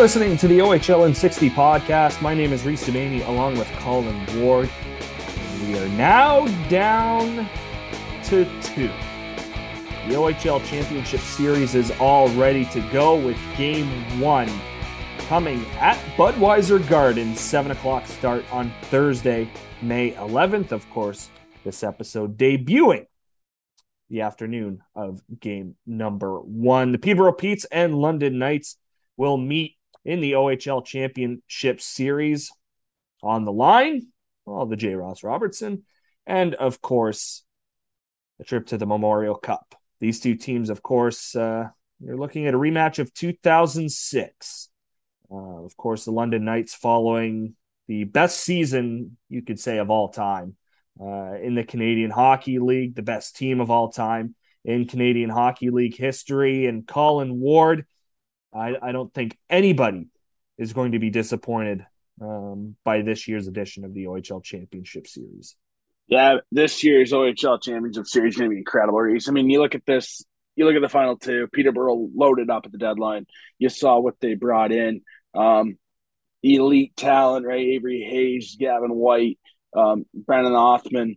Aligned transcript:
Listening 0.00 0.38
to 0.38 0.48
the 0.48 0.60
OHL 0.60 1.06
in 1.06 1.14
60 1.14 1.50
podcast. 1.50 2.22
My 2.22 2.32
name 2.32 2.54
is 2.54 2.64
Reese 2.64 2.88
Dumaney 2.88 3.24
along 3.28 3.58
with 3.58 3.70
Colin 3.72 4.24
Ward. 4.40 4.70
We 5.60 5.78
are 5.78 5.88
now 5.88 6.46
down 6.70 7.46
to 8.24 8.46
two. 8.62 8.88
The 10.08 10.14
OHL 10.14 10.64
Championship 10.64 11.20
Series 11.20 11.74
is 11.74 11.90
all 12.00 12.30
ready 12.30 12.64
to 12.64 12.80
go 12.90 13.14
with 13.14 13.36
game 13.58 14.18
one 14.18 14.50
coming 15.28 15.66
at 15.78 15.98
Budweiser 16.16 16.88
Garden, 16.88 17.36
7 17.36 17.70
o'clock 17.70 18.06
start 18.06 18.50
on 18.50 18.72
Thursday, 18.84 19.50
May 19.82 20.12
11th. 20.12 20.72
Of 20.72 20.88
course, 20.88 21.28
this 21.62 21.82
episode 21.82 22.38
debuting 22.38 23.04
the 24.08 24.22
afternoon 24.22 24.82
of 24.94 25.22
game 25.40 25.76
number 25.86 26.40
one. 26.40 26.92
The 26.92 26.98
Peterborough 26.98 27.34
Petes 27.34 27.66
and 27.66 27.94
London 27.94 28.38
Knights 28.38 28.78
will 29.18 29.36
meet 29.36 29.76
in 30.04 30.20
the 30.20 30.32
OHL 30.32 30.84
Championship 30.84 31.80
Series 31.80 32.50
on 33.22 33.44
the 33.44 33.52
line. 33.52 34.08
Well, 34.46 34.66
the 34.66 34.76
J. 34.76 34.94
Ross 34.94 35.22
Robertson, 35.22 35.84
and 36.26 36.54
of 36.54 36.80
course, 36.80 37.44
a 38.40 38.44
trip 38.44 38.66
to 38.68 38.78
the 38.78 38.86
Memorial 38.86 39.34
Cup. 39.34 39.74
These 40.00 40.20
two 40.20 40.34
teams, 40.34 40.70
of 40.70 40.82
course, 40.82 41.36
uh, 41.36 41.68
you're 42.00 42.16
looking 42.16 42.46
at 42.46 42.54
a 42.54 42.58
rematch 42.58 42.98
of 42.98 43.12
2006. 43.12 44.68
Uh, 45.30 45.64
of 45.64 45.76
course, 45.76 46.04
the 46.04 46.10
London 46.10 46.44
Knights 46.44 46.74
following 46.74 47.54
the 47.86 48.04
best 48.04 48.40
season 48.40 49.18
you 49.28 49.42
could 49.42 49.60
say 49.60 49.78
of 49.78 49.90
all 49.90 50.08
time 50.08 50.56
uh, 51.00 51.34
in 51.34 51.54
the 51.54 51.64
Canadian 51.64 52.10
Hockey 52.10 52.58
League, 52.58 52.94
the 52.94 53.02
best 53.02 53.36
team 53.36 53.60
of 53.60 53.70
all 53.70 53.90
time 53.90 54.34
in 54.64 54.86
Canadian 54.86 55.30
Hockey 55.30 55.70
League 55.70 55.96
history, 55.96 56.66
and 56.66 56.86
Colin 56.86 57.38
Ward 57.38 57.86
I, 58.52 58.74
I 58.80 58.92
don't 58.92 59.12
think 59.12 59.36
anybody 59.48 60.08
is 60.58 60.72
going 60.72 60.92
to 60.92 60.98
be 60.98 61.10
disappointed 61.10 61.86
um, 62.20 62.76
by 62.84 63.02
this 63.02 63.28
year's 63.28 63.48
edition 63.48 63.84
of 63.84 63.94
the 63.94 64.04
OHL 64.04 64.42
Championship 64.42 65.06
Series. 65.06 65.56
Yeah, 66.06 66.38
this 66.50 66.82
year's 66.82 67.12
OHL 67.12 67.62
Championship 67.62 68.06
Series 68.06 68.34
is 68.34 68.38
going 68.38 68.50
to 68.50 68.54
be 68.54 68.58
incredible. 68.58 68.98
I 68.98 69.30
mean, 69.30 69.48
you 69.48 69.60
look 69.60 69.74
at 69.74 69.86
this, 69.86 70.24
you 70.56 70.64
look 70.66 70.74
at 70.74 70.82
the 70.82 70.88
final 70.88 71.16
two. 71.16 71.48
Peterborough 71.52 72.08
loaded 72.14 72.50
up 72.50 72.66
at 72.66 72.72
the 72.72 72.78
deadline. 72.78 73.26
You 73.58 73.68
saw 73.68 73.98
what 74.00 74.14
they 74.20 74.34
brought 74.34 74.72
in. 74.72 75.02
Um, 75.34 75.78
elite 76.42 76.96
talent, 76.96 77.46
right? 77.46 77.60
Avery 77.60 78.02
Hayes, 78.02 78.56
Gavin 78.58 78.94
White, 78.94 79.38
um, 79.76 80.04
Brennan 80.12 80.52
Othmann, 80.52 81.16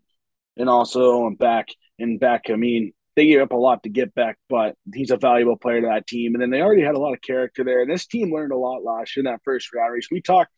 and 0.57 0.69
also 0.69 1.29
back 1.31 1.69
and 1.97 2.19
back. 2.19 2.43
I 2.49 2.55
mean, 2.55 2.93
they 3.15 3.27
gave 3.27 3.41
up 3.41 3.51
a 3.51 3.57
lot 3.57 3.83
to 3.83 3.89
get 3.89 4.13
back, 4.15 4.37
but 4.49 4.75
he's 4.93 5.11
a 5.11 5.17
valuable 5.17 5.57
player 5.57 5.81
to 5.81 5.87
that 5.87 6.07
team. 6.07 6.33
And 6.33 6.41
then 6.41 6.49
they 6.49 6.61
already 6.61 6.81
had 6.81 6.95
a 6.95 6.99
lot 6.99 7.13
of 7.13 7.21
character 7.21 7.63
there. 7.63 7.81
And 7.81 7.91
this 7.91 8.07
team 8.07 8.33
learned 8.33 8.51
a 8.51 8.57
lot 8.57 8.83
last 8.83 9.15
year 9.15 9.21
in 9.21 9.31
that 9.31 9.41
first 9.43 9.73
round 9.73 9.93
race. 9.93 10.07
We 10.11 10.21
talked 10.21 10.51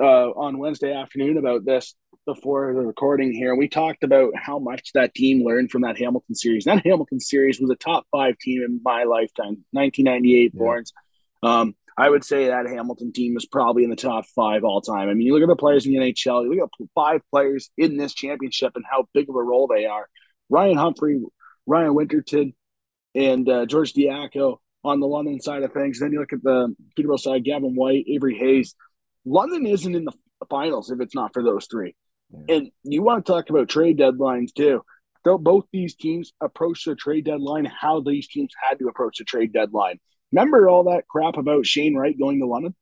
uh, 0.00 0.30
on 0.30 0.58
Wednesday 0.58 0.94
afternoon 0.94 1.36
about 1.36 1.64
this 1.64 1.94
before 2.26 2.74
the 2.74 2.80
recording 2.80 3.32
here. 3.32 3.54
We 3.54 3.68
talked 3.68 4.04
about 4.04 4.32
how 4.36 4.58
much 4.58 4.92
that 4.94 5.14
team 5.14 5.44
learned 5.44 5.70
from 5.70 5.82
that 5.82 5.98
Hamilton 5.98 6.34
series. 6.34 6.64
That 6.64 6.84
Hamilton 6.84 7.20
series 7.20 7.60
was 7.60 7.70
a 7.70 7.76
top 7.76 8.06
five 8.10 8.38
team 8.38 8.62
in 8.62 8.80
my 8.82 9.04
lifetime, 9.04 9.64
1998 9.72 10.52
yeah. 10.54 10.60
Borns. 10.60 10.92
Um, 11.42 11.74
I 11.96 12.08
would 12.08 12.24
say 12.24 12.46
that 12.46 12.66
Hamilton 12.68 13.12
team 13.12 13.36
is 13.36 13.44
probably 13.44 13.82
in 13.82 13.90
the 13.90 13.96
top 13.96 14.24
five 14.26 14.62
all 14.62 14.80
time. 14.80 15.08
I 15.08 15.14
mean, 15.14 15.26
you 15.26 15.34
look 15.34 15.42
at 15.42 15.48
the 15.48 15.56
players 15.56 15.84
in 15.84 15.92
the 15.92 15.98
NHL, 15.98 16.44
you 16.44 16.54
look 16.54 16.70
at 16.80 16.86
five 16.94 17.22
players 17.32 17.70
in 17.76 17.96
this 17.96 18.14
championship 18.14 18.72
and 18.76 18.84
how 18.88 19.08
big 19.12 19.28
of 19.28 19.34
a 19.34 19.42
role 19.42 19.66
they 19.66 19.86
are. 19.86 20.06
Ryan 20.48 20.76
Humphrey 20.76 21.20
Ryan 21.68 21.94
Winterton 21.94 22.54
and 23.14 23.48
uh, 23.48 23.66
George 23.66 23.92
Diaco 23.92 24.56
on 24.82 25.00
the 25.00 25.06
London 25.06 25.40
side 25.40 25.62
of 25.62 25.72
things. 25.72 26.00
Then 26.00 26.12
you 26.12 26.20
look 26.20 26.32
at 26.32 26.42
the 26.42 26.74
Peterborough 26.96 27.18
side, 27.18 27.44
Gavin 27.44 27.74
White, 27.74 28.06
Avery 28.08 28.36
Hayes. 28.38 28.74
London 29.24 29.66
isn't 29.66 29.94
in 29.94 30.04
the 30.04 30.12
finals 30.48 30.90
if 30.90 31.00
it's 31.00 31.14
not 31.14 31.32
for 31.34 31.42
those 31.42 31.66
three. 31.70 31.94
Yeah. 32.30 32.56
And 32.56 32.70
you 32.84 33.02
want 33.02 33.24
to 33.24 33.32
talk 33.32 33.50
about 33.50 33.68
trade 33.68 33.98
deadlines 33.98 34.54
too. 34.54 34.82
Though 35.24 35.38
both 35.38 35.66
these 35.72 35.94
teams 35.94 36.32
approach 36.40 36.84
the 36.84 36.94
trade 36.94 37.26
deadline, 37.26 37.66
how 37.66 38.00
these 38.00 38.28
teams 38.28 38.52
had 38.62 38.78
to 38.78 38.88
approach 38.88 39.18
the 39.18 39.24
trade 39.24 39.52
deadline. 39.52 39.98
Remember 40.32 40.68
all 40.68 40.84
that 40.84 41.08
crap 41.08 41.36
about 41.36 41.66
Shane 41.66 41.96
Wright 41.96 42.18
going 42.18 42.40
to 42.40 42.46
London? 42.46 42.74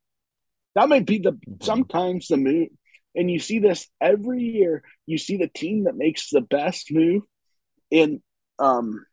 That 0.75 0.88
might 0.88 1.06
be 1.06 1.19
the 1.19 1.32
mm-hmm. 1.32 1.64
sometimes 1.64 2.28
the 2.28 2.36
move. 2.36 2.69
And 3.16 3.30
you 3.30 3.41
see 3.41 3.58
this 3.58 3.88
every 4.00 4.42
year. 4.42 4.84
You 5.06 5.16
see 5.16 5.38
the 5.38 5.48
team 5.48 5.84
that 5.84 5.96
makes 5.96 6.30
the 6.30 6.42
best 6.42 6.92
move 6.92 7.22
in 7.91 8.22
um, 8.59 9.05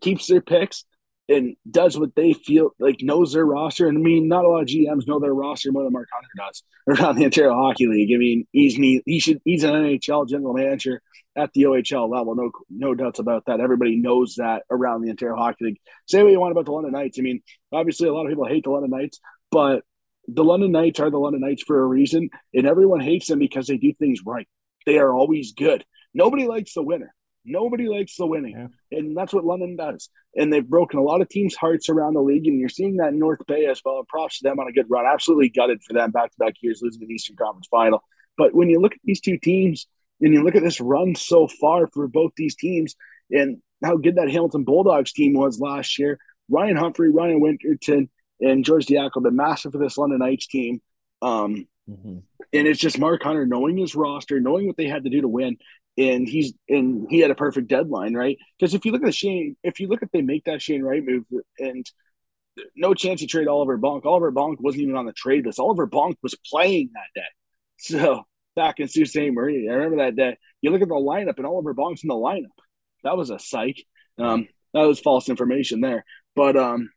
keeps 0.00 0.26
their 0.26 0.40
picks 0.40 0.84
and 1.28 1.56
does 1.70 1.98
what 1.98 2.14
they 2.14 2.34
feel 2.34 2.70
like 2.78 2.96
knows 3.00 3.32
their 3.32 3.46
roster. 3.46 3.88
And 3.88 3.98
I 3.98 4.00
mean, 4.00 4.28
not 4.28 4.44
a 4.44 4.48
lot 4.48 4.62
of 4.62 4.68
GMs 4.68 5.06
know 5.06 5.18
their 5.18 5.34
roster 5.34 5.72
more 5.72 5.84
than 5.84 5.92
Mark 5.92 6.08
Hunter 6.12 6.28
does 6.36 6.62
around 6.88 7.16
the 7.16 7.24
Ontario 7.24 7.54
Hockey 7.54 7.86
League. 7.86 8.10
I 8.14 8.18
mean, 8.18 8.46
he's 8.52 8.74
he 8.74 9.20
should 9.20 9.40
he's 9.44 9.64
an 9.64 9.72
NHL 9.72 10.28
general 10.28 10.54
manager 10.54 11.00
at 11.36 11.52
the 11.52 11.62
OHL 11.62 12.10
level. 12.10 12.34
No 12.34 12.50
no 12.70 12.94
doubts 12.94 13.18
about 13.18 13.46
that. 13.46 13.60
Everybody 13.60 13.96
knows 13.96 14.36
that 14.36 14.64
around 14.70 15.02
the 15.02 15.10
Ontario 15.10 15.36
Hockey 15.36 15.64
League. 15.64 15.80
Say 16.06 16.22
what 16.22 16.32
you 16.32 16.40
want 16.40 16.52
about 16.52 16.66
the 16.66 16.72
London 16.72 16.92
Knights. 16.92 17.18
I 17.18 17.22
mean, 17.22 17.42
obviously 17.72 18.08
a 18.08 18.12
lot 18.12 18.26
of 18.26 18.30
people 18.30 18.46
hate 18.46 18.64
the 18.64 18.70
London 18.70 18.90
Knights, 18.90 19.20
but 19.50 19.82
the 20.28 20.44
London 20.44 20.72
Knights 20.72 21.00
are 21.00 21.10
the 21.10 21.18
London 21.18 21.40
Knights 21.40 21.62
for 21.62 21.82
a 21.82 21.86
reason, 21.86 22.30
and 22.52 22.66
everyone 22.66 23.00
hates 23.00 23.28
them 23.28 23.38
because 23.38 23.66
they 23.66 23.76
do 23.76 23.92
things 23.94 24.20
right. 24.24 24.48
They 24.86 24.98
are 24.98 25.12
always 25.12 25.52
good. 25.52 25.84
Nobody 26.12 26.46
likes 26.46 26.74
the 26.74 26.82
winner. 26.82 27.14
Nobody 27.44 27.88
likes 27.88 28.16
the 28.16 28.26
winning, 28.26 28.70
yeah. 28.90 28.98
and 28.98 29.16
that's 29.16 29.34
what 29.34 29.44
London 29.44 29.76
does. 29.76 30.08
And 30.34 30.52
they've 30.52 30.66
broken 30.66 30.98
a 30.98 31.02
lot 31.02 31.20
of 31.20 31.28
teams' 31.28 31.54
hearts 31.54 31.88
around 31.88 32.14
the 32.14 32.22
league, 32.22 32.46
and 32.46 32.58
you're 32.58 32.68
seeing 32.68 32.96
that 32.96 33.08
in 33.08 33.18
North 33.18 33.40
Bay 33.46 33.66
as 33.66 33.80
well. 33.84 34.02
Props 34.08 34.38
to 34.38 34.48
them 34.48 34.58
on 34.58 34.68
a 34.68 34.72
good 34.72 34.86
run. 34.88 35.04
Absolutely 35.06 35.50
gutted 35.50 35.82
for 35.82 35.92
them 35.92 36.10
back 36.10 36.30
to 36.30 36.38
back 36.38 36.54
years 36.60 36.80
losing 36.82 37.06
the 37.06 37.12
Eastern 37.14 37.36
Conference 37.36 37.68
Final. 37.70 38.02
But 38.36 38.54
when 38.54 38.70
you 38.70 38.80
look 38.80 38.92
at 38.92 39.00
these 39.04 39.20
two 39.20 39.38
teams 39.38 39.86
and 40.20 40.32
you 40.32 40.42
look 40.42 40.56
at 40.56 40.62
this 40.62 40.80
run 40.80 41.14
so 41.14 41.46
far 41.46 41.86
for 41.88 42.08
both 42.08 42.32
these 42.36 42.56
teams, 42.56 42.96
and 43.30 43.58
how 43.82 43.96
good 43.96 44.16
that 44.16 44.30
Hamilton 44.30 44.64
Bulldogs 44.64 45.12
team 45.12 45.34
was 45.34 45.60
last 45.60 45.98
year, 45.98 46.18
Ryan 46.48 46.76
Humphrey, 46.76 47.10
Ryan 47.10 47.40
Winterton, 47.40 48.08
and 48.40 48.64
George 48.64 48.86
Diaco 48.86 49.22
been 49.22 49.36
massive 49.36 49.72
for 49.72 49.78
this 49.78 49.98
London 49.98 50.18
Knights 50.18 50.46
team. 50.46 50.80
Um, 51.22 51.66
mm-hmm. 51.88 52.18
And 52.52 52.68
it's 52.68 52.80
just 52.80 52.98
Mark 52.98 53.22
Hunter 53.22 53.46
knowing 53.46 53.76
his 53.76 53.94
roster, 53.94 54.40
knowing 54.40 54.66
what 54.66 54.76
they 54.76 54.86
had 54.86 55.04
to 55.04 55.10
do 55.10 55.22
to 55.22 55.28
win, 55.28 55.56
and 55.96 56.28
he's 56.28 56.52
and 56.68 57.06
he 57.08 57.20
had 57.20 57.30
a 57.30 57.34
perfect 57.36 57.68
deadline, 57.68 58.14
right? 58.14 58.36
Because 58.58 58.74
if 58.74 58.84
you 58.84 58.92
look 58.92 59.02
at 59.02 59.06
the 59.06 59.12
Shane, 59.12 59.56
if 59.62 59.80
you 59.80 59.88
look 59.88 60.02
at 60.02 60.10
they 60.12 60.22
make 60.22 60.44
that 60.44 60.62
Shane 60.62 60.82
Wright 60.82 61.04
move, 61.04 61.24
and 61.58 61.88
no 62.76 62.94
chance 62.94 63.20
he 63.20 63.26
trade 63.26 63.48
Oliver 63.48 63.78
Bonk. 63.78 64.04
Oliver 64.04 64.32
Bonk 64.32 64.56
wasn't 64.60 64.82
even 64.82 64.96
on 64.96 65.06
the 65.06 65.12
trade 65.12 65.46
list. 65.46 65.58
Oliver 65.58 65.86
Bonk 65.86 66.16
was 66.22 66.34
playing 66.50 66.90
that 66.94 67.20
day. 67.20 67.26
So 67.76 68.22
back 68.54 68.78
in 68.78 68.88
Sault 68.88 69.08
Ste. 69.08 69.32
Marie, 69.32 69.68
I 69.68 69.74
remember 69.74 69.96
that 69.98 70.16
day. 70.16 70.36
You 70.62 70.70
look 70.70 70.80
at 70.80 70.88
the 70.88 70.94
lineup, 70.94 71.36
and 71.38 71.46
Oliver 71.46 71.74
Bonk's 71.74 72.04
in 72.04 72.08
the 72.08 72.14
lineup. 72.14 72.46
That 73.02 73.16
was 73.16 73.30
a 73.30 73.38
psych. 73.38 73.84
Um, 74.18 74.48
that 74.72 74.82
was 74.82 75.00
false 75.00 75.28
information 75.28 75.80
there. 75.80 76.04
But 76.36 76.56
um, 76.56 76.90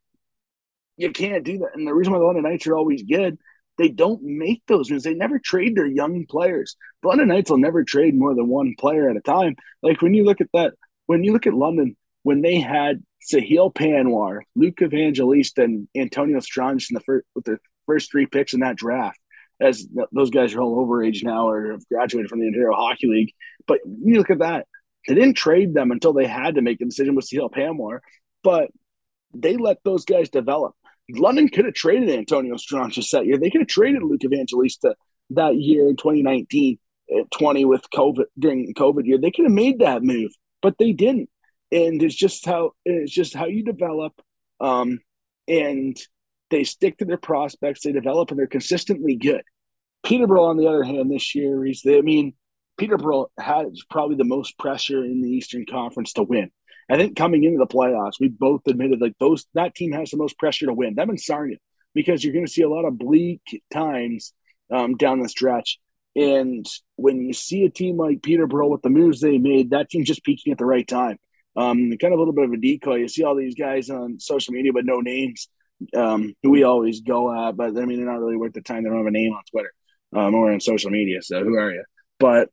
you 0.96 1.12
can't 1.12 1.44
do 1.44 1.58
that. 1.60 1.72
And 1.74 1.88
the 1.88 1.94
reason 1.94 2.14
why 2.14 2.20
the 2.20 2.26
London 2.26 2.44
Knights 2.44 2.68
are 2.68 2.78
always 2.78 3.04
good 3.04 3.38
they 3.78 3.90
don't 3.90 4.24
make 4.24 4.64
those 4.68 4.90
moves. 4.90 5.04
They 5.04 5.14
never 5.14 5.40
trade 5.40 5.76
their 5.76 5.88
young 5.88 6.26
players. 6.26 6.76
London 7.04 7.28
Knights 7.28 7.50
will 7.50 7.58
never 7.58 7.84
trade 7.84 8.16
more 8.16 8.36
than 8.36 8.48
one 8.48 8.76
player 8.78 9.10
at 9.10 9.18
a 9.18 9.22
time. 9.22 9.56
Like 9.82 10.02
when 10.02 10.14
you 10.14 10.24
look 10.24 10.42
at 10.42 10.50
that, 10.54 10.74
when 11.06 11.24
you 11.24 11.32
look 11.32 11.48
at 11.48 11.54
London, 11.54 11.96
when 12.24 12.42
they 12.42 12.60
had 12.60 13.04
Sahil 13.32 13.74
Panwar, 13.74 14.42
Luke 14.56 14.82
Evangelista, 14.82 15.64
and 15.64 15.88
Antonio 15.96 16.40
Stranges 16.40 16.90
in 16.90 16.96
the 16.96 17.02
first 17.02 17.26
with 17.36 17.46
the 17.46 17.60
first 17.86 18.12
three 18.12 18.26
picks 18.26 18.54
in 18.54 18.62
that 18.62 18.76
draft, 18.76 19.20
as 19.62 19.88
those 20.12 20.30
guys 20.30 20.54
are 20.54 20.62
all 20.62 20.80
over 20.80 21.04
age 21.04 21.24
now 21.24 21.50
or 21.50 21.72
have 21.72 21.88
graduated 21.88 22.30
from 22.30 22.40
the 22.40 22.48
Ontario 22.48 22.76
Hockey 22.76 23.08
League. 23.08 23.34
But 23.68 23.80
you 23.86 24.18
look 24.18 24.30
at 24.30 24.40
that, 24.40 24.68
they 25.08 25.16
didn't 25.16 25.36
trade 25.36 25.74
them 25.74 25.92
until 25.92 26.14
they 26.14 26.28
had 26.28 26.56
to 26.56 26.62
make 26.62 26.82
a 26.82 26.86
decision 26.86 27.16
with 27.16 27.28
Sahil 27.28 27.52
Panwar, 27.52 28.00
but 28.44 28.70
they 29.34 29.56
let 29.56 29.78
those 29.84 30.06
guys 30.06 30.30
develop. 30.30 30.76
London 31.10 31.48
could 31.48 31.66
have 31.66 31.74
traded 31.74 32.10
Antonio 32.10 32.58
Stranges 32.58 33.10
that 33.12 33.26
year. 33.26 33.38
They 33.38 33.50
could 33.50 33.62
have 33.62 33.68
traded 33.68 34.04
Luke 34.04 34.24
Evangelista 34.24 34.96
that 35.32 35.56
year 35.56 35.88
in 35.88 35.96
2019, 35.96 36.78
uh, 37.16 37.24
20 37.38 37.66
with 37.66 37.90
COVID 37.94 38.26
during 38.38 38.74
COVID 38.74 39.06
year. 39.06 39.18
They 39.18 39.32
could 39.32 39.46
have 39.46 39.54
made 39.54 39.80
that 39.80 40.04
move, 40.04 40.32
but 40.62 40.76
they 40.78 40.92
didn't. 40.92 41.30
And 41.72 42.02
it's 42.02 42.16
just 42.16 42.46
how 42.46 42.72
it's 42.86 43.12
just 43.12 43.34
how 43.34 43.46
you 43.46 43.64
develop. 43.64 44.14
Um, 44.60 45.00
and 45.48 45.98
they 46.50 46.64
stick 46.64 46.98
to 46.98 47.06
their 47.06 47.18
prospects, 47.18 47.82
they 47.82 47.92
develop, 47.92 48.32
and 48.32 48.40
they're 48.40 48.48
consistently 48.48 49.16
good. 49.16 49.44
Peterborough, 50.04 50.46
on 50.46 50.58
the 50.58 50.68
other 50.68 50.84
hand, 50.84 51.12
this 51.12 51.36
year 51.36 51.66
is 51.66 51.84
I 51.86 52.02
mean, 52.02 52.34
Peterborough 52.78 53.28
has 53.40 53.84
probably 53.90 54.16
the 54.16 54.24
most 54.24 54.58
pressure 54.58 55.04
in 55.04 55.22
the 55.22 55.30
Eastern 55.30 55.66
Conference 55.66 56.14
to 56.14 56.24
win. 56.24 56.52
I 56.90 56.98
think 56.98 57.18
coming 57.18 57.44
into 57.44 57.58
the 57.60 57.68
playoffs, 57.68 58.20
we 58.20 58.30
both 58.30 58.62
admitted 58.68 59.02
like 59.02 59.16
those 59.20 59.46
that 59.54 59.76
team 59.76 59.92
has 59.92 60.12
the 60.12 60.18
most 60.18 60.38
pressure 60.40 60.68
to 60.68 60.74
win. 60.74 60.96
Them 60.96 61.10
and 61.10 61.20
Sarnia, 61.20 61.58
because 61.94 62.24
you're 62.24 62.34
going 62.34 62.46
to 62.46 62.52
see 62.52 62.62
a 62.64 62.70
lot 62.70 62.86
of 62.86 62.98
bleak 62.98 63.42
times 63.74 64.34
um, 64.72 64.96
down 64.96 65.22
the 65.22 65.30
stretch. 65.30 65.80
And 66.16 66.66
when 66.96 67.22
you 67.22 67.34
see 67.34 67.66
a 67.66 67.70
team 67.70 67.98
like 67.98 68.24
Peterborough 68.24 68.70
with 68.70 68.82
the 68.82 68.90
moves 68.90 69.20
they 69.22 69.38
made, 69.38 69.72
that 69.72 69.90
team's 69.90 70.08
just 70.08 70.24
peaking 70.24 70.52
at 70.52 70.58
the 70.58 70.66
right 70.66 70.88
time. 70.88 71.18
Um, 71.56 71.92
kind 72.00 72.14
of 72.14 72.20
a 72.20 72.22
little 72.22 72.34
bit 72.34 72.46
of 72.46 72.54
a 72.54 72.58
decoy. 72.58 72.96
You 72.98 73.08
see 73.08 73.24
all 73.24 73.36
these 73.36 73.56
guys 73.56 73.90
on 73.90 74.20
social 74.20 74.54
media, 74.54 74.72
but 74.74 74.86
no 74.86 75.02
names. 75.02 75.50
um, 75.96 76.34
who 76.44 76.50
we 76.50 76.64
always 76.64 77.02
go 77.02 77.48
at, 77.48 77.56
but 77.56 77.78
I 77.78 77.86
mean, 77.86 77.98
they're 77.98 78.12
not 78.12 78.20
really 78.20 78.38
worth 78.38 78.54
the 78.54 78.62
time. 78.62 78.84
They 78.84 78.90
don't 78.90 78.98
have 78.98 79.08
a 79.08 79.12
name 79.12 79.34
on 79.34 79.44
Twitter 79.50 79.72
um, 80.16 80.36
or 80.36 80.52
on 80.52 80.60
social 80.60 80.90
media. 80.90 81.22
So 81.22 81.44
who 81.44 81.56
are 81.56 81.72
you? 81.72 81.84
But 82.20 82.50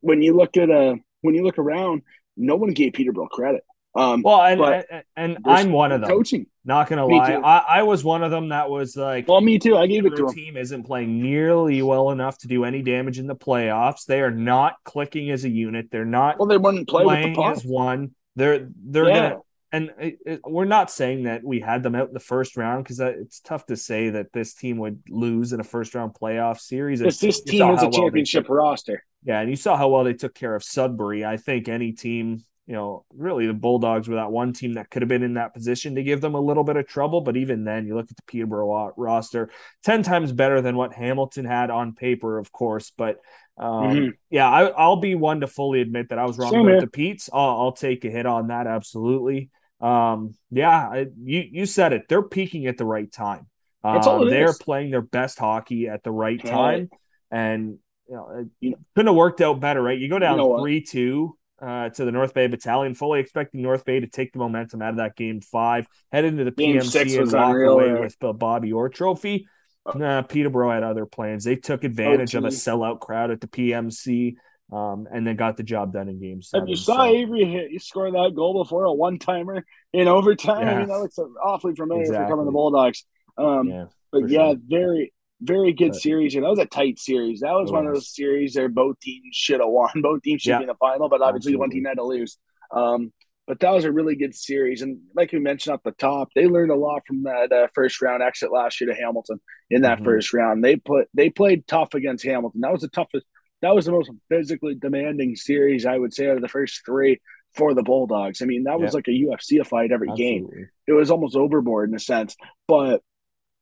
when 0.00 0.22
you 0.22 0.34
look 0.34 0.56
at 0.56 0.70
uh, 0.70 0.96
when 1.20 1.34
you 1.34 1.44
look 1.44 1.58
around, 1.58 2.02
no 2.36 2.56
one 2.56 2.72
gave 2.72 2.94
Peterborough 2.94 3.28
credit. 3.28 3.62
Um, 3.94 4.22
well, 4.22 4.42
and 4.42 4.84
and, 4.90 5.04
and 5.16 5.38
I'm 5.44 5.70
one 5.70 5.92
of 5.92 6.00
them. 6.00 6.08
Coaching, 6.08 6.46
not 6.64 6.88
gonna 6.88 7.06
lie, 7.06 7.34
I, 7.34 7.78
I 7.78 7.82
was 7.82 8.02
one 8.02 8.22
of 8.22 8.30
them 8.30 8.48
that 8.48 8.70
was 8.70 8.96
like, 8.96 9.28
well, 9.28 9.40
me 9.40 9.58
too. 9.58 9.76
I 9.76 9.86
gave 9.86 10.06
it 10.06 10.16
to 10.16 10.26
the 10.26 10.32
team 10.32 10.56
isn't 10.56 10.84
playing 10.84 11.20
nearly 11.20 11.82
well 11.82 12.10
enough 12.10 12.38
to 12.38 12.48
do 12.48 12.64
any 12.64 12.80
damage 12.82 13.18
in 13.18 13.26
the 13.26 13.36
playoffs. 13.36 14.06
They 14.06 14.22
are 14.22 14.30
not 14.30 14.76
clicking 14.84 15.30
as 15.30 15.44
a 15.44 15.50
unit. 15.50 15.88
They're 15.90 16.04
not. 16.06 16.38
Well, 16.38 16.48
they 16.48 16.56
wouldn't 16.56 16.88
play 16.88 17.04
playing 17.04 17.42
as 17.42 17.64
one. 17.64 18.12
They're 18.34 18.68
they're 18.82 19.08
yeah. 19.08 19.28
gonna 19.28 19.40
and 19.72 19.90
it, 19.98 20.18
it, 20.26 20.40
we're 20.44 20.66
not 20.66 20.90
saying 20.90 21.22
that 21.22 21.42
we 21.42 21.58
had 21.58 21.82
them 21.82 21.94
out 21.94 22.08
in 22.08 22.14
the 22.14 22.20
first 22.20 22.58
round 22.58 22.84
because 22.84 23.00
uh, 23.00 23.14
it's 23.16 23.40
tough 23.40 23.64
to 23.66 23.76
say 23.76 24.10
that 24.10 24.32
this 24.32 24.52
team 24.52 24.76
would 24.78 25.02
lose 25.08 25.54
in 25.54 25.60
a 25.60 25.64
first 25.64 25.94
round 25.94 26.12
playoff 26.12 26.60
series. 26.60 27.00
Because 27.00 27.18
this 27.18 27.40
team 27.40 27.70
is 27.70 27.82
a 27.82 27.90
championship 27.90 28.50
well 28.50 28.58
roster. 28.58 29.02
Yeah, 29.24 29.40
and 29.40 29.48
you 29.48 29.56
saw 29.56 29.76
how 29.76 29.88
well 29.88 30.04
they 30.04 30.12
took 30.12 30.34
care 30.34 30.54
of 30.54 30.62
Sudbury. 30.62 31.24
I 31.24 31.38
think 31.38 31.68
any 31.68 31.92
team, 31.92 32.44
you 32.66 32.74
know, 32.74 33.04
really 33.12 33.46
the 33.46 33.54
Bulldogs 33.54 34.08
were 34.08 34.16
that 34.16 34.30
one 34.30 34.52
team 34.52 34.74
that 34.74 34.88
could 34.90 35.02
have 35.02 35.08
been 35.08 35.22
in 35.22 35.34
that 35.34 35.52
position 35.52 35.96
to 35.96 36.02
give 36.02 36.20
them 36.20 36.34
a 36.34 36.40
little 36.40 36.64
bit 36.64 36.76
of 36.76 36.86
trouble. 36.86 37.20
But 37.20 37.36
even 37.36 37.64
then, 37.64 37.86
you 37.86 37.94
look 37.96 38.10
at 38.10 38.16
the 38.16 38.22
Peterborough 38.26 38.92
roster, 38.96 39.50
10 39.84 40.02
times 40.02 40.32
better 40.32 40.60
than 40.60 40.76
what 40.76 40.92
Hamilton 40.92 41.44
had 41.44 41.70
on 41.70 41.94
paper, 41.94 42.38
of 42.38 42.52
course. 42.52 42.92
But 42.96 43.18
um, 43.58 43.68
mm-hmm. 43.68 44.08
yeah, 44.30 44.48
I, 44.48 44.88
will 44.88 44.96
be 44.96 45.14
one 45.14 45.40
to 45.40 45.46
fully 45.46 45.80
admit 45.80 46.10
that 46.10 46.18
I 46.18 46.24
was 46.24 46.38
wrong 46.38 46.52
Same 46.52 46.60
about 46.60 46.70
here. 46.70 46.80
the 46.82 46.86
Pete's. 46.86 47.28
I'll, 47.32 47.60
I'll 47.60 47.72
take 47.72 48.04
a 48.04 48.10
hit 48.10 48.26
on 48.26 48.48
that. 48.48 48.66
Absolutely 48.66 49.50
um, 49.82 50.34
yeah, 50.50 51.04
you 51.22 51.44
you 51.50 51.66
said 51.66 51.92
it. 51.92 52.08
They're 52.08 52.22
peaking 52.22 52.66
at 52.66 52.78
the 52.78 52.84
right 52.84 53.10
time. 53.10 53.48
Um, 53.82 54.30
they're 54.30 54.50
is. 54.50 54.58
playing 54.58 54.92
their 54.92 55.02
best 55.02 55.40
hockey 55.40 55.88
at 55.88 56.04
the 56.04 56.12
right 56.12 56.42
time, 56.42 56.88
and 57.32 57.78
you 58.08 58.14
know, 58.14 58.28
it 58.30 58.48
you 58.60 58.70
know, 58.70 58.76
couldn't 58.94 59.08
have 59.08 59.16
worked 59.16 59.40
out 59.40 59.58
better, 59.58 59.82
right? 59.82 59.98
You 59.98 60.08
go 60.08 60.20
down 60.20 60.38
three 60.60 60.74
you 60.74 60.80
know 60.80 60.86
two 60.88 61.38
uh, 61.62 61.88
to 61.90 62.04
the 62.04 62.12
North 62.12 62.34
Bay 62.34 62.48
Battalion, 62.48 62.94
fully 62.94 63.20
expecting 63.20 63.62
North 63.62 63.84
Bay 63.84 64.00
to 64.00 64.06
take 64.06 64.32
the 64.32 64.38
momentum 64.38 64.82
out 64.82 64.90
of 64.90 64.96
that 64.96 65.16
game 65.16 65.40
five, 65.40 65.86
head 66.10 66.24
into 66.24 66.44
the 66.44 66.50
game 66.50 66.76
PMC 66.76 67.20
and 67.20 67.32
walk 67.32 67.50
unreal, 67.50 67.72
away 67.72 68.00
with 68.00 68.18
the 68.18 68.32
Bobby 68.32 68.72
Orr 68.72 68.88
Trophy. 68.88 69.46
Uh, 69.86 69.96
nah, 69.96 70.22
Peterborough 70.22 70.72
had 70.72 70.82
other 70.82 71.06
plans. 71.06 71.44
They 71.44 71.56
took 71.56 71.84
advantage 71.84 72.34
of 72.34 72.44
a 72.44 72.48
sellout 72.48 73.00
crowd 73.00 73.30
at 73.30 73.40
the 73.40 73.46
PMC 73.46 74.36
um, 74.72 75.06
and 75.12 75.26
then 75.26 75.36
got 75.36 75.56
the 75.56 75.62
job 75.62 75.92
done 75.92 76.08
in 76.08 76.20
game 76.20 76.42
seven. 76.42 76.62
And 76.62 76.70
you 76.70 76.76
saw 76.76 76.96
so. 76.96 77.04
Avery 77.04 77.44
hit, 77.44 77.70
you 77.70 77.78
score 77.78 78.10
that 78.10 78.32
goal 78.34 78.62
before 78.64 78.84
a 78.84 78.92
one 78.92 79.18
timer 79.18 79.64
in 79.92 80.08
overtime. 80.08 80.66
Yeah. 80.66 80.74
I 80.74 80.78
mean, 80.78 80.88
that 80.88 80.98
looks 80.98 81.18
awfully 81.44 81.74
familiar 81.74 82.02
exactly. 82.02 82.24
for 82.24 82.30
coming 82.30 82.46
the 82.46 82.52
Bulldogs. 82.52 83.04
Um, 83.36 83.68
yeah, 83.68 83.84
but 84.10 84.28
yeah, 84.28 84.52
sure. 84.52 84.56
very, 84.66 85.12
very 85.42 85.72
good 85.72 85.94
series. 85.94 86.34
And 86.34 86.44
that 86.44 86.50
was 86.50 86.58
a 86.58 86.66
tight 86.66 86.98
series. 86.98 87.40
That 87.40 87.52
was 87.52 87.70
one 87.70 87.86
of 87.86 87.94
those 87.94 88.14
series 88.14 88.56
where 88.56 88.68
both 88.68 89.00
teams 89.00 89.34
should 89.34 89.60
have 89.60 89.68
won. 89.68 89.90
Both 90.02 90.22
teams 90.22 90.42
should 90.42 90.50
yeah. 90.50 90.58
be 90.58 90.64
in 90.64 90.68
the 90.68 90.74
final, 90.74 91.08
but 91.08 91.20
obviously 91.20 91.52
Absolutely. 91.52 91.58
one 91.58 91.70
team 91.70 91.84
had 91.84 91.96
to 91.98 92.04
lose. 92.04 92.38
Um, 92.70 93.12
but 93.46 93.58
that 93.60 93.72
was 93.72 93.84
a 93.84 93.92
really 93.92 94.14
good 94.14 94.34
series. 94.34 94.82
And 94.82 95.00
like 95.14 95.32
we 95.32 95.40
mentioned 95.40 95.74
at 95.74 95.82
the 95.82 95.92
top, 95.92 96.28
they 96.34 96.46
learned 96.46 96.70
a 96.70 96.76
lot 96.76 97.02
from 97.06 97.24
that 97.24 97.52
uh, 97.52 97.66
first 97.74 98.00
round 98.00 98.22
exit 98.22 98.52
last 98.52 98.80
year 98.80 98.92
to 98.92 98.98
Hamilton 98.98 99.40
in 99.68 99.82
that 99.82 99.96
mm-hmm. 99.96 100.04
first 100.04 100.32
round. 100.32 100.64
They 100.64 100.76
put 100.76 101.08
they 101.12 101.28
played 101.28 101.66
tough 101.66 101.94
against 101.94 102.24
Hamilton. 102.24 102.60
That 102.60 102.72
was 102.72 102.82
the 102.82 102.88
toughest 102.88 103.26
that 103.62 103.74
was 103.74 103.86
the 103.86 103.92
most 103.92 104.10
physically 104.28 104.74
demanding 104.74 105.36
series 105.36 105.86
I 105.86 105.96
would 105.96 106.12
say 106.12 106.28
out 106.28 106.36
of 106.36 106.42
the 106.42 106.48
first 106.48 106.82
three 106.84 107.20
for 107.54 107.74
the 107.74 107.82
Bulldogs. 107.82 108.42
I 108.42 108.46
mean, 108.46 108.64
that 108.64 108.80
was 108.80 108.94
like 108.94 109.08
a 109.08 109.10
UFC 109.10 109.64
fight 109.66 109.92
every 109.92 110.08
Absolutely. 110.10 110.56
game. 110.56 110.68
It 110.86 110.92
was 110.92 111.10
almost 111.10 111.36
overboard 111.36 111.88
in 111.88 111.94
a 111.94 112.00
sense. 112.00 112.34
But 112.66 113.02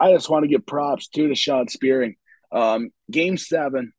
I 0.00 0.12
just 0.12 0.30
want 0.30 0.44
to 0.44 0.48
give 0.48 0.66
props 0.66 1.08
to 1.08 1.34
Sean 1.34 1.68
Spearing. 1.68 2.16
Um, 2.50 2.90
game 3.10 3.36
seven, 3.36 3.92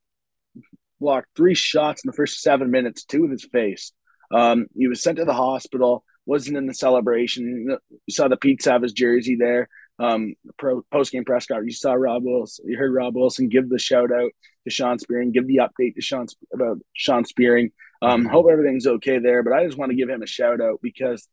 blocked 0.99 1.27
three 1.35 1.55
shots 1.55 2.03
in 2.03 2.09
the 2.09 2.15
first 2.15 2.41
seven 2.41 2.71
minutes, 2.71 3.03
two 3.03 3.21
with 3.21 3.31
his 3.31 3.45
face. 3.45 3.93
Um, 4.33 4.67
he 4.75 4.87
was 4.87 5.03
sent 5.03 5.17
to 5.17 5.25
the 5.25 5.33
hospital, 5.33 6.03
wasn't 6.25 6.57
in 6.57 6.67
the 6.67 6.73
celebration. 6.73 7.77
You 7.89 8.13
saw 8.13 8.27
the 8.27 8.37
Pete 8.37 8.61
Savage 8.61 8.93
jersey 8.93 9.35
there 9.35 9.69
um, 10.01 10.33
pro 10.57 10.81
post 10.91 11.11
game 11.11 11.25
press 11.25 11.45
conference. 11.45 11.73
You 11.73 11.75
saw 11.75 11.93
Rob 11.93 12.23
Wilson, 12.23 12.65
you 12.67 12.77
heard 12.77 12.93
Rob 12.93 13.15
Wilson 13.15 13.49
give 13.49 13.69
the 13.69 13.79
shout 13.79 14.11
out 14.11 14.31
to 14.63 14.69
Sean 14.69 14.97
Spearing, 14.99 15.31
give 15.31 15.47
the 15.47 15.57
update 15.57 15.95
to 15.95 16.01
Sean 16.01 16.25
about 16.53 16.79
Sean 16.93 17.23
Spearing. 17.23 17.71
Um, 18.01 18.25
hope 18.25 18.47
everything's 18.51 18.87
okay 18.87 19.19
there, 19.19 19.43
but 19.43 19.53
I 19.53 19.63
just 19.65 19.77
want 19.77 19.91
to 19.91 19.95
give 19.95 20.09
him 20.09 20.23
a 20.23 20.27
shout 20.27 20.59
out 20.59 20.79
because 20.81 21.27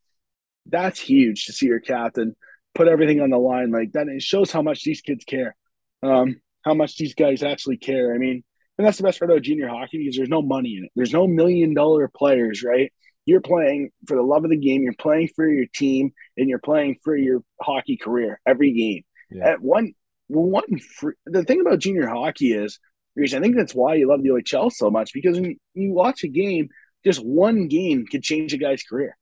that's 0.67 0.99
huge 0.99 1.45
to 1.45 1.53
see 1.53 1.65
your 1.65 1.79
captain 1.79 2.35
put 2.75 2.87
everything 2.87 3.21
on 3.21 3.29
the 3.29 3.37
line 3.37 3.71
like 3.71 3.91
that. 3.93 4.07
It 4.07 4.21
shows 4.21 4.51
how 4.51 4.61
much 4.61 4.83
these 4.83 5.01
kids 5.01 5.25
care, 5.25 5.55
um, 6.03 6.41
how 6.63 6.73
much 6.73 6.97
these 6.97 7.13
guys 7.13 7.43
actually 7.43 7.77
care. 7.77 8.13
I 8.13 8.17
mean, 8.17 8.43
and 8.77 8.87
that's 8.87 8.97
the 8.97 9.03
best 9.03 9.19
part 9.19 9.31
about 9.31 9.41
junior 9.41 9.67
hockey 9.67 9.97
because 9.97 10.15
there's 10.15 10.29
no 10.29 10.41
money 10.41 10.77
in 10.77 10.85
it. 10.85 10.91
There's 10.95 11.13
no 11.13 11.27
million 11.27 11.73
dollar 11.73 12.09
players, 12.13 12.63
right? 12.63 12.91
you're 13.29 13.41
playing 13.41 13.91
for 14.07 14.17
the 14.17 14.23
love 14.23 14.43
of 14.43 14.49
the 14.49 14.57
game. 14.57 14.81
You're 14.81 14.93
playing 14.93 15.29
for 15.35 15.47
your 15.47 15.67
team, 15.73 16.11
and 16.35 16.49
you're 16.49 16.57
playing 16.59 16.97
for 17.03 17.15
your 17.15 17.43
hockey 17.61 17.95
career 17.95 18.41
every 18.45 18.73
game. 18.73 19.03
Yeah. 19.29 19.49
At 19.49 19.61
one, 19.61 19.93
one. 20.27 20.79
Free, 20.79 21.13
the 21.27 21.43
thing 21.43 21.61
about 21.61 21.79
junior 21.79 22.07
hockey 22.07 22.53
is, 22.53 22.79
I 23.17 23.39
think 23.39 23.55
that's 23.55 23.75
why 23.75 23.95
you 23.95 24.07
love 24.07 24.23
the 24.23 24.29
OHL 24.29 24.71
so 24.71 24.89
much 24.89 25.11
because 25.13 25.39
when 25.39 25.57
you 25.75 25.91
watch 25.91 26.23
a 26.23 26.27
game, 26.27 26.69
just 27.05 27.23
one 27.23 27.67
game 27.67 28.05
could 28.07 28.23
change 28.23 28.53
a 28.53 28.57
guy's 28.57 28.81
career. 28.81 29.15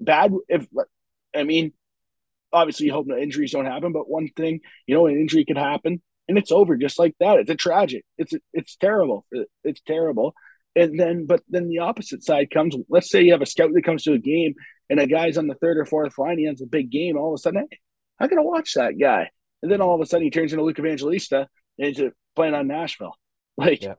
Bad 0.00 0.32
if 0.48 0.66
I 1.36 1.44
mean, 1.44 1.72
obviously 2.52 2.86
you 2.86 2.92
hope 2.92 3.06
no 3.06 3.16
injuries 3.16 3.52
don't 3.52 3.66
happen, 3.66 3.92
but 3.92 4.08
one 4.08 4.28
thing 4.36 4.60
you 4.86 4.94
know, 4.94 5.06
an 5.06 5.16
injury 5.16 5.44
could 5.44 5.58
happen 5.58 6.02
and 6.30 6.38
it's 6.38 6.52
over 6.52 6.76
just 6.76 6.98
like 6.98 7.14
that. 7.18 7.38
It's 7.38 7.50
a 7.50 7.56
tragic. 7.56 8.04
It's 8.16 8.32
it's 8.52 8.76
terrible. 8.76 9.26
It's 9.64 9.80
terrible. 9.80 10.34
And 10.76 10.98
then, 10.98 11.26
but 11.26 11.42
then 11.48 11.68
the 11.68 11.80
opposite 11.80 12.22
side 12.22 12.50
comes. 12.52 12.76
Let's 12.88 13.10
say 13.10 13.22
you 13.22 13.32
have 13.32 13.42
a 13.42 13.46
scout 13.46 13.70
that 13.74 13.84
comes 13.84 14.04
to 14.04 14.12
a 14.12 14.18
game 14.18 14.54
and 14.88 15.00
a 15.00 15.08
guy's 15.08 15.36
on 15.36 15.48
the 15.48 15.56
third 15.56 15.76
or 15.76 15.84
fourth 15.84 16.16
line. 16.18 16.38
He 16.38 16.46
has 16.46 16.60
a 16.60 16.66
big 16.66 16.90
game. 16.90 17.16
All 17.16 17.34
of 17.34 17.38
a 17.38 17.42
sudden, 17.42 17.66
hey, 17.68 17.78
I 18.20 18.28
gotta 18.28 18.44
watch 18.44 18.74
that 18.74 18.98
guy. 18.98 19.30
And 19.62 19.70
then 19.70 19.80
all 19.80 19.96
of 19.96 20.00
a 20.00 20.06
sudden, 20.06 20.24
he 20.24 20.30
turns 20.30 20.52
into 20.52 20.64
Luke 20.64 20.78
Evangelista 20.78 21.48
and 21.78 21.88
he's 21.88 22.00
uh, 22.00 22.10
playing 22.36 22.54
on 22.54 22.68
Nashville. 22.68 23.14
Like, 23.56 23.82
yeah. 23.82 23.94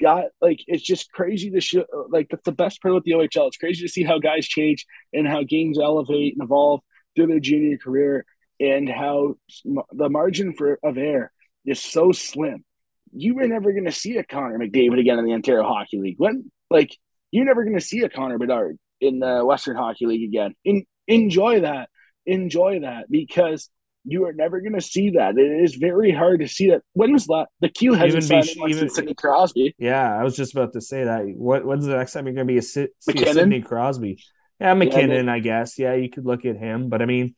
God, 0.00 0.26
like 0.40 0.60
it's 0.68 0.84
just 0.84 1.10
crazy 1.10 1.50
to 1.50 1.60
show. 1.60 1.86
Like 2.10 2.28
that's 2.30 2.44
the 2.44 2.52
best 2.52 2.80
part 2.82 2.94
with 2.94 3.02
the 3.02 3.12
OHL. 3.12 3.48
It's 3.48 3.56
crazy 3.56 3.84
to 3.84 3.90
see 3.90 4.04
how 4.04 4.18
guys 4.18 4.46
change 4.46 4.86
and 5.12 5.26
how 5.26 5.42
games 5.42 5.78
elevate 5.78 6.34
and 6.34 6.44
evolve 6.44 6.82
through 7.16 7.26
their 7.28 7.40
junior 7.40 7.78
career, 7.78 8.24
and 8.60 8.88
how 8.88 9.34
the 9.64 10.08
margin 10.08 10.54
for 10.54 10.78
of 10.84 10.96
error 10.98 11.32
is 11.64 11.82
so 11.82 12.12
slim 12.12 12.64
you 13.12 13.34
were 13.34 13.46
never 13.46 13.72
going 13.72 13.84
to 13.84 13.92
see 13.92 14.16
a 14.18 14.24
Connor 14.24 14.58
McDavid 14.58 15.00
again 15.00 15.18
in 15.18 15.24
the 15.24 15.32
Ontario 15.32 15.64
Hockey 15.64 15.98
League. 15.98 16.16
When 16.18 16.50
like 16.70 16.94
you're 17.30 17.44
never 17.44 17.64
going 17.64 17.78
to 17.78 17.84
see 17.84 18.00
a 18.00 18.08
Connor 18.08 18.38
Bedard 18.38 18.78
in 19.00 19.18
the 19.18 19.44
Western 19.44 19.76
Hockey 19.76 20.06
League 20.06 20.28
again. 20.28 20.54
In, 20.64 20.84
enjoy 21.06 21.60
that, 21.60 21.88
enjoy 22.24 22.80
that 22.80 23.10
because 23.10 23.68
you 24.04 24.24
are 24.26 24.32
never 24.32 24.60
going 24.60 24.74
to 24.74 24.80
see 24.80 25.10
that. 25.10 25.36
It 25.36 25.64
is 25.64 25.74
very 25.74 26.12
hard 26.12 26.40
to 26.40 26.48
see 26.48 26.70
that. 26.70 26.82
When 26.92 27.12
was 27.12 27.26
that? 27.26 27.46
The 27.60 27.68
Q 27.68 27.94
hasn't 27.94 28.24
even 28.24 28.42
signed 28.42 28.70
even 28.70 28.88
Sidney 28.88 29.14
Crosby. 29.14 29.74
Yeah, 29.78 30.16
I 30.16 30.22
was 30.22 30.36
just 30.36 30.52
about 30.52 30.72
to 30.74 30.80
say 30.80 31.04
that. 31.04 31.24
What 31.36 31.64
when's 31.64 31.86
the 31.86 31.96
next 31.96 32.12
time 32.12 32.26
you're 32.26 32.34
going 32.34 32.46
to 32.46 32.52
be 32.52 32.58
a, 32.58 32.62
see 32.62 32.88
a 33.08 33.32
Sidney 33.32 33.62
Crosby? 33.62 34.22
Yeah, 34.60 34.74
MacKinnon, 34.74 35.26
yeah, 35.26 35.32
I 35.32 35.38
guess. 35.40 35.78
Yeah, 35.78 35.94
you 35.94 36.08
could 36.08 36.24
look 36.24 36.44
at 36.44 36.56
him, 36.56 36.88
but 36.88 37.02
I 37.02 37.04
mean, 37.04 37.34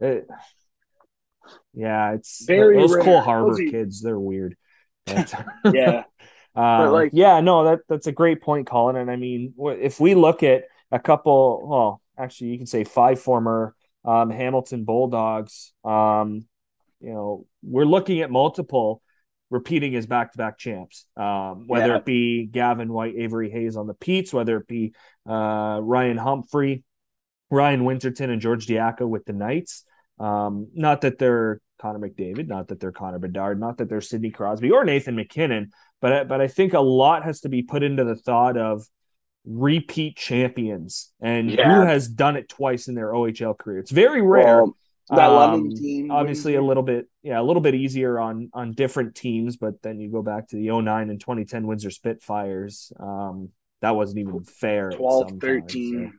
it, 0.00 0.26
yeah, 1.72 2.12
it's 2.12 2.44
very 2.44 2.76
those 2.76 2.94
rare. 2.94 3.04
Cole 3.04 3.20
Harbor 3.20 3.56
kids. 3.56 4.02
They're 4.02 4.18
weird. 4.18 4.56
yeah. 5.06 6.04
Uh, 6.56 6.90
like, 6.90 7.10
yeah, 7.12 7.38
no, 7.40 7.62
that 7.62 7.80
that's 7.88 8.08
a 8.08 8.12
great 8.12 8.42
point, 8.42 8.66
Colin. 8.66 8.96
And 8.96 9.08
I 9.08 9.14
mean, 9.14 9.54
if 9.58 10.00
we 10.00 10.16
look 10.16 10.42
at 10.42 10.64
a 10.90 10.98
couple, 10.98 11.68
well, 11.68 12.02
actually, 12.18 12.48
you 12.48 12.58
can 12.58 12.66
say 12.66 12.82
five 12.82 13.20
former 13.20 13.76
um, 14.04 14.30
Hamilton 14.30 14.84
Bulldogs. 14.84 15.72
Um, 15.84 16.46
you 17.00 17.12
know, 17.12 17.46
we're 17.62 17.84
looking 17.84 18.22
at 18.22 18.30
multiple 18.32 19.02
repeating 19.50 19.94
as 19.96 20.06
back-to-back 20.06 20.58
champs. 20.58 21.06
Um, 21.16 21.66
whether 21.66 21.88
yeah. 21.88 21.96
it 21.96 22.04
be 22.04 22.46
Gavin 22.46 22.92
White, 22.92 23.14
Avery 23.16 23.50
Hayes 23.50 23.76
on 23.76 23.86
the 23.86 23.94
Petes, 23.94 24.32
whether 24.32 24.56
it 24.58 24.66
be 24.66 24.94
uh, 25.28 25.80
Ryan 25.82 26.16
Humphrey, 26.16 26.84
Ryan 27.50 27.84
Winterton, 27.84 28.30
and 28.30 28.40
George 28.40 28.66
Diaco 28.66 29.08
with 29.08 29.24
the 29.24 29.32
Knights. 29.32 29.84
Um, 30.18 30.68
not 30.74 31.02
that 31.02 31.18
they're 31.18 31.60
Connor 31.80 32.00
McDavid, 32.00 32.48
not 32.48 32.68
that 32.68 32.80
they're 32.80 32.92
Connor 32.92 33.18
Bedard, 33.18 33.60
not 33.60 33.78
that 33.78 33.88
they're 33.88 34.00
Sidney 34.00 34.30
Crosby 34.30 34.70
or 34.70 34.84
Nathan 34.84 35.16
MacKinnon, 35.16 35.70
but 36.00 36.28
but 36.28 36.40
I 36.40 36.48
think 36.48 36.74
a 36.74 36.80
lot 36.80 37.24
has 37.24 37.40
to 37.40 37.48
be 37.48 37.62
put 37.62 37.82
into 37.82 38.04
the 38.04 38.16
thought 38.16 38.56
of 38.56 38.84
repeat 39.44 40.16
champions 40.16 41.12
and 41.20 41.50
yeah. 41.50 41.74
who 41.74 41.86
has 41.86 42.08
done 42.08 42.36
it 42.36 42.48
twice 42.48 42.88
in 42.88 42.94
their 42.94 43.12
OHL 43.12 43.56
career. 43.56 43.78
It's 43.78 43.90
very 43.90 44.20
rare. 44.20 44.64
Well, 44.64 44.76
that 45.10 45.30
um, 45.30 45.70
team 45.70 46.10
obviously 46.10 46.54
a 46.56 46.62
little 46.62 46.82
bit 46.82 47.06
yeah 47.22 47.40
a 47.40 47.42
little 47.42 47.62
bit 47.62 47.74
easier 47.74 48.18
on 48.18 48.50
on 48.52 48.72
different 48.72 49.14
teams 49.14 49.56
but 49.56 49.80
then 49.82 49.98
you 49.98 50.10
go 50.10 50.22
back 50.22 50.48
to 50.48 50.56
the 50.56 50.68
09 50.68 51.10
and 51.10 51.20
2010 51.20 51.66
windsor 51.66 51.90
spitfires 51.90 52.92
um 53.00 53.48
that 53.80 53.96
wasn't 53.96 54.18
even 54.18 54.42
fair 54.44 54.90
12 54.90 55.38
13 55.40 56.12
so. 56.12 56.18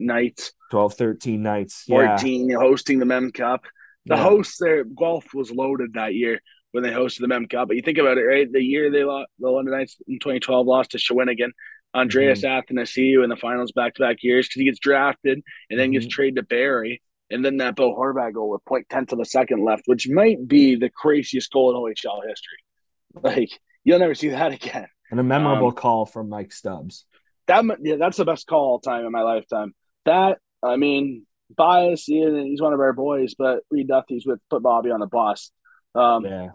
nights 0.00 0.52
12 0.70 0.94
13 0.94 1.42
nights 1.42 1.84
14 1.84 2.50
yeah. 2.50 2.56
hosting 2.56 2.98
the 2.98 3.06
mem 3.06 3.30
cup 3.30 3.62
the 4.06 4.14
yeah. 4.14 4.22
hosts 4.22 4.58
there, 4.58 4.84
Guelph 4.84 5.34
was 5.34 5.50
loaded 5.50 5.94
that 5.94 6.14
year 6.14 6.40
when 6.70 6.84
they 6.84 6.90
hosted 6.90 7.20
the 7.20 7.28
Mem 7.28 7.46
Cup. 7.48 7.68
But 7.68 7.76
you 7.76 7.82
think 7.82 7.98
about 7.98 8.18
it, 8.18 8.22
right? 8.22 8.50
The 8.50 8.62
year 8.62 8.90
they 8.90 9.02
lost, 9.02 9.28
the 9.38 9.50
London 9.50 9.74
Knights 9.74 9.96
in 10.06 10.20
2012 10.20 10.66
lost 10.66 10.92
to 10.92 10.98
Shawinigan. 10.98 11.50
Andreas 11.94 12.42
mm-hmm. 12.42 12.74
Athanasiou 12.74 13.24
in 13.24 13.30
the 13.30 13.36
finals 13.36 13.72
back 13.72 13.94
to 13.94 14.02
back 14.02 14.18
years 14.20 14.46
because 14.46 14.60
he 14.60 14.66
gets 14.66 14.78
drafted 14.78 15.42
and 15.70 15.80
then 15.80 15.86
mm-hmm. 15.86 16.00
gets 16.00 16.06
traded 16.06 16.36
to 16.36 16.42
Barrie. 16.42 17.02
And 17.30 17.44
then 17.44 17.56
that 17.56 17.74
Bo 17.74 17.96
Horvat 17.96 18.34
goal 18.34 18.50
with 18.50 18.64
point 18.64 18.88
tenth 18.88 19.12
of 19.12 19.18
a 19.18 19.24
second 19.24 19.64
left, 19.64 19.82
which 19.86 20.08
might 20.08 20.46
be 20.46 20.76
the 20.76 20.90
craziest 20.90 21.50
goal 21.52 21.70
in 21.70 21.76
OHL 21.76 22.26
history. 22.26 22.58
Like 23.22 23.48
you'll 23.82 23.98
never 23.98 24.14
see 24.14 24.28
that 24.28 24.52
again. 24.52 24.88
And 25.10 25.18
a 25.18 25.22
memorable 25.22 25.68
um, 25.68 25.74
call 25.74 26.04
from 26.04 26.28
Mike 26.28 26.52
Stubbs. 26.52 27.06
That 27.46 27.64
yeah, 27.80 27.96
that's 27.96 28.18
the 28.18 28.26
best 28.26 28.46
call 28.46 28.72
all 28.72 28.78
time 28.78 29.06
in 29.06 29.12
my 29.12 29.22
lifetime. 29.22 29.74
That 30.04 30.36
I 30.62 30.76
mean, 30.76 31.26
bias, 31.56 32.04
he's 32.04 32.60
one 32.60 32.74
of 32.74 32.80
our 32.80 32.92
boys, 32.92 33.34
but 33.38 33.60
Reed 33.70 33.88
Duthie's 33.88 34.26
with 34.26 34.40
put 34.50 34.62
Bobby 34.62 34.90
on 34.90 35.00
the 35.00 35.06
bus. 35.06 35.50
Um, 35.94 36.26
yeah, 36.26 36.50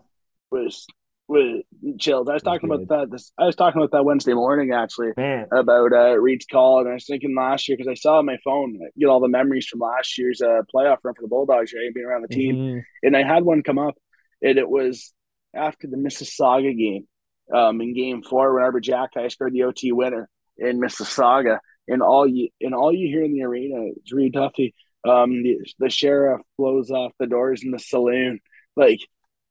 was 0.51 0.85
was 1.31 1.63
chilled. 1.99 2.29
I 2.29 2.33
was 2.33 2.43
talking 2.43 2.69
about 2.69 2.87
that. 2.89 3.09
This 3.09 3.31
I 3.37 3.45
was 3.45 3.55
talking 3.55 3.81
about 3.81 3.91
that 3.91 4.03
Wednesday 4.03 4.33
morning 4.33 4.71
actually 4.73 5.13
Man. 5.15 5.47
about 5.51 5.93
uh, 5.93 6.19
Reed's 6.19 6.45
call, 6.45 6.79
and 6.79 6.89
I 6.89 6.93
was 6.93 7.05
thinking 7.05 7.35
last 7.35 7.67
year 7.67 7.77
because 7.77 7.89
I 7.89 7.95
saw 7.95 8.19
on 8.19 8.25
my 8.25 8.37
phone 8.43 8.77
get 8.99 9.07
all 9.07 9.21
the 9.21 9.27
memories 9.27 9.67
from 9.67 9.79
last 9.79 10.17
year's 10.17 10.41
uh, 10.41 10.61
playoff 10.73 10.97
run 11.03 11.15
for 11.15 11.21
the 11.21 11.27
Bulldogs, 11.27 11.73
right, 11.73 11.93
being 11.93 12.05
around 12.05 12.23
the 12.23 12.35
team, 12.35 12.55
mm-hmm. 12.55 12.79
and 13.03 13.17
I 13.17 13.23
had 13.23 13.43
one 13.43 13.63
come 13.63 13.79
up, 13.79 13.95
and 14.41 14.57
it 14.59 14.69
was 14.69 15.13
after 15.55 15.87
the 15.87 15.97
Mississauga 15.97 16.77
game, 16.77 17.07
um, 17.53 17.81
in 17.81 17.93
Game 17.93 18.23
Four 18.23 18.53
when 18.53 18.63
Arber 18.63 18.81
Xhekaj 18.81 19.31
scored 19.31 19.53
the 19.53 19.63
OT 19.63 19.91
winner 19.91 20.29
in 20.57 20.79
Mississauga, 20.79 21.59
and 21.87 22.01
all 22.01 22.27
you 22.27 22.49
and 22.59 22.75
all 22.75 22.93
you 22.93 23.07
hear 23.07 23.23
in 23.23 23.33
the 23.33 23.43
arena 23.43 23.87
is 24.03 24.11
Reed 24.11 24.33
Duthie. 24.33 24.73
Um, 25.07 25.41
the, 25.41 25.57
the 25.79 25.89
sheriff 25.89 26.41
blows 26.57 26.91
off 26.91 27.13
the 27.19 27.25
doors 27.25 27.63
in 27.63 27.71
the 27.71 27.79
saloon, 27.79 28.39
like 28.75 28.99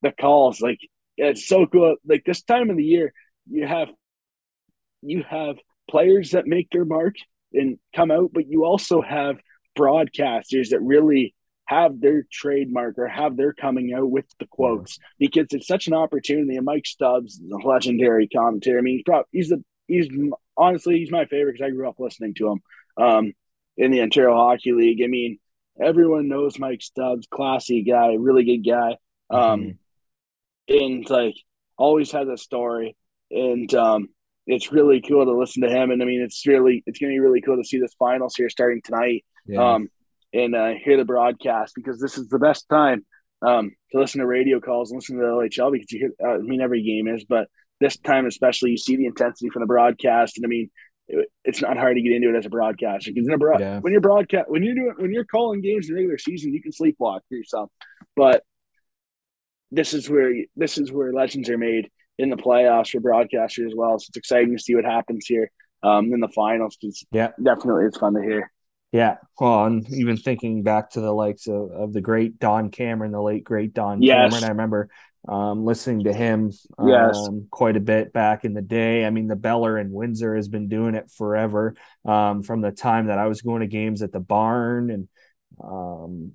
the 0.02 0.12
calls, 0.12 0.60
like 0.60 0.78
it's 1.20 1.46
so 1.46 1.66
cool. 1.66 1.96
Like 2.06 2.24
this 2.24 2.42
time 2.42 2.70
of 2.70 2.76
the 2.76 2.84
year, 2.84 3.12
you 3.48 3.66
have 3.66 3.88
you 5.02 5.24
have 5.28 5.56
players 5.88 6.32
that 6.32 6.46
make 6.46 6.70
their 6.70 6.84
mark 6.84 7.14
and 7.52 7.78
come 7.94 8.10
out, 8.10 8.30
but 8.32 8.48
you 8.48 8.64
also 8.64 9.02
have 9.02 9.36
broadcasters 9.78 10.70
that 10.70 10.80
really 10.80 11.34
have 11.66 12.00
their 12.00 12.26
trademark 12.30 12.98
or 12.98 13.06
have 13.06 13.36
their 13.36 13.52
coming 13.52 13.92
out 13.94 14.10
with 14.10 14.24
the 14.38 14.46
quotes 14.46 14.98
because 15.18 15.46
it's 15.50 15.68
such 15.68 15.86
an 15.86 15.94
opportunity. 15.94 16.56
And 16.56 16.64
Mike 16.64 16.86
Stubbs 16.86 17.34
is 17.34 17.50
a 17.50 17.66
legendary 17.66 18.28
commentator. 18.28 18.78
I 18.78 18.82
mean, 18.82 18.96
he's 18.96 19.04
probably 19.04 19.28
he's 19.32 19.48
the 19.48 19.64
he's 19.86 20.08
honestly 20.56 20.98
he's 20.98 21.10
my 21.10 21.26
favorite 21.26 21.54
because 21.54 21.66
I 21.66 21.70
grew 21.70 21.88
up 21.88 22.00
listening 22.00 22.34
to 22.34 22.48
him 22.52 22.60
um, 22.96 23.32
in 23.76 23.90
the 23.90 24.02
Ontario 24.02 24.34
Hockey 24.34 24.72
League. 24.72 25.02
I 25.02 25.06
mean, 25.06 25.38
everyone 25.80 26.28
knows 26.28 26.58
Mike 26.58 26.82
Stubbs, 26.82 27.26
classy 27.30 27.82
guy, 27.82 28.14
really 28.14 28.44
good 28.44 28.68
guy. 28.68 28.96
Um, 29.28 29.60
mm-hmm 29.60 29.70
and 30.70 31.08
like 31.10 31.34
always 31.76 32.12
has 32.12 32.28
a 32.28 32.36
story. 32.36 32.96
And 33.30 33.72
um 33.74 34.08
it's 34.46 34.72
really 34.72 35.00
cool 35.00 35.24
to 35.24 35.32
listen 35.32 35.62
to 35.62 35.68
him. 35.68 35.90
And 35.90 36.02
i 36.02 36.06
mean 36.06 36.22
it's 36.22 36.46
really 36.46 36.82
it's 36.86 36.98
gonna 36.98 37.12
be 37.12 37.20
really 37.20 37.40
cool 37.40 37.56
to 37.56 37.64
see 37.64 37.78
this 37.78 37.94
finals 37.98 38.34
here 38.36 38.48
starting 38.48 38.80
tonight 38.82 39.24
yeah. 39.46 39.74
um 39.74 39.88
and 40.32 40.54
uh, 40.54 40.74
hear 40.84 40.96
the 40.96 41.04
broadcast 41.04 41.72
because 41.74 42.00
this 42.00 42.16
is 42.16 42.28
the 42.28 42.38
best 42.38 42.68
time 42.68 43.04
um 43.42 43.72
to 43.90 43.98
listen 43.98 44.20
to 44.20 44.26
radio 44.26 44.60
calls 44.60 44.90
and 44.90 44.98
listen 44.98 45.16
to 45.16 45.22
the 45.22 45.28
LHL 45.28 45.72
because 45.72 45.90
you 45.90 45.98
hear 45.98 46.12
uh, 46.24 46.34
I 46.34 46.38
mean 46.38 46.60
every 46.60 46.82
game 46.82 47.08
is. 47.08 47.24
But 47.24 47.48
this 47.80 47.96
time 47.98 48.26
especially 48.26 48.70
you 48.70 48.78
see 48.78 48.96
the 48.96 49.06
intensity 49.06 49.50
from 49.50 49.60
the 49.60 49.66
broadcast. 49.66 50.36
And 50.36 50.46
I 50.46 50.48
mean 50.48 50.70
it's 51.44 51.60
not 51.60 51.76
hard 51.76 51.96
to 51.96 52.02
get 52.02 52.12
into 52.12 52.28
it 52.28 52.36
as 52.36 52.46
a 52.46 52.50
broadcaster 52.50 53.10
because 53.12 53.28
broad, 53.38 53.60
yeah. 53.60 53.78
when 53.80 53.92
you're 53.92 54.00
broadcast 54.00 54.48
when 54.48 54.62
you're 54.62 54.74
doing 54.74 54.94
when 54.98 55.12
you're 55.12 55.24
calling 55.24 55.60
games 55.60 55.88
in 55.88 55.94
the 55.94 56.00
regular 56.00 56.18
season 56.18 56.52
you 56.54 56.62
can 56.62 56.72
sleepwalk 56.72 57.20
through 57.28 57.38
yourself. 57.38 57.70
But 58.16 58.44
this 59.70 59.94
is 59.94 60.08
where 60.08 60.32
this 60.56 60.78
is 60.78 60.92
where 60.92 61.12
legends 61.12 61.48
are 61.48 61.58
made 61.58 61.90
in 62.18 62.30
the 62.30 62.36
playoffs 62.36 62.90
for 62.90 63.00
broadcasters 63.00 63.66
as 63.66 63.74
well. 63.74 63.98
So 63.98 64.06
it's 64.08 64.16
exciting 64.16 64.56
to 64.56 64.62
see 64.62 64.74
what 64.74 64.84
happens 64.84 65.26
here 65.26 65.50
um, 65.82 66.12
in 66.12 66.20
the 66.20 66.28
finals. 66.28 66.76
It's, 66.82 67.04
yeah, 67.10 67.30
definitely, 67.42 67.86
it's 67.86 67.98
fun 67.98 68.14
to 68.14 68.22
hear. 68.22 68.50
Yeah, 68.92 69.18
well, 69.38 69.66
and 69.66 69.88
even 69.92 70.16
thinking 70.16 70.64
back 70.64 70.90
to 70.90 71.00
the 71.00 71.12
likes 71.12 71.46
of, 71.46 71.70
of 71.70 71.92
the 71.92 72.00
great 72.00 72.40
Don 72.40 72.70
Cameron, 72.70 73.12
the 73.12 73.22
late 73.22 73.44
great 73.44 73.72
Don 73.72 74.02
yes. 74.02 74.32
Cameron, 74.32 74.44
I 74.44 74.48
remember 74.48 74.88
um, 75.28 75.64
listening 75.64 76.04
to 76.04 76.12
him 76.12 76.50
um, 76.76 76.88
yes. 76.88 77.28
quite 77.50 77.76
a 77.76 77.80
bit 77.80 78.12
back 78.12 78.44
in 78.44 78.52
the 78.52 78.62
day. 78.62 79.04
I 79.04 79.10
mean, 79.10 79.28
the 79.28 79.36
Beller 79.36 79.78
in 79.78 79.92
Windsor 79.92 80.34
has 80.34 80.48
been 80.48 80.68
doing 80.68 80.96
it 80.96 81.10
forever 81.10 81.76
um, 82.04 82.42
from 82.42 82.62
the 82.62 82.72
time 82.72 83.06
that 83.06 83.18
I 83.18 83.26
was 83.26 83.42
going 83.42 83.60
to 83.60 83.68
games 83.68 84.02
at 84.02 84.12
the 84.12 84.20
barn, 84.20 84.90
and 84.90 85.08
um, 85.62 86.32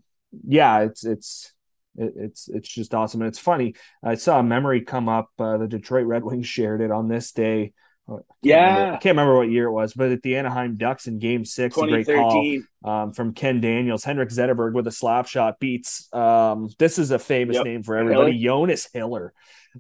yeah, 0.48 0.82
it's 0.82 1.06
it's 1.06 1.51
it, 1.98 2.14
it's 2.16 2.48
it's 2.50 2.70
just 2.70 2.94
awesome, 2.94 3.22
and 3.22 3.28
it's 3.28 3.40
funny. 3.40 3.75
I 4.04 4.16
saw 4.16 4.40
a 4.40 4.44
memory 4.44 4.82
come 4.82 5.10
up. 5.10 5.30
Uh, 5.40 5.58
the 5.58 5.68
Detroit 5.68 6.06
Red 6.06 6.24
Wings 6.24 6.48
shared 6.48 6.82
it 6.82 6.92
on 6.92 7.08
this 7.08 7.32
day. 7.32 7.74
I 8.08 8.14
yeah, 8.44 8.74
remember, 8.74 8.86
I 8.86 8.98
can't 8.98 9.14
remember 9.14 9.36
what 9.38 9.50
year 9.50 9.66
it 9.66 9.72
was, 9.72 9.94
but 9.94 10.12
at 10.12 10.22
the 10.22 10.36
Anaheim 10.36 10.78
Ducks 10.78 11.08
in 11.08 11.18
Game 11.18 11.44
Six, 11.44 11.75
a 11.75 11.88
great 11.88 12.06
call 12.06 12.60
um, 12.84 13.14
from 13.14 13.34
Ken 13.34 13.62
Daniels. 13.62 14.04
Henrik 14.04 14.30
Zetterberg 14.30 14.74
with 14.74 14.86
a 14.86 14.92
slap 14.92 15.28
shot 15.28 15.60
beats. 15.60 16.08
Um, 16.14 16.70
this 16.78 17.00
is 17.00 17.10
a 17.10 17.18
famous 17.18 17.56
yep. 17.56 17.66
name 17.66 17.82
for 17.82 17.98
everybody. 17.98 18.38
Hiller. 18.38 18.68
Jonas 18.68 18.88
Hiller. 18.94 19.34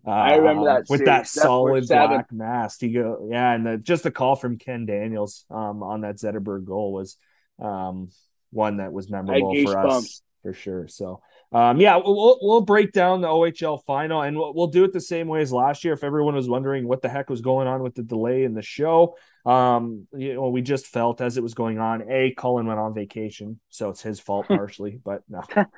Uh, 0.05 0.09
I 0.09 0.35
remember 0.35 0.65
that 0.65 0.85
with 0.89 1.05
that 1.05 1.27
solid 1.27 1.87
black 1.87 2.31
mask. 2.31 2.81
He 2.81 2.89
go, 2.89 3.29
yeah, 3.31 3.53
and 3.53 3.65
the, 3.65 3.77
just 3.77 4.03
the 4.03 4.11
call 4.11 4.35
from 4.35 4.57
Ken 4.57 4.85
Daniels 4.87 5.45
um, 5.51 5.83
on 5.83 6.01
that 6.01 6.15
Zetterberg 6.15 6.65
goal 6.65 6.93
was 6.93 7.17
um, 7.61 8.09
one 8.51 8.77
that 8.77 8.91
was 8.91 9.09
memorable 9.09 9.55
for 9.63 9.77
us 9.77 10.21
for 10.41 10.53
sure. 10.53 10.87
So 10.87 11.21
um, 11.55 11.79
yeah, 11.79 11.95
we'll, 11.95 12.37
we'll 12.41 12.59
break 12.59 12.91
down 12.91 13.21
the 13.21 13.29
OHL 13.29 13.81
final 13.85 14.21
and 14.21 14.35
we'll, 14.35 14.53
we'll 14.53 14.67
do 14.67 14.83
it 14.83 14.91
the 14.91 14.99
same 14.99 15.29
way 15.29 15.39
as 15.39 15.53
last 15.53 15.85
year. 15.85 15.93
If 15.93 16.03
everyone 16.03 16.35
was 16.35 16.49
wondering 16.49 16.85
what 16.85 17.01
the 17.01 17.07
heck 17.07 17.29
was 17.29 17.39
going 17.39 17.65
on 17.65 17.81
with 17.81 17.95
the 17.95 18.03
delay 18.03 18.43
in 18.43 18.53
the 18.53 18.61
show, 18.61 19.15
um, 19.45 20.05
you 20.13 20.33
know, 20.33 20.49
we 20.49 20.61
just 20.61 20.85
felt 20.85 21.21
as 21.21 21.37
it 21.37 21.43
was 21.43 21.53
going 21.53 21.79
on. 21.79 22.03
A, 22.09 22.33
Colin 22.37 22.65
went 22.65 22.81
on 22.81 22.93
vacation, 22.93 23.61
so 23.69 23.89
it's 23.89 24.01
his 24.01 24.19
fault 24.19 24.47
partially, 24.49 24.99
but 25.01 25.21
no, 25.29 25.43
I, 25.55 25.63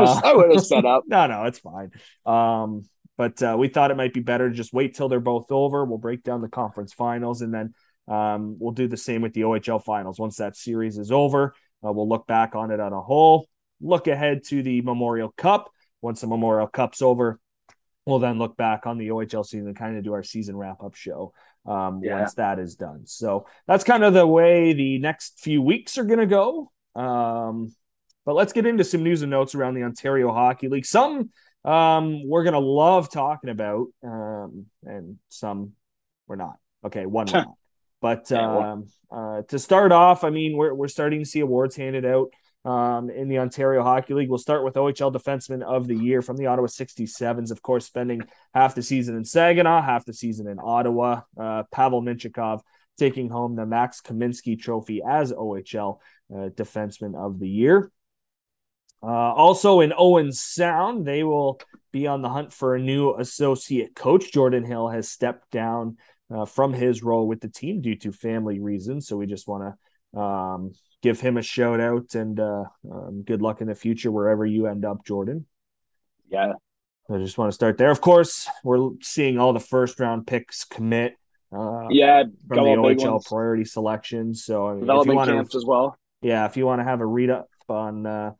was, 0.00 0.22
uh, 0.22 0.28
I 0.28 0.36
would 0.36 0.52
have 0.52 0.64
set 0.64 0.84
up. 0.84 1.02
No, 1.08 1.26
no, 1.26 1.46
it's 1.46 1.58
fine. 1.58 1.90
Um, 2.24 2.88
but 3.16 3.42
uh, 3.42 3.56
we 3.58 3.66
thought 3.66 3.90
it 3.90 3.96
might 3.96 4.14
be 4.14 4.20
better 4.20 4.48
to 4.48 4.54
just 4.54 4.72
wait 4.72 4.94
till 4.94 5.08
they're 5.08 5.18
both 5.18 5.50
over. 5.50 5.84
We'll 5.84 5.98
break 5.98 6.22
down 6.22 6.42
the 6.42 6.48
conference 6.48 6.92
finals 6.92 7.42
and 7.42 7.52
then 7.52 7.74
um, 8.06 8.56
we'll 8.60 8.70
do 8.70 8.86
the 8.86 8.96
same 8.96 9.22
with 9.22 9.32
the 9.32 9.40
OHL 9.40 9.82
finals. 9.82 10.20
Once 10.20 10.36
that 10.36 10.56
series 10.56 10.96
is 10.96 11.10
over, 11.10 11.54
uh, 11.84 11.90
we'll 11.90 12.08
look 12.08 12.28
back 12.28 12.54
on 12.54 12.70
it 12.70 12.78
on 12.78 12.92
a 12.92 13.00
whole 13.00 13.48
look 13.80 14.06
ahead 14.06 14.44
to 14.48 14.62
the 14.62 14.80
Memorial 14.82 15.32
Cup. 15.36 15.70
Once 16.00 16.20
the 16.20 16.26
Memorial 16.26 16.66
Cup's 16.66 17.02
over, 17.02 17.40
we'll 18.06 18.18
then 18.18 18.38
look 18.38 18.56
back 18.56 18.86
on 18.86 18.98
the 18.98 19.08
OHL 19.08 19.44
season 19.44 19.68
and 19.68 19.76
kind 19.76 19.96
of 19.96 20.04
do 20.04 20.14
our 20.14 20.22
season 20.22 20.56
wrap 20.56 20.82
up 20.82 20.94
show 20.94 21.32
um, 21.66 22.00
yeah. 22.02 22.18
once 22.18 22.34
that 22.34 22.58
is 22.58 22.76
done. 22.76 23.06
So 23.06 23.46
that's 23.66 23.84
kind 23.84 24.04
of 24.04 24.14
the 24.14 24.26
way 24.26 24.72
the 24.72 24.98
next 24.98 25.40
few 25.40 25.60
weeks 25.60 25.98
are 25.98 26.04
going 26.04 26.20
to 26.20 26.26
go. 26.26 26.70
Um, 26.94 27.74
but 28.24 28.34
let's 28.34 28.52
get 28.52 28.66
into 28.66 28.84
some 28.84 29.02
news 29.02 29.22
and 29.22 29.30
notes 29.30 29.54
around 29.54 29.74
the 29.74 29.82
Ontario 29.82 30.32
Hockey 30.32 30.68
League. 30.68 30.86
Some 30.86 31.30
um, 31.64 32.26
we're 32.26 32.44
going 32.44 32.54
to 32.54 32.60
love 32.60 33.10
talking 33.10 33.50
about, 33.50 33.88
um, 34.02 34.66
and 34.84 35.18
some 35.28 35.72
we're 36.26 36.36
not. 36.36 36.56
Okay, 36.84 37.06
one 37.06 37.26
we're 37.26 37.32
not. 37.40 37.54
But 38.00 38.30
um, 38.32 38.86
uh, 39.10 39.42
to 39.48 39.58
start 39.58 39.90
off, 39.90 40.22
I 40.24 40.30
mean, 40.30 40.56
we're, 40.56 40.72
we're 40.72 40.88
starting 40.88 41.18
to 41.18 41.24
see 41.24 41.40
awards 41.40 41.74
handed 41.74 42.06
out 42.06 42.30
um, 42.64 43.10
in 43.10 43.28
the 43.28 43.38
Ontario 43.38 43.82
Hockey 43.82 44.14
League. 44.14 44.28
We'll 44.28 44.38
start 44.38 44.64
with 44.64 44.74
OHL 44.74 45.12
Defenseman 45.12 45.62
of 45.62 45.86
the 45.86 45.96
Year 45.96 46.22
from 46.22 46.36
the 46.36 46.46
Ottawa 46.46 46.68
67s, 46.68 47.50
of 47.50 47.62
course, 47.62 47.86
spending 47.86 48.22
half 48.54 48.74
the 48.74 48.82
season 48.82 49.16
in 49.16 49.24
Saginaw, 49.24 49.82
half 49.82 50.04
the 50.04 50.12
season 50.12 50.48
in 50.48 50.58
Ottawa. 50.62 51.22
Uh, 51.38 51.64
Pavel 51.72 52.02
Mintyukov 52.02 52.60
taking 52.98 53.30
home 53.30 53.54
the 53.54 53.66
Max 53.66 54.00
Kaminsky 54.00 54.58
Trophy 54.58 55.02
as 55.08 55.32
OHL 55.32 55.98
uh, 56.32 56.48
Defenseman 56.50 57.14
of 57.14 57.38
the 57.38 57.48
Year. 57.48 57.90
Uh, 59.02 59.06
also 59.06 59.80
in 59.80 59.92
Owen 59.96 60.32
Sound, 60.32 61.06
they 61.06 61.22
will 61.22 61.60
be 61.92 62.06
on 62.06 62.20
the 62.20 62.28
hunt 62.28 62.52
for 62.52 62.74
a 62.74 62.80
new 62.80 63.14
associate 63.14 63.94
coach. 63.94 64.32
Jordan 64.32 64.64
Hill 64.64 64.88
has 64.88 65.08
stepped 65.08 65.50
down 65.50 65.96
uh, 66.34 66.44
from 66.44 66.72
his 66.72 67.02
role 67.02 67.26
with 67.26 67.40
the 67.40 67.48
team 67.48 67.80
due 67.80 67.94
to 67.96 68.12
family 68.12 68.58
reasons. 68.58 69.06
So 69.06 69.16
we 69.16 69.26
just 69.26 69.46
want 69.46 69.74
to 70.14 70.20
um, 70.20 70.72
give 71.02 71.20
him 71.20 71.36
a 71.36 71.42
shout 71.42 71.80
out 71.80 72.14
and 72.14 72.38
uh, 72.40 72.64
um, 72.90 73.22
good 73.22 73.42
luck 73.42 73.60
in 73.60 73.68
the 73.68 73.74
future 73.74 74.10
wherever 74.10 74.44
you 74.44 74.66
end 74.66 74.84
up, 74.84 75.04
Jordan. 75.04 75.46
Yeah. 76.30 76.54
I 77.10 77.16
just 77.18 77.38
want 77.38 77.50
to 77.50 77.54
start 77.54 77.78
there. 77.78 77.90
Of 77.90 78.00
course, 78.00 78.48
we're 78.62 78.90
seeing 79.00 79.38
all 79.38 79.52
the 79.52 79.60
first 79.60 79.98
round 79.98 80.26
picks 80.26 80.64
commit. 80.64 81.14
Uh, 81.50 81.86
yeah, 81.88 82.24
from 82.46 82.56
the 82.56 82.70
OHL 82.70 83.24
priority 83.24 83.64
selection. 83.64 84.34
So 84.34 84.78
development 84.78 85.26
camps 85.26 85.54
as 85.54 85.64
well. 85.64 85.96
Yeah, 86.20 86.44
if 86.44 86.58
you 86.58 86.66
want 86.66 86.80
to 86.80 86.84
have 86.84 87.00
a 87.00 87.06
read 87.06 87.30
up 87.30 87.48
on 87.70 88.04
uh, 88.04 88.32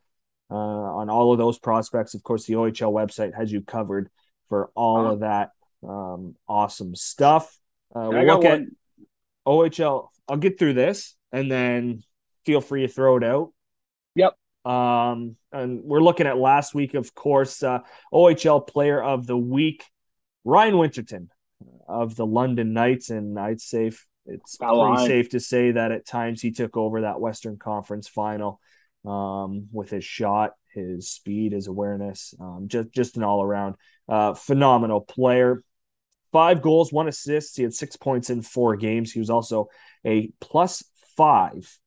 uh, 0.51 0.53
on 0.53 1.09
all 1.09 1.31
of 1.31 1.39
those 1.39 1.57
prospects, 1.57 2.13
of 2.13 2.21
course, 2.21 2.45
the 2.45 2.53
OHL 2.53 2.93
website 2.93 3.33
has 3.35 3.51
you 3.51 3.61
covered 3.61 4.09
for 4.49 4.69
all 4.75 5.05
uh-huh. 5.05 5.13
of 5.13 5.19
that 5.21 5.49
um, 5.87 6.35
awesome 6.47 6.93
stuff. 6.93 7.57
Uh, 7.95 8.09
we'll 8.11 8.25
look 8.25 8.45
at 8.45 8.61
OHL. 9.47 10.09
I'll 10.27 10.37
get 10.37 10.59
through 10.59 10.73
this 10.73 11.15
and 11.31 11.51
then 11.51 12.03
feel 12.45 12.61
free 12.61 12.81
to 12.81 12.87
throw 12.87 13.17
it 13.17 13.23
out. 13.23 13.51
Yep. 14.15 14.35
Um, 14.65 15.35
and 15.51 15.83
we're 15.83 16.01
looking 16.01 16.27
at 16.27 16.37
last 16.37 16.75
week, 16.75 16.93
of 16.93 17.13
course, 17.15 17.63
uh, 17.63 17.79
OHL 18.13 18.67
Player 18.67 19.01
of 19.01 19.25
the 19.25 19.37
Week, 19.37 19.85
Ryan 20.43 20.77
Winterton 20.77 21.29
of 21.87 22.15
the 22.15 22.25
London 22.25 22.73
Knights, 22.73 23.09
and 23.09 23.39
I'd 23.39 23.61
say 23.61 23.91
it's 24.25 24.57
pretty 24.57 25.07
safe 25.07 25.29
to 25.29 25.39
say 25.39 25.71
that 25.71 25.91
at 25.91 26.05
times 26.05 26.41
he 26.41 26.51
took 26.51 26.77
over 26.77 27.01
that 27.01 27.19
Western 27.19 27.57
Conference 27.57 28.07
final 28.07 28.59
um, 29.05 29.67
with 29.71 29.89
his 29.89 30.03
shot, 30.03 30.53
his 30.73 31.09
speed, 31.09 31.53
his 31.53 31.67
awareness, 31.67 32.33
um, 32.39 32.65
just 32.67 32.91
just 32.91 33.17
an 33.17 33.23
all 33.23 33.41
around 33.41 33.75
uh, 34.07 34.33
phenomenal 34.33 35.01
player. 35.01 35.63
Five 36.31 36.61
goals, 36.61 36.93
one 36.93 37.07
assist. 37.07 37.57
He 37.57 37.63
had 37.63 37.73
six 37.73 37.95
points 37.95 38.29
in 38.29 38.43
four 38.43 38.75
games. 38.75 39.11
He 39.11 39.19
was 39.19 39.31
also 39.31 39.69
a 40.05 40.31
plus 40.39 40.83
five 41.17 41.79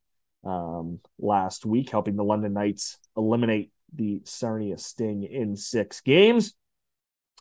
um, 0.44 1.00
last 1.18 1.64
week, 1.64 1.90
helping 1.90 2.16
the 2.16 2.25
London 2.25 2.52
Knights 2.52 2.99
eliminate 3.16 3.72
the 3.94 4.22
Sarnia 4.25 4.78
Sting 4.78 5.22
in 5.22 5.56
six 5.56 6.00
games. 6.00 6.54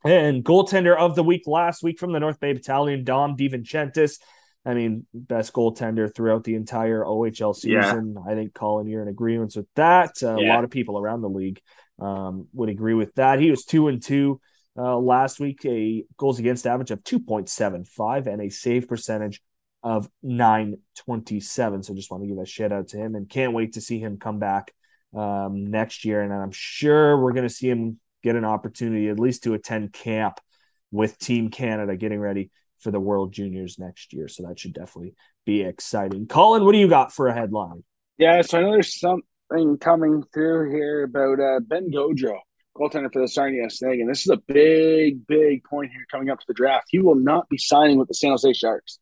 And 0.04 0.44
goaltender 0.44 0.98
of 0.98 1.16
the 1.16 1.24
week 1.24 1.44
last 1.46 1.84
week 1.84 2.00
from 2.00 2.12
the 2.12 2.20
North 2.20 2.40
Bay 2.40 2.54
Battalion, 2.54 3.04
Dom 3.04 3.38
DiVincentis. 3.38 4.20
I 4.66 4.74
mean, 4.74 5.06
best 5.14 5.54
goaltender 5.54 6.14
throughout 6.14 6.44
the 6.44 6.56
entire 6.56 7.04
OHL 7.04 7.56
season. 7.56 8.16
Yeah. 8.16 8.32
I 8.32 8.36
think, 8.36 8.54
Colin, 8.54 8.88
you're 8.88 9.02
in 9.02 9.08
agreement 9.08 9.56
with 9.56 9.68
that. 9.76 10.12
Uh, 10.22 10.38
yeah. 10.38 10.52
A 10.52 10.56
lot 10.56 10.64
of 10.64 10.70
people 10.70 11.00
around 11.00 11.22
the 11.22 11.30
league 11.30 11.62
um, 12.00 12.48
would 12.54 12.70
agree 12.70 12.94
with 12.94 13.14
that. 13.16 13.40
He 13.40 13.50
was 13.50 13.64
two 13.64 13.88
and 13.88 14.02
two 14.02 14.40
uh, 14.78 14.98
last 14.98 15.40
week, 15.40 15.66
a 15.66 16.04
goals 16.18 16.40
against 16.40 16.68
average 16.68 16.92
of 16.92 17.04
2.75 17.04 18.28
and 18.28 18.42
a 18.42 18.50
save 18.50 18.88
percentage 18.88 19.42
of 19.84 20.10
927. 20.24 21.84
So 21.84 21.94
just 21.94 22.12
want 22.12 22.24
to 22.24 22.28
give 22.28 22.38
a 22.38 22.46
shout 22.46 22.72
out 22.72 22.90
to 22.90 22.98
him 22.98 23.16
and 23.16 23.30
can't 23.30 23.54
wait 23.54 23.74
to 23.74 23.82
see 23.82 24.00
him 24.00 24.18
come 24.18 24.40
back 24.40 24.74
um, 25.16 25.70
next 25.72 26.06
year. 26.06 26.22
And 26.22 26.34
I'm 26.34 26.52
sure 26.52 27.18
we're 27.18 27.34
going 27.34 27.48
to 27.48 27.54
see 27.54 27.70
him 27.70 28.00
get 28.24 28.36
an 28.36 28.46
opportunity 28.46 29.10
at 29.10 29.20
least 29.20 29.44
to 29.44 29.54
attend 29.54 29.94
camp 29.94 30.40
with 30.92 31.18
Team 31.18 31.50
Canada 31.50 31.96
getting 31.96 32.20
ready 32.20 32.52
for 32.80 32.92
the 32.92 33.00
World 33.00 33.34
Juniors 33.34 33.80
next 33.80 34.14
year. 34.14 34.28
So 34.28 34.44
that 34.48 34.60
should 34.60 34.74
definitely 34.74 35.16
be 35.46 35.62
exciting. 35.62 36.28
Colin, 36.28 36.66
what 36.66 36.74
do 36.74 36.78
you 36.78 36.88
got 36.88 37.14
for 37.14 37.28
a 37.28 37.34
headline? 37.34 37.84
Yeah, 38.18 38.42
so 38.42 38.60
I 38.60 38.62
know 38.62 38.72
there's 38.72 39.00
something 39.00 39.78
coming 39.80 40.24
through 40.34 40.72
here 40.72 41.04
about 41.04 41.40
uh, 41.40 41.60
Ben 41.62 41.90
Gaudreau, 41.92 42.38
goaltender 42.76 43.12
for 43.12 43.22
the 43.22 43.28
Sarnia 43.28 43.70
Sting. 43.70 44.02
And 44.02 44.10
this 44.10 44.22
is 44.22 44.30
a 44.30 44.38
big, 44.38 45.26
big 45.28 45.64
point 45.64 45.92
here 45.92 46.06
coming 46.12 46.30
up 46.30 46.40
to 46.40 46.46
the 46.48 46.54
draft. 46.54 46.88
He 46.90 47.00
will 47.00 47.16
not 47.16 47.50
be 47.50 47.58
signing 47.58 47.98
with 47.98 48.08
the 48.08 48.14
San 48.14 48.32
Jose 48.32 48.54
Sharks. 48.54 49.00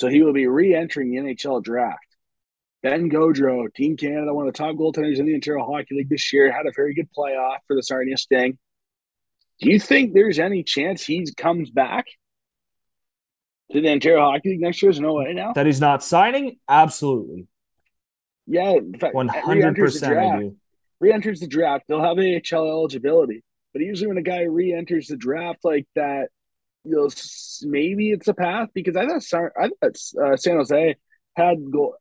So 0.00 0.08
he 0.08 0.22
will 0.22 0.32
be 0.32 0.46
re 0.46 0.74
entering 0.74 1.10
the 1.10 1.18
NHL 1.18 1.62
draft. 1.62 1.98
Ben 2.82 3.10
Gaudreau, 3.10 3.72
Team 3.74 3.98
Canada, 3.98 4.32
one 4.32 4.48
of 4.48 4.54
the 4.54 4.56
top 4.56 4.74
goaltenders 4.76 5.18
in 5.18 5.26
the 5.26 5.34
Ontario 5.34 5.62
Hockey 5.62 5.94
League 5.94 6.08
this 6.08 6.32
year, 6.32 6.50
had 6.50 6.66
a 6.66 6.72
very 6.74 6.94
good 6.94 7.08
playoff 7.14 7.58
for 7.66 7.76
the 7.76 7.82
Sarnia 7.82 8.16
Sting. 8.16 8.56
Do 9.60 9.70
you 9.70 9.78
think 9.78 10.14
there's 10.14 10.38
any 10.38 10.62
chance 10.62 11.04
he 11.04 11.30
comes 11.36 11.70
back 11.70 12.06
to 13.72 13.82
the 13.82 13.90
Ontario 13.90 14.20
Hockey 14.22 14.52
League 14.52 14.62
next 14.62 14.80
year? 14.80 14.90
There's 14.90 15.00
no 15.00 15.12
way 15.12 15.34
now. 15.34 15.52
That 15.52 15.66
he's 15.66 15.82
not 15.82 16.02
signing? 16.02 16.56
Absolutely. 16.66 17.46
Yeah, 18.46 18.76
one 19.12 19.28
hundred 19.28 19.76
percent. 19.76 20.16
I 20.16 20.38
do. 20.38 20.56
Re-enters 20.98 21.40
the 21.40 21.46
draft. 21.46 21.84
They'll 21.88 22.00
have 22.00 22.18
AHL 22.18 22.66
eligibility, 22.66 23.44
but 23.74 23.82
usually 23.82 24.08
when 24.08 24.16
a 24.16 24.22
guy 24.22 24.44
re-enters 24.44 25.08
the 25.08 25.16
draft 25.18 25.58
like 25.62 25.86
that, 25.94 26.30
you'll 26.84 27.10
maybe 27.62 28.10
it's 28.10 28.28
a 28.28 28.34
path 28.34 28.68
because 28.74 28.96
I 28.96 29.06
thought 29.06 29.50
I 29.58 29.70
thought 29.80 29.96
uh, 30.22 30.36
San 30.36 30.56
Jose 30.56 30.96
had 31.36 31.56
go 31.70 31.94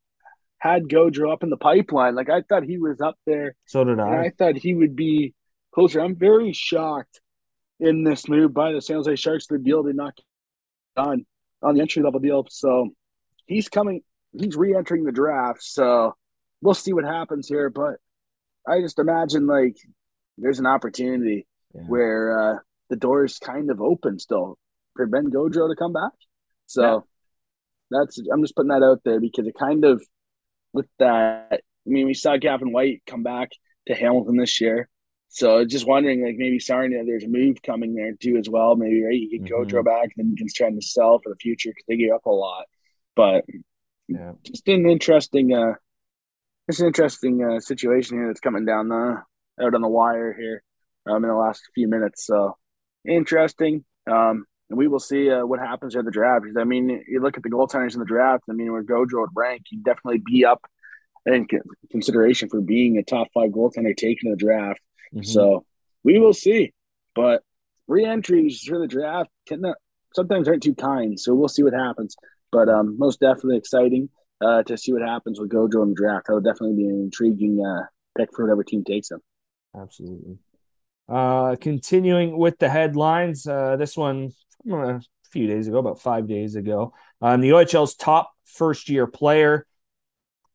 had 0.59 0.83
Gaudreau 0.83 1.31
up 1.31 1.43
in 1.43 1.49
the 1.49 1.57
pipeline. 1.57 2.15
Like 2.15 2.29
I 2.29 2.41
thought 2.41 2.63
he 2.63 2.77
was 2.77 3.01
up 3.01 3.15
there. 3.25 3.55
So 3.65 3.83
did 3.83 3.99
I. 3.99 4.25
I 4.25 4.31
thought 4.37 4.57
he 4.57 4.75
would 4.75 4.95
be 4.95 5.33
closer. 5.73 6.01
I'm 6.01 6.15
very 6.15 6.53
shocked 6.53 7.21
in 7.79 8.03
this 8.03 8.27
move 8.27 8.53
by 8.53 8.73
the 8.73 8.81
San 8.81 8.97
Jose 8.97 9.15
Sharks. 9.15 9.47
The 9.47 9.57
deal 9.57 9.83
did 9.83 9.95
not 9.95 10.17
done 10.95 11.25
on 11.61 11.75
the 11.75 11.81
entry 11.81 12.03
level 12.03 12.19
deal. 12.19 12.45
So 12.49 12.89
he's 13.45 13.69
coming. 13.69 14.01
He's 14.37 14.55
re-entering 14.55 15.05
the 15.05 15.11
draft. 15.11 15.63
So 15.63 16.15
we'll 16.61 16.73
see 16.73 16.93
what 16.93 17.05
happens 17.05 17.47
here. 17.47 17.69
But 17.69 17.95
I 18.67 18.81
just 18.81 18.99
imagine 18.99 19.47
like 19.47 19.77
there's 20.37 20.59
an 20.59 20.67
opportunity 20.67 21.47
yeah. 21.73 21.81
where 21.87 22.39
uh, 22.39 22.57
the 22.89 22.95
door 22.95 23.25
is 23.25 23.39
kind 23.39 23.71
of 23.71 23.81
open 23.81 24.19
still 24.19 24.57
for 24.99 25.07
Ben 25.07 25.31
Gaudreau 25.31 25.69
to 25.69 25.75
come 25.77 25.93
back. 25.93 26.11
So 26.65 26.81
yeah. 27.91 27.99
that's 27.99 28.19
I'm 28.31 28.41
just 28.41 28.53
putting 28.53 28.69
that 28.69 28.83
out 28.83 28.99
there 29.05 29.21
because 29.21 29.47
it 29.47 29.55
kind 29.57 29.85
of 29.85 30.03
with 30.73 30.87
that. 30.99 31.47
I 31.51 31.89
mean, 31.89 32.05
we 32.05 32.13
saw 32.13 32.35
Gavin 32.35 32.73
White 32.73 33.01
come 33.07 33.23
back 33.23 33.49
to 33.87 33.95
Hamilton 33.95 34.35
this 34.35 34.59
year. 34.59 34.89
So 35.29 35.63
just 35.63 35.87
wondering, 35.87 36.25
like 36.25 36.35
maybe 36.37 36.59
Sarnia, 36.59 37.03
there's 37.05 37.23
a 37.23 37.29
move 37.29 37.61
coming 37.61 37.95
there 37.95 38.11
too 38.19 38.35
as 38.37 38.49
well. 38.49 38.75
Maybe 38.75 39.03
right, 39.03 39.13
you 39.13 39.39
get 39.39 39.49
mm-hmm. 39.49 39.53
Gaudreau 39.53 39.85
back, 39.85 40.09
and 40.17 40.17
then 40.17 40.31
you 40.31 40.35
can 40.35 40.47
try 40.53 40.69
to 40.69 40.81
sell 40.81 41.19
for 41.23 41.29
the 41.29 41.37
future 41.37 41.69
because 41.69 41.85
they 41.87 41.95
gave 41.95 42.11
up 42.11 42.25
a 42.25 42.29
lot. 42.29 42.65
But 43.15 43.45
yeah, 44.09 44.33
just 44.43 44.67
an 44.67 44.89
interesting, 44.89 45.53
uh, 45.53 45.75
it's 46.67 46.81
an 46.81 46.87
interesting 46.87 47.41
uh, 47.41 47.59
situation 47.61 48.17
here 48.17 48.27
that's 48.27 48.41
coming 48.41 48.65
down 48.65 48.89
the 48.89 49.23
out 49.63 49.75
on 49.75 49.81
the 49.81 49.87
wire 49.87 50.33
here 50.33 50.63
um, 51.07 51.23
in 51.23 51.29
the 51.29 51.35
last 51.35 51.61
few 51.73 51.87
minutes. 51.87 52.25
So 52.25 52.57
interesting. 53.07 53.85
Um, 54.11 54.45
and 54.69 54.77
we 54.77 54.87
will 54.87 54.99
see 54.99 55.29
uh, 55.29 55.45
what 55.45 55.59
happens 55.59 55.95
at 55.95 56.05
the 56.05 56.11
draft. 56.11 56.43
Because 56.43 56.57
I 56.57 56.63
mean, 56.63 57.03
you 57.07 57.21
look 57.21 57.37
at 57.37 57.43
the 57.43 57.49
goaltenders 57.49 57.93
in 57.93 57.99
the 57.99 58.05
draft. 58.05 58.43
I 58.49 58.53
mean, 58.53 58.71
where 58.71 58.83
Gojo 58.83 59.21
would 59.21 59.29
rank, 59.35 59.63
he'd 59.69 59.83
definitely 59.83 60.21
be 60.25 60.45
up 60.45 60.65
in 61.25 61.47
consideration 61.91 62.49
for 62.49 62.61
being 62.61 62.97
a 62.97 63.03
top 63.03 63.27
five 63.33 63.51
goaltender 63.51 63.95
taken 63.95 64.27
in 64.27 64.31
the 64.31 64.37
draft. 64.37 64.79
Mm-hmm. 65.13 65.23
So 65.23 65.65
we 66.03 66.19
will 66.19 66.33
see. 66.33 66.73
But 67.15 67.41
re-entries 67.87 68.61
for 68.61 68.79
the 68.79 68.87
draft 68.87 69.29
can 69.47 69.73
sometimes 70.15 70.47
aren't 70.47 70.63
too 70.63 70.75
kind. 70.75 71.19
So 71.19 71.33
we'll 71.33 71.47
see 71.47 71.63
what 71.63 71.73
happens. 71.73 72.15
But 72.51 72.69
um, 72.69 72.97
most 72.97 73.19
definitely 73.19 73.57
exciting 73.57 74.09
uh, 74.41 74.63
to 74.63 74.77
see 74.77 74.93
what 74.93 75.01
happens 75.01 75.39
with 75.39 75.49
Gojo 75.49 75.83
in 75.83 75.89
the 75.89 75.95
draft. 75.95 76.27
That'll 76.27 76.41
definitely 76.41 76.77
be 76.77 76.85
an 76.85 77.01
intriguing 77.01 77.63
uh, 77.63 77.85
pick 78.17 78.29
for 78.35 78.45
whatever 78.45 78.63
team 78.63 78.83
takes 78.83 79.11
him. 79.11 79.19
Absolutely. 79.75 80.37
Uh, 81.07 81.55
continuing 81.59 82.37
with 82.37 82.57
the 82.59 82.69
headlines, 82.69 83.47
uh, 83.47 83.75
this 83.75 83.97
one 83.97 84.31
a 84.67 85.01
few 85.31 85.47
days 85.47 85.67
ago, 85.67 85.77
about 85.77 85.99
five 85.99 86.27
days 86.27 86.55
ago. 86.55 86.93
Um, 87.21 87.41
the 87.41 87.49
OHL's 87.49 87.95
top 87.95 88.31
first 88.45 88.89
year 88.89 89.07
player. 89.07 89.65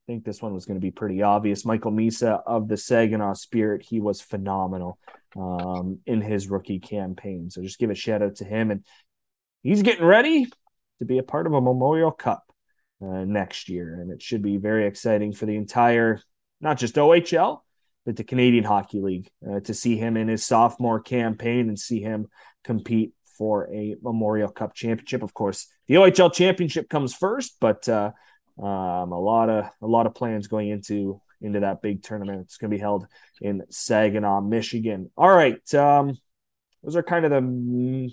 I 0.06 0.12
think 0.12 0.24
this 0.24 0.42
one 0.42 0.52
was 0.52 0.66
going 0.66 0.78
to 0.78 0.84
be 0.84 0.90
pretty 0.90 1.22
obvious. 1.22 1.64
Michael 1.64 1.92
Misa 1.92 2.42
of 2.46 2.68
the 2.68 2.76
Saginaw 2.76 3.34
Spirit. 3.34 3.82
He 3.82 4.00
was 4.00 4.20
phenomenal 4.20 4.98
um, 5.36 6.00
in 6.06 6.20
his 6.20 6.48
rookie 6.48 6.78
campaign. 6.78 7.50
So 7.50 7.62
just 7.62 7.78
give 7.78 7.90
a 7.90 7.94
shout 7.94 8.22
out 8.22 8.36
to 8.36 8.44
him. 8.44 8.70
And 8.70 8.84
he's 9.62 9.82
getting 9.82 10.04
ready 10.04 10.46
to 10.98 11.04
be 11.04 11.18
a 11.18 11.22
part 11.22 11.46
of 11.46 11.54
a 11.54 11.60
Memorial 11.60 12.10
Cup 12.10 12.44
uh, 13.02 13.24
next 13.24 13.68
year. 13.68 13.98
And 14.00 14.10
it 14.10 14.20
should 14.20 14.42
be 14.42 14.58
very 14.58 14.86
exciting 14.86 15.32
for 15.32 15.46
the 15.46 15.56
entire, 15.56 16.20
not 16.60 16.78
just 16.78 16.96
OHL, 16.96 17.60
but 18.04 18.16
the 18.16 18.24
Canadian 18.24 18.64
Hockey 18.64 19.00
League 19.00 19.30
uh, 19.48 19.60
to 19.60 19.72
see 19.72 19.96
him 19.96 20.18
in 20.18 20.28
his 20.28 20.44
sophomore 20.44 21.00
campaign 21.00 21.68
and 21.68 21.78
see 21.78 22.00
him 22.00 22.28
compete 22.62 23.12
for 23.36 23.68
a 23.72 23.96
Memorial 24.02 24.50
Cup 24.50 24.74
championship. 24.74 25.22
Of 25.22 25.34
course, 25.34 25.66
the 25.86 25.94
OHL 25.94 26.32
championship 26.32 26.88
comes 26.88 27.14
first, 27.14 27.56
but 27.60 27.88
uh, 27.88 28.12
um, 28.58 29.12
a 29.12 29.20
lot 29.20 29.48
of 29.48 29.66
a 29.82 29.86
lot 29.86 30.06
of 30.06 30.14
plans 30.14 30.46
going 30.46 30.68
into 30.68 31.20
into 31.40 31.60
that 31.60 31.82
big 31.82 32.02
tournament. 32.02 32.42
It's 32.42 32.56
going 32.56 32.70
to 32.70 32.76
be 32.76 32.80
held 32.80 33.06
in 33.40 33.62
Saginaw, 33.70 34.40
Michigan. 34.40 35.10
All 35.16 35.34
right, 35.34 35.74
um, 35.74 36.16
those 36.82 36.96
are 36.96 37.02
kind 37.02 37.24
of 37.24 37.30
the 37.30 38.10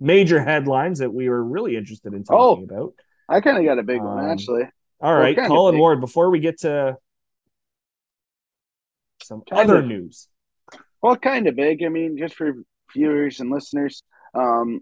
major 0.00 0.42
headlines 0.42 0.98
that 0.98 1.12
we 1.12 1.28
were 1.28 1.42
really 1.42 1.76
interested 1.76 2.12
in 2.14 2.24
talking 2.24 2.68
oh, 2.70 2.74
about. 2.74 2.94
I 3.28 3.40
kind 3.40 3.58
of 3.58 3.64
got 3.64 3.78
a 3.78 3.82
big 3.82 4.00
um, 4.00 4.06
one 4.06 4.30
actually. 4.30 4.62
All 5.00 5.14
right, 5.14 5.36
well, 5.36 5.48
Colin 5.48 5.78
Ward. 5.78 6.00
Before 6.00 6.30
we 6.30 6.38
get 6.38 6.60
to 6.60 6.96
some 9.22 9.42
kind 9.42 9.68
other 9.68 9.80
of, 9.80 9.86
news. 9.86 10.28
Well, 11.02 11.16
kind 11.16 11.46
of 11.46 11.56
big. 11.56 11.82
I 11.82 11.88
mean, 11.88 12.16
just 12.16 12.34
for 12.34 12.54
viewers 12.94 13.40
and 13.40 13.50
listeners, 13.50 14.02
um, 14.34 14.80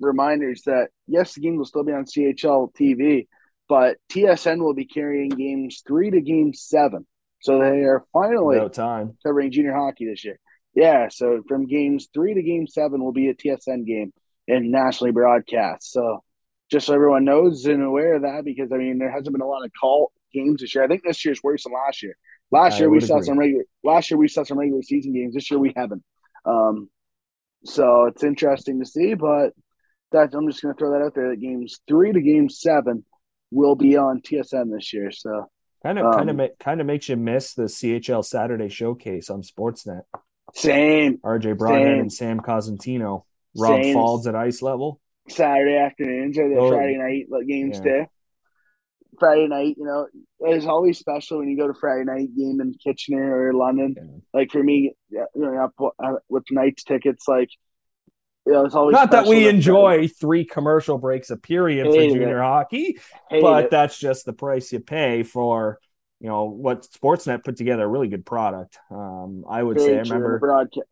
reminders 0.00 0.62
that 0.62 0.88
yes, 1.06 1.34
the 1.34 1.40
game 1.40 1.56
will 1.56 1.64
still 1.64 1.84
be 1.84 1.92
on 1.92 2.04
CHL 2.04 2.72
TV, 2.74 3.26
but 3.68 3.98
TSN 4.10 4.58
will 4.60 4.74
be 4.74 4.86
carrying 4.86 5.30
games 5.30 5.82
three 5.86 6.10
to 6.10 6.20
game 6.20 6.52
seven. 6.54 7.06
So 7.40 7.58
they 7.58 7.82
are 7.84 8.04
finally 8.12 8.56
no 8.56 8.68
time 8.68 9.16
covering 9.24 9.52
junior 9.52 9.74
hockey 9.74 10.06
this 10.06 10.24
year. 10.24 10.38
Yeah, 10.74 11.08
so 11.08 11.42
from 11.48 11.66
games 11.66 12.08
three 12.12 12.34
to 12.34 12.42
game 12.42 12.66
seven 12.66 13.02
will 13.02 13.12
be 13.12 13.28
a 13.28 13.34
TSN 13.34 13.86
game 13.86 14.12
and 14.46 14.70
nationally 14.70 15.12
broadcast. 15.12 15.92
So 15.92 16.22
just 16.70 16.86
so 16.86 16.94
everyone 16.94 17.24
knows 17.24 17.64
and 17.66 17.82
aware 17.82 18.14
of 18.14 18.22
that, 18.22 18.44
because 18.44 18.72
I 18.72 18.76
mean 18.76 18.98
there 18.98 19.10
hasn't 19.10 19.32
been 19.32 19.42
a 19.42 19.46
lot 19.46 19.64
of 19.64 19.70
call 19.78 20.12
games 20.32 20.60
this 20.60 20.74
year. 20.74 20.84
I 20.84 20.88
think 20.88 21.02
this 21.04 21.24
year's 21.24 21.42
worse 21.42 21.64
than 21.64 21.72
last 21.72 22.02
year. 22.02 22.16
Last 22.50 22.74
I 22.74 22.78
year 22.80 22.90
we 22.90 23.00
saw 23.00 23.16
agree. 23.16 23.26
some 23.26 23.38
regular. 23.38 23.64
Last 23.84 24.10
year 24.10 24.18
we 24.18 24.28
saw 24.28 24.42
some 24.42 24.58
regular 24.58 24.82
season 24.82 25.12
games. 25.12 25.34
This 25.34 25.50
year 25.50 25.60
we 25.60 25.72
haven't. 25.76 26.02
Um, 26.44 26.88
so 27.64 28.06
it's 28.06 28.24
interesting 28.24 28.80
to 28.80 28.86
see, 28.86 29.14
but 29.14 29.52
that 30.12 30.34
I'm 30.34 30.48
just 30.48 30.62
going 30.62 30.74
to 30.74 30.78
throw 30.78 30.92
that 30.92 31.04
out 31.04 31.14
there. 31.14 31.30
That 31.30 31.40
games 31.40 31.80
three 31.86 32.12
to 32.12 32.20
game 32.20 32.48
seven 32.48 33.04
will 33.50 33.74
be 33.74 33.96
on 33.96 34.20
TSN 34.20 34.72
this 34.74 34.92
year. 34.92 35.10
So 35.10 35.46
Kind 35.82 35.98
of, 35.98 36.12
kind 36.12 36.28
of, 36.28 36.40
um, 36.40 36.48
kind 36.58 36.80
of 36.80 36.86
makes 36.86 37.08
you 37.08 37.16
miss 37.16 37.54
the 37.54 37.64
CHL 37.64 38.24
Saturday 38.24 38.68
Showcase 38.68 39.30
on 39.30 39.42
Sportsnet. 39.42 40.02
Same. 40.54 41.18
RJ 41.18 41.56
Broadhead 41.56 41.86
same. 41.86 42.00
and 42.00 42.12
Sam 42.12 42.40
Cosentino. 42.40 43.22
Rob 43.56 43.82
same. 43.82 43.96
Faulds 43.96 44.26
at 44.26 44.34
ice 44.34 44.60
level. 44.60 45.00
Saturday 45.28 45.76
afternoons 45.76 46.36
or 46.38 46.48
the 46.48 46.56
oh, 46.56 46.70
Friday 46.70 46.96
night 46.96 47.46
games 47.46 47.76
yeah. 47.76 47.82
too. 47.82 48.06
Friday 49.18 49.48
night, 49.48 49.76
you 49.78 49.84
know, 49.84 50.06
it's 50.40 50.66
always 50.66 50.98
special 50.98 51.38
when 51.38 51.48
you 51.48 51.56
go 51.56 51.66
to 51.66 51.74
Friday 51.74 52.04
night 52.04 52.36
game 52.36 52.60
in 52.60 52.74
Kitchener 52.82 53.48
or 53.48 53.52
London. 53.52 53.94
Yeah. 53.96 54.40
Like 54.40 54.50
for 54.50 54.62
me, 54.62 54.94
you 55.10 55.26
know, 55.34 55.70
with 56.28 56.44
night's 56.50 56.84
tickets, 56.84 57.26
like 57.28 57.50
you 58.46 58.52
know, 58.52 58.64
it's 58.64 58.74
always 58.74 58.94
not 58.94 59.10
that 59.10 59.26
we 59.26 59.46
enjoy 59.46 60.08
three 60.08 60.44
commercial 60.44 60.96
breaks 60.96 61.30
a 61.30 61.36
period 61.36 61.86
for 61.86 61.92
junior 61.92 62.38
it. 62.38 62.42
hockey, 62.42 62.98
Hate 63.28 63.42
but 63.42 63.64
it. 63.64 63.70
that's 63.70 63.98
just 63.98 64.24
the 64.24 64.32
price 64.32 64.72
you 64.72 64.80
pay 64.80 65.22
for 65.22 65.78
you 66.20 66.28
know 66.28 66.44
what 66.44 66.82
Sportsnet 66.82 67.44
put 67.44 67.56
together 67.56 67.84
a 67.84 67.88
really 67.88 68.08
good 68.08 68.24
product. 68.24 68.78
Um, 68.90 69.44
I 69.48 69.62
would 69.62 69.76
Very 69.76 69.88
say, 69.88 69.96
I 69.96 70.00
remember 70.00 70.38
broadcast, 70.38 70.86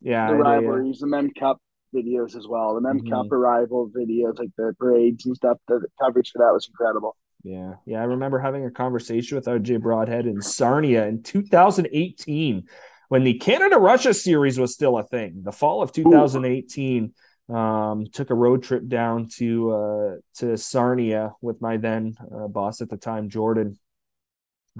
yeah, 0.00 0.28
the 0.28 0.36
rivalries, 0.36 1.00
the 1.00 1.08
Mem 1.08 1.30
Cup 1.30 1.58
videos 1.94 2.36
as 2.36 2.46
well, 2.48 2.74
the 2.74 2.80
Mem 2.80 3.00
mm-hmm. 3.00 3.12
Cup 3.12 3.32
arrival 3.32 3.90
videos, 3.90 4.38
like 4.38 4.50
the 4.56 4.74
parades 4.78 5.26
and 5.26 5.36
stuff. 5.36 5.58
The 5.68 5.84
coverage 6.00 6.30
for 6.30 6.38
that 6.38 6.52
was 6.52 6.68
incredible. 6.68 7.16
Yeah, 7.42 7.74
yeah, 7.86 8.00
I 8.00 8.04
remember 8.04 8.38
having 8.38 8.64
a 8.64 8.70
conversation 8.70 9.36
with 9.36 9.46
RJ 9.46 9.80
Broadhead 9.80 10.26
in 10.26 10.40
Sarnia 10.40 11.06
in 11.06 11.22
2018 11.22 12.68
when 13.08 13.24
the 13.24 13.34
Canada 13.34 13.78
Russia 13.78 14.14
series 14.14 14.58
was 14.58 14.72
still 14.72 14.96
a 14.96 15.02
thing. 15.02 15.42
The 15.42 15.52
fall 15.52 15.82
of 15.82 15.92
2018, 15.92 17.12
um, 17.48 18.06
took 18.12 18.30
a 18.30 18.34
road 18.34 18.62
trip 18.62 18.86
down 18.86 19.28
to 19.36 19.70
uh, 19.72 20.14
to 20.36 20.56
Sarnia 20.56 21.34
with 21.40 21.60
my 21.60 21.76
then 21.76 22.14
uh, 22.34 22.48
boss 22.48 22.80
at 22.80 22.88
the 22.88 22.96
time, 22.96 23.28
Jordan, 23.28 23.78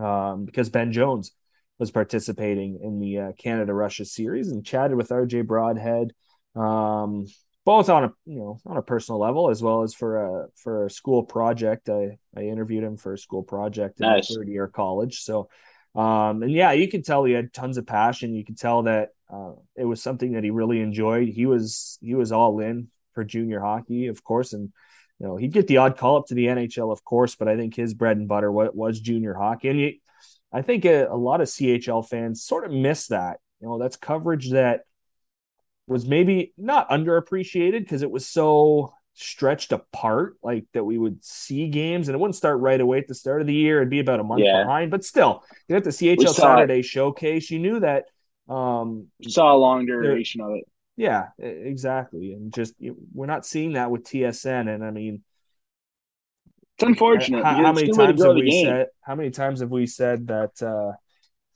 um, 0.01 0.45
because 0.45 0.71
Ben 0.71 0.93
Jones 0.93 1.33
was 1.79 1.91
participating 1.91 2.81
in 2.83 3.01
the 3.01 3.19
uh, 3.19 3.33
Canada 3.39 3.75
Russia 3.75 4.05
series 4.05 4.49
and 4.51 4.65
chatted 4.65 4.97
with 4.97 5.09
RJ 5.09 5.47
Broadhead. 5.47 6.13
Um, 6.55 7.27
both 7.65 7.89
on 7.89 8.05
a 8.05 8.13
you 8.27 8.39
know 8.39 8.59
on 8.67 8.77
a 8.77 8.83
personal 8.83 9.21
level 9.21 9.51
as 9.51 9.63
well 9.63 9.83
as 9.83 9.95
for 9.95 10.17
a 10.17 10.47
for 10.57 10.87
a 10.87 10.91
school 10.91 11.23
project. 11.23 11.89
I 11.89 12.19
I 12.37 12.43
interviewed 12.43 12.85
him 12.85 12.97
for 12.97 13.13
a 13.13 13.19
school 13.19 13.43
project 13.43 14.01
in 14.01 14.09
nice. 14.09 14.35
third 14.35 14.49
year 14.49 14.69
college. 14.69 15.21
So, 15.23 15.49
um, 15.95 16.43
and 16.43 16.53
yeah, 16.53 16.73
you 16.73 16.89
can 16.89 17.03
tell 17.03 17.25
he 17.25 17.33
had 17.33 17.53
tons 17.53 17.79
of 17.79 17.87
passion. 17.87 18.35
You 18.35 18.45
can 18.45 18.57
tell 18.57 18.85
that 18.85 19.11
uh, 19.33 19.53
it 19.77 19.85
was 19.85 20.03
something 20.03 20.33
that 20.33 20.45
he 20.45 20.51
really 20.51 20.81
enjoyed. 20.81 21.29
He 21.29 21.47
was 21.47 21.99
he 22.01 22.15
was 22.15 22.33
all 22.33 22.59
in 22.61 22.89
for 23.15 23.25
junior 23.25 23.61
hockey, 23.61 24.09
of 24.09 24.25
course, 24.25 24.53
and 24.53 24.73
you 25.19 25.27
know 25.27 25.37
he'd 25.37 25.53
get 25.53 25.69
the 25.69 25.79
odd 25.79 25.97
call 25.97 26.17
up 26.17 26.27
to 26.27 26.35
the 26.35 26.47
NHL, 26.47 26.93
of 26.93 27.05
course, 27.05 27.37
but 27.37 27.49
I 27.49 27.57
think 27.57 27.77
his 27.77 27.95
bread 27.95 28.17
and 28.17 28.29
butter 28.29 28.51
was, 28.51 28.71
was 28.75 29.01
junior 29.01 29.35
hockey, 29.35 29.69
and 29.69 29.79
he, 29.79 30.01
I 30.53 30.63
think 30.63 30.85
a, 30.85 31.05
a 31.05 31.17
lot 31.17 31.41
of 31.41 31.49
CHL 31.49 32.09
fans 32.09 32.43
sort 32.43 32.65
of 32.65 32.73
miss 32.73 33.07
that. 33.09 33.39
You 33.61 33.69
know, 33.69 33.79
that's 33.79 33.97
coverage 33.97 34.51
that 34.51 34.81
was 35.87 36.07
maybe 36.07 36.53
not 36.57 36.89
underappreciated 36.91 37.81
because 37.81 38.03
it 38.03 38.11
was 38.11 38.27
so 38.27 38.95
stretched 39.15 39.73
apart, 39.73 40.37
like 40.43 40.65
that 40.73 40.85
we 40.85 40.99
would 40.99 41.25
see 41.25 41.69
games 41.69 42.09
and 42.09 42.15
it 42.15 42.19
wouldn't 42.19 42.37
start 42.37 42.61
right 42.61 42.81
away 42.81 42.99
at 42.99 43.09
the 43.09 43.15
start 43.15 43.41
of 43.41 43.47
the 43.47 43.55
year. 43.55 43.79
It'd 43.79 43.91
be 43.91 44.01
about 44.01 44.21
a 44.21 44.25
month 44.25 44.43
yeah. 44.43 44.63
behind, 44.63 44.91
but 44.91 45.05
still, 45.05 45.45
you 45.69 45.77
at 45.77 45.85
the 45.85 45.91
CHL 45.91 46.35
Saturday 46.35 46.81
it. 46.81 46.85
showcase, 46.85 47.51
you 47.51 47.59
knew 47.59 47.81
that. 47.81 48.05
Um, 48.49 49.09
we 49.21 49.31
saw 49.31 49.55
a 49.55 49.57
long 49.57 49.87
duration 49.87 50.41
of 50.41 50.53
it. 50.53 50.65
Yeah, 50.97 51.29
exactly. 51.39 52.33
And 52.33 52.53
just 52.53 52.75
we're 53.15 53.27
not 53.27 53.47
seeing 53.47 53.75
that 53.75 53.91
with 53.91 54.05
TSN. 54.05 54.73
And 54.73 54.85
I 54.85 54.91
mean, 54.91 55.23
it's 56.77 56.85
unfortunate. 56.85 57.45
How, 57.45 57.55
how 57.55 57.73
many 57.73 57.91
times 57.93 58.23
have 58.23 58.35
we 58.35 58.63
said? 58.65 58.89
How 59.01 59.15
many 59.15 59.31
times 59.31 59.61
have 59.61 59.71
we 59.71 59.87
said 59.87 60.29
that? 60.29 60.63
Uh, 60.63 60.93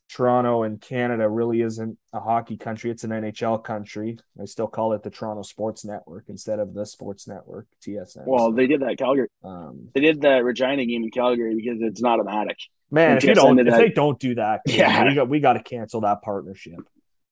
Toronto 0.08 0.62
and 0.62 0.80
Canada 0.80 1.28
really 1.28 1.62
isn't 1.62 1.98
a 2.12 2.20
hockey 2.20 2.56
country; 2.56 2.90
it's 2.90 3.04
an 3.04 3.10
NHL 3.10 3.62
country. 3.62 4.18
I 4.40 4.44
still 4.44 4.68
call 4.68 4.92
it 4.92 5.02
the 5.02 5.10
Toronto 5.10 5.42
Sports 5.42 5.84
Network 5.84 6.24
instead 6.28 6.58
of 6.58 6.74
the 6.74 6.86
Sports 6.86 7.26
Network 7.26 7.66
TSN. 7.84 8.24
Well, 8.26 8.52
they 8.52 8.66
did 8.66 8.82
that 8.82 8.98
Calgary. 8.98 9.28
Um, 9.42 9.88
they 9.94 10.00
did 10.00 10.20
that 10.22 10.44
Regina 10.44 10.84
game 10.86 11.02
in 11.02 11.10
Calgary 11.10 11.54
because 11.56 11.78
it's 11.80 12.00
not 12.00 12.20
automatic. 12.20 12.58
Man, 12.90 13.16
if 13.16 13.24
you 13.24 13.34
don't, 13.34 13.58
if 13.58 13.74
they 13.74 13.90
don't 13.90 14.18
do 14.18 14.36
that, 14.36 14.60
yeah, 14.66 15.04
we 15.08 15.14
got 15.14 15.28
we 15.28 15.40
got 15.40 15.54
to 15.54 15.62
cancel 15.62 16.02
that 16.02 16.22
partnership. 16.22 16.78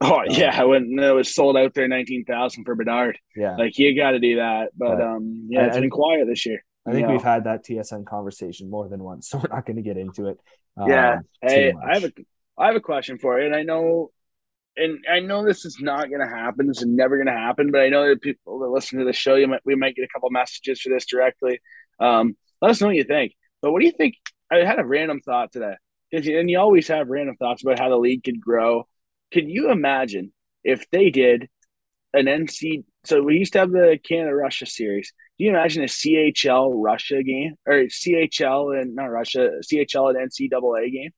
Oh 0.00 0.18
um, 0.18 0.26
yeah, 0.30 0.64
when 0.64 0.98
it 0.98 1.14
was 1.14 1.32
sold 1.32 1.56
out 1.56 1.74
there, 1.74 1.86
nineteen 1.86 2.24
thousand 2.24 2.64
for 2.64 2.74
Bedard. 2.74 3.18
Yeah, 3.36 3.56
like 3.56 3.78
you 3.78 3.96
got 3.96 4.12
to 4.12 4.18
do 4.18 4.36
that. 4.36 4.70
But, 4.76 4.98
but 4.98 5.00
um, 5.00 5.46
yeah, 5.48 5.66
it's 5.66 5.78
been 5.78 5.90
quiet 5.90 6.26
this 6.26 6.44
year. 6.44 6.64
I 6.86 6.92
think 6.92 7.08
we've 7.08 7.22
had 7.22 7.44
that 7.44 7.64
TSN 7.64 8.04
conversation 8.04 8.68
more 8.68 8.88
than 8.88 9.02
once, 9.02 9.28
so 9.28 9.38
we're 9.38 9.54
not 9.54 9.64
going 9.64 9.76
to 9.76 9.82
get 9.82 9.96
into 9.96 10.26
it. 10.26 10.38
Um, 10.76 10.90
yeah. 10.90 11.20
Hey, 11.40 11.72
I 11.72 11.94
have 11.94 12.04
a 12.04 12.12
I 12.56 12.66
have 12.66 12.76
a 12.76 12.80
question 12.80 13.18
for 13.18 13.38
you, 13.40 13.46
and 13.46 13.54
I 13.54 13.62
know, 13.62 14.10
and 14.76 15.04
I 15.10 15.20
know 15.20 15.44
this 15.44 15.64
is 15.64 15.78
not 15.80 16.08
going 16.08 16.20
to 16.20 16.34
happen. 16.34 16.66
This 16.66 16.78
is 16.78 16.86
never 16.86 17.16
going 17.16 17.26
to 17.26 17.32
happen. 17.32 17.70
But 17.70 17.82
I 17.82 17.88
know 17.88 18.08
that 18.08 18.22
people 18.22 18.60
that 18.60 18.68
listen 18.68 18.98
to 18.98 19.04
the 19.04 19.12
show, 19.12 19.34
you 19.34 19.48
might 19.48 19.60
we 19.64 19.74
might 19.74 19.96
get 19.96 20.04
a 20.04 20.12
couple 20.12 20.30
messages 20.30 20.80
for 20.80 20.90
this 20.90 21.06
directly. 21.06 21.60
Um, 21.98 22.36
let 22.60 22.70
us 22.70 22.80
know 22.80 22.88
what 22.88 22.96
you 22.96 23.04
think. 23.04 23.32
But 23.60 23.72
what 23.72 23.80
do 23.80 23.86
you 23.86 23.92
think? 23.92 24.14
I 24.50 24.58
had 24.58 24.78
a 24.78 24.84
random 24.84 25.20
thought 25.20 25.52
today, 25.52 25.74
and 26.12 26.50
you 26.50 26.58
always 26.58 26.88
have 26.88 27.08
random 27.08 27.36
thoughts 27.36 27.62
about 27.62 27.78
how 27.78 27.88
the 27.88 27.96
league 27.96 28.22
could 28.24 28.40
grow. 28.40 28.86
Could 29.32 29.48
you 29.48 29.70
imagine 29.70 30.32
if 30.62 30.88
they 30.90 31.10
did 31.10 31.48
an 32.12 32.26
NC? 32.26 32.84
So 33.04 33.20
we 33.20 33.36
used 33.36 33.54
to 33.54 33.60
have 33.60 33.70
the 33.70 33.98
Canada 34.06 34.34
Russia 34.34 34.66
series. 34.66 35.12
Can 35.38 35.46
you 35.46 35.50
imagine 35.50 35.82
a 35.82 35.86
CHL 35.86 36.72
Russia 36.72 37.22
game 37.22 37.56
or 37.66 37.84
CHL 37.84 38.80
and 38.80 38.94
not 38.94 39.06
Russia, 39.06 39.50
CHL 39.64 40.14
and 40.14 40.30
NCAA 40.30 40.92
game? 40.92 41.10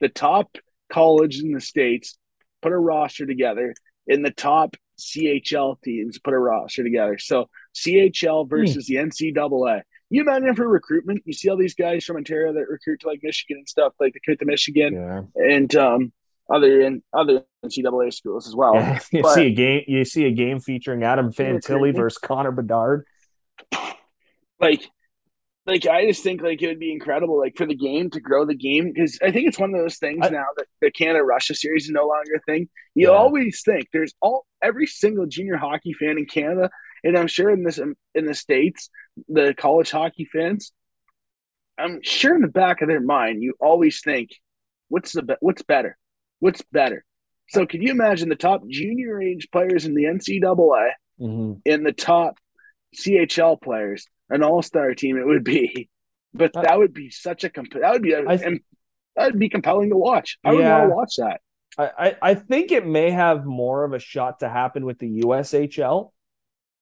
The 0.00 0.08
top 0.08 0.56
college 0.90 1.40
in 1.40 1.52
the 1.52 1.60
states 1.60 2.18
put 2.62 2.72
a 2.72 2.78
roster 2.78 3.26
together, 3.26 3.74
and 4.06 4.24
the 4.24 4.30
top 4.30 4.76
CHL 4.98 5.80
teams 5.82 6.18
put 6.18 6.34
a 6.34 6.38
roster 6.38 6.82
together. 6.82 7.18
So 7.18 7.48
CHL 7.74 8.48
versus 8.48 8.88
mm. 8.88 9.10
the 9.12 9.32
NCAA. 9.32 9.82
You 10.10 10.22
imagine 10.22 10.54
for 10.56 10.68
recruitment, 10.68 11.22
you 11.24 11.32
see 11.32 11.48
all 11.48 11.56
these 11.56 11.74
guys 11.74 12.04
from 12.04 12.16
Ontario 12.16 12.52
that 12.52 12.68
recruit 12.68 13.00
to 13.00 13.06
like 13.06 13.20
Michigan 13.22 13.58
and 13.58 13.68
stuff, 13.68 13.92
like 14.00 14.12
they 14.12 14.20
the 14.26 14.36
to 14.36 14.44
Michigan 14.44 14.94
yeah. 14.94 15.22
and 15.36 15.74
um, 15.76 16.12
other 16.52 16.80
in 16.80 17.02
other 17.12 17.44
NCAA 17.64 18.12
schools 18.12 18.48
as 18.48 18.56
well. 18.56 18.74
Yeah, 18.74 18.98
you 19.12 19.22
but, 19.22 19.34
see 19.34 19.46
a 19.46 19.54
game, 19.54 19.82
you 19.86 20.04
see 20.04 20.26
a 20.26 20.32
game 20.32 20.58
featuring 20.58 21.04
Adam 21.04 21.32
Fantilli 21.32 21.94
versus 21.94 22.18
Connor 22.18 22.50
Bedard. 22.50 23.06
Like 24.60 24.82
like 25.70 25.86
I 25.86 26.06
just 26.06 26.22
think 26.22 26.42
like 26.42 26.60
it 26.60 26.66
would 26.66 26.80
be 26.80 26.92
incredible 26.92 27.38
like 27.38 27.56
for 27.56 27.64
the 27.64 27.76
game 27.76 28.10
to 28.10 28.20
grow 28.20 28.44
the 28.44 28.54
game 28.54 28.92
because 28.92 29.18
I 29.22 29.30
think 29.30 29.46
it's 29.46 29.58
one 29.58 29.72
of 29.72 29.80
those 29.80 29.98
things 29.98 30.26
I, 30.26 30.30
now 30.30 30.46
that 30.56 30.66
the 30.80 30.90
Canada 30.90 31.22
Russia 31.22 31.54
series 31.54 31.84
is 31.84 31.90
no 31.90 32.08
longer 32.08 32.34
a 32.36 32.40
thing. 32.40 32.68
You 32.94 33.08
yeah. 33.08 33.14
always 33.14 33.62
think 33.62 33.86
there's 33.92 34.14
all 34.20 34.46
every 34.62 34.86
single 34.86 35.26
junior 35.26 35.56
hockey 35.56 35.92
fan 35.92 36.18
in 36.18 36.26
Canada, 36.26 36.70
and 37.04 37.16
I'm 37.16 37.28
sure 37.28 37.50
in 37.50 37.62
this 37.62 37.78
in 37.78 38.26
the 38.26 38.34
states, 38.34 38.90
the 39.28 39.54
college 39.56 39.90
hockey 39.90 40.28
fans. 40.32 40.72
I'm 41.78 42.00
sure 42.02 42.34
in 42.34 42.42
the 42.42 42.48
back 42.48 42.82
of 42.82 42.88
their 42.88 43.00
mind, 43.00 43.42
you 43.42 43.54
always 43.60 44.00
think, 44.02 44.30
"What's 44.88 45.12
the 45.12 45.38
what's 45.40 45.62
better? 45.62 45.96
What's 46.40 46.62
better?" 46.72 47.04
So, 47.48 47.64
can 47.64 47.80
you 47.80 47.90
imagine 47.90 48.28
the 48.28 48.36
top 48.36 48.62
junior 48.68 49.22
age 49.22 49.48
players 49.52 49.84
in 49.84 49.94
the 49.94 50.04
NCAA 50.04 50.90
mm-hmm. 51.20 51.52
and 51.64 51.86
the 51.86 51.92
top 51.92 52.38
CHL 52.96 53.60
players? 53.60 54.06
An 54.30 54.42
all 54.42 54.62
star 54.62 54.94
team 54.94 55.18
it 55.18 55.26
would 55.26 55.44
be. 55.44 55.88
But 56.32 56.52
that 56.52 56.78
would 56.78 56.94
be 56.94 57.10
such 57.10 57.42
a 57.42 57.50
comp- 57.50 57.72
that 57.72 57.90
would 57.90 58.02
be 58.02 58.12
a, 58.12 58.24
th- 58.24 58.62
that 59.16 59.32
would 59.32 59.38
be 59.40 59.48
compelling 59.48 59.90
to 59.90 59.96
watch. 59.96 60.38
I 60.44 60.52
would 60.52 60.64
want 60.64 60.88
to 60.88 60.94
watch 60.94 61.16
that. 61.16 61.40
I, 61.76 62.16
I 62.22 62.34
think 62.34 62.70
it 62.70 62.86
may 62.86 63.10
have 63.10 63.44
more 63.44 63.82
of 63.82 63.94
a 63.94 63.98
shot 63.98 64.38
to 64.38 64.48
happen 64.48 64.84
with 64.84 65.00
the 65.00 65.22
USHL. 65.22 66.12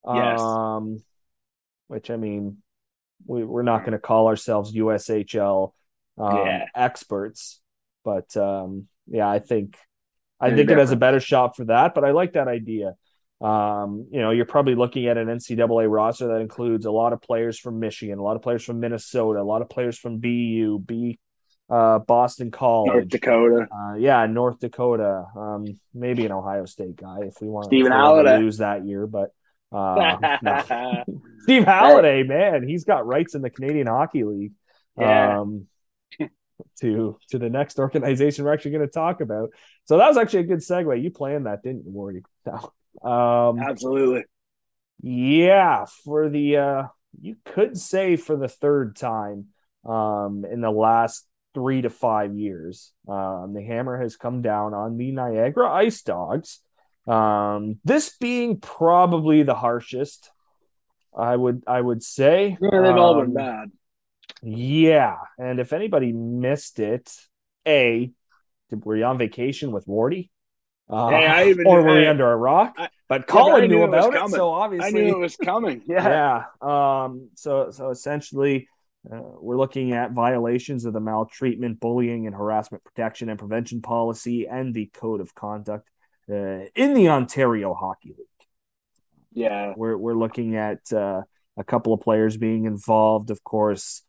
Yes. 0.07 0.39
Um, 0.39 1.03
which 1.87 2.11
I 2.11 2.17
mean, 2.17 2.59
we, 3.27 3.45
we're 3.45 3.63
not 3.63 3.81
going 3.81 3.93
to 3.93 3.99
call 3.99 4.29
ourselves 4.29 4.75
USHL 4.75 5.73
um, 6.19 6.37
yeah. 6.37 6.67
experts, 6.75 7.61
but 8.05 8.37
um, 8.37 8.89
yeah, 9.07 9.29
I 9.29 9.39
think 9.39 9.77
I 10.41 10.51
think 10.51 10.71
it 10.71 10.79
has 10.79 10.93
a 10.93 10.97
better 10.97 11.21
shot 11.21 11.57
for 11.57 11.65
that. 11.67 11.95
But 11.95 12.05
I 12.05 12.13
like 12.13 12.35
that 12.35 12.49
idea. 12.49 12.95
Um, 13.41 14.09
you 14.11 14.21
know, 14.21 14.31
you're 14.31 14.47
probably 14.47 14.75
looking 14.75 15.07
at 15.07 15.17
an 15.17 15.29
NCAA 15.29 15.89
roster 15.91 16.29
that 16.29 16.41
includes 16.41 16.87
a 16.87 16.91
lot 16.91 17.13
of 17.13 17.23
players 17.23 17.59
from 17.59 17.79
Michigan, 17.79 18.19
a 18.19 18.23
lot 18.23 18.37
of 18.37 18.43
players 18.43 18.65
from 18.65 18.81
Minnesota, 18.81 19.41
a 19.41 19.43
lot 19.43 19.63
of 19.63 19.69
players 19.69 19.97
from 19.97 20.19
BU, 20.19 20.81
B, 20.85 21.19
uh, 21.71 22.01
Boston 22.01 22.51
College, 22.51 22.93
North 22.93 23.09
Dakota. 23.09 23.69
Uh, 23.71 23.95
yeah, 23.95 24.27
North 24.27 24.59
Dakota. 24.59 25.27
Um, 25.37 25.79
maybe 25.95 26.27
an 26.27 26.33
Ohio 26.33 26.65
State 26.65 26.97
guy 26.97 27.19
if 27.23 27.41
we 27.41 27.49
want 27.49 27.67
Stephen 27.67 27.93
to 27.93 28.39
lose 28.39 28.59
that 28.59 28.87
year, 28.87 29.07
but 29.07 29.31
uh, 29.71 30.17
Steve 31.43 31.65
Halliday, 31.65 32.23
man, 32.25 32.67
he's 32.67 32.85
got 32.85 33.07
rights 33.07 33.35
in 33.35 33.43
the 33.43 33.51
Canadian 33.51 33.87
Hockey 33.87 34.25
League. 34.25 34.53
Yeah. 34.99 35.41
Um, 35.41 35.67
to 36.81 37.17
to 37.29 37.39
the 37.39 37.49
next 37.49 37.79
organization 37.79 38.45
we're 38.45 38.53
actually 38.53 38.73
going 38.73 38.87
to 38.87 38.93
talk 38.93 39.21
about. 39.21 39.51
So 39.85 39.99
that 39.99 40.09
was 40.09 40.17
actually 40.17 40.41
a 40.41 40.45
good 40.45 40.59
segue. 40.59 41.01
You 41.01 41.11
planned 41.11 41.47
that, 41.47 41.63
didn't 41.63 41.85
you, 41.85 41.93
Morty? 41.93 42.23
Um, 43.03 43.59
Absolutely. 43.61 44.25
Yeah, 45.01 45.85
for 46.05 46.29
the 46.29 46.57
uh, 46.57 46.83
you 47.21 47.37
could 47.45 47.77
say 47.79 48.17
for 48.17 48.37
the 48.37 48.49
third 48.49 48.97
time 48.97 49.47
um, 49.85 50.45
in 50.51 50.61
the 50.61 50.71
last 50.71 51.27
three 51.55 51.83
to 51.83 51.91
five 51.91 52.35
years. 52.37 52.93
Um, 53.09 53.53
the 53.55 53.63
hammer 53.63 54.01
has 54.01 54.17
come 54.17 54.43
down 54.43 54.75
on 54.75 54.97
the 54.97 55.13
Niagara 55.13 55.71
Ice 55.71 56.03
Dogs. 56.03 56.61
Um, 57.07 57.79
this 57.85 58.17
being 58.19 58.61
probably 58.61 59.43
the 59.43 59.55
harshest, 59.55 60.31
I 61.17 61.35
would 61.35 61.63
I 61.67 61.81
would 61.81 62.03
say. 62.03 62.57
Yeah, 62.61 62.83
they've 62.83 62.97
all 62.97 63.15
been 63.15 63.27
Um, 63.29 63.35
bad. 63.35 63.71
Yeah, 64.43 65.17
and 65.39 65.59
if 65.59 65.73
anybody 65.73 66.13
missed 66.13 66.79
it, 66.81 67.11
a 67.67 68.13
were 68.71 68.97
you 68.97 69.05
on 69.05 69.19
vacation 69.19 69.73
with 69.73 69.87
Wardy? 69.87 70.31
Uh, 70.91 71.11
Hey, 71.11 71.27
I 71.27 71.45
even 71.49 71.67
or 71.67 71.81
knew- 71.83 71.87
were 71.89 72.01
hey, 72.01 72.07
under 72.07 72.31
a 72.31 72.37
rock? 72.37 72.75
I- 72.79 72.89
but 73.09 73.27
but 73.27 73.37
I 73.37 73.41
Colin 73.41 73.61
knew 73.63 73.77
knew 73.79 73.83
about 73.85 74.13
it, 74.13 74.19
coming. 74.19 74.37
so 74.37 74.55
I 74.55 74.91
knew 74.91 75.09
it 75.09 75.19
was 75.19 75.37
coming. 75.37 75.83
Yeah. 75.87 76.45
yeah. 76.63 77.05
Um. 77.05 77.31
So 77.35 77.71
so 77.71 77.91
essentially, 77.91 78.69
uh, 79.11 79.21
we're 79.41 79.57
looking 79.57 79.93
at 79.93 80.13
violations 80.13 80.85
of 80.85 80.93
the 80.93 81.01
maltreatment, 81.01 81.81
bullying, 81.81 82.27
and 82.27 82.35
harassment 82.37 82.85
protection 82.85 83.29
and 83.31 83.39
prevention 83.39 83.81
policy 83.81 84.47
and 84.47 84.75
the 84.75 84.87
code 84.93 85.21
of 85.21 85.35
conduct 85.35 85.89
uh, 86.31 86.67
in 86.75 86.93
the 86.95 87.09
Ontario 87.09 87.73
Hockey 87.75 88.11
League. 88.19 88.27
Yeah. 89.33 89.73
We're 89.77 89.97
we're 89.97 90.15
looking 90.15 90.57
at 90.57 90.93
uh, 90.93 91.23
a 91.57 91.65
couple 91.65 91.93
of 91.95 92.01
players 92.01 92.37
being 92.37 92.65
involved. 92.67 93.31
Of 93.31 93.43
course, 93.45 94.03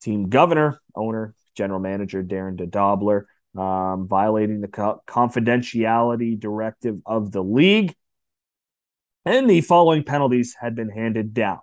team 0.00 0.28
governor, 0.30 0.80
owner, 0.94 1.34
general 1.54 1.80
manager 1.80 2.22
Darren 2.22 2.56
DeDobler, 2.56 3.24
um, 3.56 4.06
violating 4.08 4.60
the 4.60 4.68
co- 4.68 5.02
confidentiality 5.06 6.38
directive 6.38 7.00
of 7.06 7.32
the 7.32 7.42
league, 7.42 7.94
and 9.24 9.48
the 9.48 9.60
following 9.60 10.04
penalties 10.04 10.54
had 10.60 10.74
been 10.74 10.90
handed 10.90 11.34
down. 11.34 11.60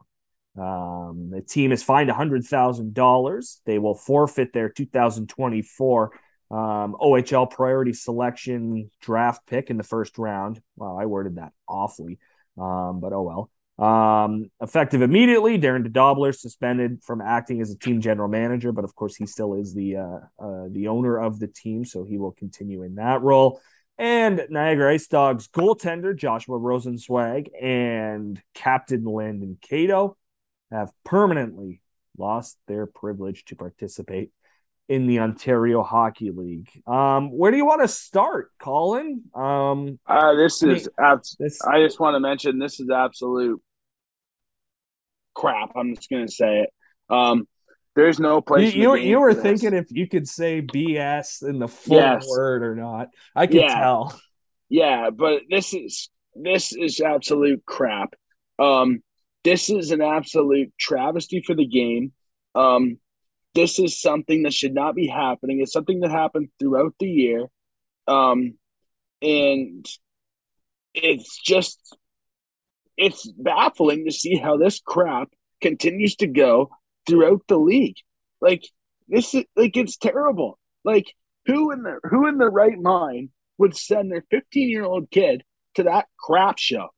Um, 0.58 1.30
the 1.32 1.42
team 1.42 1.72
is 1.72 1.82
fined 1.82 2.12
hundred 2.12 2.46
thousand 2.46 2.94
dollars. 2.94 3.62
They 3.66 3.80
will 3.80 3.96
forfeit 3.96 4.54
their 4.54 4.70
2024 4.70 6.12
um, 6.52 6.96
OHL 7.00 7.50
priority 7.50 7.94
selection 7.94 8.92
draft 9.02 9.48
pick 9.48 9.70
in 9.72 9.78
the 9.78 9.84
first 9.84 10.18
round. 10.18 10.62
Wow, 10.76 10.98
I 11.00 11.08
worded 11.08 11.38
that 11.38 11.54
awfully. 11.68 12.20
Um, 12.58 13.00
but 13.00 13.14
oh 13.14 13.24
well. 13.24 13.50
Um, 13.84 14.50
effective 14.62 15.02
immediately, 15.02 15.60
Darren 15.60 15.86
DeDobler 15.86 16.34
suspended 16.34 17.02
from 17.04 17.20
acting 17.20 17.60
as 17.60 17.70
a 17.70 17.78
team 17.78 18.00
general 18.00 18.30
manager, 18.30 18.72
but 18.72 18.86
of 18.86 18.96
course 18.96 19.16
he 19.16 19.26
still 19.26 19.56
is 19.56 19.74
the 19.74 19.98
uh, 19.98 20.20
uh, 20.40 20.68
the 20.72 20.88
owner 20.88 21.20
of 21.20 21.40
the 21.40 21.48
team, 21.48 21.84
so 21.84 22.06
he 22.06 22.18
will 22.18 22.32
continue 22.32 22.84
in 22.84 22.96
that 22.96 23.22
role. 23.22 23.60
And 23.98 24.46
Niagara 24.50 24.94
Ice 24.94 25.08
Dogs 25.08 25.50
goaltender 25.50 26.16
Joshua 26.16 26.58
Rosenzweig 26.58 27.50
and 27.62 28.42
captain 28.54 29.04
Landon 29.04 29.58
Cato 29.62 30.16
have 30.72 30.92
permanently 31.04 31.82
lost 32.18 32.58
their 32.68 32.86
privilege 32.86 33.44
to 33.46 33.56
participate 33.56 34.32
in 34.88 35.08
the 35.08 35.20
Ontario 35.20 35.84
Hockey 35.84 36.32
League. 36.32 36.70
Um, 36.88 37.32
where 37.32 37.52
do 37.52 37.58
you 37.58 37.66
want 37.66 37.82
to 37.82 37.88
start, 37.88 38.52
Colin? 38.60 39.24
Um, 39.34 40.00
Uh, 40.08 40.36
this 40.36 40.64
I 40.64 40.68
mean, 40.68 40.76
is 40.78 40.90
abs- 41.00 41.36
this 41.38 41.62
I 41.62 41.82
just 41.82 42.00
want 42.00 42.16
to 42.16 42.20
mention 42.20 42.60
this 42.60 42.80
is 42.80 42.90
absolute 42.90 43.62
crap. 45.34 45.72
I'm 45.76 45.96
just 45.96 46.10
gonna 46.10 46.28
say 46.28 46.62
it. 46.62 46.70
Um, 47.10 47.48
there's 47.96 48.20
no 48.20 48.42
place. 48.42 48.74
the 48.74 48.80
you, 48.80 48.96
you 48.96 49.20
were 49.20 49.34
this. 49.34 49.44
thinking 49.44 49.74
if 49.74 49.88
you 49.92 50.08
could 50.08 50.28
say 50.28 50.62
BS 50.62 51.48
in 51.48 51.60
the 51.60 51.68
full 51.68 51.98
Yes. 51.98 52.28
word 52.28 52.64
or 52.64 52.76
not. 52.76 53.10
I 53.36 53.46
could 53.48 53.58
Yeah. 53.58 53.80
tell. 53.80 54.20
Yeah, 54.70 55.10
but 55.12 55.44
this 55.50 55.74
is 55.74 56.10
this 56.36 56.74
is 56.76 57.00
absolute 57.00 57.64
crap. 57.66 58.16
Um, 58.58 59.04
this 59.44 59.70
is 59.70 59.92
an 59.92 60.02
absolute 60.02 60.74
travesty 60.80 61.44
for 61.46 61.54
the 61.54 61.68
game. 61.68 62.14
Um, 62.56 63.00
this 63.54 63.78
is 63.78 64.02
something 64.02 64.44
that 64.44 64.54
should 64.54 64.74
not 64.74 64.96
be 64.96 65.06
happening. 65.08 65.62
It's 65.62 65.74
something 65.74 66.00
that 66.00 66.10
happened 66.10 66.50
throughout 66.60 66.96
the 67.00 67.08
year. 67.08 67.46
Um, 68.08 68.56
and 69.22 69.86
it's 70.96 71.38
just 71.42 71.96
it's 72.98 73.28
baffling 73.32 74.06
to 74.06 74.12
see 74.12 74.36
how 74.36 74.58
this 74.58 74.80
crap 74.86 75.30
continues 75.62 76.16
to 76.18 76.28
go 76.28 76.70
throughout 77.08 77.42
the 77.48 77.58
league. 77.58 77.96
Like 78.42 78.64
this 79.08 79.34
is 79.34 79.46
like 79.56 79.76
it's 79.78 79.98
terrible. 79.98 80.60
Like 80.84 81.14
who 81.46 81.72
in 81.72 81.84
the 81.84 82.00
who 82.04 82.28
in 82.28 82.38
the 82.38 82.50
right 82.50 82.78
mind 82.80 83.30
would 83.58 83.76
send 83.76 84.12
their 84.12 84.24
15 84.32 84.70
year 84.70 84.84
old 84.84 85.10
kid 85.12 85.44
to 85.76 85.84
that 85.84 86.08
crap 86.20 86.58
show? 86.60 86.90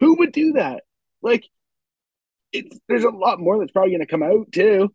Who 0.00 0.16
would 0.18 0.32
do 0.32 0.52
that? 0.52 0.82
Like 1.22 1.44
it's 2.52 2.78
there's 2.88 3.04
a 3.04 3.10
lot 3.10 3.38
more 3.40 3.58
that's 3.58 3.72
probably 3.72 3.90
going 3.92 4.00
to 4.00 4.06
come 4.06 4.22
out 4.22 4.50
too 4.52 4.92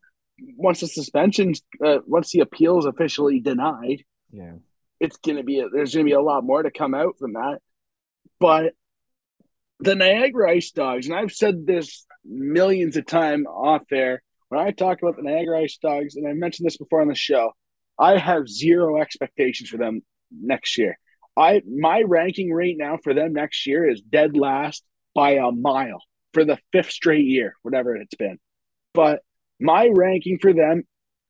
once 0.57 0.81
the 0.81 0.87
suspensions 0.87 1.61
uh, 1.83 1.99
once 2.05 2.31
the 2.31 2.41
appeal 2.41 2.77
is 2.79 2.85
officially 2.85 3.39
denied 3.39 4.03
Yeah. 4.31 4.55
it's 4.99 5.15
going 5.15 5.37
to 5.37 5.43
be 5.43 5.63
there's 5.71 5.93
going 5.93 6.05
to 6.05 6.09
be 6.09 6.13
a 6.15 6.19
lot 6.21 6.43
more 6.43 6.61
to 6.61 6.71
come 6.71 6.93
out 6.93 7.17
from 7.17 7.33
that. 7.33 7.59
But 8.39 8.73
the 9.79 9.95
Niagara 9.95 10.51
Ice 10.51 10.71
Dogs, 10.71 11.07
and 11.07 11.15
I've 11.15 11.31
said 11.31 11.65
this 11.65 12.05
millions 12.23 12.97
of 12.97 13.05
times 13.05 13.45
off 13.47 13.83
there 13.89 14.21
when 14.49 14.59
I 14.59 14.71
talk 14.71 15.01
about 15.01 15.17
the 15.17 15.23
Niagara 15.23 15.61
Ice 15.61 15.77
Dogs, 15.77 16.15
and 16.15 16.27
I 16.27 16.33
mentioned 16.33 16.65
this 16.65 16.77
before 16.77 17.01
on 17.01 17.07
the 17.07 17.15
show. 17.15 17.51
I 17.99 18.17
have 18.17 18.49
zero 18.49 19.01
expectations 19.01 19.69
for 19.69 19.77
them 19.77 20.01
next 20.31 20.77
year. 20.77 20.97
I 21.37 21.61
my 21.67 22.01
ranking 22.01 22.53
right 22.53 22.75
now 22.77 22.97
for 23.03 23.13
them 23.13 23.33
next 23.33 23.67
year 23.67 23.89
is 23.89 24.01
dead 24.01 24.37
last 24.37 24.83
by 25.13 25.31
a 25.31 25.51
mile 25.51 26.01
for 26.33 26.45
the 26.45 26.57
fifth 26.71 26.91
straight 26.91 27.25
year, 27.25 27.55
whatever 27.61 27.95
it's 27.95 28.15
been. 28.15 28.37
But 28.93 29.21
my 29.59 29.89
ranking 29.93 30.39
for 30.41 30.53
them 30.53 30.83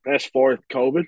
as 0.08 0.26
fourth 0.26 0.60
COVID. 0.72 1.06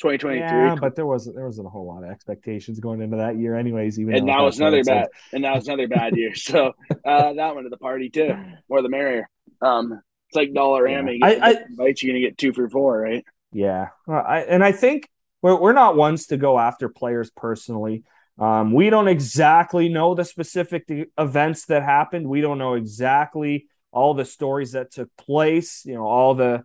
2023 0.00 0.38
Yeah, 0.40 0.74
but 0.80 0.96
there 0.96 1.06
wasn't 1.06 1.36
there 1.36 1.46
wasn't 1.46 1.66
a 1.66 1.70
whole 1.70 1.86
lot 1.86 2.02
of 2.04 2.10
expectations 2.10 2.80
going 2.80 3.00
into 3.02 3.18
that 3.18 3.38
year, 3.38 3.56
anyways. 3.56 3.98
Even 4.00 4.14
and 4.14 4.28
that 4.28 4.40
was 4.40 4.58
another 4.58 4.82
bad 4.84 5.08
and 5.32 5.44
that 5.44 5.54
was 5.54 5.68
another 5.68 5.88
bad 5.88 6.16
year. 6.16 6.34
So 6.34 6.72
uh, 7.04 7.32
that 7.34 7.54
went 7.54 7.66
to 7.66 7.70
the 7.70 7.76
party 7.76 8.10
too. 8.10 8.34
More 8.68 8.82
the 8.82 8.88
merrier. 8.88 9.28
Um, 9.60 10.00
it's 10.28 10.36
like 10.36 10.52
dollar 10.54 10.88
Yeah. 10.88 11.02
yeah. 11.08 11.26
I- 11.26 11.50
I- 11.50 11.64
invites 11.68 12.02
you're 12.02 12.12
gonna 12.12 12.24
get 12.24 12.38
two 12.38 12.52
for 12.52 12.68
four, 12.68 12.98
right? 13.00 13.24
Yeah, 13.54 13.88
Well, 14.06 14.24
I, 14.26 14.40
and 14.40 14.64
I 14.64 14.72
think 14.72 15.10
we're 15.42 15.60
we're 15.60 15.74
not 15.74 15.94
ones 15.94 16.28
to 16.28 16.38
go 16.38 16.58
after 16.58 16.88
players 16.88 17.30
personally. 17.30 18.04
Um, 18.38 18.72
we 18.72 18.88
don't 18.88 19.08
exactly 19.08 19.90
know 19.90 20.14
the 20.14 20.24
specific 20.24 20.88
events 21.18 21.66
that 21.66 21.82
happened. 21.82 22.26
We 22.26 22.40
don't 22.40 22.56
know 22.56 22.74
exactly 22.74 23.66
all 23.92 24.14
the 24.14 24.24
stories 24.24 24.72
that 24.72 24.90
took 24.90 25.14
place. 25.18 25.84
You 25.84 25.94
know, 25.96 26.06
all 26.06 26.34
the 26.34 26.64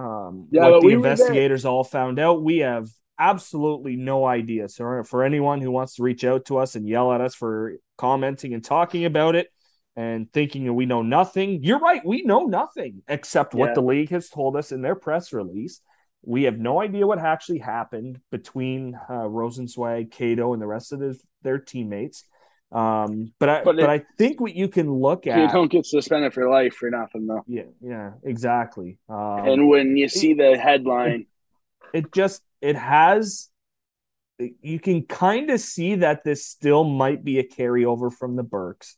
um, 0.00 0.48
Yeah, 0.50 0.68
what 0.68 0.80
the 0.80 0.86
we 0.86 0.94
investigators 0.94 1.64
all 1.64 1.84
found 1.84 2.18
out. 2.18 2.42
We 2.42 2.58
have 2.58 2.88
absolutely 3.18 3.96
no 3.96 4.24
idea. 4.24 4.68
So 4.68 5.02
for 5.04 5.24
anyone 5.24 5.60
who 5.60 5.70
wants 5.70 5.96
to 5.96 6.02
reach 6.02 6.24
out 6.24 6.46
to 6.46 6.58
us 6.58 6.74
and 6.74 6.88
yell 6.88 7.12
at 7.12 7.20
us 7.20 7.34
for 7.34 7.74
commenting 7.98 8.54
and 8.54 8.64
talking 8.64 9.04
about 9.04 9.34
it 9.36 9.48
and 9.94 10.32
thinking 10.32 10.74
we 10.74 10.86
know 10.86 11.02
nothing, 11.02 11.62
you're 11.62 11.78
right. 11.78 12.00
We 12.04 12.22
know 12.22 12.44
nothing 12.46 13.02
except 13.08 13.54
what 13.54 13.68
Yeah. 13.68 13.74
the 13.74 13.82
league 13.82 14.10
has 14.10 14.30
told 14.30 14.56
us 14.56 14.72
in 14.72 14.80
their 14.80 14.94
press 14.94 15.32
release. 15.32 15.80
We 16.22 16.44
have 16.44 16.58
no 16.58 16.80
idea 16.80 17.06
what 17.06 17.18
actually 17.18 17.58
happened 17.58 18.20
between 18.30 18.94
uh, 19.08 19.24
Rosenzweig, 19.24 20.10
Cato, 20.10 20.52
and 20.52 20.60
the 20.62 20.66
rest 20.66 20.92
of 20.92 21.00
his, 21.00 21.22
their 21.42 21.58
teammates. 21.58 22.24
Um, 22.72 23.32
but 23.40 23.48
I, 23.48 23.64
But 23.64 23.76
but, 23.76 23.78
it- 23.80 23.88
I 23.90 24.04
think 24.16 24.40
what 24.40 24.54
you 24.54 24.68
can 24.68 24.92
look 24.92 25.26
at 25.26 25.38
You 25.38 25.48
don't 25.48 25.70
get 25.70 25.86
suspended 25.86 26.32
for 26.32 26.48
life 26.48 26.74
for 26.74 26.88
nothing 26.90 27.26
though. 27.26 27.42
yeah, 27.48 27.64
yeah, 27.80 28.12
exactly. 28.22 28.98
Um, 29.08 29.48
and 29.48 29.68
when 29.68 29.96
you 29.96 30.08
see 30.08 30.34
the 30.34 30.56
headline, 30.56 31.26
it 31.92 32.12
just 32.12 32.42
it 32.60 32.76
has 32.76 33.48
you 34.62 34.78
can 34.78 35.02
kind 35.02 35.50
of 35.50 35.60
see 35.60 35.96
that 35.96 36.24
this 36.24 36.46
still 36.46 36.84
might 36.84 37.22
be 37.24 37.38
a 37.40 37.44
carryover 37.44 38.10
from 38.12 38.36
the 38.36 38.42
Burkes. 38.42 38.96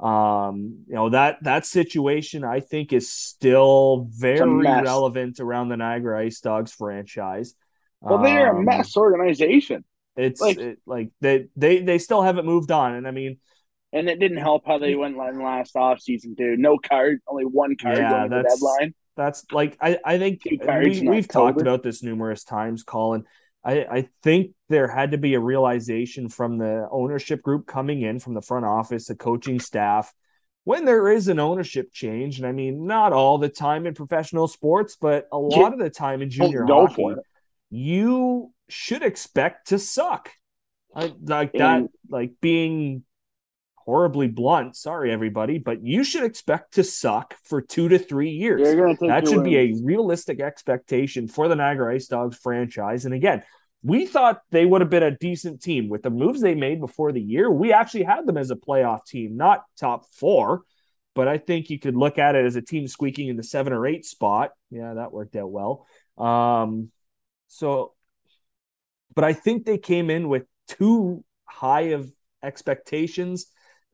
Um, 0.00 0.84
you 0.88 0.94
know 0.94 1.10
that 1.10 1.42
that 1.44 1.66
situation 1.66 2.42
I 2.44 2.60
think 2.60 2.92
is 2.92 3.12
still 3.12 4.06
very 4.10 4.40
relevant 4.82 5.38
around 5.40 5.68
the 5.68 5.76
Niagara 5.76 6.20
Ice 6.24 6.40
Dogs 6.40 6.72
franchise. 6.72 7.54
well, 8.00 8.18
they're 8.22 8.52
a 8.54 8.58
Um, 8.58 8.64
mess 8.64 8.96
organization, 8.96 9.84
It's 10.16 10.40
Like- 10.40 10.58
it, 10.58 10.78
like 10.86 11.10
they 11.20 11.48
they 11.56 11.80
they 11.82 11.98
still 11.98 12.22
haven't 12.22 12.44
moved 12.46 12.70
on, 12.70 12.94
and 12.94 13.06
I 13.08 13.10
mean, 13.12 13.38
and 13.92 14.08
it 14.08 14.18
didn't 14.18 14.38
help 14.38 14.64
how 14.66 14.78
they 14.78 14.94
went 14.94 15.16
last 15.16 15.74
offseason 15.74 16.36
too. 16.36 16.56
No 16.56 16.78
card, 16.78 17.20
only 17.28 17.44
one 17.44 17.76
card 17.80 17.98
Yeah, 17.98 18.10
going 18.10 18.30
that's- 18.30 18.54
deadline. 18.60 18.94
that's 19.16 19.44
like 19.52 19.76
I, 19.80 19.98
I 20.04 20.18
think 20.18 20.40
we, 20.44 21.08
we've 21.08 21.28
talked 21.28 21.60
about 21.60 21.82
this 21.82 22.02
numerous 22.02 22.44
times, 22.44 22.82
Colin. 22.82 23.24
I, 23.64 23.72
I 23.84 24.08
think 24.24 24.52
there 24.68 24.88
had 24.88 25.12
to 25.12 25.18
be 25.18 25.34
a 25.34 25.40
realization 25.40 26.28
from 26.28 26.58
the 26.58 26.88
ownership 26.90 27.42
group 27.42 27.66
coming 27.66 28.02
in 28.02 28.18
from 28.18 28.34
the 28.34 28.42
front 28.42 28.64
office, 28.66 29.06
the 29.06 29.14
coaching 29.14 29.60
staff, 29.60 30.12
when 30.64 30.84
there 30.84 31.08
is 31.08 31.28
an 31.28 31.38
ownership 31.38 31.92
change, 31.92 32.38
and 32.38 32.46
I 32.46 32.52
mean 32.52 32.86
not 32.86 33.12
all 33.12 33.38
the 33.38 33.48
time 33.48 33.86
in 33.86 33.94
professional 33.94 34.48
sports, 34.48 34.96
but 35.00 35.28
a 35.30 35.38
lot 35.38 35.72
of 35.72 35.78
the 35.78 35.90
time 35.90 36.22
in 36.22 36.28
oh, 36.28 36.30
junior 36.30 36.64
go 36.64 36.86
hockey, 36.86 37.14
you 37.70 38.52
should 38.72 39.02
expect 39.02 39.68
to 39.68 39.78
suck. 39.78 40.30
I, 40.94 41.12
like 41.22 41.52
that, 41.54 41.88
like 42.08 42.32
being 42.40 43.04
horribly 43.76 44.28
blunt. 44.28 44.76
Sorry, 44.76 45.10
everybody, 45.10 45.58
but 45.58 45.82
you 45.82 46.04
should 46.04 46.24
expect 46.24 46.74
to 46.74 46.84
suck 46.84 47.34
for 47.44 47.60
two 47.60 47.88
to 47.88 47.98
three 47.98 48.30
years. 48.30 48.60
That 49.08 49.28
should 49.28 49.44
be 49.44 49.56
a 49.56 49.74
realistic 49.82 50.40
expectation 50.40 51.28
for 51.28 51.48
the 51.48 51.56
Niagara 51.56 51.94
Ice 51.94 52.06
Dogs 52.06 52.36
franchise. 52.36 53.04
And 53.04 53.14
again, 53.14 53.42
we 53.82 54.06
thought 54.06 54.42
they 54.50 54.64
would 54.64 54.80
have 54.80 54.90
been 54.90 55.02
a 55.02 55.16
decent 55.16 55.60
team 55.60 55.88
with 55.88 56.02
the 56.02 56.10
moves 56.10 56.40
they 56.40 56.54
made 56.54 56.80
before 56.80 57.10
the 57.10 57.20
year. 57.20 57.50
We 57.50 57.72
actually 57.72 58.04
had 58.04 58.26
them 58.26 58.36
as 58.36 58.50
a 58.50 58.56
playoff 58.56 59.04
team, 59.04 59.36
not 59.36 59.64
top 59.76 60.04
four, 60.12 60.62
but 61.14 61.26
I 61.26 61.38
think 61.38 61.68
you 61.68 61.78
could 61.78 61.96
look 61.96 62.18
at 62.18 62.36
it 62.36 62.44
as 62.44 62.54
a 62.54 62.62
team 62.62 62.86
squeaking 62.86 63.28
in 63.28 63.36
the 63.36 63.42
seven 63.42 63.72
or 63.72 63.86
eight 63.86 64.04
spot. 64.04 64.50
Yeah, 64.70 64.94
that 64.94 65.12
worked 65.12 65.34
out 65.36 65.50
well. 65.50 65.86
Um, 66.16 66.90
so, 67.48 67.94
but 69.14 69.24
I 69.24 69.32
think 69.32 69.64
they 69.64 69.78
came 69.78 70.10
in 70.10 70.28
with 70.28 70.44
too 70.68 71.24
high 71.44 71.92
of 71.92 72.10
expectations. 72.42 73.46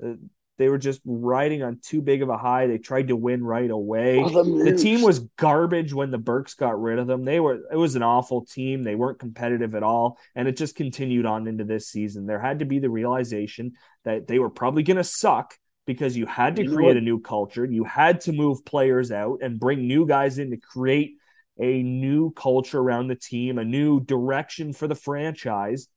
Uh, 0.03 0.15
they 0.59 0.69
were 0.69 0.79
just 0.79 1.01
riding 1.05 1.63
on 1.63 1.79
too 1.81 2.03
big 2.03 2.21
of 2.21 2.29
a 2.29 2.37
high. 2.37 2.67
They 2.67 2.79
tried 2.79 3.09
to 3.09 3.17
win 3.17 3.45
right 3.45 3.71
away. 3.71 4.21
Oh, 4.25 4.43
the, 4.43 4.73
the, 4.73 4.77
team 4.77 5.03
was 5.03 5.21
garbage 5.37 5.95
when 5.95 6.11
the 6.11 6.19
Burkes 6.19 6.55
got 6.55 6.81
rid 6.81 6.99
of 6.99 7.07
them. 7.07 7.23
They 7.23 7.39
were 7.39 7.61
it 7.73 7.77
was 7.77 7.95
an 7.95 8.03
awful 8.03 8.45
team. 8.45 8.83
They 8.83 8.97
weren't 8.97 9.21
competitive 9.21 9.77
at 9.77 9.85
all, 9.85 10.19
and 10.35 10.49
it 10.49 10.57
just 10.57 10.75
continued 10.75 11.27
on 11.27 11.47
into 11.47 11.65
this 11.65 11.89
season. 11.89 12.27
There 12.27 12.41
had 12.41 12.59
to 12.59 12.65
be 12.65 12.81
the 12.81 12.91
realization 12.91 13.75
that 14.05 14.27
they 14.27 14.41
were 14.41 14.51
probably 14.51 14.83
going 14.83 14.97
to 14.97 15.05
suck 15.05 15.55
because 15.87 16.17
you 16.17 16.27
had 16.27 16.57
to 16.57 16.67
create 16.67 16.97
a 16.97 17.01
new 17.01 17.21
culture. 17.21 17.65
You 17.65 17.85
had 17.85 18.21
to 18.23 18.33
move 18.33 18.65
players 18.65 19.11
out 19.13 19.39
and 19.43 19.61
bring 19.61 19.87
new 19.87 20.07
guys 20.07 20.39
in 20.39 20.51
to 20.51 20.57
create 20.57 21.18
a 21.61 21.83
new 21.83 22.31
culture 22.33 22.79
around 22.79 23.09
the 23.09 23.17
team, 23.17 23.59
a 23.59 23.65
new 23.65 24.01
direction 24.01 24.73
for 24.73 24.87
the 24.87 24.95
franchise. 24.95 25.89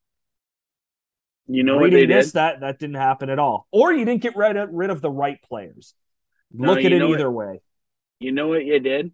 You 1.48 1.64
know 1.64 1.78
what 1.78 1.92
they 1.92 2.06
did? 2.06 2.26
That 2.34 2.62
that 2.62 2.80
didn't 2.80 2.96
happen 2.96 3.30
at 3.30 3.40
all, 3.40 3.68
or 3.72 3.92
you 3.92 4.06
didn't 4.06 4.22
get 4.22 4.36
rid 4.36 4.56
of, 4.56 4.70
rid 4.72 4.90
of 4.90 5.02
the 5.02 5.10
right 5.10 5.42
players. 5.44 5.94
No, 6.52 6.70
Look 6.74 6.86
at 6.86 6.92
it 6.92 7.02
either 7.02 7.30
what, 7.30 7.48
way. 7.48 7.62
You 8.20 8.32
know 8.32 8.48
what 8.48 8.66
you 8.66 8.80
did? 8.80 9.12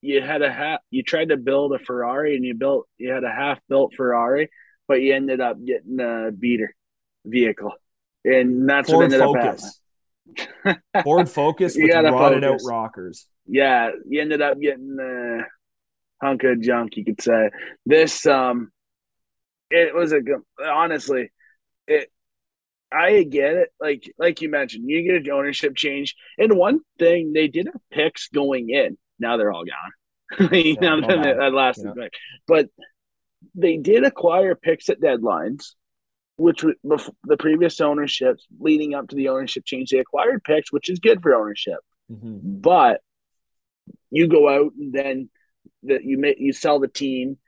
You 0.00 0.20
had 0.20 0.42
a 0.42 0.52
half. 0.52 0.80
You 0.90 1.02
tried 1.02 1.28
to 1.28 1.36
build 1.36 1.72
a 1.74 1.78
Ferrari, 1.78 2.36
and 2.36 2.44
you 2.44 2.54
built. 2.54 2.86
You 2.98 3.12
had 3.12 3.24
a 3.24 3.30
half 3.30 3.60
built 3.68 3.94
Ferrari, 3.94 4.50
but 4.88 5.00
you 5.00 5.14
ended 5.14 5.40
up 5.40 5.56
getting 5.64 6.00
a 6.00 6.30
beater 6.32 6.74
vehicle, 7.24 7.72
and 8.24 8.68
that's 8.68 8.90
Ford 8.90 8.98
what 8.98 9.04
ended 9.04 9.20
Focus. 9.20 9.38
up 9.38 9.44
happening. 9.44 9.70
Ford 11.02 11.28
Focus 11.28 11.76
with 11.78 11.90
rotted 11.92 12.42
focus. 12.42 12.64
out 12.66 12.68
rockers. 12.68 13.26
Yeah, 13.46 13.90
you 14.08 14.20
ended 14.20 14.40
up 14.40 14.58
getting 14.60 14.96
a 15.00 16.24
hunk 16.24 16.44
of 16.44 16.60
junk. 16.60 16.96
You 16.96 17.04
could 17.04 17.20
say 17.20 17.50
this. 17.86 18.26
Um, 18.26 18.70
it 19.70 19.94
was 19.94 20.12
a 20.12 20.20
honestly 20.64 21.30
it 21.86 22.10
I 22.92 23.24
get 23.24 23.54
it. 23.54 23.68
Like 23.80 24.12
like 24.18 24.40
you 24.40 24.48
mentioned, 24.48 24.88
you 24.88 25.02
get 25.02 25.26
an 25.26 25.32
ownership 25.32 25.74
change. 25.74 26.14
And 26.38 26.56
one 26.56 26.80
thing 26.98 27.32
they 27.32 27.48
did 27.48 27.66
have 27.66 27.82
picks 27.90 28.28
going 28.28 28.70
in. 28.70 28.96
Now 29.18 29.36
they're 29.36 29.52
all 29.52 29.64
gone. 29.64 30.50
you 30.52 30.76
yeah, 30.80 30.96
know, 30.96 31.06
that 31.06 31.52
last 31.52 31.82
yeah. 31.84 32.08
But 32.46 32.68
they 33.54 33.76
did 33.76 34.04
acquire 34.04 34.54
picks 34.54 34.88
at 34.88 35.00
deadlines, 35.00 35.74
which 36.36 36.64
the 36.82 37.36
previous 37.38 37.80
ownership 37.80 38.38
leading 38.58 38.94
up 38.94 39.08
to 39.08 39.16
the 39.16 39.28
ownership 39.28 39.64
change, 39.64 39.90
they 39.90 39.98
acquired 39.98 40.42
picks, 40.44 40.72
which 40.72 40.90
is 40.90 40.98
good 40.98 41.22
for 41.22 41.34
ownership. 41.34 41.78
Mm-hmm. 42.10 42.60
But 42.60 43.00
you 44.10 44.28
go 44.28 44.48
out 44.48 44.72
and 44.78 44.92
then 44.92 45.30
that 45.84 46.04
you 46.04 46.18
may, 46.18 46.34
you 46.38 46.52
sell 46.52 46.80
the 46.80 46.88
team 46.88 47.38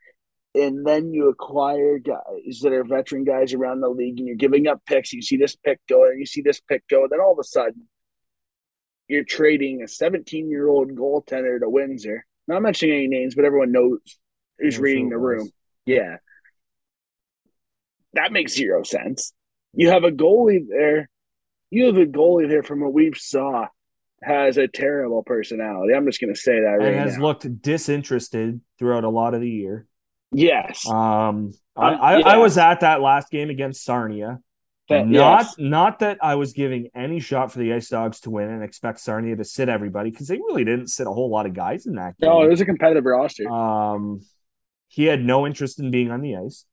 and 0.57 0.87
then 0.87 1.13
you 1.13 1.29
acquire 1.29 1.99
guys 1.99 2.61
that 2.63 2.73
are 2.73 2.85
veteran 2.85 3.25
guys 3.25 3.53
around 3.53 3.81
the 3.81 3.89
league, 3.89 4.19
and 4.19 4.27
you're 4.27 4.37
giving 4.37 4.67
up 4.67 4.81
picks. 4.87 5.13
You 5.13 5.21
see 5.21 5.37
this 5.37 5.55
pick 5.55 5.81
go, 5.89 6.05
and 6.09 6.19
you 6.19 6.25
see 6.25 6.41
this 6.41 6.61
pick 6.61 6.83
go. 6.89 7.03
and 7.03 7.11
Then 7.11 7.21
all 7.21 7.33
of 7.33 7.39
a 7.39 7.45
sudden, 7.45 7.89
you're 9.07 9.25
trading 9.25 9.83
a 9.83 9.89
17 9.89 10.49
year 10.49 10.67
old 10.67 10.91
goaltender 10.97 11.61
to 11.61 11.69
Windsor. 11.69 12.25
Not 12.49 12.63
mentioning 12.63 12.97
any 12.97 13.09
names, 13.09 13.35
but 13.35 13.45
everyone 13.45 13.73
knows 13.73 13.99
who's 14.59 14.79
reading 14.79 15.11
the 15.11 15.19
room. 15.19 15.51
Yeah, 15.85 16.17
that 18.17 18.33
makes 18.33 18.55
zero 18.55 18.83
sense. 18.83 19.33
You 19.73 19.91
have 19.91 20.05
a 20.05 20.11
goalie 20.11 20.67
there. 20.69 21.09
You 21.71 21.87
have 21.87 21.97
a 21.97 22.07
goalie 22.07 22.49
there 22.49 22.63
from 22.63 22.81
what 22.81 22.93
we've 22.93 23.17
saw 23.17 23.67
has 24.23 24.57
a 24.57 24.67
terrible 24.67 25.23
personality. 25.23 25.95
I'm 25.95 26.07
just 26.07 26.21
going 26.21 26.35
to 26.35 26.41
say 26.41 26.61
that 26.61 26.79
right 26.79 26.89
and 26.89 26.97
has 26.97 27.17
now. 27.17 27.23
looked 27.23 27.63
disinterested 27.63 28.61
throughout 28.79 29.05
a 29.05 29.09
lot 29.09 29.35
of 29.35 29.41
the 29.41 29.49
year. 29.49 29.87
Yes. 30.33 30.89
Um, 30.89 31.53
I, 31.77 31.89
I, 31.89 32.19
yeah. 32.19 32.29
I, 32.29 32.37
was 32.39 32.59
at 32.59 32.81
that 32.81 33.01
last 33.01 33.31
game 33.31 33.51
against 33.51 33.85
Sarnia. 33.85 34.41
That, 34.89 35.07
not 35.09 35.43
yes. 35.43 35.55
not 35.59 35.99
that 35.99 36.19
I 36.23 36.37
was 36.37 36.53
giving 36.53 36.91
any 36.95 37.19
shot 37.19 37.51
for 37.51 37.59
the 37.59 37.73
Ice 37.73 37.89
Dogs 37.89 38.21
to 38.21 38.31
win 38.31 38.49
and 38.49 38.63
expect 38.63 39.01
Sarnia 39.01 39.35
to 39.35 39.45
sit 39.45 39.69
everybody 39.69 40.11
because 40.11 40.29
they 40.29 40.37
really 40.37 40.65
didn't 40.65 40.89
sit 40.89 41.09
a 41.09 41.11
whole 41.11 41.29
lot 41.29 41.45
of 41.45 41.55
guys 41.55 41.87
in 41.87 41.97
that 41.97 42.17
game. 42.19 42.31
No, 42.31 42.43
it 42.43 42.49
was 42.49 42.61
a 42.61 42.65
competitive 42.65 43.05
roster. 43.05 43.51
Um, 43.51 44.21
he 44.89 45.05
had 45.05 45.25
no 45.25 45.45
interest 45.45 45.81
in 45.81 45.91
being 45.91 46.13
on 46.13 46.21
the 46.21 46.37
ice. 46.37 46.65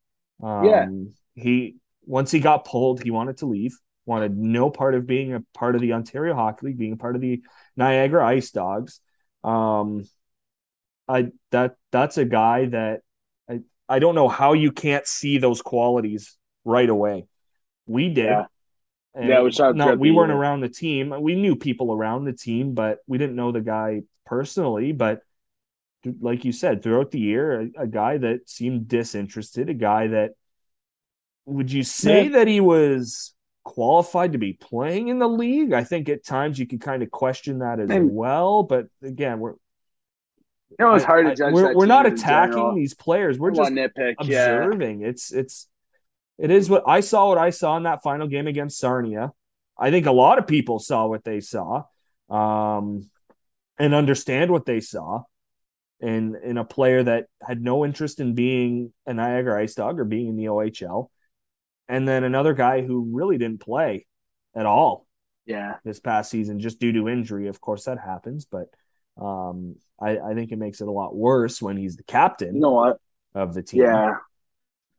Um, 0.44 0.66
yeah. 0.66 0.86
He 1.36 1.78
once 2.06 2.32
he 2.32 2.40
got 2.40 2.66
pulled, 2.66 3.04
he 3.04 3.12
wanted 3.12 3.38
to 3.38 3.46
leave. 3.46 3.78
Wanted 4.06 4.38
no 4.38 4.70
part 4.70 4.96
of 4.96 5.08
being 5.08 5.34
a 5.34 5.42
part 5.54 5.76
of 5.76 5.82
the 5.82 5.94
Ontario 5.94 6.36
Hockey 6.36 6.68
League, 6.68 6.78
being 6.78 6.94
a 6.94 6.98
part 6.98 7.16
of 7.16 7.22
the 7.22 7.42
Niagara 7.78 8.28
Ice 8.28 8.52
Dogs. 8.52 9.00
Um, 9.44 10.04
I 11.08 11.28
that 11.52 11.76
that's 11.92 12.18
a 12.18 12.26
guy 12.26 12.66
that 12.66 13.02
I 13.50 13.62
I 13.88 14.00
don't 14.00 14.16
know 14.16 14.28
how 14.28 14.54
you 14.54 14.72
can't 14.72 15.08
see 15.08 15.38
those 15.38 15.62
qualities 15.62 16.38
right 16.66 16.90
away. 16.90 17.28
We 17.86 18.10
did. 18.10 18.26
Yeah, 18.26 18.46
yeah 19.16 19.42
we 19.42 19.52
saw. 19.52 19.72
No, 19.72 19.96
we 19.96 20.12
weren't 20.12 20.32
around 20.32 20.62
the 20.62 20.70
team. 20.70 21.14
We 21.22 21.36
knew 21.36 21.56
people 21.56 21.94
around 21.94 22.26
the 22.26 22.34
team, 22.34 22.74
but 22.74 23.00
we 23.08 23.18
didn't 23.18 23.36
know 23.36 23.52
the 23.52 23.62
guy 23.62 24.02
personally. 24.26 24.92
But 24.92 25.22
like 26.20 26.44
you 26.44 26.52
said, 26.52 26.84
throughout 26.84 27.12
the 27.12 27.20
year, 27.20 27.62
a, 27.62 27.84
a 27.84 27.88
guy 27.88 28.18
that 28.18 28.50
seemed 28.50 28.88
disinterested, 28.88 29.70
a 29.70 29.74
guy 29.74 30.08
that 30.08 30.32
would 31.46 31.72
you 31.72 31.84
say 31.84 32.26
yeah. 32.26 32.38
that 32.38 32.48
he 32.48 32.60
was 32.60 33.34
qualified 33.64 34.34
to 34.34 34.38
be 34.38 34.54
playing 34.54 35.08
in 35.08 35.20
the 35.20 35.28
league? 35.28 35.74
I 35.74 35.84
think 35.84 36.10
at 36.10 36.26
times 36.26 36.60
you 36.60 36.68
could 36.68 36.82
kind 36.82 37.04
of 37.04 37.12
question 37.12 37.60
that 37.60 37.80
as 37.80 37.90
and, 37.90 38.12
well. 38.12 38.64
But 38.64 38.88
again, 39.02 39.40
we're 39.40 39.54
you 40.80 40.86
know, 40.86 40.96
it's 40.96 41.06
hard 41.06 41.28
to 41.28 41.36
judge. 41.36 41.54
we're, 41.54 41.76
we're 41.76 41.86
not 41.86 42.06
attacking 42.06 42.76
these 42.76 42.94
players. 42.94 43.38
We're 43.38 43.52
just 43.52 43.72
nitpick, 43.72 44.16
observing. 44.20 45.02
Yeah. 45.02 45.08
It's 45.08 45.32
it's 45.32 45.68
it 46.40 46.50
is 46.50 46.70
what 46.70 46.84
I 46.88 47.02
saw. 47.02 47.30
What 47.30 47.38
I 47.38 47.52
saw 47.52 47.78
in 47.78 47.84
that 47.84 48.02
final 48.02 48.28
game 48.28 48.48
against 48.48 48.80
Sarnia. 48.80 49.34
I 49.78 49.92
think 49.92 50.06
a 50.06 50.12
lot 50.12 50.40
of 50.40 50.48
people 50.48 50.80
saw 50.80 51.08
what 51.08 51.24
they 51.24 51.40
saw, 51.40 51.84
um, 52.30 53.10
and 53.78 53.94
understand 53.94 54.52
what 54.52 54.66
they 54.66 54.80
saw, 54.80 55.24
in 56.00 56.36
in 56.44 56.58
a 56.58 56.66
player 56.66 57.04
that 57.04 57.28
had 57.46 57.62
no 57.62 57.86
interest 57.86 58.20
in 58.20 58.34
being 58.34 58.94
a 59.06 59.14
Niagara 59.14 59.62
Ice 59.62 59.76
Dog 59.76 60.00
or 60.00 60.06
being 60.06 60.28
in 60.28 60.38
the 60.38 60.46
OHL, 60.46 61.10
and 61.88 62.08
then 62.08 62.24
another 62.24 62.54
guy 62.54 62.82
who 62.82 63.10
really 63.12 63.38
didn't 63.38 63.62
play 63.62 64.06
at 64.56 64.66
all. 64.66 65.08
Yeah, 65.46 65.76
this 65.84 66.00
past 66.00 66.32
season 66.32 66.60
just 66.60 66.80
due 66.80 66.94
to 66.94 67.10
injury. 67.10 67.48
Of 67.48 67.60
course, 67.60 67.86
that 67.86 68.00
happens, 68.00 68.46
but 68.46 68.70
um, 69.22 69.76
I, 70.00 70.18
I 70.18 70.34
think 70.34 70.52
it 70.52 70.58
makes 70.58 70.82
it 70.82 70.88
a 70.88 70.92
lot 70.92 71.16
worse 71.16 71.62
when 71.62 71.78
he's 71.78 71.98
the 71.98 72.04
captain. 72.04 72.56
You 72.56 72.62
know 72.62 72.72
what? 72.72 72.98
Of 73.36 73.54
the 73.54 73.62
team. 73.62 73.82
Yeah, 73.82 74.16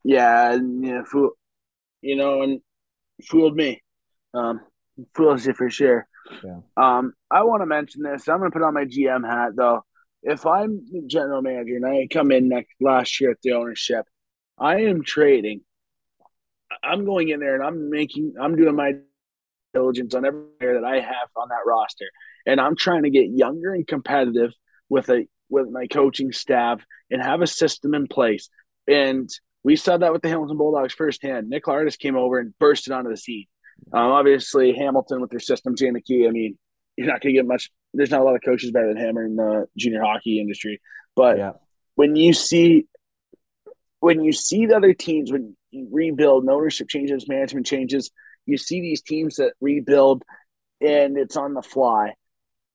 yeah, 0.03 0.57
yeah. 0.81 1.03
Fool, 1.03 1.31
you 2.01 2.15
know, 2.15 2.43
and 2.43 2.61
fooled 3.23 3.55
me. 3.55 3.81
Um, 4.33 4.61
you 4.97 5.53
for 5.53 5.69
sure. 5.69 6.07
Yeah. 6.43 6.59
Um, 6.77 7.13
I 7.29 7.43
want 7.43 7.61
to 7.61 7.65
mention 7.65 8.03
this. 8.03 8.27
I'm 8.27 8.39
going 8.39 8.51
to 8.51 8.53
put 8.53 8.65
on 8.65 8.73
my 8.73 8.85
GM 8.85 9.27
hat 9.27 9.51
though. 9.55 9.83
If 10.23 10.45
I'm 10.45 10.85
the 10.91 11.03
general 11.05 11.41
manager 11.41 11.75
and 11.75 11.85
I 11.85 12.07
come 12.11 12.31
in 12.31 12.49
next 12.49 12.73
last 12.81 13.19
year 13.21 13.31
at 13.31 13.37
the 13.43 13.53
ownership, 13.53 14.05
I 14.57 14.81
am 14.81 15.03
trading. 15.03 15.61
I'm 16.83 17.05
going 17.05 17.29
in 17.29 17.39
there 17.39 17.55
and 17.55 17.63
I'm 17.63 17.89
making. 17.89 18.33
I'm 18.41 18.55
doing 18.55 18.75
my 18.75 18.93
diligence 19.73 20.15
on 20.15 20.25
every 20.25 20.41
player 20.59 20.75
that 20.75 20.85
I 20.85 20.99
have 21.01 21.29
on 21.35 21.49
that 21.49 21.65
roster 21.65 22.05
and 22.45 22.61
I'm 22.61 22.75
trying 22.75 23.03
to 23.03 23.09
get 23.09 23.29
younger 23.29 23.73
and 23.73 23.87
competitive 23.87 24.51
with 24.89 25.09
a 25.09 25.27
with 25.49 25.69
my 25.69 25.87
coaching 25.87 26.31
staff 26.31 26.81
and 27.09 27.21
have 27.21 27.41
a 27.41 27.47
system 27.47 27.93
in 27.93 28.07
place. 28.07 28.49
And 28.87 29.29
we 29.63 29.75
saw 29.75 29.97
that 29.97 30.13
with 30.13 30.21
the 30.21 30.29
Hamilton 30.29 30.57
Bulldogs 30.57 30.93
firsthand. 30.93 31.49
Nick 31.49 31.65
Lardis 31.65 31.97
came 31.97 32.15
over 32.15 32.39
and 32.39 32.57
bursted 32.59 32.93
onto 32.93 33.09
the 33.09 33.17
scene. 33.17 33.45
Um, 33.93 34.11
obviously, 34.11 34.73
Hamilton 34.73 35.21
with 35.21 35.31
their 35.31 35.39
system, 35.39 35.75
Jay 35.75 35.89
McKee. 35.89 36.27
I 36.27 36.31
mean, 36.31 36.57
you're 36.95 37.07
not 37.07 37.21
going 37.21 37.35
to 37.35 37.39
get 37.39 37.47
much. 37.47 37.71
There's 37.93 38.11
not 38.11 38.21
a 38.21 38.23
lot 38.23 38.35
of 38.35 38.41
coaches 38.43 38.71
better 38.71 38.87
than 38.87 38.97
him 38.97 39.17
in 39.17 39.35
the 39.35 39.65
junior 39.77 40.01
hockey 40.01 40.39
industry. 40.39 40.81
But 41.15 41.37
yeah. 41.37 41.51
when 41.95 42.15
you 42.15 42.33
see 42.33 42.87
when 43.99 44.23
you 44.23 44.31
see 44.31 44.65
the 44.67 44.75
other 44.75 44.93
teams 44.93 45.31
when 45.31 45.55
rebuild, 45.91 46.47
ownership 46.47 46.87
changes, 46.87 47.27
management 47.27 47.65
changes, 47.65 48.11
you 48.45 48.57
see 48.57 48.81
these 48.81 49.01
teams 49.01 49.35
that 49.35 49.53
rebuild 49.59 50.23
and 50.81 51.17
it's 51.17 51.37
on 51.37 51.53
the 51.53 51.61
fly 51.61 52.13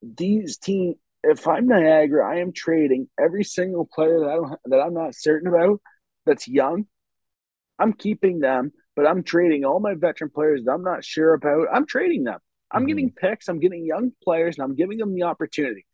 these 0.01 0.57
team, 0.57 0.95
if 1.23 1.47
I'm 1.47 1.67
Niagara, 1.67 2.27
I 2.27 2.39
am 2.39 2.51
trading 2.51 3.07
every 3.19 3.43
single 3.43 3.87
player 3.93 4.19
that 4.21 4.29
I 4.29 4.35
don't 4.35 4.59
that 4.65 4.79
I'm 4.79 4.93
not 4.93 5.15
certain 5.15 5.47
about 5.47 5.79
that's 6.25 6.47
young. 6.47 6.85
I'm 7.77 7.93
keeping 7.93 8.39
them 8.39 8.71
but 8.95 9.07
I'm 9.07 9.23
trading 9.23 9.63
all 9.63 9.79
my 9.79 9.95
veteran 9.95 10.29
players 10.29 10.63
that 10.65 10.71
I'm 10.71 10.83
not 10.83 11.03
sure 11.03 11.33
about. 11.33 11.67
I'm 11.73 11.85
trading 11.85 12.25
them. 12.25 12.39
I'm 12.69 12.81
mm-hmm. 12.81 12.87
getting 12.87 13.11
picks. 13.11 13.47
I'm 13.47 13.59
getting 13.59 13.85
young 13.85 14.11
players, 14.23 14.57
and 14.57 14.65
I'm 14.65 14.75
giving 14.75 14.97
them 14.97 15.15
the 15.15 15.23
opportunity. 15.23 15.85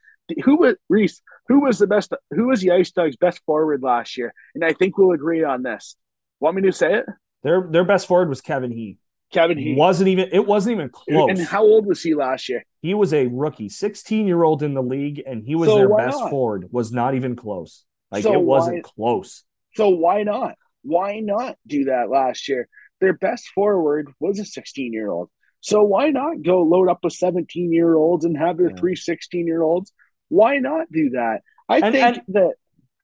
Who 0.43 0.57
was 0.57 0.75
Reese? 0.89 1.21
Who 1.47 1.61
was 1.61 1.79
the 1.79 1.87
best? 1.87 2.11
Who 2.31 2.47
was 2.47 2.61
the 2.61 2.71
Ice 2.71 2.91
Dogs' 2.91 3.15
best 3.15 3.39
forward 3.45 3.81
last 3.81 4.17
year? 4.17 4.33
And 4.55 4.65
I 4.65 4.73
think 4.73 4.97
we'll 4.97 5.11
agree 5.11 5.43
on 5.43 5.63
this. 5.63 5.95
Want 6.39 6.55
me 6.55 6.61
to 6.63 6.71
say 6.71 6.95
it? 6.95 7.05
Their 7.43 7.67
their 7.69 7.85
best 7.85 8.07
forward 8.07 8.29
was 8.29 8.41
Kevin 8.41 8.71
He. 8.71 8.97
Kevin 9.31 9.57
He 9.57 9.75
wasn't 9.75 10.09
even. 10.09 10.29
It 10.31 10.45
wasn't 10.45 10.75
even 10.75 10.89
close. 10.89 11.29
And 11.29 11.39
how 11.39 11.63
old 11.63 11.85
was 11.85 12.01
he 12.01 12.15
last 12.15 12.47
year? 12.49 12.63
He 12.81 12.93
was 12.93 13.13
a 13.13 13.27
rookie, 13.27 13.69
16 13.69 14.27
year 14.27 14.43
old 14.43 14.63
in 14.63 14.73
the 14.73 14.83
league, 14.83 15.21
and 15.25 15.43
he 15.43 15.55
was 15.55 15.69
so 15.69 15.75
their 15.75 15.95
best 15.95 16.19
not? 16.19 16.29
forward. 16.29 16.67
Was 16.71 16.91
not 16.91 17.15
even 17.15 17.35
close. 17.35 17.83
Like 18.11 18.23
so 18.23 18.33
it 18.33 18.41
wasn't 18.41 18.85
why, 18.85 18.91
close. 18.95 19.43
So 19.75 19.89
why 19.89 20.23
not? 20.23 20.55
Why 20.83 21.19
not 21.19 21.57
do 21.65 21.85
that 21.85 22.09
last 22.09 22.47
year? 22.47 22.69
Their 23.01 23.13
best 23.13 23.49
forward 23.49 24.11
was 24.19 24.39
a 24.39 24.45
16 24.45 24.93
year 24.93 25.09
old. 25.09 25.29
So 25.59 25.83
why 25.83 26.09
not 26.09 26.41
go 26.41 26.61
load 26.61 26.87
up 26.87 26.99
with 27.03 27.13
17 27.13 27.73
year 27.73 27.95
olds 27.95 28.23
and 28.25 28.37
have 28.37 28.57
their 28.57 28.69
yeah. 28.69 28.75
three 28.77 28.95
16 28.95 29.45
year 29.45 29.61
olds? 29.61 29.91
Why 30.29 30.57
not 30.57 30.91
do 30.91 31.11
that? 31.11 31.41
I 31.67 31.79
and, 31.79 31.93
think 31.93 32.17
and, 32.17 32.35
that. 32.35 32.53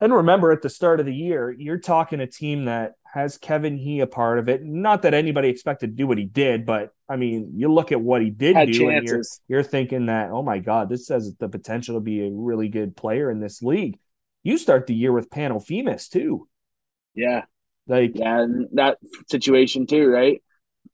And 0.03 0.13
remember, 0.13 0.51
at 0.51 0.61
the 0.61 0.69
start 0.69 0.99
of 0.99 1.05
the 1.05 1.15
year, 1.15 1.49
you're 1.49 1.77
talking 1.77 2.19
a 2.19 2.27
team 2.27 2.65
that 2.65 2.95
has 3.05 3.37
Kevin 3.37 3.77
He 3.77 4.01
a 4.01 4.05
part 4.05 4.37
of 4.37 4.49
it. 4.49 4.61
Not 4.61 5.03
that 5.03 5.13
anybody 5.13 5.47
expected 5.47 5.91
to 5.91 5.95
do 5.95 6.05
what 6.07 6.17
he 6.17 6.25
did, 6.25 6.65
but 6.65 6.89
I 7.07 7.15
mean, 7.15 7.53
you 7.55 7.71
look 7.71 7.93
at 7.93 8.01
what 8.01 8.21
he 8.21 8.29
did 8.29 8.57
had 8.57 8.69
do, 8.69 8.79
chances. 8.79 9.11
and 9.11 9.47
you're, 9.47 9.59
you're 9.59 9.63
thinking 9.63 10.07
that, 10.07 10.29
oh 10.29 10.43
my 10.43 10.59
God, 10.59 10.89
this 10.89 11.07
has 11.07 11.33
the 11.35 11.47
potential 11.47 11.95
to 11.95 12.01
be 12.01 12.27
a 12.27 12.31
really 12.33 12.67
good 12.67 12.97
player 12.97 13.31
in 13.31 13.39
this 13.39 13.61
league. 13.61 13.97
You 14.43 14.57
start 14.57 14.87
the 14.87 14.93
year 14.93 15.13
with 15.13 15.29
Pano 15.29 15.65
Fimis 15.65 16.09
too. 16.09 16.49
Yeah. 17.15 17.43
Like 17.87 18.11
yeah, 18.15 18.45
that 18.73 18.97
situation 19.31 19.87
too, 19.87 20.07
right? 20.07 20.43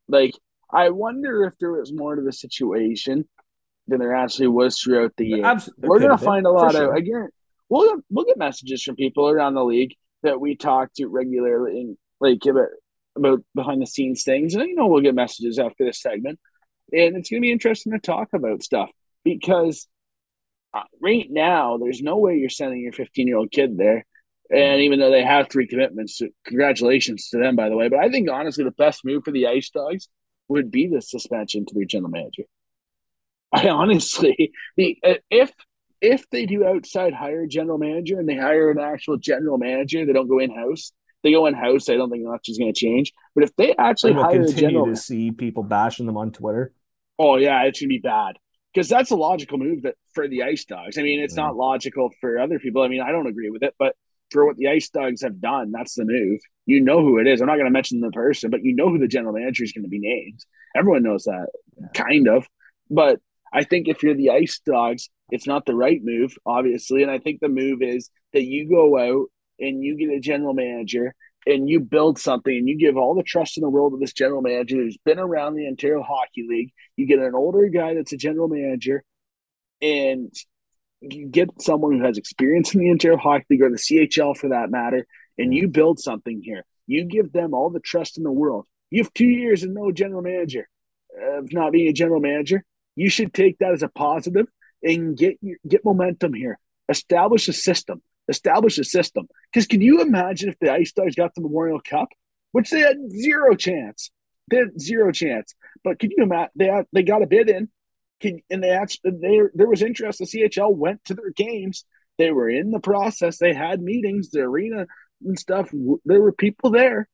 Like 0.07 0.35
I 0.71 0.89
wonder 0.89 1.45
if 1.45 1.57
there 1.57 1.71
was 1.71 1.91
more 1.91 2.15
to 2.15 2.21
the 2.21 2.31
situation 2.31 3.27
than 3.87 4.01
there 4.01 4.13
actually 4.13 4.49
was 4.49 4.77
throughout 4.77 5.13
the 5.17 5.25
year. 5.25 5.45
Absolutely. 5.45 5.89
We're 5.89 5.99
gonna 5.99 6.19
find 6.19 6.45
a 6.45 6.51
lot 6.51 6.73
sure. 6.73 6.91
of 6.91 6.95
again. 6.95 7.29
We'll 7.69 8.01
we'll 8.09 8.25
get 8.25 8.37
messages 8.37 8.83
from 8.83 8.95
people 8.95 9.29
around 9.29 9.53
the 9.53 9.63
league 9.63 9.95
that 10.23 10.39
we 10.39 10.55
talk 10.55 10.93
to 10.95 11.07
regularly, 11.07 11.79
and 11.79 11.97
like 12.19 12.45
about 12.45 12.69
about 13.15 13.39
behind 13.55 13.81
the 13.81 13.87
scenes 13.87 14.23
things, 14.23 14.55
and 14.55 14.67
you 14.67 14.75
know 14.75 14.87
we'll 14.87 15.01
get 15.01 15.15
messages 15.15 15.59
after 15.59 15.85
this 15.85 16.01
segment, 16.01 16.39
and 16.91 17.15
it's 17.15 17.29
gonna 17.29 17.41
be 17.41 17.51
interesting 17.51 17.93
to 17.93 17.99
talk 17.99 18.29
about 18.33 18.63
stuff 18.63 18.89
because 19.23 19.87
uh, 20.73 20.83
right 21.01 21.27
now 21.29 21.77
there's 21.77 22.01
no 22.01 22.17
way 22.17 22.37
you're 22.37 22.49
sending 22.49 22.81
your 22.81 22.93
15 22.93 23.27
year 23.27 23.37
old 23.37 23.51
kid 23.51 23.77
there 23.77 24.05
and 24.51 24.81
even 24.81 24.99
though 24.99 25.11
they 25.11 25.23
have 25.23 25.47
three 25.47 25.67
commitments, 25.67 26.21
congratulations 26.45 27.29
to 27.29 27.37
them, 27.37 27.55
by 27.55 27.69
the 27.69 27.75
way. 27.75 27.87
But 27.87 27.99
I 27.99 28.09
think 28.09 28.29
honestly, 28.29 28.63
the 28.63 28.71
best 28.71 29.05
move 29.05 29.23
for 29.23 29.31
the 29.31 29.47
Ice 29.47 29.69
Dogs 29.69 30.09
would 30.47 30.71
be 30.71 30.87
the 30.87 31.01
suspension 31.01 31.65
to 31.65 31.75
their 31.75 31.85
general 31.85 32.09
manager. 32.09 32.43
I 33.53 33.69
honestly, 33.69 34.51
if 34.77 35.51
if 36.01 36.29
they 36.29 36.45
do 36.45 36.65
outside 36.65 37.13
hire 37.13 37.45
general 37.45 37.77
manager 37.77 38.19
and 38.19 38.27
they 38.27 38.35
hire 38.35 38.71
an 38.71 38.79
actual 38.79 39.17
general 39.17 39.57
manager, 39.57 40.05
they 40.05 40.13
don't 40.13 40.27
go 40.27 40.39
in 40.39 40.53
house. 40.53 40.91
They 41.23 41.31
go 41.31 41.45
in 41.47 41.53
house. 41.53 41.89
I 41.89 41.95
don't 41.95 42.09
think 42.09 42.25
much 42.25 42.47
is 42.47 42.57
going 42.57 42.73
to 42.73 42.79
change. 42.79 43.13
But 43.35 43.43
if 43.43 43.55
they 43.55 43.75
actually 43.75 44.13
will 44.13 44.23
hire 44.23 44.43
continue 44.45 44.69
general, 44.69 44.85
to 44.85 44.95
see 44.95 45.31
people 45.31 45.63
bashing 45.63 46.05
them 46.05 46.17
on 46.17 46.31
Twitter. 46.31 46.73
Oh 47.17 47.35
yeah, 47.35 47.63
it's 47.63 47.79
going 47.79 47.89
to 47.89 47.95
be 47.95 47.99
bad 47.99 48.37
because 48.73 48.87
that's 48.87 49.11
a 49.11 49.15
logical 49.15 49.57
move 49.57 49.81
that 49.81 49.95
for 50.13 50.27
the 50.27 50.43
Ice 50.43 50.63
Dogs. 50.63 50.97
I 50.97 51.01
mean, 51.01 51.19
it's 51.19 51.35
yeah. 51.35 51.43
not 51.43 51.57
logical 51.57 52.11
for 52.21 52.39
other 52.39 52.59
people. 52.59 52.81
I 52.81 52.87
mean, 52.87 53.01
I 53.01 53.11
don't 53.11 53.27
agree 53.27 53.49
with 53.49 53.63
it, 53.63 53.75
but 53.77 53.95
for 54.31 54.45
what 54.45 54.57
the 54.57 54.69
Ice 54.69 54.89
Dogs 54.89 55.21
have 55.23 55.41
done, 55.41 55.71
that's 55.71 55.95
the 55.95 56.05
move. 56.05 56.39
You 56.65 56.79
know 56.79 57.01
who 57.01 57.19
it 57.19 57.27
is. 57.27 57.41
I'm 57.41 57.47
not 57.47 57.55
going 57.55 57.65
to 57.65 57.71
mention 57.71 57.99
the 57.99 58.11
person, 58.11 58.49
but 58.51 58.63
you 58.63 58.73
know 58.75 58.89
who 58.89 58.99
the 58.99 59.07
general 59.07 59.33
manager 59.33 59.63
is 59.63 59.73
going 59.73 59.83
to 59.83 59.89
be 59.89 59.99
named. 59.99 60.45
Everyone 60.75 61.03
knows 61.03 61.23
that, 61.23 61.47
kind 61.93 62.27
of. 62.27 62.47
But 62.89 63.19
I 63.53 63.63
think 63.63 63.87
if 63.87 64.03
you're 64.03 64.15
the 64.15 64.31
Ice 64.31 64.59
Dogs, 64.65 65.09
it's 65.31 65.47
not 65.47 65.65
the 65.65 65.75
right 65.75 65.99
move, 66.03 66.35
obviously. 66.45 67.03
And 67.03 67.11
I 67.11 67.19
think 67.19 67.39
the 67.39 67.49
move 67.49 67.81
is 67.81 68.09
that 68.33 68.43
you 68.43 68.69
go 68.69 68.97
out 68.97 69.27
and 69.59 69.83
you 69.83 69.97
get 69.97 70.15
a 70.15 70.19
general 70.19 70.53
manager 70.53 71.13
and 71.45 71.69
you 71.69 71.79
build 71.79 72.19
something 72.19 72.55
and 72.55 72.67
you 72.67 72.77
give 72.77 72.97
all 72.97 73.15
the 73.15 73.23
trust 73.23 73.57
in 73.57 73.61
the 73.61 73.69
world 73.69 73.93
to 73.93 73.99
this 73.99 74.13
general 74.13 74.41
manager 74.41 74.77
who's 74.77 74.97
been 75.05 75.19
around 75.19 75.55
the 75.55 75.67
Ontario 75.67 76.03
Hockey 76.03 76.45
League. 76.47 76.71
You 76.95 77.07
get 77.07 77.19
an 77.19 77.35
older 77.35 77.67
guy 77.69 77.93
that's 77.93 78.13
a 78.13 78.17
general 78.17 78.47
manager 78.47 79.03
and 79.81 80.33
you 81.01 81.27
get 81.27 81.49
someone 81.61 81.97
who 81.97 82.05
has 82.05 82.17
experience 82.17 82.73
in 82.73 82.81
the 82.81 82.91
Ontario 82.91 83.17
Hockey 83.17 83.45
League 83.51 83.61
or 83.61 83.69
the 83.69 83.77
CHL 83.77 84.37
for 84.37 84.49
that 84.49 84.69
matter, 84.69 85.05
and 85.37 85.53
you 85.53 85.67
build 85.67 85.99
something 85.99 86.41
here. 86.43 86.65
You 86.87 87.05
give 87.05 87.31
them 87.31 87.53
all 87.53 87.69
the 87.69 87.79
trust 87.79 88.17
in 88.17 88.23
the 88.23 88.31
world. 88.31 88.65
You 88.89 89.03
have 89.03 89.13
two 89.13 89.27
years 89.27 89.63
and 89.63 89.73
no 89.73 89.91
general 89.91 90.21
manager 90.21 90.67
of 91.21 91.53
not 91.53 91.71
being 91.71 91.87
a 91.87 91.93
general 91.93 92.19
manager. 92.19 92.65
You 92.99 93.09
should 93.09 93.33
take 93.33 93.59
that 93.59 93.71
as 93.71 93.81
a 93.81 93.87
positive 93.87 94.47
and 94.83 95.17
get 95.17 95.37
get 95.65 95.85
momentum 95.85 96.33
here. 96.33 96.59
Establish 96.89 97.47
a 97.47 97.53
system. 97.53 98.01
Establish 98.27 98.77
a 98.77 98.83
system. 98.83 99.29
Because 99.53 99.67
can 99.67 99.79
you 99.79 100.01
imagine 100.01 100.49
if 100.49 100.59
the 100.59 100.69
Ice 100.69 100.89
Stars 100.89 101.15
got 101.15 101.33
the 101.33 101.41
Memorial 101.41 101.79
Cup, 101.79 102.09
which 102.51 102.71
they 102.71 102.81
had 102.81 102.97
zero 103.09 103.55
chance? 103.55 104.11
They 104.51 104.57
had 104.57 104.81
zero 104.81 105.13
chance. 105.13 105.55
But 105.81 105.99
can 105.99 106.11
you 106.11 106.23
imagine 106.23 106.51
they 106.57 106.65
had, 106.65 106.87
they 106.91 107.03
got 107.03 107.23
a 107.23 107.27
bid 107.27 107.47
in 107.47 107.69
can, 108.19 108.41
and 108.49 108.61
they 108.61 108.71
actually 108.71 109.13
there 109.21 109.49
there 109.53 109.69
was 109.69 109.81
interest. 109.81 110.19
The 110.19 110.25
CHL 110.25 110.75
went 110.75 111.05
to 111.05 111.13
their 111.13 111.31
games. 111.31 111.85
They 112.17 112.31
were 112.31 112.49
in 112.49 112.71
the 112.71 112.81
process. 112.81 113.37
They 113.37 113.53
had 113.53 113.81
meetings, 113.81 114.29
the 114.29 114.41
arena 114.41 114.87
and 115.23 115.39
stuff. 115.39 115.71
There 116.03 116.21
were 116.21 116.33
people 116.33 116.71
there. 116.71 117.07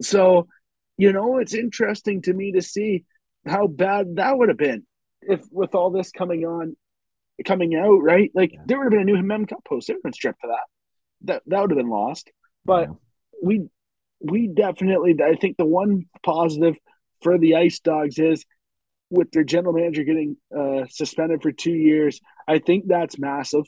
So, 0.00 0.48
you 0.96 1.12
know, 1.12 1.38
it's 1.38 1.54
interesting 1.54 2.22
to 2.22 2.32
me 2.32 2.50
to 2.50 2.62
see 2.62 3.04
how 3.46 3.66
bad 3.66 4.16
that 4.16 4.36
would 4.36 4.48
have 4.48 4.58
been 4.58 4.84
if 5.22 5.40
with 5.50 5.74
all 5.74 5.90
this 5.90 6.10
coming 6.10 6.44
on, 6.44 6.76
coming 7.44 7.74
out, 7.74 8.02
right? 8.02 8.30
Like 8.34 8.52
yeah. 8.52 8.60
there 8.66 8.78
would 8.78 8.84
have 8.84 8.92
been 8.92 9.08
a 9.08 9.12
new 9.12 9.22
Mem 9.22 9.46
Cup 9.46 9.64
post. 9.64 9.86
There 9.86 9.94
would 9.94 10.00
have 10.00 10.04
been 10.04 10.12
stripped 10.12 10.40
for 10.40 10.48
that. 10.48 10.66
That 11.24 11.42
that 11.46 11.60
would 11.60 11.70
have 11.70 11.78
been 11.78 11.90
lost. 11.90 12.30
But 12.64 12.88
yeah. 12.88 12.94
we 13.42 13.68
we 14.20 14.48
definitely 14.48 15.16
I 15.22 15.36
think 15.36 15.56
the 15.56 15.64
one 15.64 16.06
positive 16.24 16.76
for 17.22 17.38
the 17.38 17.56
Ice 17.56 17.78
Dogs 17.80 18.18
is 18.18 18.44
with 19.12 19.30
their 19.30 19.44
general 19.44 19.74
manager 19.74 20.04
getting 20.04 20.36
uh, 20.56 20.86
suspended 20.88 21.42
for 21.42 21.52
two 21.52 21.74
years, 21.74 22.20
I 22.48 22.58
think 22.58 22.86
that's 22.88 23.18
massive. 23.18 23.64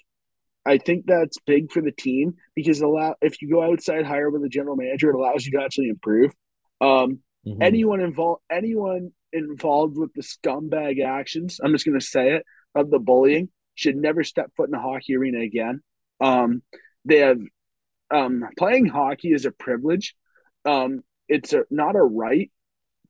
I 0.66 0.78
think 0.78 1.04
that's 1.06 1.36
big 1.46 1.70
for 1.70 1.82
the 1.82 1.92
team 1.92 2.36
because 2.56 2.80
allow 2.80 3.14
if 3.20 3.42
you 3.42 3.50
go 3.50 3.62
outside 3.62 4.06
higher 4.06 4.30
with 4.30 4.42
a 4.42 4.48
general 4.48 4.74
manager, 4.74 5.10
it 5.10 5.14
allows 5.14 5.44
you 5.44 5.52
to 5.52 5.62
actually 5.62 5.90
improve. 5.90 6.32
Um, 6.80 7.18
mm-hmm. 7.46 7.60
Anyone 7.62 8.00
involved, 8.00 8.40
anyone 8.50 9.12
involved 9.34 9.96
with 9.96 10.12
the 10.14 10.22
scumbag 10.22 11.04
actions, 11.04 11.60
I'm 11.62 11.72
just 11.72 11.84
going 11.84 11.98
to 11.98 12.04
say 12.04 12.34
it 12.34 12.44
of 12.74 12.90
the 12.90 12.98
bullying, 12.98 13.50
should 13.74 13.96
never 13.96 14.24
step 14.24 14.50
foot 14.56 14.68
in 14.68 14.74
a 14.74 14.80
hockey 14.80 15.16
arena 15.16 15.40
again. 15.40 15.82
Um, 16.20 16.62
they 17.04 17.18
have 17.18 17.40
um, 18.10 18.44
playing 18.56 18.86
hockey 18.86 19.32
is 19.32 19.44
a 19.44 19.50
privilege. 19.50 20.14
Um, 20.64 21.02
it's 21.28 21.52
a, 21.52 21.64
not 21.70 21.96
a 21.96 22.02
right. 22.02 22.50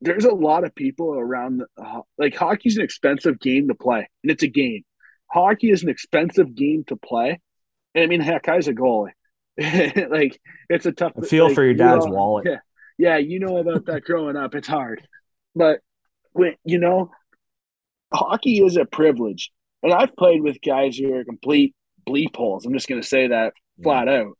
There's 0.01 0.25
a 0.25 0.33
lot 0.33 0.65
of 0.65 0.75
people 0.75 1.13
around 1.17 1.63
uh, 1.77 2.01
like 2.17 2.35
hockey's 2.35 2.77
an 2.77 2.83
expensive 2.83 3.39
game 3.39 3.69
to 3.69 3.75
play 3.75 4.09
and 4.23 4.31
it's 4.31 4.43
a 4.43 4.47
game. 4.47 4.83
Hockey 5.27 5.71
is 5.71 5.83
an 5.83 5.89
expensive 5.89 6.53
game 6.53 6.83
to 6.87 6.95
play 6.95 7.39
and 7.95 8.03
i 8.03 8.07
mean 8.07 8.19
heck 8.19 8.47
i 8.47 8.57
was 8.57 8.67
a 8.67 8.73
goalie. 8.73 9.11
Like 10.09 10.39
it's 10.69 10.85
a 10.85 10.91
tough 10.91 11.13
I 11.17 11.25
feel 11.25 11.45
like, 11.45 11.55
for 11.55 11.63
your 11.63 11.73
dad's 11.73 12.05
you 12.05 12.11
know, 12.11 12.17
wallet. 12.17 12.45
yeah 12.45 12.57
yeah 12.97 13.17
you 13.17 13.39
know 13.39 13.57
about 13.57 13.85
that 13.85 14.03
growing 14.03 14.35
up 14.35 14.53
it's 14.53 14.67
hard. 14.67 15.07
But 15.55 15.79
when 16.35 16.55
you 16.63 16.77
know 16.77 17.11
hockey 18.13 18.63
is 18.63 18.77
a 18.77 18.85
privilege 18.85 19.51
and 19.83 19.93
i've 19.93 20.15
played 20.15 20.41
with 20.41 20.61
guys 20.61 20.97
who 20.97 21.13
are 21.13 21.23
complete 21.23 21.73
bleep 22.07 22.35
holes 22.35 22.65
i'm 22.65 22.73
just 22.73 22.87
going 22.87 23.01
to 23.01 23.07
say 23.07 23.27
that 23.27 23.53
flat 23.81 24.07
yeah. 24.07 24.21
out 24.21 24.37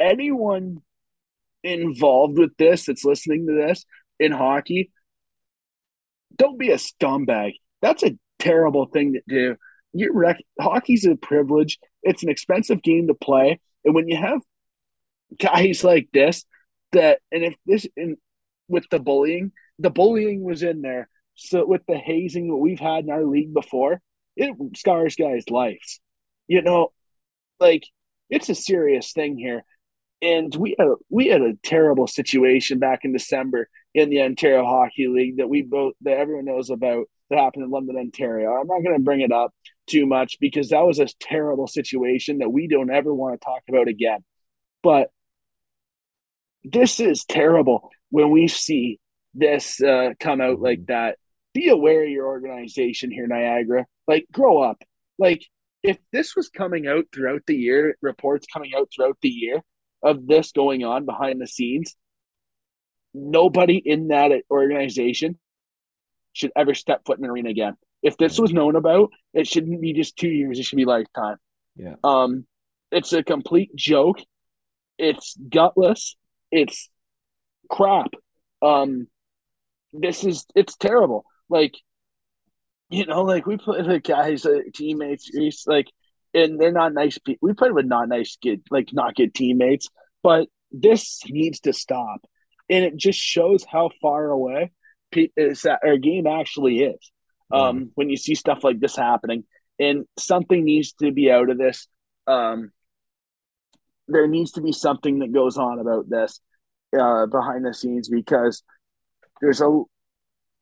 anyone 0.00 0.82
involved 1.62 2.38
with 2.38 2.56
this 2.58 2.86
that's 2.86 3.04
listening 3.04 3.46
to 3.46 3.54
this 3.54 3.84
in 4.20 4.32
hockey, 4.32 4.90
don't 6.36 6.58
be 6.58 6.70
a 6.70 6.76
scumbag. 6.76 7.54
That's 7.82 8.02
a 8.02 8.16
terrible 8.38 8.86
thing 8.86 9.14
to 9.14 9.20
do. 9.28 9.56
You 9.92 10.10
rec- 10.12 10.44
hockey's 10.60 11.06
a 11.06 11.16
privilege. 11.16 11.78
It's 12.02 12.22
an 12.22 12.28
expensive 12.28 12.82
game 12.82 13.08
to 13.08 13.14
play, 13.14 13.60
and 13.84 13.94
when 13.94 14.08
you 14.08 14.16
have 14.16 14.40
guys 15.38 15.84
like 15.84 16.08
this, 16.12 16.44
that 16.92 17.20
and 17.32 17.44
if 17.44 17.54
this 17.66 17.86
in 17.96 18.16
with 18.68 18.84
the 18.90 18.98
bullying, 18.98 19.52
the 19.78 19.90
bullying 19.90 20.42
was 20.42 20.62
in 20.62 20.82
there. 20.82 21.08
So 21.36 21.66
with 21.66 21.82
the 21.86 21.96
hazing 21.96 22.48
that 22.48 22.56
we've 22.56 22.80
had 22.80 23.04
in 23.04 23.10
our 23.10 23.24
league 23.24 23.52
before, 23.52 24.00
it 24.36 24.54
scars 24.76 25.16
guys' 25.16 25.50
lives. 25.50 26.00
You 26.46 26.62
know, 26.62 26.92
like 27.58 27.84
it's 28.30 28.48
a 28.48 28.54
serious 28.54 29.12
thing 29.12 29.38
here. 29.38 29.64
And 30.22 30.54
we 30.54 30.74
had, 30.78 30.88
we 31.10 31.26
had 31.26 31.42
a 31.42 31.54
terrible 31.62 32.06
situation 32.06 32.78
back 32.78 33.00
in 33.04 33.12
December 33.12 33.68
in 33.94 34.10
the 34.10 34.22
Ontario 34.22 34.64
Hockey 34.64 35.08
League 35.08 35.36
that 35.38 35.48
we 35.48 35.62
both 35.62 35.94
that 36.02 36.18
everyone 36.18 36.46
knows 36.46 36.70
about 36.70 37.06
that 37.30 37.38
happened 37.38 37.64
in 37.64 37.70
London, 37.70 37.96
Ontario. 37.96 38.52
I'm 38.52 38.66
not 38.66 38.82
going 38.82 38.96
to 38.96 39.02
bring 39.02 39.20
it 39.20 39.32
up 39.32 39.52
too 39.86 40.06
much 40.06 40.38
because 40.40 40.70
that 40.70 40.86
was 40.86 40.98
a 40.98 41.06
terrible 41.20 41.66
situation 41.66 42.38
that 42.38 42.50
we 42.50 42.68
don't 42.68 42.90
ever 42.90 43.14
want 43.14 43.40
to 43.40 43.44
talk 43.44 43.62
about 43.68 43.88
again. 43.88 44.24
But 44.82 45.10
this 46.64 47.00
is 47.00 47.24
terrible. 47.24 47.90
when 48.10 48.30
we 48.30 48.48
see 48.48 48.98
this 49.34 49.80
uh, 49.82 50.10
come 50.20 50.40
out 50.40 50.60
like 50.60 50.80
Mhm. 50.80 50.86
that, 50.86 51.18
be 51.52 51.68
aware 51.68 52.04
of 52.04 52.10
your 52.10 52.26
organization 52.26 53.10
here, 53.10 53.26
Niagara. 53.26 53.86
Like, 54.06 54.26
grow 54.32 54.62
up. 54.62 54.82
Like, 55.18 55.44
if 55.82 55.98
this 56.12 56.34
was 56.34 56.48
coming 56.48 56.86
out 56.86 57.06
throughout 57.12 57.42
the 57.46 57.56
year, 57.56 57.96
reports 58.00 58.46
coming 58.52 58.72
out 58.74 58.88
throughout 58.94 59.18
the 59.22 59.28
year 59.28 59.62
of 60.02 60.26
this 60.26 60.52
going 60.52 60.84
on 60.84 61.04
behind 61.04 61.40
the 61.40 61.46
scenes, 61.46 61.96
nobody 63.12 63.76
in 63.76 64.08
that 64.08 64.32
organization 64.50 65.38
should 66.32 66.52
ever 66.56 66.74
step 66.74 67.02
foot 67.06 67.18
in 67.18 67.24
an 67.24 67.30
arena 67.30 67.50
again. 67.50 67.76
If 68.02 68.16
this 68.16 68.38
was 68.38 68.52
known 68.52 68.76
about, 68.76 69.12
it 69.32 69.46
shouldn't 69.46 69.80
be 69.80 69.92
just 69.92 70.16
two 70.16 70.28
years; 70.28 70.58
it 70.58 70.64
should 70.64 70.76
be 70.76 70.84
lifetime. 70.84 71.36
Yeah. 71.76 71.94
Um, 72.02 72.46
it's 72.90 73.12
a 73.12 73.22
complete 73.22 73.74
joke. 73.74 74.18
It's 74.98 75.36
gutless. 75.48 76.16
It's 76.50 76.90
crap. 77.70 78.08
Um, 78.62 79.08
this 79.94 80.24
is 80.24 80.44
it's 80.54 80.76
terrible. 80.76 81.24
Like, 81.48 81.74
you 82.90 83.06
know, 83.06 83.22
like 83.22 83.46
we 83.46 83.56
play 83.56 83.82
with 83.82 84.02
guys, 84.02 84.44
uh, 84.44 84.60
teammates, 84.74 85.30
it's 85.32 85.66
like, 85.66 85.86
and 86.34 86.60
they're 86.60 86.72
not 86.72 86.92
nice 86.92 87.18
people. 87.18 87.48
We 87.48 87.54
played 87.54 87.72
with 87.72 87.86
not 87.86 88.08
nice, 88.08 88.36
good, 88.42 88.62
like 88.70 88.88
not 88.92 89.14
good 89.14 89.34
teammates. 89.34 89.88
But 90.22 90.48
this 90.72 91.20
needs 91.28 91.60
to 91.60 91.72
stop, 91.72 92.26
and 92.68 92.84
it 92.84 92.96
just 92.96 93.18
shows 93.18 93.64
how 93.70 93.90
far 94.02 94.30
away 94.30 94.72
pe- 95.12 95.28
is 95.36 95.62
that 95.62 95.80
our 95.84 95.96
game 95.96 96.26
actually 96.26 96.80
is. 96.80 97.10
Um, 97.52 97.92
when 97.94 98.10
you 98.10 98.16
see 98.16 98.34
stuff 98.34 98.64
like 98.64 98.80
this 98.80 98.96
happening, 98.96 99.44
and 99.78 100.06
something 100.18 100.64
needs 100.64 100.92
to 100.94 101.12
be 101.12 101.30
out 101.30 101.50
of 101.50 101.58
this. 101.58 101.86
Um, 102.26 102.72
there 104.08 104.26
needs 104.26 104.52
to 104.52 104.60
be 104.60 104.72
something 104.72 105.20
that 105.20 105.32
goes 105.32 105.56
on 105.56 105.78
about 105.78 106.08
this 106.08 106.40
uh, 106.98 107.26
behind 107.26 107.64
the 107.64 107.72
scenes 107.72 108.08
because 108.08 108.62
there's 109.40 109.60
a 109.60 109.82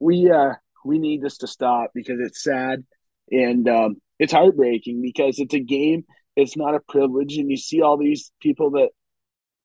we 0.01 0.31
uh 0.31 0.53
we 0.85 0.99
need 0.99 1.23
this 1.23 1.39
to 1.39 1.47
stop 1.47 1.91
because 1.95 2.19
it's 2.21 2.43
sad 2.43 2.85
and 3.31 3.69
um, 3.69 3.97
it's 4.19 4.33
heartbreaking 4.33 5.01
because 5.01 5.39
it's 5.39 5.55
a 5.55 5.61
game 5.61 6.05
it's 6.37 6.57
not 6.57 6.75
a 6.75 6.81
privilege 6.89 7.37
and 7.37 7.51
you 7.51 7.57
see 7.57 7.83
all 7.83 7.97
these 7.97 8.33
people 8.41 8.71
that 8.73 8.89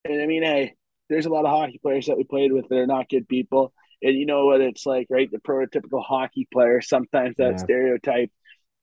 and 0.05 0.21
i 0.21 0.25
mean 0.27 0.43
hey 0.43 0.73
there's 1.09 1.25
a 1.25 1.29
lot 1.29 1.45
of 1.45 1.51
hockey 1.51 1.79
players 1.81 2.05
that 2.07 2.17
we 2.17 2.23
played 2.23 2.51
with 2.51 2.67
that 2.69 2.77
are 2.77 2.87
not 2.87 3.09
good 3.09 3.27
people 3.27 3.73
and 4.01 4.15
you 4.15 4.25
know 4.27 4.45
what 4.45 4.61
it's 4.61 4.85
like 4.85 5.07
right? 5.09 5.29
The 5.31 5.39
prototypical 5.39 6.03
hockey 6.05 6.47
player 6.53 6.81
sometimes 6.81 7.35
that 7.37 7.51
Yeah. 7.51 7.57
stereotype. 7.57 8.31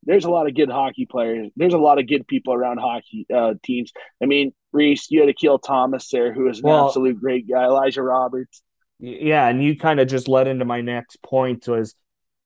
There's 0.02 0.24
a 0.24 0.30
lot 0.30 0.48
of 0.48 0.54
good 0.56 0.70
hockey 0.70 1.06
players 1.06 1.50
there's 1.54 1.72
a 1.74 1.78
lot 1.78 1.98
of 2.00 2.08
good 2.08 2.26
people 2.26 2.52
around 2.52 2.78
hockey 2.78 3.26
uh, 3.32 3.54
teams. 3.62 3.92
I 4.22 4.26
mean 4.26 4.52
reese 4.72 5.08
you 5.10 5.20
had 5.20 5.28
akil 5.28 5.58
thomas 5.60 6.08
there 6.10 6.32
who 6.32 6.48
is 6.48 6.58
an 6.58 6.64
Well- 6.64 6.86
absolute 6.88 7.20
great 7.20 7.48
guy. 7.48 7.64
Elijah 7.64 8.02
roberts 8.02 8.60
Yeah, 9.05 9.48
and 9.48 9.62
you 9.62 9.76
kind 9.76 10.00
of 10.00 10.09
just 10.09 10.28
led 10.28 10.48
into 10.48 10.64
my 10.64 10.80
next 10.80 11.22
point 11.22 11.68
was 11.68 11.94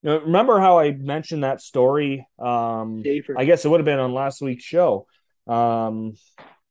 you 0.03 0.11
know, 0.11 0.21
remember 0.21 0.61
how 0.61 0.79
I 0.79 0.93
mentioned 0.93 1.45
that 1.45 1.61
story? 1.61 2.27
Um. 2.39 3.03
I 3.37 3.45
guess 3.45 3.65
it 3.65 3.69
would 3.69 3.81
have 3.81 3.85
been 3.85 3.99
on 3.99 4.13
last 4.13 4.41
week's 4.41 4.65
show 4.65 5.07
um, 5.49 6.15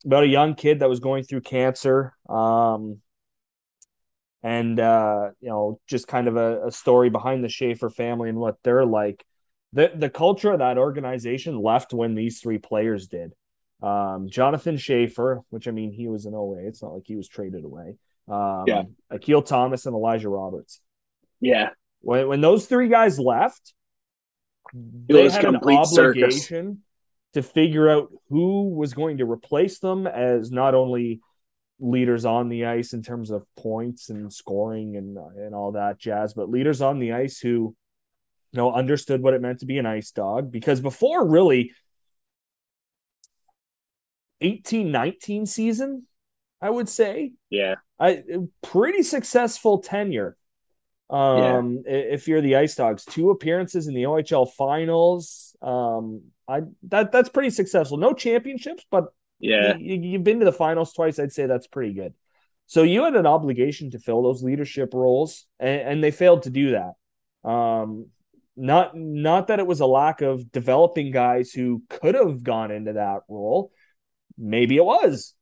about 0.04 0.24
a 0.24 0.28
young 0.28 0.54
kid 0.54 0.80
that 0.80 0.88
was 0.88 1.00
going 1.00 1.24
through 1.24 1.42
cancer. 1.42 2.14
Um, 2.28 2.98
and, 4.42 4.78
uh, 4.78 5.30
you 5.40 5.48
know, 5.48 5.80
just 5.86 6.06
kind 6.06 6.28
of 6.28 6.36
a, 6.36 6.68
a 6.68 6.72
story 6.72 7.10
behind 7.10 7.42
the 7.42 7.48
Schaefer 7.48 7.90
family 7.90 8.28
and 8.28 8.38
what 8.38 8.56
they're 8.62 8.86
like. 8.86 9.24
The, 9.72 9.90
the 9.94 10.08
culture 10.08 10.52
of 10.52 10.60
that 10.60 10.78
organization 10.78 11.60
left 11.60 11.92
when 11.92 12.14
these 12.14 12.40
three 12.40 12.58
players 12.58 13.08
did. 13.08 13.34
Um, 13.82 14.28
Jonathan 14.30 14.76
Schaefer, 14.76 15.42
which 15.50 15.68
I 15.68 15.72
mean, 15.72 15.92
he 15.92 16.08
was 16.08 16.24
an 16.24 16.34
OA. 16.34 16.60
It's 16.60 16.82
not 16.82 16.94
like 16.94 17.06
he 17.06 17.16
was 17.16 17.28
traded 17.28 17.64
away. 17.64 17.96
Um, 18.28 18.64
Yeah. 18.66 18.82
Akil 19.10 19.42
Thomas 19.42 19.86
and 19.86 19.94
Elijah 19.94 20.28
Roberts. 20.28 20.80
yeah 21.40 21.70
When 22.00 22.28
when 22.28 22.40
those 22.40 22.66
three 22.66 22.88
guys 22.88 23.18
left, 23.18 23.72
they 24.74 25.22
was 25.24 25.34
had 25.34 25.44
an 25.46 25.52
complete 25.54 25.86
circus. 25.86 26.22
obligation 26.22 26.82
to 27.34 27.42
figure 27.42 27.88
out 27.88 28.10
who 28.28 28.68
was 28.74 28.94
going 28.94 29.18
to 29.18 29.30
replace 29.30 29.78
them 29.78 30.06
as 30.06 30.50
not 30.50 30.74
only 30.74 31.20
leaders 31.80 32.24
on 32.24 32.48
the 32.48 32.64
ice 32.66 32.92
in 32.92 33.02
terms 33.02 33.30
of 33.30 33.44
points 33.56 34.10
and 34.10 34.32
scoring 34.32 34.96
and 34.96 35.16
and 35.16 35.54
all 35.54 35.72
that 35.72 35.98
jazz, 35.98 36.34
but 36.34 36.50
leaders 36.50 36.80
on 36.82 36.98
the 36.98 37.12
ice 37.12 37.38
who 37.40 37.74
you 38.52 38.56
know 38.56 38.72
understood 38.72 39.22
what 39.22 39.34
it 39.34 39.40
meant 39.40 39.60
to 39.60 39.66
be 39.66 39.78
an 39.78 39.86
ice 39.86 40.10
dog. 40.10 40.50
Because 40.50 40.80
before 40.80 41.26
really 41.26 41.72
18 44.40 44.90
19 44.90 45.46
season, 45.46 46.06
I 46.60 46.70
would 46.70 46.88
say, 46.88 47.32
yeah 47.50 47.76
I 47.98 48.22
pretty 48.62 49.02
successful 49.02 49.78
tenure. 49.78 50.36
Um, 51.10 51.82
i- 51.86 51.90
if 51.90 52.28
you're 52.28 52.40
the 52.42 52.56
Ice 52.56 52.74
Dogs, 52.74 53.04
two 53.04 53.30
appearances 53.30 53.88
in 53.88 53.94
the 53.94 54.06
OHL 54.06 54.46
finals. 54.46 55.56
Um, 55.62 56.22
I 56.46 56.62
that 56.88 57.12
that's 57.12 57.28
pretty 57.28 57.50
successful. 57.50 57.96
No 57.98 58.12
championships, 58.12 58.84
but 58.90 59.06
yeah 59.40 59.76
you, 59.78 59.96
you've 59.96 60.24
been 60.24 60.38
to 60.40 60.44
the 60.44 60.52
finals 60.52 60.92
twice. 60.92 61.18
I'd 61.18 61.32
say 61.32 61.46
that's 61.46 61.66
pretty 61.66 61.94
good. 61.94 62.14
So 62.66 62.82
you 62.82 63.04
had 63.04 63.16
an 63.16 63.26
obligation 63.26 63.90
to 63.92 63.98
fill 63.98 64.22
those 64.22 64.42
leadership 64.42 64.92
roles, 64.92 65.46
and, 65.58 65.80
and 65.80 66.04
they 66.04 66.10
failed 66.10 66.42
to 66.42 66.50
do 66.50 66.72
that. 66.72 67.48
Um, 67.48 68.08
not 68.56 68.94
not 68.96 69.46
that 69.46 69.58
it 69.60 69.66
was 69.66 69.80
a 69.80 69.86
lack 69.86 70.20
of 70.20 70.50
developing 70.52 71.10
guys 71.12 71.50
who 71.52 71.82
could 71.88 72.14
have 72.14 72.42
gone 72.42 72.70
into 72.70 72.94
that 72.94 73.20
role. 73.28 73.72
Maybe 74.36 74.76
it 74.76 74.84
was, 74.84 75.34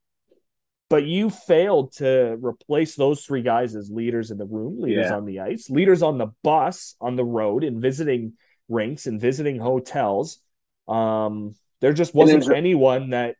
but 0.89 1.05
you 1.05 1.31
failed 1.31 1.93
to 1.95 2.37
replace 2.41 2.95
those 2.97 3.25
three 3.25 3.43
guys 3.43 3.75
as 3.75 3.91
leaders 3.91 4.31
in 4.31 4.39
the 4.39 4.45
room, 4.47 4.81
leaders 4.81 5.07
Yeah. 5.11 5.17
on 5.17 5.25
the 5.27 5.41
ice, 5.41 5.69
leaders 5.71 6.03
on 6.03 6.19
the 6.19 6.29
bus, 6.43 6.95
on 7.01 7.17
the 7.17 7.25
road, 7.25 7.65
and 7.65 7.81
visiting 7.83 8.35
rinks 8.69 9.07
and 9.07 9.21
visiting 9.21 9.59
hotels. 9.59 10.41
Um, 10.89 11.55
there 11.81 11.93
just 11.93 12.15
wasn't 12.15 12.47
a- 12.49 12.57
anyone 12.57 13.11
that 13.11 13.37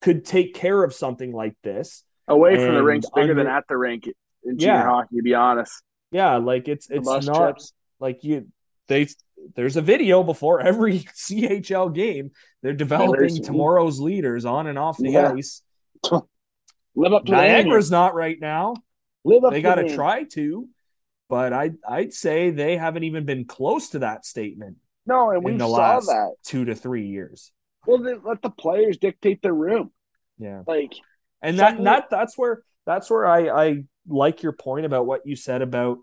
could 0.00 0.24
take 0.24 0.54
care 0.54 0.82
of 0.82 0.92
something 0.94 1.32
like 1.32 1.56
this. 1.62 2.04
away 2.28 2.54
from 2.64 2.74
the 2.76 2.82
rink's 2.84 3.10
bigger 3.10 3.34
than 3.34 3.48
at 3.48 3.64
the 3.68 3.76
rink 3.76 4.06
in 4.44 4.56
junior 4.56 4.74
Yeah. 4.74 4.84
hockey. 4.84 5.16
To 5.16 5.22
be 5.22 5.34
honest, 5.34 5.82
Yeah, 6.12 6.36
like 6.36 6.68
it's 6.68 6.88
it's 6.88 7.08
not 7.08 7.24
trips. 7.56 7.72
like 7.98 8.22
you 8.22 8.46
they 8.86 9.08
there's 9.56 9.76
a 9.76 9.82
video 9.82 10.22
before 10.22 10.60
every 10.60 11.00
CHL 11.16 11.88
game. 11.92 12.30
They're 12.62 12.72
developing 12.72 13.42
tomorrow's 13.42 13.98
leaders 13.98 14.44
on 14.44 14.68
and 14.68 14.78
off 14.78 14.96
the 14.98 15.10
Yeah. 15.10 15.32
ice. 15.32 15.62
live 16.94 17.12
up 17.12 17.24
to 17.26 17.32
the. 17.32 17.36
Niagara's 17.36 17.90
not 17.90 18.14
right 18.14 18.38
now. 18.40 18.74
Live 19.24 19.44
up 19.44 19.52
They 19.52 19.62
got 19.62 19.74
to 19.76 19.94
try 19.94 20.24
to, 20.32 20.68
but 21.28 21.52
I 21.52 21.72
I'd 21.88 22.12
say 22.12 22.50
they 22.50 22.76
haven't 22.76 23.04
even 23.04 23.24
been 23.26 23.44
close 23.44 23.90
to 23.90 24.00
that 24.00 24.24
statement 24.24 24.76
No, 25.06 25.30
and 25.30 25.44
we 25.44 25.58
saw 25.58 26.00
that. 26.00 26.34
two 26.44 26.64
to 26.64 26.74
three 26.74 27.06
years. 27.06 27.52
Well, 27.86 27.98
then 27.98 28.20
let 28.24 28.42
the 28.42 28.50
players 28.50 28.98
dictate 28.98 29.42
the 29.42 29.52
room. 29.52 29.90
Yeah. 30.38 30.62
Like, 30.66 30.92
And 31.42 31.58
that 31.58 31.82
that 31.84 32.08
that's 32.10 32.36
where 32.36 32.62
that's 32.86 33.10
where 33.10 33.26
I 33.26 33.48
I 33.48 33.84
like 34.08 34.42
your 34.42 34.52
point 34.52 34.86
about 34.86 35.06
what 35.06 35.26
you 35.26 35.36
said 35.36 35.62
about 35.62 35.98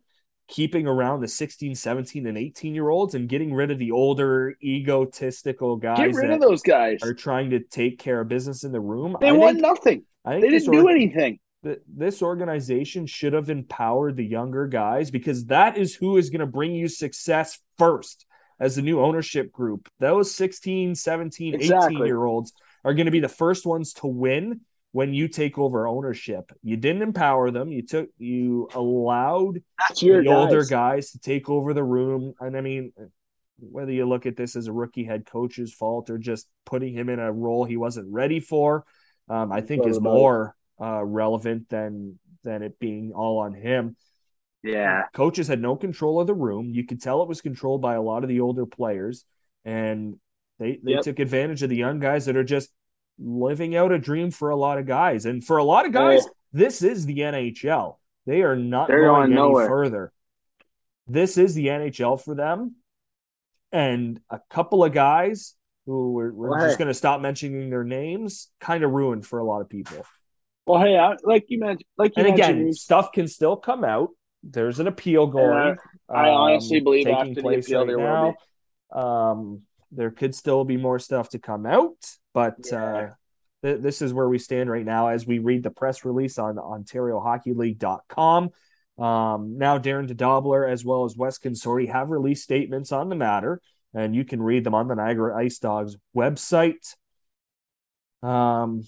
keeping 0.47 0.87
around 0.87 1.19
the 1.19 1.27
16, 1.27 1.75
17 1.75 2.25
and 2.25 2.37
18 2.37 2.73
year 2.73 2.87
olds 2.89 3.15
and 3.15 3.27
getting 3.27 3.53
rid 3.53 3.69
of 3.69 3.79
the 3.79 3.91
older 3.91 4.55
egotistical 4.63 5.75
guys 5.75 5.97
get 5.97 6.15
rid 6.15 6.31
of 6.31 6.39
those 6.39 6.61
guys. 6.61 6.99
are 7.03 7.13
trying 7.13 7.49
to 7.49 7.59
take 7.59 7.99
care 7.99 8.21
of 8.21 8.27
business 8.29 8.63
in 8.63 8.71
the 8.71 8.79
room. 8.79 9.17
They 9.19 9.29
I 9.29 9.37
think, 9.37 9.59
nothing. 9.59 10.03
I 10.27 10.31
think 10.33 10.41
They 10.43 10.49
didn't 10.59 10.71
do 10.71 10.81
org- 10.83 10.91
anything. 10.91 11.39
this 11.87 12.21
organization 12.21 13.05
should 13.07 13.33
have 13.33 13.49
empowered 13.49 14.15
the 14.17 14.25
younger 14.25 14.67
guys 14.67 15.09
because 15.11 15.45
that 15.45 15.77
is 15.77 15.95
who 15.95 16.17
is 16.17 16.29
going 16.29 16.41
to 16.41 16.45
bring 16.45 16.73
you 16.75 16.87
success 16.87 17.59
first 17.77 18.25
as 18.59 18.75
the 18.75 18.81
new 18.81 18.99
ownership 18.99 19.51
group. 19.51 19.87
Those 19.99 20.33
16 20.35 20.95
17 20.95 21.55
18 21.55 21.69
year 22.05 22.23
olds 22.25 22.53
are 22.83 22.93
going 22.93 23.05
to 23.05 23.11
be 23.11 23.19
the 23.19 23.29
first 23.29 23.65
ones 23.65 23.93
to 23.93 24.07
win 24.07 24.61
when 24.91 25.13
you 25.13 25.27
take 25.27 25.57
over 25.57 25.87
ownership. 25.87 26.51
You 26.63 26.77
didn't 26.77 27.01
empower 27.03 27.51
them. 27.51 27.69
You 27.71 27.83
took 27.83 28.09
you 28.17 28.67
allowed 28.73 29.61
the 30.25 30.29
older 30.29 30.59
guys. 30.61 30.69
guys 30.69 31.11
to 31.11 31.19
take 31.19 31.49
over 31.49 31.73
the 31.73 31.83
room. 31.83 32.33
And 32.39 32.57
I 32.57 32.61
mean, 32.61 32.93
whether 33.59 33.91
you 33.91 34.05
look 34.07 34.25
at 34.25 34.35
this 34.37 34.55
as 34.55 34.67
a 34.67 34.73
rookie 34.73 35.03
head 35.03 35.25
coach's 35.25 35.73
fault 35.73 36.09
or 36.09 36.17
just 36.17 36.47
putting 36.65 36.93
him 36.93 37.09
in 37.09 37.19
a 37.19 37.31
role 37.31 37.65
he 37.65 37.77
wasn't 37.77 38.11
ready 38.11 38.39
for, 38.39 38.85
um, 39.29 39.51
I 39.51 39.61
think 39.61 39.85
is 39.85 39.99
more 39.99 40.55
uh, 40.81 41.03
relevant 41.03 41.69
than 41.69 42.19
than 42.43 42.61
it 42.63 42.79
being 42.79 43.11
all 43.13 43.39
on 43.39 43.53
him. 43.53 43.95
Yeah. 44.63 45.03
Coaches 45.13 45.47
had 45.47 45.61
no 45.61 45.75
control 45.75 46.19
of 46.19 46.27
the 46.27 46.33
room. 46.33 46.71
You 46.73 46.85
could 46.85 47.01
tell 47.01 47.21
it 47.21 47.27
was 47.29 47.41
controlled 47.41 47.81
by 47.81 47.95
a 47.95 48.01
lot 48.01 48.23
of 48.23 48.29
the 48.29 48.39
older 48.41 48.65
players, 48.65 49.25
and 49.65 50.17
they 50.59 50.79
they 50.83 50.93
Yep. 50.93 51.01
took 51.03 51.19
advantage 51.19 51.63
of 51.63 51.69
the 51.69 51.75
young 51.75 51.99
guys 51.99 52.25
that 52.25 52.35
are 52.35 52.43
just 52.43 52.71
living 53.19 53.75
out 53.75 53.91
a 53.91 53.99
dream 53.99 54.31
for 54.31 54.49
a 54.49 54.55
lot 54.55 54.77
of 54.77 54.85
guys. 54.85 55.25
And 55.25 55.43
for 55.43 55.57
a 55.57 55.63
lot 55.63 55.85
of 55.85 55.91
guys, 55.91 56.23
Oh. 56.25 56.31
this 56.53 56.81
is 56.81 57.05
the 57.05 57.19
NHL. 57.21 57.99
They 58.25 58.43
are 58.43 58.55
not 58.55 58.87
They're 58.87 59.01
going 59.01 59.31
going 59.31 59.31
any 59.31 59.35
nowhere. 59.35 59.67
further. 59.67 60.11
This 61.07 61.37
is 61.37 61.53
the 61.55 61.67
NHL 61.69 62.17
for 62.17 62.35
them. 62.35 62.75
And 63.71 64.19
a 64.29 64.39
couple 64.49 64.83
of 64.83 64.93
guys 64.93 65.55
who 65.87 66.11
we're, 66.13 66.31
we're 66.31 66.49
Well, 66.51 66.59
just 66.59 66.77
hey. 66.77 66.77
going 66.77 66.89
to 66.89 66.93
stop 66.93 67.19
mentioning 67.21 67.71
their 67.71 67.83
names 67.83 68.51
kind 68.59 68.83
of 68.83 68.91
ruined 68.91 69.25
for 69.25 69.39
a 69.39 69.43
lot 69.45 69.61
of 69.61 69.69
people. 69.69 70.05
Well, 70.67 70.81
hey, 70.81 70.97
I, 70.97 71.15
like 71.23 71.45
you 71.47 71.59
mentioned, 71.59 71.85
like 71.97 72.11
you 72.15 72.23
And 72.25 72.35
mentioned, 72.37 72.59
again, 72.59 72.73
stuff 72.73 73.11
can 73.13 73.27
still 73.27 73.55
come 73.57 73.83
out. 73.83 74.09
there's 74.43 74.79
an 74.79 74.87
appeal 74.87 75.25
going. 75.27 75.77
I 76.09 76.29
honestly 76.29 76.77
um, 76.79 76.83
believe 76.83 77.05
taking 77.05 77.19
after 77.19 77.41
the 77.41 77.47
appeal, 77.55 77.79
right 77.79 77.87
there 77.87 77.97
now. 77.97 78.35
Um, 78.91 79.61
there 79.91 80.11
could 80.11 80.35
still 80.35 80.65
be 80.65 80.77
more 80.77 80.99
stuff 80.99 81.29
to 81.29 81.39
come 81.39 81.65
out, 81.65 81.95
but 82.33 82.55
Yeah. 82.69 82.77
uh, 82.77 83.09
th- 83.63 83.81
this 83.81 84.01
is 84.01 84.13
where 84.13 84.27
we 84.27 84.37
stand 84.39 84.69
right 84.69 84.85
now 84.85 85.07
as 85.07 85.25
we 85.25 85.39
read 85.39 85.63
the 85.63 85.71
press 85.71 86.03
release 86.03 86.37
on 86.37 86.57
OntarioHockeyLeague.com. 86.57 88.49
Um, 88.97 89.57
now, 89.57 89.77
Darren 89.77 90.09
DeDobbelaer 90.09 90.69
as 90.69 90.83
well 90.83 91.05
as 91.05 91.15
Wes 91.15 91.37
Consorti 91.39 91.89
have 91.91 92.09
released 92.09 92.43
statements 92.43 92.91
on 92.91 93.09
the 93.09 93.15
matter, 93.15 93.61
and 93.97 94.15
you 94.15 94.23
can 94.23 94.41
read 94.41 94.63
them 94.63 94.75
on 94.75 94.87
the 94.87 94.93
Niagara 94.95 95.35
Ice 95.37 95.57
Dogs 95.57 95.97
website. 96.15 96.95
Um, 98.21 98.83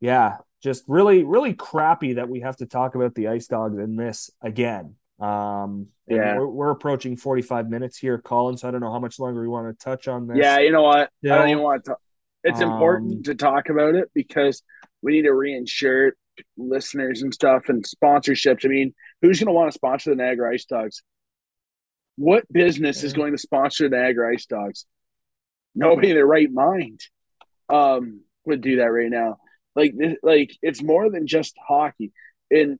yeah, 0.00 0.38
just 0.62 0.82
really, 0.88 1.22
really 1.22 1.54
crappy 1.54 2.14
that 2.14 2.28
we 2.28 2.40
have 2.40 2.56
to 2.56 2.66
talk 2.66 2.96
about 2.96 3.14
the 3.14 3.28
Ice 3.28 3.46
Dogs 3.46 3.78
in 3.78 3.94
this 3.94 4.28
again. 4.42 4.96
Um, 5.20 5.86
Yeah. 6.08 6.36
we're, 6.36 6.48
we're 6.48 6.70
approaching 6.70 7.16
45 7.16 7.70
minutes 7.70 7.96
here, 7.96 8.18
Colin. 8.18 8.56
So 8.56 8.66
I 8.66 8.72
don't 8.72 8.80
know 8.80 8.90
how 8.92 8.98
much 8.98 9.20
longer 9.20 9.40
we 9.40 9.48
want 9.48 9.68
to 9.78 9.84
touch 9.84 10.08
on 10.08 10.26
this. 10.26 10.38
Yeah, 10.38 10.58
you 10.58 10.72
know 10.72 10.82
what? 10.82 11.10
I 11.24 11.28
don't 11.28 11.48
even 11.48 11.62
want 11.62 11.84
to. 11.84 11.90
Talk. 11.90 12.00
It's 12.42 12.60
Um, 12.60 12.72
important 12.72 13.24
to 13.26 13.34
talk 13.36 13.68
about 13.68 13.94
it 13.94 14.10
because 14.14 14.62
we 15.00 15.12
need 15.12 15.22
to 15.22 15.30
reinsure 15.30 16.10
listeners 16.56 17.22
and 17.22 17.32
stuff 17.32 17.68
and 17.68 17.84
sponsorships. 17.84 18.64
I 18.64 18.68
mean, 18.68 18.94
who's 19.22 19.38
going 19.38 19.46
to 19.46 19.52
want 19.52 19.70
to 19.70 19.74
sponsor 19.74 20.10
the 20.10 20.16
Niagara 20.16 20.52
Ice 20.52 20.64
Dogs? 20.64 21.02
What 22.16 22.50
business 22.50 23.02
is 23.02 23.12
going 23.12 23.32
to 23.32 23.38
sponsor 23.38 23.88
the 23.88 23.96
Niagara 23.96 24.32
Ice 24.34 24.46
Dogs? 24.46 24.86
Nobody 25.74 26.10
in 26.10 26.16
their 26.16 26.26
right 26.26 26.50
mind 26.50 27.00
um, 27.68 28.22
would 28.44 28.62
do 28.62 28.76
that 28.76 28.84
right 28.84 29.10
now. 29.10 29.36
Like, 29.74 29.94
like 30.22 30.56
it's 30.62 30.82
more 30.82 31.10
than 31.10 31.26
just 31.26 31.54
hockey, 31.68 32.12
and 32.50 32.78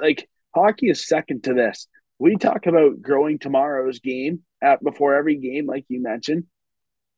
like 0.00 0.28
hockey 0.54 0.90
is 0.90 1.06
second 1.06 1.44
to 1.44 1.54
this. 1.54 1.86
We 2.18 2.36
talk 2.36 2.66
about 2.66 3.00
growing 3.00 3.38
tomorrow's 3.38 4.00
game 4.00 4.42
at 4.60 4.82
before 4.82 5.14
every 5.14 5.36
game, 5.36 5.66
like 5.66 5.84
you 5.88 6.02
mentioned 6.02 6.44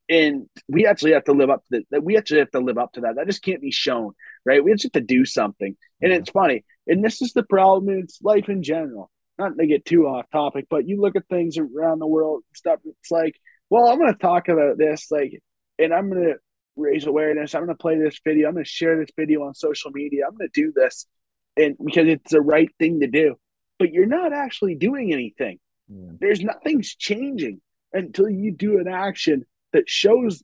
and 0.08 0.48
we 0.68 0.86
actually 0.86 1.12
have 1.12 1.24
to 1.24 1.32
live 1.32 1.50
up 1.50 1.64
to 1.72 1.82
that. 1.90 2.04
We 2.04 2.16
actually 2.16 2.40
have 2.40 2.50
to 2.52 2.60
live 2.60 2.78
up 2.78 2.92
to 2.92 3.02
that. 3.02 3.16
That 3.16 3.26
just 3.26 3.42
can't 3.42 3.60
be 3.60 3.72
shown, 3.72 4.12
right? 4.44 4.62
We 4.62 4.72
just 4.72 4.84
have 4.84 4.92
to 4.92 5.00
do 5.00 5.24
something. 5.24 5.76
And 6.00 6.12
it's 6.12 6.30
funny, 6.30 6.64
and 6.86 7.04
this 7.04 7.22
is 7.22 7.32
the 7.32 7.42
problem. 7.42 7.98
It's 7.98 8.20
life 8.22 8.48
in 8.48 8.62
general. 8.62 9.10
Not 9.38 9.58
to 9.58 9.66
get 9.66 9.84
too 9.84 10.06
off 10.06 10.26
topic, 10.32 10.66
but 10.70 10.88
you 10.88 11.00
look 11.00 11.16
at 11.16 11.28
things 11.28 11.58
around 11.58 11.98
the 11.98 12.06
world 12.06 12.42
and 12.48 12.56
stuff. 12.56 12.80
It's 12.84 13.10
like, 13.10 13.38
well, 13.68 13.86
I'm 13.88 13.98
going 13.98 14.12
to 14.12 14.18
talk 14.18 14.48
about 14.48 14.78
this, 14.78 15.10
like, 15.10 15.42
and 15.78 15.92
I'm 15.92 16.10
going 16.10 16.24
to 16.24 16.34
raise 16.76 17.06
awareness. 17.06 17.54
I'm 17.54 17.64
going 17.66 17.76
to 17.76 17.80
play 17.82 17.98
this 17.98 18.18
video. 18.24 18.48
I'm 18.48 18.54
going 18.54 18.64
to 18.64 18.70
share 18.70 18.98
this 18.98 19.10
video 19.16 19.42
on 19.42 19.54
social 19.54 19.90
media. 19.90 20.22
I'm 20.26 20.36
going 20.36 20.48
to 20.52 20.60
do 20.62 20.72
this, 20.74 21.06
and 21.56 21.76
because 21.84 22.06
it's 22.08 22.30
the 22.32 22.40
right 22.40 22.70
thing 22.78 23.00
to 23.00 23.06
do. 23.08 23.36
But 23.78 23.92
you're 23.92 24.06
not 24.06 24.32
actually 24.32 24.74
doing 24.74 25.12
anything 25.12 25.58
Yeah. 25.88 26.12
there's 26.18 26.40
nothing's 26.42 26.94
changing 26.94 27.60
until 27.92 28.28
you 28.30 28.52
do 28.52 28.78
an 28.78 28.88
action 28.88 29.44
that 29.72 29.88
shows 29.88 30.42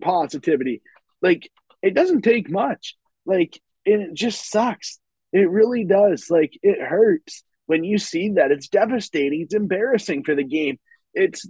positivity. 0.00 0.80
Like 1.20 1.50
it 1.82 1.94
doesn't 1.94 2.22
take 2.22 2.48
much. 2.50 2.96
Like 3.26 3.60
and 3.86 4.02
it 4.02 4.14
just 4.14 4.48
sucks. 4.48 5.00
It 5.32 5.50
really 5.50 5.84
does. 5.84 6.30
Like 6.30 6.56
it 6.62 6.80
hurts 6.80 7.42
when 7.66 7.84
you 7.84 7.98
see 7.98 8.30
that. 8.30 8.50
It's 8.50 8.68
devastating. 8.68 9.42
It's 9.42 9.54
embarrassing 9.54 10.24
for 10.24 10.34
the 10.34 10.44
game. 10.44 10.78
It's 11.14 11.46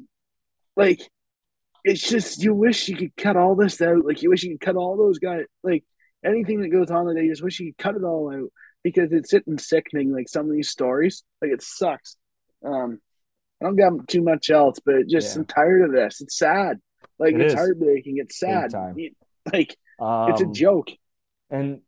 like 0.76 1.00
it's 1.84 2.08
just 2.08 2.42
you 2.42 2.54
wish 2.54 2.88
you 2.88 2.96
could 2.96 3.16
cut 3.16 3.36
all 3.36 3.54
this 3.54 3.80
out. 3.82 4.04
Like 4.04 4.22
you 4.22 4.30
wish 4.30 4.42
you 4.42 4.52
could 4.58 4.66
cut 4.66 4.76
all 4.76 4.96
those 4.96 5.18
guys. 5.18 5.44
Like 5.62 5.84
anything 6.24 6.60
that 6.62 6.68
goes 6.68 6.90
on 6.90 7.06
today, 7.06 7.24
you 7.24 7.32
just 7.32 7.42
wish 7.42 7.60
you 7.60 7.72
could 7.72 7.82
cut 7.82 7.96
it 7.96 8.04
all 8.04 8.32
out 8.34 8.48
because 8.82 9.12
it's 9.12 9.30
sitting 9.30 9.58
sickening. 9.58 10.12
Like 10.12 10.28
some 10.28 10.46
of 10.48 10.52
these 10.54 10.70
stories, 10.70 11.22
like 11.42 11.50
it 11.50 11.62
sucks. 11.62 12.16
Um, 12.64 13.00
I 13.62 13.66
don't 13.66 13.76
got 13.76 14.08
too 14.08 14.22
much 14.22 14.50
else, 14.50 14.78
but 14.84 15.06
just 15.08 15.34
Yeah. 15.34 15.40
I'm 15.40 15.46
tired 15.46 15.82
of 15.82 15.92
this. 15.92 16.20
It's 16.20 16.38
sad. 16.38 16.80
Like 17.18 17.34
It 17.34 17.40
it's 17.42 17.54
is. 17.54 17.58
heartbreaking. 17.58 18.16
It's 18.18 18.38
sad. 18.38 18.72
Like 19.52 19.76
Um, 20.00 20.30
it's 20.30 20.40
a 20.40 20.46
joke. 20.46 20.88
And 21.50 21.80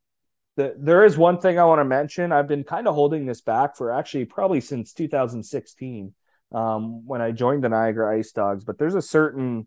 the, 0.56 0.74
there 0.78 1.04
is 1.04 1.16
one 1.16 1.38
thing 1.38 1.58
I 1.58 1.64
want 1.64 1.80
to 1.80 1.84
mention. 1.84 2.32
I've 2.32 2.48
been 2.48 2.64
kind 2.64 2.88
of 2.88 2.94
holding 2.94 3.26
this 3.26 3.40
back 3.40 3.76
for 3.76 3.92
actually 3.92 4.24
probably 4.24 4.60
since 4.60 4.92
2016 4.92 6.14
um, 6.52 7.06
when 7.06 7.20
I 7.20 7.32
joined 7.32 7.62
the 7.64 7.68
Niagara 7.68 8.18
Ice 8.18 8.32
Dogs. 8.32 8.64
But 8.64 8.78
there's 8.78 8.94
a 8.94 9.02
certain 9.02 9.66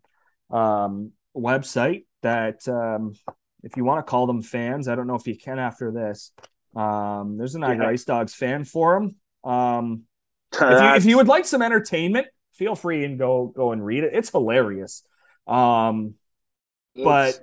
um, 0.50 1.12
website 1.36 2.04
that, 2.22 2.66
um, 2.68 3.14
if 3.62 3.76
you 3.76 3.84
want 3.84 4.04
to 4.04 4.10
call 4.10 4.26
them 4.26 4.42
fans, 4.42 4.88
I 4.88 4.94
don't 4.94 5.06
know 5.06 5.16
if 5.16 5.26
you 5.26 5.36
can 5.36 5.58
after 5.58 5.92
this. 5.92 6.32
Um, 6.74 7.36
there's 7.36 7.54
a 7.54 7.58
Niagara 7.58 7.86
Yeah. 7.86 7.92
Ice 7.92 8.04
Dogs 8.04 8.34
fan 8.34 8.64
forum. 8.64 9.16
Um, 9.44 10.02
if 10.52 10.60
you, 10.60 10.94
if 10.96 11.04
you 11.04 11.16
would 11.18 11.28
like 11.28 11.44
some 11.44 11.62
entertainment, 11.62 12.26
feel 12.54 12.74
free 12.74 13.04
and 13.04 13.18
go 13.18 13.52
go 13.54 13.72
and 13.72 13.84
read 13.84 14.04
it. 14.04 14.12
It's 14.14 14.30
hilarious. 14.30 15.02
Um, 15.46 16.14
but 16.94 17.38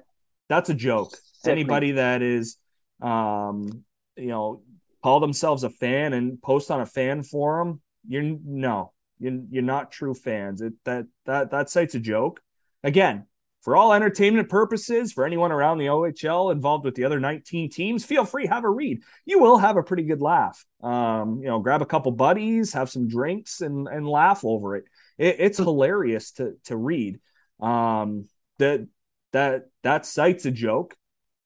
that's 0.49 0.69
a 0.69 0.73
joke. 0.73 1.17
Anybody 1.45 1.91
that 1.93 2.21
is, 2.21 2.57
um, 3.01 3.83
you 4.15 4.27
know, 4.27 4.61
call 5.03 5.19
themselves 5.19 5.63
a 5.63 5.69
fan 5.69 6.13
and 6.13 6.41
post 6.41 6.71
on 6.71 6.81
a 6.81 6.85
fan 6.85 7.23
forum, 7.23 7.81
you're 8.07 8.23
no, 8.23 8.93
you're 9.19 9.39
you're 9.49 9.63
not 9.63 9.91
true 9.91 10.13
fans. 10.13 10.61
It 10.61 10.73
that 10.85 11.05
that 11.25 11.51
that 11.51 11.69
site's 11.69 11.95
a 11.95 11.99
joke. 11.99 12.41
Again, 12.83 13.25
for 13.61 13.75
all 13.75 13.93
entertainment 13.93 14.49
purposes, 14.49 15.11
for 15.11 15.25
anyone 15.25 15.51
around 15.51 15.77
the 15.77 15.87
OHL 15.87 16.51
involved 16.51 16.85
with 16.85 16.95
the 16.95 17.03
other 17.03 17.19
19 17.19 17.69
teams, 17.69 18.05
feel 18.05 18.23
free 18.23 18.47
have 18.47 18.63
a 18.63 18.69
read. 18.69 19.01
You 19.25 19.39
will 19.39 19.57
have 19.57 19.77
a 19.77 19.83
pretty 19.83 20.03
good 20.03 20.21
laugh. 20.21 20.63
Um, 20.81 21.39
you 21.41 21.47
know, 21.47 21.59
grab 21.59 21.81
a 21.81 21.85
couple 21.85 22.11
buddies, 22.11 22.73
have 22.73 22.89
some 22.89 23.07
drinks, 23.07 23.61
and 23.61 23.87
and 23.87 24.07
laugh 24.07 24.41
over 24.43 24.75
it. 24.77 24.85
it 25.17 25.35
it's 25.39 25.57
hilarious 25.57 26.31
to 26.33 26.55
to 26.65 26.77
read. 26.77 27.19
Um, 27.59 28.29
that 28.59 28.87
that 29.33 29.69
that 29.83 30.05
site's 30.05 30.45
a 30.45 30.51
joke. 30.51 30.95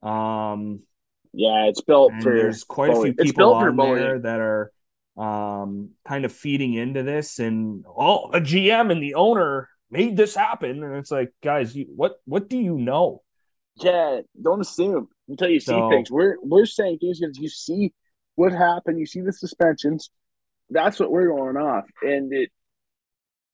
Um, 0.04 0.82
yeah, 1.34 1.66
it's 1.66 1.82
built 1.82 2.12
and 2.14 2.24
for 2.24 2.36
there's 2.36 2.64
quite 2.64 2.92
a 2.92 3.02
few 3.02 3.14
people 3.14 3.54
on 3.54 3.76
there 3.78 4.20
that 4.20 4.40
are 4.40 4.72
um 5.18 5.90
kind 6.08 6.24
of 6.26 6.32
feeding 6.32 6.74
into 6.74 7.04
this 7.04 7.40
and 7.40 7.84
oh 7.88 8.30
a 8.32 8.40
GM 8.40 8.92
and 8.92 9.04
the 9.04 9.16
owner 9.16 9.68
made 9.90 10.16
this 10.16 10.36
happen 10.36 10.82
and 10.84 10.96
it's 10.96 11.12
like 11.12 11.34
guys 11.44 11.76
you 11.76 11.86
what 11.96 12.14
what 12.26 12.50
do 12.50 12.58
you 12.58 12.78
know 12.78 13.22
Yeah, 13.76 14.22
don't 14.42 14.62
assume 14.62 15.10
until 15.28 15.50
you 15.50 15.60
see 15.60 15.66
So- 15.72 15.90
things. 15.90 16.10
We're 16.10 16.38
we're 16.42 16.66
saying 16.66 17.00
things 17.00 17.20
because 17.20 17.38
you 17.38 17.50
see 17.50 17.94
what 18.36 18.52
happened. 18.54 19.00
You 19.00 19.06
see 19.06 19.22
the 19.22 19.34
suspensions. 19.34 20.10
That's 20.70 20.98
what 21.00 21.12
we're 21.12 21.28
going 21.28 21.58
off, 21.58 21.86
and 22.02 22.32
it 22.34 22.50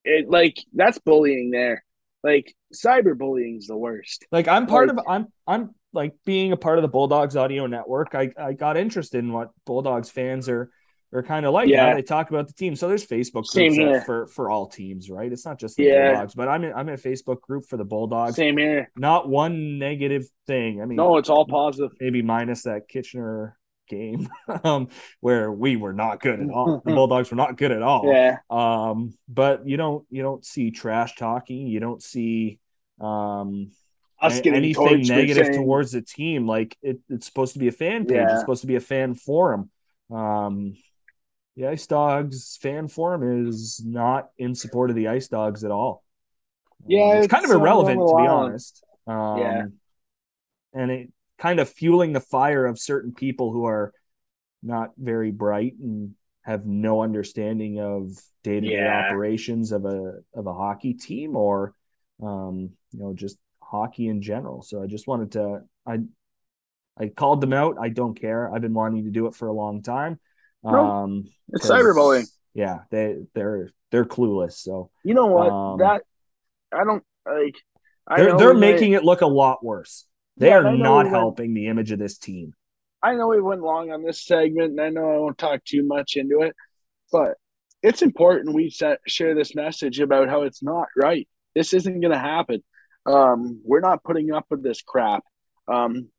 it 0.03 0.29
like 0.29 0.57
that's 0.73 0.99
bullying 0.99 1.49
there. 1.51 1.83
Like 2.23 2.53
cyberbullying 2.73 3.57
is 3.57 3.67
the 3.67 3.77
worst. 3.77 4.25
like 4.31 4.47
I'm 4.47 4.67
part 4.67 4.89
Like- 4.89 4.97
of 4.99 5.03
I'm 5.07 5.27
I'm 5.47 5.75
like 5.93 6.13
being 6.25 6.51
a 6.51 6.57
part 6.57 6.77
of 6.77 6.81
the 6.81 6.87
Bulldogs 6.87 7.35
audio 7.35 7.65
network 7.67 8.13
I 8.13 8.31
I 8.37 8.53
got 8.53 8.77
interested 8.77 9.19
in 9.19 9.31
what 9.33 9.51
Bulldogs 9.65 10.09
fans 10.09 10.49
are 10.49 10.69
are 11.13 11.23
kind 11.23 11.45
of 11.45 11.53
like 11.53 11.69
Yeah. 11.69 11.87
how 11.89 11.95
they 11.95 12.01
talk 12.01 12.29
about 12.29 12.47
the 12.47 12.53
team 12.53 12.75
so 12.75 12.87
there's 12.89 13.05
Facebook 13.07 13.45
groups 13.51 14.05
for 14.05 14.27
for 14.27 14.49
all 14.49 14.67
teams 14.67 15.09
right 15.09 15.31
it's 15.31 15.45
not 15.45 15.57
just 15.59 15.77
the 15.77 15.83
Yeah. 15.85 16.11
Bulldogs 16.11 16.35
but 16.35 16.49
I'm 16.49 16.63
in 16.65 16.73
I'm 16.73 16.87
in 16.89 16.95
a 16.95 16.97
Facebook 16.97 17.39
group 17.41 17.65
for 17.65 17.77
the 17.77 17.85
Bulldogs 17.85 18.35
Same 18.35 18.57
here. 18.57 18.91
not 18.97 19.29
one 19.29 19.79
negative 19.79 20.25
thing 20.45 20.81
I 20.81 20.85
mean 20.85 20.97
No, 20.97 21.17
it's 21.17 21.29
all 21.29 21.45
positive. 21.45 21.91
maybe 21.99 22.21
minus 22.21 22.63
that 22.63 22.89
Kitchener 22.89 23.57
game 23.89 24.27
um, 24.65 24.89
where 25.21 25.49
we 25.49 25.77
were 25.77 25.93
not 25.93 26.19
good 26.19 26.41
at 26.41 26.49
all. 26.49 26.81
The 26.83 26.91
Bulldogs 26.97 27.31
were 27.31 27.37
not 27.37 27.55
good 27.55 27.71
at 27.71 27.81
all. 27.81 28.03
Yeah, 28.11 28.39
Um, 28.49 29.13
but 29.29 29.65
you 29.65 29.77
don't 29.77 30.05
you 30.09 30.21
don't 30.23 30.45
see 30.45 30.71
trash 30.71 31.15
talking. 31.15 31.67
You 31.67 31.79
don't 31.79 32.03
see 32.03 32.59
um, 32.99 33.71
us 34.21 34.35
getting 34.41 34.55
anything 34.55 35.01
negative 35.03 35.45
saying- 35.47 35.57
towards 35.57 35.91
the 35.91 36.01
team. 36.01 36.47
Like 36.47 36.77
it, 36.81 36.99
it's 37.09 37.25
supposed 37.25 37.53
to 37.53 37.59
be 37.59 37.67
a 37.67 37.71
fan 37.71 38.05
page. 38.05 38.17
Yeah. 38.17 38.31
It's 38.31 38.39
supposed 38.41 38.61
to 38.61 38.67
be 38.67 38.75
a 38.75 38.79
fan 38.81 39.13
forum. 39.13 39.69
Um, 40.11 40.75
the 41.55 41.67
Ice 41.67 41.87
Dogs 41.87 42.57
fan 42.61 42.87
forum 42.87 43.47
is 43.47 43.81
not 43.83 44.29
in 44.37 44.55
support 44.55 44.89
of 44.89 44.95
the 44.95 45.07
Ice 45.07 45.27
Dogs 45.27 45.63
at 45.63 45.71
all. 45.71 46.03
Yeah, 46.87 47.03
Um, 47.03 47.17
it's, 47.17 47.25
it's 47.25 47.33
kind 47.33 47.45
of 47.45 47.51
irrelevant 47.51 47.99
to 47.99 48.15
be 48.15 48.27
honest. 48.27 48.83
Um, 49.07 49.37
Yeah. 49.39 49.65
and 50.73 50.91
it 50.91 51.11
kind 51.37 51.59
of 51.59 51.69
fueling 51.69 52.13
the 52.13 52.19
fire 52.19 52.65
of 52.65 52.79
certain 52.79 53.13
people 53.13 53.51
who 53.51 53.65
are 53.65 53.93
not 54.63 54.91
very 54.97 55.31
bright 55.31 55.75
and 55.79 56.15
have 56.41 56.65
no 56.65 57.01
understanding 57.01 57.79
of 57.79 58.11
day-to-day 58.43 58.73
Yeah. 58.75 59.07
operations 59.07 59.71
of 59.71 59.85
a 59.85 60.21
of 60.33 60.47
a 60.47 60.53
hockey 60.53 60.93
team 60.93 61.35
or 61.35 61.73
um 62.23 62.71
you 62.93 62.99
know 62.99 63.13
just 63.13 63.37
hockey 63.69 64.07
in 64.07 64.21
general 64.21 64.61
so 64.61 64.81
i 64.81 64.87
just 64.87 65.07
wanted 65.07 65.31
to 65.33 65.59
i 65.85 65.97
i 66.97 67.07
called 67.07 67.41
them 67.41 67.53
out 67.53 67.77
i 67.79 67.89
don't 67.89 68.19
care 68.19 68.53
i've 68.53 68.61
been 68.61 68.73
wanting 68.73 69.05
to 69.05 69.11
do 69.11 69.27
it 69.27 69.35
for 69.35 69.47
a 69.47 69.53
long 69.53 69.81
time 69.81 70.19
No, 70.63 70.93
um 70.93 71.25
it's 71.49 71.65
cyberbullying. 71.65 72.27
yeah 72.53 72.79
they 72.91 73.15
they're 73.33 73.69
they're 73.91 74.05
clueless 74.05 74.53
so 74.53 74.89
You 75.03 75.13
know 75.13 75.27
what? 75.27 75.53
Um, 75.53 75.79
that 75.79 76.03
I 76.73 76.83
don't 76.83 77.03
like. 77.25 77.55
I 78.07 78.17
they're 78.17 78.37
they're 78.37 78.53
making 78.53 78.93
it 78.93 79.03
look 79.03 79.21
a 79.21 79.27
lot 79.27 79.63
worse 79.63 80.05
they 80.37 80.49
Yeah, 80.49 80.57
are 80.57 80.63
not 80.65 81.07
helping 81.07 81.53
the 81.53 81.67
image 81.67 81.91
of 81.91 81.99
this 81.99 82.17
team 82.17 82.53
I 83.03 83.15
know 83.15 83.27
we 83.27 83.41
went 83.41 83.61
long 83.61 83.91
on 83.91 84.03
this 84.03 84.25
segment, 84.25 84.71
and 84.71 84.81
I 84.81 84.89
know 84.89 85.11
I 85.11 85.17
won't 85.17 85.37
talk 85.37 85.63
too 85.63 85.83
much 85.83 86.15
into 86.15 86.41
it, 86.41 86.55
but 87.11 87.37
it's 87.83 88.01
important 88.01 88.55
we 88.55 88.69
set, 88.69 88.99
share 89.07 89.35
this 89.35 89.55
message 89.55 89.99
about 89.99 90.29
how 90.29 90.43
it's 90.43 90.63
not 90.63 90.87
right. 90.97 91.27
This 91.55 91.73
isn't 91.73 92.01
going 92.01 92.13
to 92.13 92.19
happen. 92.19 92.63
Um, 93.07 93.61
we're 93.63 93.79
not 93.79 94.03
putting 94.03 94.31
up 94.31 94.45
with 94.49 94.61
this 94.61 94.81
crap. 94.81 95.23
Um, 95.67 96.09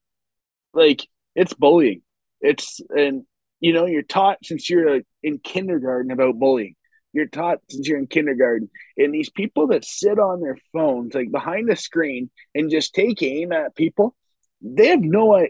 like 0.73 1.07
it's 1.35 1.53
bullying. 1.55 2.03
It's 2.41 2.81
and 2.91 3.25
you 3.61 3.73
know 3.73 3.87
you're 3.87 4.03
taught 4.03 4.39
since 4.43 4.69
you're 4.69 5.01
in 5.23 5.39
kindergarten 5.39 6.11
about 6.11 6.39
bullying. 6.39 6.75
You're 7.13 7.27
taught 7.27 7.59
since 7.69 7.89
you're 7.89 7.99
in 7.99 8.07
kindergarten, 8.07 8.71
and 8.97 9.15
these 9.15 9.31
people 9.31 9.69
that 9.69 9.85
sit 9.85 10.19
on 10.19 10.41
their 10.41 10.59
phones 10.73 11.15
like 11.15 11.31
behind 11.31 11.69
the 11.69 11.77
screen 11.77 12.31
and 12.55 12.71
just 12.71 12.95
take 12.95 13.23
aim 13.23 13.53
at 13.53 13.77
people, 13.77 14.15
they 14.61 14.89
have 14.89 15.01
no. 15.01 15.47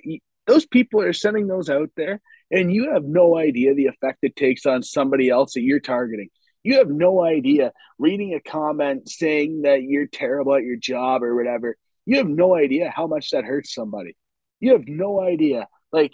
Those 0.47 0.67
people 0.67 1.03
are 1.03 1.13
sending 1.13 1.47
those 1.47 1.69
out 1.69 1.91
there, 1.97 2.21
and 2.51 2.73
you 2.73 2.93
have 2.93 3.05
no 3.05 3.37
idea 3.37 3.75
the 3.75 3.87
effect 3.87 4.19
it 4.23 4.35
takes 4.37 4.67
on 4.67 4.83
somebody 4.83 5.29
else 5.29 5.55
that 5.55 5.63
you're 5.63 5.81
targeting. 5.81 6.31
You 6.69 6.77
have 6.81 6.91
no 6.91 7.25
idea 7.25 7.73
reading 7.99 8.35
a 8.35 8.41
comment 8.41 9.09
saying 9.09 9.63
that 9.63 9.85
you're 9.85 10.07
terrible 10.07 10.55
at 10.55 10.65
your 10.65 10.77
job 10.77 11.23
or 11.23 11.35
whatever. 11.35 11.79
You 12.05 12.19
have 12.19 12.29
no 12.29 12.55
idea 12.55 12.93
how 12.95 13.07
much 13.07 13.31
that 13.31 13.47
hurts 13.47 13.73
somebody. 13.73 14.15
You 14.61 14.73
have 14.73 14.87
no 14.87 15.19
idea. 15.19 15.67
Like 15.93 16.13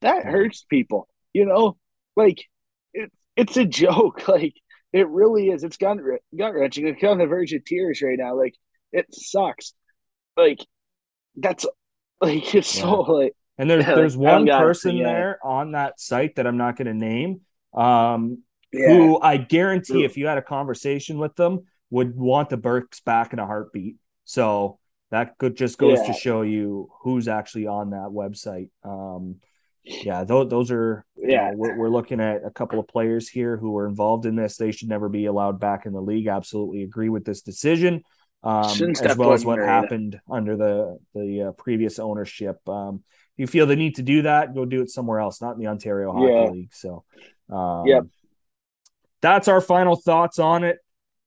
that 0.00 0.24
hurts 0.24 0.64
people. 0.64 1.06
You 1.32 1.46
know, 1.46 1.76
like 2.16 2.42
it's 2.92 3.16
it's 3.36 3.56
a 3.56 3.64
joke. 3.84 4.26
Like 4.26 4.54
it 4.92 5.06
really 5.06 5.50
is. 5.50 5.62
It's 5.62 5.76
gut 5.76 5.98
gut 6.36 6.54
wrenching. 6.54 6.88
It's 6.88 7.04
on 7.04 7.18
the 7.18 7.26
verge 7.26 7.52
of 7.52 7.64
tears 7.64 8.02
right 8.02 8.18
now. 8.18 8.36
Like 8.36 8.56
it 8.90 9.06
sucks. 9.14 9.72
Like 10.36 10.66
that's 11.36 11.64
like 12.20 12.52
it's 12.56 12.74
yeah. 12.74 12.82
so 12.82 13.02
like. 13.02 13.36
And 13.56 13.70
there's 13.70 13.84
like, 13.86 13.94
there's 13.94 14.16
one 14.16 14.48
person 14.48 14.96
yeah. 14.96 15.04
there 15.04 15.38
on 15.44 15.72
that 15.72 16.00
site 16.00 16.34
that 16.34 16.46
I'm 16.48 16.56
not 16.56 16.76
going 16.76 16.88
to 16.88 16.94
name, 16.94 17.42
um, 17.72 18.42
yeah. 18.72 18.88
who 18.88 19.20
I 19.20 19.36
guarantee 19.36 20.04
if 20.04 20.16
you 20.16 20.26
had 20.26 20.38
a 20.38 20.42
conversation 20.42 21.18
with 21.18 21.36
them 21.36 21.66
would 21.90 22.16
want 22.16 22.48
the 22.48 22.56
Burkes 22.56 23.00
back 23.00 23.32
in 23.32 23.38
a 23.38 23.46
heartbeat. 23.46 23.96
So 24.24 24.78
that 25.10 25.36
could 25.38 25.56
just 25.56 25.76
goes 25.78 26.00
to 26.06 26.12
show 26.14 26.42
you 26.42 26.88
who's 27.02 27.28
actually 27.28 27.66
on 27.66 27.90
that 27.90 28.08
website. 28.08 28.70
Um, 28.82 29.36
yeah, 29.84 30.24
those, 30.24 30.48
those 30.48 30.70
are 30.70 31.04
yeah. 31.16 31.50
Know, 31.50 31.56
we're, 31.56 31.76
we're 31.76 31.88
looking 31.90 32.20
at 32.20 32.44
a 32.46 32.50
couple 32.50 32.78
of 32.78 32.88
players 32.88 33.28
here 33.28 33.56
who 33.56 33.72
were 33.72 33.86
involved 33.86 34.26
in 34.26 34.36
this. 34.36 34.56
They 34.56 34.72
should 34.72 34.88
never 34.88 35.08
be 35.08 35.26
allowed 35.26 35.60
back 35.60 35.86
in 35.86 35.92
the 35.92 36.00
league. 36.00 36.28
Absolutely 36.28 36.82
agree 36.82 37.08
with 37.08 37.24
this 37.24 37.42
decision, 37.42 38.02
um, 38.42 38.64
as 38.64 39.16
well 39.16 39.32
as 39.32 39.44
what 39.44 39.58
happened 39.58 40.20
under 40.30 40.56
the 40.56 40.98
the 41.14 41.42
uh, 41.42 41.52
previous 41.52 41.98
ownership. 41.98 42.66
Um, 42.68 43.02
if 43.36 43.40
you 43.40 43.46
feel 43.46 43.66
the 43.66 43.76
need 43.76 43.96
to 43.96 44.02
do 44.02 44.22
that, 44.22 44.54
go 44.54 44.64
do 44.64 44.82
it 44.82 44.90
somewhere 44.90 45.18
else, 45.18 45.42
not 45.42 45.54
in 45.54 45.58
the 45.58 45.66
Ontario 45.66 46.12
Hockey 46.12 46.32
yeah. 46.32 46.50
League. 46.50 46.74
So, 46.74 47.04
um, 47.50 47.86
yeah, 47.86 48.00
that's 49.22 49.48
our 49.48 49.60
final 49.60 49.96
thoughts 49.96 50.38
on 50.38 50.64
it 50.64 50.78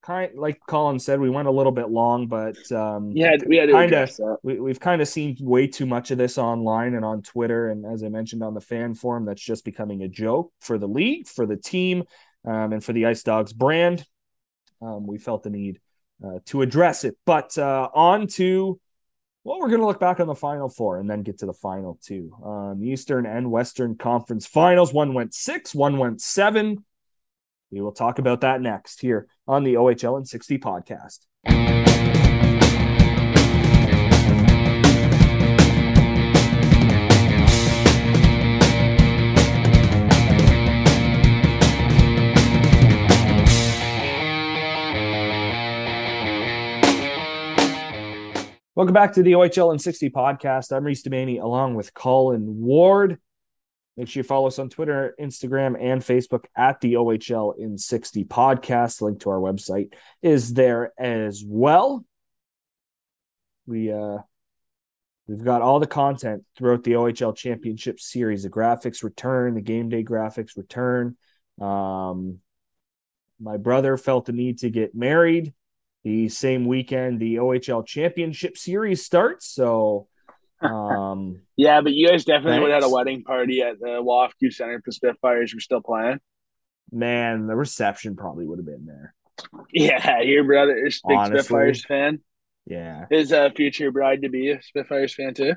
kind 0.06 0.30
like 0.36 0.60
Colin 0.68 0.98
said, 0.98 1.18
we 1.18 1.28
went 1.28 1.48
a 1.48 1.50
little 1.50 1.72
bit 1.72 1.90
long, 1.90 2.28
but 2.28 2.56
um, 2.70 3.10
yeah, 3.12 3.36
we 3.44 3.56
had 3.56 3.70
kind 3.70 3.92
of 3.92 4.10
we, 4.42 4.60
we've 4.60 4.78
kind 4.78 5.02
of 5.02 5.08
seen 5.08 5.36
way 5.40 5.66
too 5.66 5.84
much 5.84 6.12
of 6.12 6.18
this 6.18 6.38
online 6.38 6.94
and 6.94 7.04
on 7.04 7.22
Twitter, 7.22 7.70
and 7.70 7.84
as 7.84 8.04
I 8.04 8.08
mentioned 8.08 8.42
on 8.42 8.54
the 8.54 8.60
fan 8.60 8.94
forum, 8.94 9.24
that's 9.24 9.42
just 9.42 9.64
becoming 9.64 10.02
a 10.02 10.08
joke 10.08 10.52
for 10.60 10.78
the 10.78 10.86
league, 10.86 11.26
for 11.26 11.44
the 11.44 11.56
team, 11.56 12.04
um, 12.44 12.72
and 12.72 12.84
for 12.84 12.92
the 12.92 13.06
Ice 13.06 13.24
Dogs 13.24 13.52
brand. 13.52 14.06
Um, 14.80 15.06
we 15.06 15.18
felt 15.18 15.42
the 15.42 15.50
need 15.50 15.80
uh, 16.24 16.38
to 16.46 16.62
address 16.62 17.02
it, 17.04 17.16
but 17.26 17.58
uh, 17.58 17.88
on 17.92 18.28
to 18.28 18.80
well, 19.42 19.60
we're 19.60 19.68
going 19.68 19.80
to 19.80 19.86
look 19.86 20.00
back 20.00 20.18
on 20.18 20.26
the 20.26 20.34
final 20.34 20.68
four 20.68 20.98
and 20.98 21.08
then 21.08 21.22
get 21.22 21.38
to 21.38 21.46
the 21.46 21.52
final 21.52 22.00
two. 22.02 22.32
Um, 22.44 22.82
Eastern 22.82 23.26
and 23.26 23.48
Western 23.48 23.96
Conference 23.96 24.44
finals. 24.44 24.92
One 24.92 25.14
went 25.14 25.34
six, 25.34 25.72
one 25.74 25.98
went 25.98 26.20
seven. 26.20 26.84
We 27.70 27.80
will 27.80 27.92
talk 27.92 28.18
about 28.18 28.42
that 28.42 28.60
next 28.60 29.00
here 29.00 29.26
on 29.48 29.64
the 29.64 29.74
OHL 29.74 30.18
in 30.18 30.24
60 30.24 30.58
podcast. 30.58 31.26
Welcome 48.76 48.92
back 48.92 49.14
to 49.14 49.22
the 49.22 49.32
OHL 49.32 49.72
in 49.72 49.78
60 49.78 50.10
podcast. 50.10 50.70
I'm 50.70 50.84
Reese 50.84 51.02
Demaney 51.02 51.42
along 51.42 51.74
with 51.74 51.94
Colin 51.94 52.60
Ward. 52.60 53.18
Make 53.96 54.08
sure 54.08 54.20
you 54.20 54.24
follow 54.24 54.46
us 54.46 54.58
on 54.58 54.68
Twitter, 54.68 55.14
Instagram, 55.18 55.74
and 55.80 56.02
Facebook 56.02 56.44
at 56.54 56.80
the 56.80 56.94
OHL 56.94 57.58
in 57.58 57.78
60 57.78 58.24
podcast. 58.24 59.00
Link 59.00 59.20
to 59.20 59.30
our 59.30 59.40
website 59.40 59.94
is 60.20 60.52
there 60.52 60.92
as 60.98 61.42
well. 61.46 62.04
We 63.66 63.90
uh 63.90 64.18
we've 65.26 65.44
got 65.44 65.62
all 65.62 65.80
the 65.80 65.86
content 65.86 66.44
throughout 66.56 66.84
the 66.84 66.92
OHL 66.92 67.34
championship 67.34 67.98
series. 67.98 68.42
The 68.42 68.50
graphics 68.50 69.02
return, 69.02 69.54
the 69.54 69.62
game 69.62 69.88
day 69.88 70.04
graphics 70.04 70.56
return. 70.56 71.16
Um 71.60 72.40
my 73.40 73.56
brother 73.56 73.96
felt 73.96 74.26
the 74.26 74.32
need 74.32 74.58
to 74.58 74.70
get 74.70 74.94
married 74.94 75.52
the 76.04 76.28
same 76.28 76.66
weekend 76.66 77.18
the 77.18 77.36
OHL 77.36 77.84
championship 77.84 78.56
series 78.56 79.04
starts. 79.04 79.48
So 79.48 80.06
um, 80.60 81.40
yeah, 81.56 81.80
but 81.80 81.92
you 81.92 82.08
guys 82.08 82.24
definitely 82.24 82.60
would 82.60 82.70
have 82.70 82.82
had 82.82 82.90
a 82.90 82.92
wedding 82.92 83.22
party 83.22 83.62
at 83.62 83.78
the 83.78 83.86
WFCU 83.86 84.52
Center 84.52 84.76
if 84.76 84.82
the 84.84 84.92
Spitfires 84.92 85.54
were 85.54 85.60
still 85.60 85.80
playing. 85.80 86.20
Man, 86.92 87.46
the 87.46 87.56
reception 87.56 88.16
probably 88.16 88.46
would 88.46 88.58
have 88.58 88.66
been 88.66 88.86
there. 88.86 89.14
Yeah, 89.72 90.20
your 90.20 90.44
brother 90.44 90.86
is 90.86 91.02
big 91.06 91.16
Honestly, 91.16 91.40
Spitfires 91.40 91.84
fan. 91.84 92.20
Yeah, 92.66 93.06
is 93.10 93.32
a 93.32 93.50
future 93.54 93.90
bride 93.90 94.22
to 94.22 94.28
be 94.28 94.50
a 94.50 94.62
Spitfires 94.62 95.14
fan 95.14 95.34
too? 95.34 95.54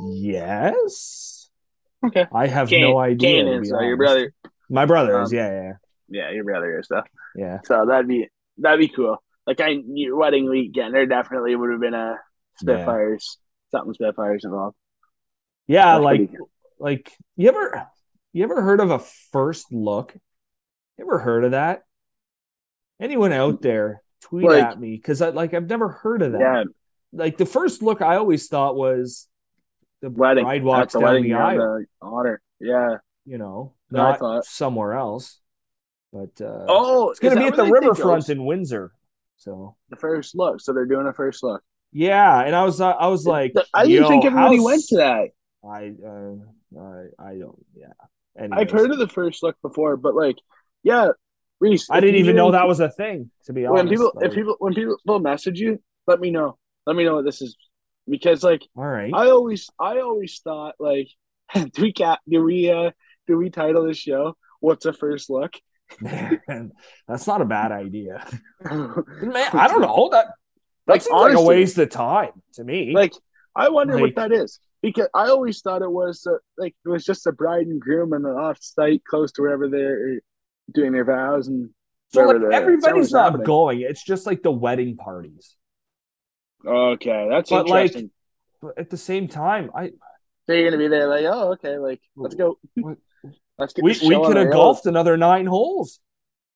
Yes. 0.00 1.50
Okay. 2.04 2.26
I 2.32 2.46
have 2.46 2.68
Kane, 2.68 2.82
no 2.82 2.98
idea. 2.98 3.44
Kane 3.44 3.48
is, 3.48 3.68
so 3.68 3.80
your 3.80 3.96
brother. 3.96 4.32
My 4.68 4.86
brother 4.86 5.18
um, 5.18 5.24
is. 5.24 5.32
Yeah, 5.32 5.50
yeah. 5.50 5.72
Yeah, 6.08 6.30
your 6.30 6.44
brother 6.44 6.78
is 6.78 6.88
though. 6.88 7.02
Yeah. 7.36 7.60
So 7.64 7.86
that'd 7.86 8.08
be 8.08 8.28
that'd 8.58 8.80
be 8.80 8.88
cool. 8.88 9.22
Like 9.46 9.60
I, 9.60 9.78
your 9.86 10.16
wedding 10.16 10.48
weekend, 10.48 10.94
there 10.94 11.06
definitely 11.06 11.56
would 11.56 11.70
have 11.70 11.80
been 11.80 11.94
a 11.94 12.16
Spitfires, 12.56 13.38
yeah. 13.72 13.78
something 13.78 13.94
Spitfires 13.94 14.44
involved. 14.44 14.76
Yeah, 15.66 15.94
That's 15.94 16.04
like 16.04 16.30
like 16.78 17.12
you 17.36 17.48
ever 17.48 17.88
you 18.32 18.44
ever 18.44 18.62
heard 18.62 18.80
of 18.80 18.90
a 18.90 18.98
first 18.98 19.72
look? 19.72 20.14
You 20.98 21.04
ever 21.04 21.18
heard 21.18 21.44
of 21.44 21.52
that? 21.52 21.82
Anyone 23.00 23.32
out 23.32 23.62
there 23.62 24.02
tweet 24.22 24.46
like, 24.46 24.62
at 24.62 24.80
me 24.80 24.96
because 24.96 25.22
I 25.22 25.30
like 25.30 25.54
I've 25.54 25.68
never 25.68 25.88
heard 25.88 26.22
of 26.22 26.32
that. 26.32 26.40
Yeah. 26.40 26.64
Like 27.12 27.36
the 27.36 27.46
first 27.46 27.82
look 27.82 28.00
I 28.00 28.16
always 28.16 28.48
thought 28.48 28.76
was 28.76 29.28
the 30.00 30.10
wedding. 30.10 30.44
bride 30.44 30.64
walks 30.64 30.92
the 30.92 31.00
down 31.00 31.08
wedding, 31.08 31.24
the 31.24 31.34
aisle. 31.34 31.56
The 31.58 31.86
honor. 32.00 32.40
Yeah. 32.60 32.98
You 33.24 33.38
know, 33.38 33.74
not 33.90 34.44
somewhere 34.44 34.94
else. 34.94 35.40
But 36.12 36.40
uh, 36.40 36.66
oh, 36.68 37.10
it's 37.10 37.20
going 37.20 37.34
to 37.34 37.40
be 37.40 37.46
at 37.46 37.56
the 37.56 37.64
riverfront 37.64 38.28
in 38.28 38.44
Windsor. 38.44 38.92
So 39.36 39.76
the 39.88 39.96
first 39.96 40.34
look. 40.34 40.60
So 40.60 40.72
they're 40.72 40.86
doing 40.86 41.06
a 41.06 41.12
first 41.12 41.42
look. 41.42 41.62
Yeah, 41.92 42.40
and 42.40 42.56
I 42.56 42.64
was 42.64 42.80
uh, 42.80 42.90
I 42.90 43.08
was 43.08 43.26
like, 43.26 43.52
I 43.74 43.86
didn't 43.86 44.08
think 44.08 44.24
everybody 44.24 44.60
went 44.60 44.82
to 44.88 44.96
that. 44.96 45.28
I 45.64 45.92
uh, 46.04 46.80
I 46.80 47.30
I 47.30 47.38
don't. 47.38 47.64
Yeah, 47.76 47.92
Anyways. 48.38 48.60
I've 48.60 48.70
heard 48.70 48.90
of 48.90 48.98
the 48.98 49.08
first 49.08 49.42
look 49.42 49.56
before, 49.60 49.96
but 49.96 50.14
like, 50.14 50.36
yeah, 50.82 51.08
Reese. 51.60 51.88
I 51.90 52.00
didn't 52.00 52.16
even 52.16 52.36
know 52.36 52.52
that 52.52 52.66
was 52.66 52.80
a 52.80 52.88
thing. 52.88 53.30
To 53.44 53.52
be 53.52 53.66
honest, 53.66 53.84
when 53.84 53.88
people 53.88 54.12
like, 54.14 54.26
if 54.26 54.34
people 54.34 54.56
when 54.58 54.74
people 54.74 54.98
message 55.20 55.60
you, 55.60 55.80
let 56.06 56.20
me 56.20 56.30
know. 56.30 56.58
Let 56.86 56.96
me 56.96 57.04
know 57.04 57.16
what 57.16 57.24
this 57.24 57.42
is 57.42 57.56
because 58.08 58.42
like, 58.42 58.62
all 58.76 58.86
right. 58.86 59.12
I 59.14 59.30
always 59.30 59.68
I 59.78 60.00
always 60.00 60.40
thought 60.42 60.74
like, 60.78 61.08
do 61.54 61.82
we 61.82 61.92
cap 61.92 62.20
do 62.28 62.42
we 62.42 62.70
uh 62.70 62.90
do 63.26 63.36
we 63.36 63.50
title 63.50 63.86
this 63.86 63.98
show? 63.98 64.36
What's 64.60 64.86
a 64.86 64.92
first 64.92 65.28
look? 65.28 65.52
Man, 66.00 66.72
that's 67.06 67.26
not 67.26 67.42
a 67.42 67.44
bad 67.44 67.70
idea. 67.70 68.26
Man, 68.64 69.48
I 69.52 69.68
don't 69.68 69.82
know 69.82 70.08
that 70.12 70.28
that 70.86 71.02
seems 71.02 71.12
honestly, 71.12 71.36
like 71.36 71.44
a 71.44 71.48
waste 71.48 71.78
of 71.78 71.90
time 71.90 72.42
to 72.54 72.64
me. 72.64 72.92
Like, 72.92 73.12
I 73.54 73.68
wonder 73.68 73.94
like, 73.94 74.02
what 74.02 74.14
that 74.16 74.32
is 74.32 74.60
because 74.82 75.08
I 75.14 75.28
always 75.28 75.60
thought 75.60 75.80
it 75.80 75.90
was 75.90 76.26
uh, 76.26 76.36
like 76.58 76.74
it 76.84 76.88
was 76.88 77.04
just 77.04 77.26
a 77.26 77.32
bride 77.32 77.66
and 77.66 77.80
groom 77.80 78.12
and 78.12 78.26
an 78.26 78.32
off-site 78.32 79.04
close 79.04 79.32
to 79.32 79.42
wherever 79.42 79.68
they're 79.68 80.20
doing 80.72 80.92
their 80.92 81.04
vows 81.04 81.48
and. 81.48 81.70
So 82.12 82.26
like 82.26 82.52
everybody's 82.52 83.10
not 83.10 83.30
happening. 83.30 83.46
going. 83.46 83.80
It's 83.80 84.04
just 84.04 84.26
like 84.26 84.42
the 84.42 84.50
wedding 84.50 84.98
parties. 84.98 85.56
Okay, 86.66 87.26
that's 87.30 87.48
but 87.48 87.66
interesting. 87.66 88.10
Like, 88.60 88.74
but 88.74 88.78
at 88.78 88.90
the 88.90 88.98
same 88.98 89.28
time, 89.28 89.70
I. 89.74 89.92
So 90.46 90.52
you're 90.52 90.70
gonna 90.70 90.82
be 90.82 90.88
there, 90.88 91.08
like, 91.08 91.24
oh, 91.24 91.52
okay, 91.52 91.78
like, 91.78 92.02
let's 92.14 92.34
go. 92.34 92.58
let's 93.58 93.72
get. 93.72 93.82
We 93.82 93.96
we 94.06 94.26
could 94.26 94.36
have 94.36 94.52
golfed 94.52 94.84
another 94.84 95.16
nine 95.16 95.46
holes, 95.46 96.00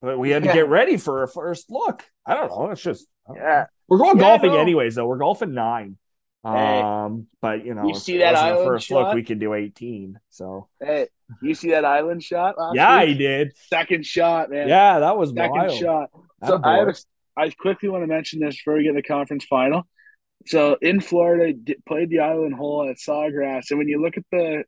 but 0.03 0.19
we 0.19 0.31
had 0.31 0.43
to 0.43 0.49
yeah. 0.49 0.55
get 0.55 0.69
ready 0.69 0.97
for 0.97 1.23
a 1.23 1.29
first 1.29 1.71
look. 1.71 2.05
I 2.25 2.35
don't 2.35 2.51
know. 2.51 2.71
It's 2.71 2.83
just 2.83 3.07
yeah. 3.35 3.67
We're 3.89 3.99
going 3.99 4.19
yeah, 4.19 4.39
golfing 4.39 4.55
anyways, 4.55 4.95
though. 4.95 5.07
We're 5.07 5.19
golfing 5.19 5.55
nine. 5.55 5.97
Hey. 6.45 6.81
Um, 6.81 7.27
but 7.43 7.65
you 7.65 7.75
know, 7.75 7.87
You 7.89 7.95
see 7.95 8.19
that 8.19 8.37
island 8.37 8.67
first 8.67 8.91
look, 8.91 9.15
we 9.15 9.25
could 9.25 9.41
do 9.41 9.55
18. 9.55 10.19
So 10.31 10.69
Hey, 10.81 11.09
you 11.43 11.55
see 11.55 11.71
that 11.71 11.85
island 11.85 12.23
shot 12.23 12.57
last 12.57 12.77
yeah, 12.77 13.01
week? 13.01 13.09
he 13.09 13.15
did. 13.15 13.53
Second 13.69 14.07
shot, 14.07 14.51
man. 14.51 14.69
Yeah, 14.69 15.01
that 15.01 15.19
was 15.19 15.31
Second 15.31 15.51
wild. 15.51 15.73
shot. 15.73 16.11
So 16.45 16.59
Attaboy. 16.59 16.65
I 16.65 16.79
have 16.79 16.89
a, 16.89 16.95
I 17.37 17.51
quickly 17.51 17.89
want 17.89 18.05
to 18.05 18.07
mention 18.07 18.41
this 18.41 18.57
before 18.57 18.75
we 18.75 18.85
get 18.85 18.91
in 18.91 18.97
the 18.97 19.03
conference 19.03 19.45
final. 19.45 19.89
So 20.47 20.77
in 20.81 21.01
Florida, 21.01 21.53
played 21.89 22.11
the 22.11 22.21
island 22.21 22.55
hole 22.55 22.89
at 22.89 22.99
Sawgrass, 22.99 23.71
and 23.71 23.79
when 23.79 23.89
you 23.89 24.01
look 24.01 24.17
at 24.17 24.25
the, 24.31 24.63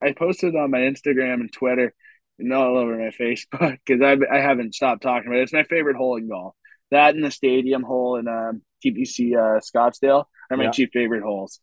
I 0.00 0.12
posted 0.12 0.54
it 0.54 0.58
on 0.58 0.70
my 0.70 0.78
Instagram 0.78 1.34
and 1.34 1.52
Twitter, 1.52 1.92
and 2.38 2.52
all 2.52 2.76
over 2.78 2.96
my 2.96 3.10
Facebook 3.10 3.78
because 3.86 4.02
I 4.02 4.16
I 4.34 4.40
haven't 4.40 4.74
stopped 4.74 5.02
talking 5.02 5.28
about 5.28 5.38
it. 5.38 5.42
It's 5.44 5.52
my 5.52 5.64
favorite 5.64 5.96
hole 5.96 6.16
in 6.16 6.28
golf. 6.28 6.54
That 6.90 7.14
and 7.14 7.24
the 7.24 7.30
stadium 7.30 7.82
hole 7.82 8.16
in 8.16 8.28
um, 8.28 8.62
TPC 8.84 9.34
uh, 9.34 9.60
Scottsdale 9.60 10.24
are 10.50 10.56
my 10.56 10.64
Yeah. 10.64 10.70
two 10.70 10.86
favorite 10.92 11.22
holes. 11.22 11.60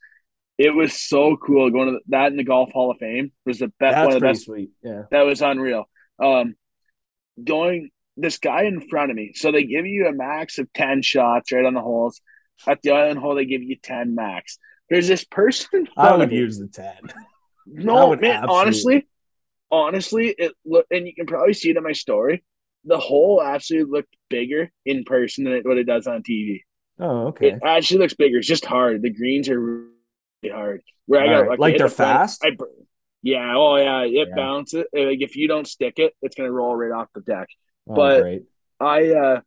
It 0.58 0.76
was 0.76 0.94
so 0.94 1.38
cool 1.38 1.72
going 1.72 1.88
to 1.88 1.92
the, 1.94 2.00
that 2.10 2.32
in 2.32 2.38
the 2.38 2.44
Golf 2.44 2.72
Hall 2.72 2.92
of 2.92 2.98
Fame 2.98 3.32
was 3.46 3.60
the 3.60 3.68
best 3.80 3.96
That's 3.96 4.06
one 4.08 4.16
of 4.16 4.22
the 4.22 4.28
best 4.28 4.46
sweet. 4.46 4.72
Yeah. 4.84 5.04
that 5.12 5.22
was 5.22 5.42
unreal. 5.42 5.86
Um, 6.24 6.56
going 7.44 7.90
this 8.18 8.38
guy 8.38 8.64
in 8.64 8.82
front 8.90 9.10
of 9.10 9.18
me. 9.18 9.32
So 9.34 9.52
they 9.52 9.64
give 9.64 9.86
you 9.88 10.08
a 10.08 10.14
max 10.14 10.60
of 10.60 10.72
ten 10.74 11.02
shots 11.02 11.52
right 11.52 11.66
on 11.66 11.74
the 11.74 11.82
holes. 11.82 12.22
At 12.68 12.82
the 12.84 12.92
island 12.92 13.20
hole, 13.20 13.36
they 13.36 13.46
give 13.46 13.64
you 13.64 13.78
ten 13.82 14.14
max. 14.16 14.60
There's 14.90 15.08
this 15.08 15.24
person 15.24 15.70
in 15.74 15.88
I 15.98 16.16
would 16.16 16.32
use 16.32 16.60
the 16.60 16.68
10. 16.68 16.86
I 16.86 17.10
no, 17.66 18.10
man. 18.16 18.44
absolutely- 18.44 18.56
Honestly, 18.62 19.08
honestly, 19.74 20.34
it 20.38 20.54
look, 20.66 20.86
and 20.92 21.08
you 21.08 21.14
can 21.14 21.26
probably 21.26 21.54
see 21.54 21.70
it 21.72 21.78
in 21.78 21.84
my 21.84 21.92
story. 21.94 22.44
The 22.86 22.98
hole 22.98 23.42
actually 23.42 23.84
looked 23.84 24.16
bigger 24.30 24.72
in 24.86 25.04
person 25.06 25.44
than 25.46 25.54
it, 25.54 25.66
what 25.66 25.78
it 25.78 25.86
does 25.86 26.06
on 26.08 26.22
TV. 26.24 26.62
Oh, 27.00 27.28
okay. 27.28 27.52
It 27.52 27.60
actually 27.66 28.00
looks 28.00 28.14
bigger. 28.14 28.38
It's 28.40 28.48
just 28.48 28.66
hard. 28.66 29.02
The 29.02 29.10
greens 29.10 29.50
are 29.50 29.60
really 29.60 30.52
hard. 30.52 30.82
Where 31.06 31.22
I 31.22 31.28
got 31.28 31.48
right. 31.48 31.60
Like 31.60 31.78
they're 31.78 31.88
the 31.90 31.96
front- 31.96 32.12
fast? 32.30 32.44
I, 32.46 32.52
yeah. 33.22 33.54
Oh 33.56 33.78
yeah. 33.78 34.02
It 34.04 34.28
Yeah. 34.30 34.36
bounces. 34.36 34.86
Like 34.94 35.22
if 35.22 35.36
you 35.36 35.48
don't 35.48 35.68
stick 35.68 35.94
it, 35.98 36.14
it's 36.22 36.36
gonna 36.36 36.52
roll 36.52 36.76
right 36.76 36.92
off 36.92 37.08
the 37.16 37.22
deck. 37.22 37.48
Oh, 37.88 37.96
but- 37.96 38.22
great. 38.22 38.44
I 38.80 39.10
uh 39.14 39.42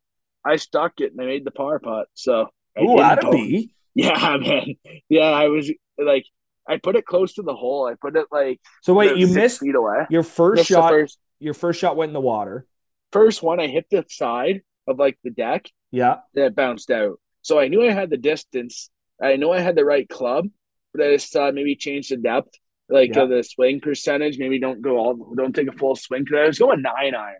I 0.44 0.56
stuck 0.56 1.00
it 1.00 1.12
and 1.12 1.20
I 1.20 1.26
made 1.26 1.44
the 1.44 1.50
par 1.50 1.78
putt. 1.78 2.06
So 2.14 2.48
Ooh, 2.80 2.96
that'd 2.96 3.30
be. 3.30 3.70
Yeah, 3.98 4.36
man. 4.36 4.74
Yeah, 5.08 5.30
I 5.30 5.48
was 5.48 5.70
like 5.98 6.26
I 6.68 6.78
put 6.78 6.96
it 6.96 7.04
close 7.06 7.34
to 7.34 7.42
the 7.42 7.54
hole. 7.54 7.86
I 7.86 7.94
put 8.00 8.16
it 8.16 8.26
like 8.32 8.60
So 8.82 8.94
wait, 8.94 9.16
you 9.16 9.26
missed 9.28 9.60
feet 9.60 9.74
away. 9.74 10.06
your 10.10 10.22
first 10.22 10.60
Missed 10.60 10.68
shot. 10.70 10.90
first 10.90 11.18
Your 11.38 11.54
first 11.54 11.80
shot 11.80 11.96
went 11.96 12.10
in 12.10 12.14
the 12.14 12.20
water. 12.20 12.66
first 13.12 13.42
one 13.42 13.60
I 13.60 13.66
hit 13.68 13.86
the 13.90 14.04
side 14.08 14.62
of 14.88 14.98
like 14.98 15.18
the 15.24 15.30
deck 15.30 15.66
Yeah. 15.90 16.16
that 16.34 16.54
bounced 16.54 16.90
out. 16.90 17.20
So 17.42 17.58
I 17.58 17.68
knew 17.68 17.82
I 17.86 17.92
had 17.92 18.10
the 18.10 18.16
distance. 18.16 18.90
I 19.22 19.36
know 19.36 19.52
I 19.52 19.60
had 19.60 19.76
the 19.76 19.84
right 19.84 20.08
club, 20.08 20.48
but 20.92 21.06
I 21.06 21.12
just 21.14 21.32
thought 21.32 21.54
maybe 21.54 21.76
change 21.76 22.08
the 22.08 22.16
depth, 22.16 22.50
like 22.88 23.14
Yeah. 23.14 23.22
uh, 23.22 23.26
the 23.26 23.42
swing 23.42 23.80
percentage. 23.80 24.38
Maybe 24.38 24.58
don't 24.58 24.82
go 24.82 24.98
all, 24.98 25.14
don't 25.36 25.54
take 25.54 25.68
a 25.68 25.72
full 25.72 25.94
swing 25.96 26.24
because 26.24 26.38
I 26.38 26.46
was 26.46 26.58
going 26.58 26.82
nine 26.82 27.14
iron, 27.14 27.36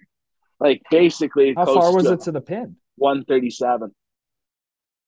like 0.60 0.82
basically. 0.90 1.54
How 1.54 1.66
far 1.66 1.92
was 1.94 2.04
to 2.04 2.12
it 2.12 2.20
to 2.20 2.32
the 2.32 2.40
pin? 2.40 2.76
One 2.96 3.24
thirty 3.24 3.50
seven. 3.50 3.94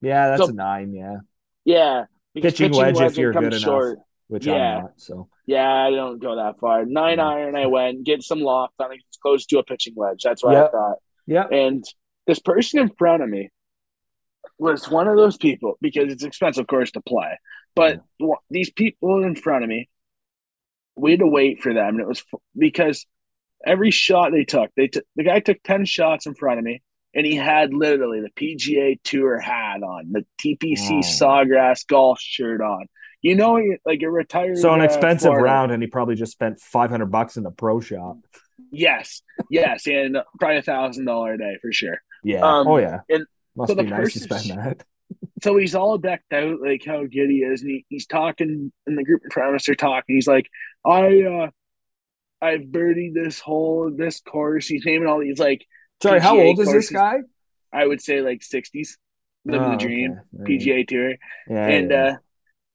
Yeah, 0.01 0.29
that's 0.31 0.43
So- 0.43 0.49
a 0.49 0.53
nine. 0.53 0.93
Yeah, 0.93 1.17
Yeah, 1.65 2.05
because 2.35 2.53
Pitching 2.55 2.77
wedge 2.77 3.01
if 3.01 3.17
you're 3.17 3.33
good 3.33 3.45
enough. 3.45 3.61
short. 3.61 3.99
Which 4.29 4.47
Yeah. 4.47 4.77
I'm 4.77 4.83
not. 4.85 5.01
So 5.01 5.29
Yeah, 5.47 5.71
I 5.73 5.91
don't 5.91 6.19
go 6.21 6.37
that 6.37 6.59
far. 6.61 6.85
Nine 6.85 7.19
Yeah. 7.19 7.29
iron, 7.29 7.57
I 7.57 7.67
went 7.67 8.05
get 8.05 8.23
some 8.23 8.41
loft. 8.41 8.75
I 8.79 8.89
think 8.89 9.03
it's 9.09 9.17
close 9.19 9.47
to 9.47 9.59
a 9.59 9.65
pitching 9.65 9.95
wedge. 9.97 10.23
That's 10.23 10.43
what 10.45 10.53
Yeah. 10.53 10.65
I 10.67 10.71
thought. 10.71 10.97
yeah, 11.27 11.47
And 11.51 11.85
this 12.27 12.39
person 12.39 12.81
in 12.81 12.91
front 12.91 13.23
of 13.23 13.29
me 13.29 13.51
was 14.59 14.91
one 14.91 15.09
of 15.09 15.17
those 15.17 15.37
people 15.37 15.79
because 15.81 16.13
it's 16.13 16.25
expensive, 16.25 16.63
of 16.63 16.67
course, 16.69 16.91
to 16.93 17.01
play. 17.01 17.39
But 17.75 18.01
w- 18.19 18.37
these 18.51 18.71
people 18.71 19.23
in 19.25 19.35
front 19.37 19.63
of 19.65 19.69
me, 19.71 19.89
we 20.97 21.13
had 21.13 21.21
to 21.21 21.27
wait 21.27 21.63
for 21.63 21.73
them, 21.73 21.95
and 21.95 22.01
it 22.01 22.09
was 22.09 22.23
f- 22.33 22.41
because 22.57 23.07
every 23.65 23.91
shot 23.91 24.33
they 24.33 24.45
took, 24.45 24.71
they 24.77 24.89
took 24.89 25.05
the 25.17 25.23
guy 25.23 25.39
took 25.41 25.63
ten 25.63 25.85
shots 25.85 26.27
in 26.27 26.35
front 26.35 26.59
of 26.59 26.65
me, 26.65 26.83
and 27.15 27.25
he 27.25 27.37
had 27.37 27.73
literally 27.73 28.21
the 28.21 28.31
PGA 28.31 28.99
Tour 29.05 29.39
hat 29.39 29.83
on, 29.83 30.11
the 30.11 30.27
TPC 30.41 30.97
Oh. 30.99 31.01
Sawgrass 31.03 31.87
golf 31.87 32.21
shirt 32.21 32.61
on. 32.61 32.87
You 33.23 33.35
know, 33.35 33.61
like 33.85 34.01
a 34.03 34.11
retired. 34.11 34.59
so 34.59 34.73
an 34.75 34.81
uh, 34.81 34.85
expensive 34.85 35.29
Florida- 35.31 35.45
round, 35.45 35.73
and 35.73 35.83
he 35.83 35.89
probably 35.89 36.15
just 36.15 36.33
spent 36.33 36.61
five 36.61 36.91
hundred 36.91 37.07
bucks 37.07 37.37
in 37.37 37.43
the 37.43 37.51
pro 37.51 37.81
shop. 37.81 38.19
Yes, 38.71 39.23
yes, 39.51 39.87
and 39.87 40.19
probably 40.39 40.59
a 40.59 40.63
thousand 40.63 41.05
dollar 41.07 41.33
a 41.35 41.39
day 41.39 41.57
for 41.61 41.73
sure. 41.73 42.01
Yeah. 42.23 42.41
Um, 42.41 42.67
oh 42.69 42.77
yeah. 42.79 43.01
and 43.09 43.25
Must 43.57 43.71
so 43.71 43.75
be 43.77 43.85
nice 43.85 44.13
to 44.13 44.21
spend 44.21 44.51
that. 44.51 44.85
so 45.43 45.57
he's 45.57 45.75
all 45.75 45.97
decked 45.99 46.33
out 46.33 46.61
like 46.61 46.83
how 46.85 47.01
good 47.03 47.31
he 47.31 47.39
is 47.39 47.63
and 47.63 47.71
he, 47.71 47.87
he's 47.89 48.07
talking 48.07 48.71
in 48.87 48.95
the 48.97 49.05
group 49.05 49.23
in 49.25 49.31
front 49.31 49.51
of 49.51 49.55
us 49.55 49.69
are 49.69 49.75
talking 49.75 50.17
he's 50.17 50.27
like 50.27 50.47
i 50.85 51.23
uh 51.23 51.49
i've 52.43 52.63
birdied 52.63 53.15
this 53.15 53.39
hole 53.41 53.91
this 53.97 54.21
course 54.21 54.67
he's 54.67 54.85
naming 54.85 55.09
all 55.09 55.21
these 55.21 55.39
like 55.39 55.65
Sorry, 56.03 56.21
how 56.21 56.35
PGA 56.37 56.47
old 56.49 56.61
is 56.61 56.71
this 56.73 56.91
guy? 56.91 57.19
i 57.73 57.87
would 57.87 58.03
say 58.03 58.21
like 58.21 58.41
60s 58.41 58.97
living 59.47 59.67
Oh, 59.67 59.71
the 59.71 59.77
dream 59.79 60.21
okay. 60.43 60.59
Pga 60.59 60.87
tour 60.89 61.11
Yeah, 61.49 61.67
and 61.69 61.91
yeah. 61.91 62.05
uh 62.05 62.17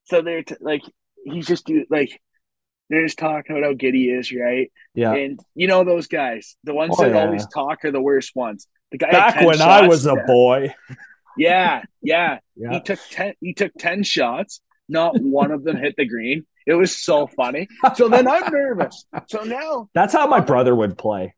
so 0.04 0.22
they're 0.22 0.42
t- 0.42 0.56
like 0.60 0.82
he's 1.24 1.46
just 1.46 1.66
do 1.66 1.84
like 1.90 2.20
they're 2.90 3.04
just 3.04 3.18
talking 3.18 3.56
about 3.56 3.66
how 3.66 3.72
good 3.74 3.94
he 3.94 4.10
is 4.10 4.32
right 4.32 4.70
yeah. 4.94 5.12
and 5.14 5.40
you 5.54 5.66
know 5.66 5.84
those 5.84 6.06
guys 6.06 6.56
the 6.64 6.74
ones 6.74 6.94
Oh, 6.98 7.02
that 7.04 7.12
yeah. 7.14 7.24
always 7.24 7.46
talk 7.46 7.84
are 7.84 7.90
the 7.92 8.00
worst 8.00 8.32
ones 8.36 8.66
the 8.92 8.98
guy 8.98 9.10
Back 9.10 9.44
when 9.44 9.60
I 9.60 9.88
was 9.88 10.06
a 10.06 10.14
boy. 10.26 10.74
yeah 11.36 11.82
yeah 12.02 12.38
Yeah. 12.56 12.70
He 12.74 12.80
took 12.82 13.00
ten. 13.10 13.34
He 13.40 13.52
took 13.52 13.72
ten 13.76 14.04
shots. 14.04 14.60
Not 14.88 15.20
one 15.20 15.50
of 15.50 15.64
them 15.64 15.76
hit 15.76 15.94
the 15.96 16.06
green. 16.06 16.46
It 16.68 16.74
was 16.74 16.96
so 16.96 17.26
funny. 17.26 17.66
So 17.96 18.08
then 18.08 18.28
I'm 18.28 18.52
nervous. 18.52 19.04
So 19.26 19.42
now, 19.42 19.88
That's 19.94 20.12
how 20.12 20.28
my 20.28 20.38
brother 20.38 20.72
would 20.72 20.96
play. 20.96 21.34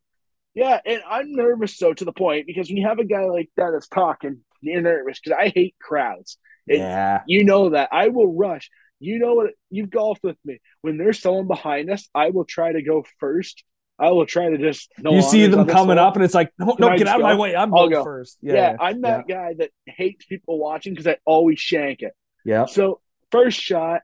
yeah, 0.53 0.79
and 0.85 1.01
I'm 1.09 1.31
nervous. 1.33 1.75
So 1.75 1.91
to 1.95 2.05
the 2.05 2.11
point 2.13 2.45
because 2.45 2.67
when 2.69 2.77
you 2.77 2.87
have 2.87 2.99
a 2.99 3.03
guy 3.03 3.25
like 3.25 3.49
that 3.57 3.71
that's 3.73 3.87
talking, 3.87 4.41
you're 4.61 4.81
nervous 4.81 5.19
because 5.19 5.35
I 5.41 5.47
hate 5.49 5.73
crowds. 5.81 6.37
It- 6.67 6.79
Yeah. 6.79 7.21
You 7.27 7.43
know 7.43 7.69
that 7.69 7.89
I 7.91 8.09
will 8.09 8.33
rush. 8.35 8.69
You 8.99 9.19
know 9.19 9.35
what? 9.35 9.51
You've 9.69 9.89
golfed 9.91 10.23
with 10.23 10.37
me. 10.43 10.59
When 10.81 10.97
there's 10.97 11.19
someone 11.21 11.47
behind 11.47 11.89
us, 11.91 12.09
I 12.15 12.29
will 12.31 12.45
try 12.45 12.71
to 12.73 12.81
go 12.81 13.05
first. 13.19 13.63
I 13.99 14.11
will 14.11 14.25
try 14.25 14.49
to 14.49 14.57
just. 14.57 14.91
No 14.99 15.11
you 15.11 15.21
see 15.21 15.47
them 15.47 15.65
coming 15.67 15.97
up, 15.97 16.15
and 16.15 16.23
it's 16.23 16.33
like, 16.35 16.51
no, 16.59 16.67
Can 16.75 16.75
no, 16.79 16.87
I 16.89 16.97
get 16.97 17.07
out 17.07 17.15
of 17.19 17.23
my 17.23 17.35
way. 17.35 17.55
I'm 17.55 17.71
going 17.71 17.91
go. 17.91 18.03
first. 18.03 18.37
Yeah, 18.41 18.53
Yeah. 18.53 18.75
I'm 18.79 19.01
that 19.01 19.27
guy 19.27 19.53
that 19.57 19.71
hates 19.85 20.25
people 20.25 20.59
watching 20.59 20.93
because 20.93 21.07
I 21.07 21.17
always 21.25 21.59
shank 21.59 22.01
it. 22.01 22.13
Yeah. 22.45 22.65
So 22.65 23.01
first 23.31 23.59
shot, 23.59 24.01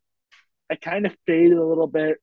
I 0.70 0.76
kind 0.76 1.06
of 1.06 1.16
faded 1.28 1.58
a 1.58 1.66
little 1.66 1.88
bit 1.88 2.18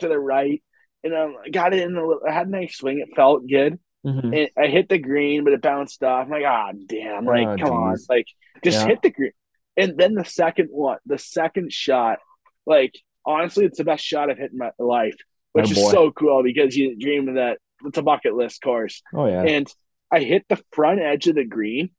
to 0.00 0.08
the 0.08 0.18
right, 0.18 0.62
and 1.04 1.14
I 1.14 1.48
got 1.50 1.72
it 1.74 1.80
in 1.82 1.96
a 1.96 2.06
little. 2.06 2.20
I 2.28 2.32
had 2.32 2.48
a 2.48 2.50
nice 2.50 2.76
swing. 2.76 2.98
It 3.00 3.14
felt 3.16 3.46
good, 3.48 3.78
Mhm. 4.06 4.36
and 4.38 4.50
I 4.58 4.68
hit 4.68 4.88
the 4.90 4.98
green, 4.98 5.44
but 5.44 5.52
it 5.54 5.62
bounced 5.62 6.02
off. 6.02 6.26
I'm 6.26 6.30
like, 6.30 6.44
ah, 6.46 6.72
damn! 6.86 7.24
Like, 7.24 7.46
Oh, 7.46 7.56
come 7.56 7.72
on, 7.76 7.96
like 8.10 8.26
just 8.64 8.80
Yeah. 8.80 8.86
hit 8.88 9.02
the 9.02 9.10
green. 9.10 9.32
And 9.80 9.96
then 9.98 10.14
the 10.14 10.24
second 10.24 10.68
one, 10.70 10.98
the 11.06 11.18
second 11.18 11.72
shot, 11.72 12.18
like 12.66 12.94
honestly, 13.24 13.64
it's 13.64 13.78
the 13.78 13.84
best 13.84 14.04
shot 14.04 14.30
I've 14.30 14.38
hit 14.38 14.52
in 14.52 14.58
my 14.58 14.70
life, 14.78 15.16
which 15.52 15.68
Oh, 15.68 15.70
is 15.80 15.90
so 15.90 16.10
cool 16.12 16.42
because 16.42 16.76
you 16.76 16.96
dream 16.98 17.28
of 17.28 17.34
that. 17.36 17.58
It's 17.84 17.98
a 17.98 18.02
bucket 18.02 18.34
list 18.34 18.60
course. 18.62 19.02
Oh 19.14 19.26
yeah. 19.26 19.42
And 19.42 19.72
I 20.10 20.20
hit 20.20 20.44
the 20.48 20.62
front 20.72 21.00
edge 21.00 21.26
of 21.28 21.34
the 21.36 21.44
green 21.44 21.90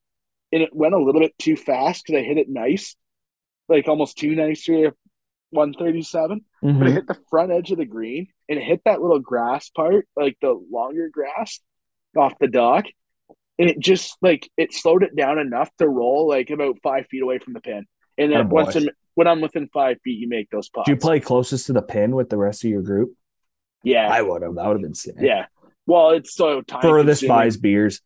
and 0.52 0.62
it 0.62 0.76
went 0.76 0.94
a 0.94 1.00
little 1.02 1.22
bit 1.22 1.38
too 1.40 1.56
fast 1.56 2.06
because 2.06 2.20
I 2.20 2.24
hit 2.24 2.38
it 2.38 2.50
nice, 2.50 2.96
like 3.70 3.88
almost 3.88 4.18
too 4.18 4.36
nice 4.36 4.64
for 4.64 4.88
a 4.88 4.94
137. 5.52 6.42
But 6.62 6.70
it 6.70 6.74
Mhm. 6.76 6.94
hit 6.94 7.08
the 7.08 7.20
front 7.30 7.52
edge 7.52 7.72
of 7.72 7.78
the 7.80 7.86
green 7.86 8.28
and 8.48 8.60
it 8.60 8.64
hit 8.64 8.82
that 8.86 9.02
little 9.02 9.20
grass 9.20 9.70
part, 9.70 10.08
like 10.16 10.38
the 10.42 10.52
longer 10.72 11.10
grass 11.10 11.60
off 12.16 12.38
the 12.40 12.48
dock. 12.48 12.86
And 13.62 13.70
it 13.70 13.80
just 13.80 14.18
like 14.22 14.50
it 14.58 14.74
slowed 14.74 15.04
it 15.04 15.16
down 15.16 15.38
enough 15.38 15.70
to 15.78 15.88
roll 15.88 16.28
like 16.28 16.50
about 16.50 16.80
five 16.82 17.06
feet 17.12 17.22
away 17.22 17.38
from 17.38 17.54
the 17.54 17.62
pin. 17.62 17.86
And 18.18 18.32
then 18.32 18.40
oh, 18.40 18.44
Attaboy. 18.46 18.50
once 18.50 18.76
I'm, 18.76 18.90
when 19.14 19.28
I'm 19.28 19.40
within 19.40 19.70
five 19.72 19.98
feet, 20.04 20.20
you 20.20 20.28
make 20.28 20.50
those 20.50 20.68
putts. 20.70 20.88
Do 20.88 20.94
you 20.94 20.98
play 20.98 21.20
closest 21.20 21.68
to 21.68 21.74
the 21.74 21.84
pin 21.84 22.16
with 22.16 22.30
the 22.30 22.38
rest 22.38 22.64
of 22.64 22.72
your 22.72 22.82
group? 22.82 23.14
Yeah, 23.84 24.08
I 24.12 24.24
would 24.24 24.42
have. 24.42 24.56
That 24.56 24.66
would 24.66 24.74
have 24.74 24.82
been 24.82 24.96
sick. 24.96 25.16
yeah. 25.20 25.46
Well, 25.86 26.12
it's 26.12 26.34
so 26.34 26.62
time 26.62 26.82
Furthest 26.82 27.22
consuming. 27.22 27.38
buys 27.38 27.58
beers. 27.58 28.02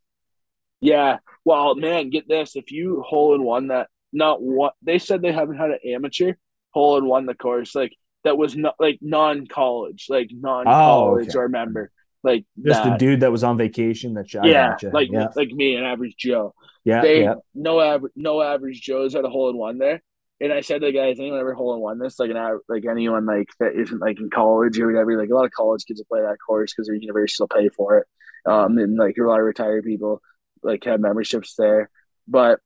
Yeah. 0.82 1.18
Well, 1.46 1.76
man, 1.76 2.10
get 2.10 2.28
this. 2.28 2.56
If 2.56 2.72
you 2.72 3.02
hole 3.02 3.36
in 3.36 3.44
one 3.44 3.68
that 3.68 3.88
not 4.12 4.42
one 4.42 4.72
they 4.82 5.00
said 5.00 5.22
they 5.22 5.32
haven't 5.32 5.58
had 5.58 5.72
an 5.72 5.80
amateur 5.86 6.34
hole 6.72 6.98
in 6.98 7.06
one 7.06 7.26
the 7.26 7.34
course, 7.34 7.76
like 7.76 7.96
that 8.24 8.38
was 8.38 8.56
not 8.56 8.76
like 8.80 9.00
non 9.02 9.48
college, 9.48 10.08
like 10.10 10.30
non 10.32 10.66
college 10.66 11.28
oh, 11.28 11.30
okay. 11.30 11.38
or 11.38 11.50
member. 11.50 11.92
Like 12.26 12.46
Just 12.66 12.84
that. 12.84 12.96
a 12.96 12.98
dude 12.98 13.20
that 13.22 13.32
was 13.32 13.44
on 13.44 13.56
vacation 13.58 14.16
that 14.16 14.30
shot 14.30 14.48
yeah, 14.48 14.76
like 14.92 15.10
yeah, 15.12 15.28
like 15.36 15.50
me, 15.50 15.76
an 15.76 15.84
average 15.84 16.16
Joe. 16.18 16.54
yeah, 16.84 17.02
they 17.02 17.22
yeah. 17.24 17.36
no 17.54 17.80
average 17.80 18.14
no 18.16 18.42
average 18.42 18.82
Joes 18.82 19.14
had 19.14 19.26
a 19.26 19.30
hole 19.30 19.50
in 19.52 19.58
one 19.58 19.78
there. 19.78 20.02
And 20.42 20.52
I 20.52 20.62
said 20.62 20.82
to 20.82 20.88
the 20.88 20.92
guys, 20.92 21.18
anyone 21.20 21.40
ever 21.40 21.54
hole 21.54 21.76
in 21.76 21.82
one 21.82 22.00
this? 22.00 22.20
Like 22.20 22.32
an 22.32 22.60
like 22.68 22.84
anyone 22.90 23.26
like 23.26 23.48
that 23.60 23.74
isn't 23.80 24.00
like 24.00 24.20
in 24.20 24.30
college 24.30 24.78
or 24.80 24.88
whatever. 24.88 25.18
Like 25.18 25.30
a 25.30 25.36
lot 25.36 25.46
of 25.46 25.52
college 25.52 25.86
kids 25.86 26.00
that 26.00 26.10
play 26.10 26.22
that 26.22 26.38
course 26.46 26.74
because 26.74 26.88
their 26.88 26.96
university 26.96 27.42
will 27.42 27.48
pay 27.48 27.70
for 27.70 28.00
it. 28.00 28.08
Um, 28.46 28.78
and 28.78 28.98
like 28.98 29.16
a 29.18 29.24
lot 29.24 29.40
of 29.40 29.46
retired 29.46 29.86
people 29.86 30.22
like 30.64 30.84
have 30.86 31.00
memberships 31.00 31.56
there. 31.58 31.90
But 32.28 32.60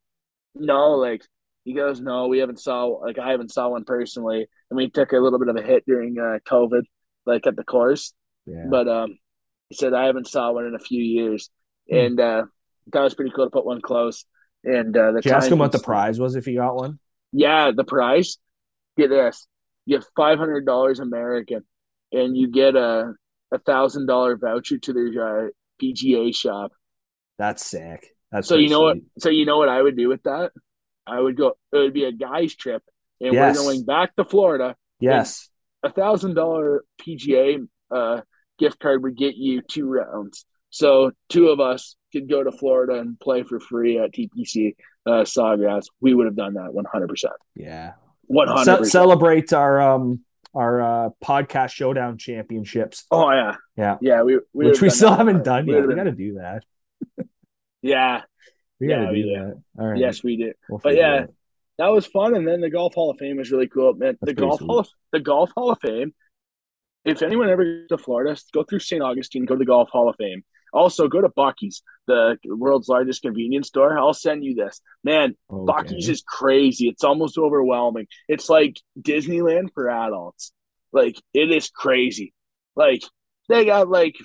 no, 0.56 0.94
like 0.94 1.22
He 1.66 1.74
goes, 1.74 2.00
no, 2.02 2.28
we 2.28 2.40
haven't 2.40 2.60
saw 2.60 2.86
like 2.86 3.20
I 3.20 3.32
haven't 3.32 3.52
saw 3.52 3.70
one 3.70 3.84
personally, 3.86 4.48
and 4.72 4.78
we 4.78 4.90
took 4.90 5.12
a 5.12 5.20
little 5.20 5.38
bit 5.40 5.50
of 5.50 5.56
a 5.58 5.62
hit 5.62 5.84
during 5.86 6.18
uh, 6.18 6.40
COVID, 6.48 6.84
like 7.26 7.46
at 7.46 7.56
the 7.56 7.64
course. 7.64 8.14
Yeah. 8.48 8.66
But 8.70 8.88
um, 8.88 9.18
he 9.70 9.76
said 9.76 9.94
I 9.94 10.06
haven't 10.06 10.28
saw 10.28 10.52
one 10.52 10.66
in 10.66 10.76
a 10.76 10.80
few 10.80 11.02
years, 11.02 11.50
Hmm. 11.90 11.96
and 11.96 12.20
uh, 12.20 12.44
that 12.94 13.02
was 13.02 13.14
pretty 13.16 13.32
cool 13.36 13.46
to 13.46 13.52
put 13.52 13.66
one 13.66 13.82
close. 13.82 14.26
And 14.64 14.96
uh, 14.98 15.12
the 15.14 15.22
Did 15.22 15.30
you 15.30 15.36
ask 15.36 15.50
him 15.52 15.60
what 15.60 15.72
the 15.72 15.80
prize 15.80 16.20
was 16.20 16.36
if 16.36 16.46
he 16.46 16.56
got 16.56 16.76
one? 16.76 17.00
Yeah, 17.32 17.72
the 17.76 17.84
prize. 17.86 18.38
Get 18.98 19.10
this: 19.10 19.48
you 19.86 19.96
have 19.98 20.06
five 20.16 20.38
hundred 20.38 20.66
dollars 20.66 21.00
American, 21.00 21.64
and 22.12 22.36
you 22.36 22.50
get 22.52 22.76
a 22.76 23.14
a 23.52 23.60
thousand 23.60 24.06
dollar 24.08 24.36
voucher 24.38 24.78
to 24.78 24.94
their 24.94 25.48
uh, 25.48 25.50
PGA 25.82 26.36
shop. 26.36 26.72
That's 27.38 27.66
sick. 27.66 28.14
That's 28.32 28.48
So 28.48 28.56
you 28.56 28.70
know 28.70 28.82
what? 28.82 28.98
So 29.20 29.30
you 29.30 29.46
know 29.46 29.58
what 29.58 29.70
I 29.70 29.82
would 29.82 29.96
do 29.96 30.10
with 30.10 30.24
that? 30.24 30.52
I 31.08 31.20
would 31.20 31.38
go. 31.38 31.54
It 31.72 31.78
would 31.78 31.94
be 31.94 32.04
a 32.04 32.12
guys 32.12 32.54
trip, 32.56 32.84
and 33.22 33.34
Yes. 33.34 33.56
we're 33.58 33.64
going 33.64 33.86
back 33.86 34.16
to 34.18 34.26
Florida. 34.26 34.76
Yes. 35.00 35.50
A 35.84 35.90
thousand 35.92 36.34
dollar 36.34 36.84
PGA 37.02 37.66
uh, 37.90 38.22
gift 38.60 38.80
card 38.80 39.02
would 39.04 39.18
get 39.18 39.36
you 39.36 39.62
two 39.62 39.88
rounds. 39.90 40.46
So 40.70 41.12
two 41.30 41.48
of 41.50 41.60
us 41.60 41.96
could 42.12 42.30
go 42.30 42.44
to 42.44 42.52
Florida 42.52 43.00
and 43.00 43.20
play 43.20 43.44
for 43.44 43.60
free 43.60 43.98
at 43.98 44.12
TPC 44.14 44.76
uh, 45.08 45.24
Sawgrass. 45.24 45.86
We 46.02 46.14
would 46.14 46.26
have 46.28 46.36
done 46.36 46.54
that 46.56 46.74
one 46.74 46.86
hundred 46.86 47.08
percent. 47.10 47.34
Yeah. 47.56 47.94
One 48.28 48.48
Ce- 48.48 48.54
hundred 48.54 48.78
percent. 48.80 48.92
celebrate 48.92 49.54
our 49.54 49.82
um 49.82 50.20
our 50.54 50.82
uh 50.82 51.10
podcast 51.24 51.72
showdown 51.72 52.18
championships, 52.18 53.06
Oh 53.12 53.32
yeah, 53.32 53.56
Yeah. 53.78 53.98
yeah. 54.02 54.22
We, 54.24 54.40
we 54.54 54.66
which 54.68 54.82
we 54.82 54.90
still 54.90 55.14
haven't 55.16 55.44
done 55.44 55.66
We 55.66 55.74
yet. 55.74 55.82
would've 55.82 55.90
We 55.90 55.96
got 55.96 56.04
to 56.04 56.12
do 56.12 56.34
that. 56.36 56.64
Yeah, 57.82 58.22
We 58.80 58.88
got 58.88 59.06
to 59.06 59.12
we 59.12 59.22
do 59.24 59.30
do. 59.30 59.34
that. 59.36 59.62
All 59.80 59.88
right. 59.88 60.00
yes, 60.00 60.22
we 60.24 60.36
did. 60.38 60.56
We'll 60.70 60.80
But 60.80 60.96
yeah, 60.96 61.24
it 61.24 61.34
that 61.78 61.88
was 61.88 62.06
fun. 62.06 62.36
And 62.36 62.46
then 62.48 62.60
the 62.62 62.70
Golf 62.70 62.94
Hall 62.94 63.10
of 63.10 63.18
Fame 63.18 63.38
was 63.38 63.52
really 63.52 63.68
cool. 63.68 63.94
Man, 63.94 64.18
the 64.20 64.28
That's 64.34 64.40
Golf 64.40 64.58
sweet. 64.60 64.68
Hall 64.68 64.80
of 64.80 64.90
the 65.14 65.20
Golf 65.22 65.52
Hall 65.56 65.72
of 65.72 65.80
Fame. 65.80 66.14
If 67.06 67.22
anyone 67.22 67.50
ever 67.50 67.64
goes 67.64 67.88
to 67.90 67.98
Florida, 67.98 68.38
go 68.54 68.64
through 68.64 68.80
St. 68.80 69.02
Augustine, 69.02 69.46
go 69.46 69.56
to 69.56 69.60
the 69.60 69.66
Golf 69.66 69.90
Hall 69.90 70.10
of 70.10 70.16
Fame. 70.18 70.44
Also, 70.72 71.08
go 71.08 71.20
to 71.22 71.30
Buc-ee's, 71.30 71.82
the 72.06 72.38
world's 72.46 72.88
largest 72.88 73.24
convenience 73.24 73.70
store. 73.70 73.98
I'll 73.98 74.14
send 74.14 74.44
you 74.44 74.54
this. 74.54 74.82
Man, 75.04 75.36
Okay. 75.52 75.72
Buc-ee's 75.72 76.10
is 76.10 76.22
crazy. 76.28 76.88
It's 76.90 77.04
almost 77.04 77.38
overwhelming. 77.38 78.08
It's 78.28 78.50
like 78.50 78.80
Disneyland 79.00 79.74
for 79.74 79.90
adults. 79.90 80.52
Like 80.92 81.16
it 81.34 81.52
is 81.52 81.70
crazy. 81.70 82.34
Like 82.76 83.02
they 83.48 83.66
got 83.66 83.90
like 83.90 84.16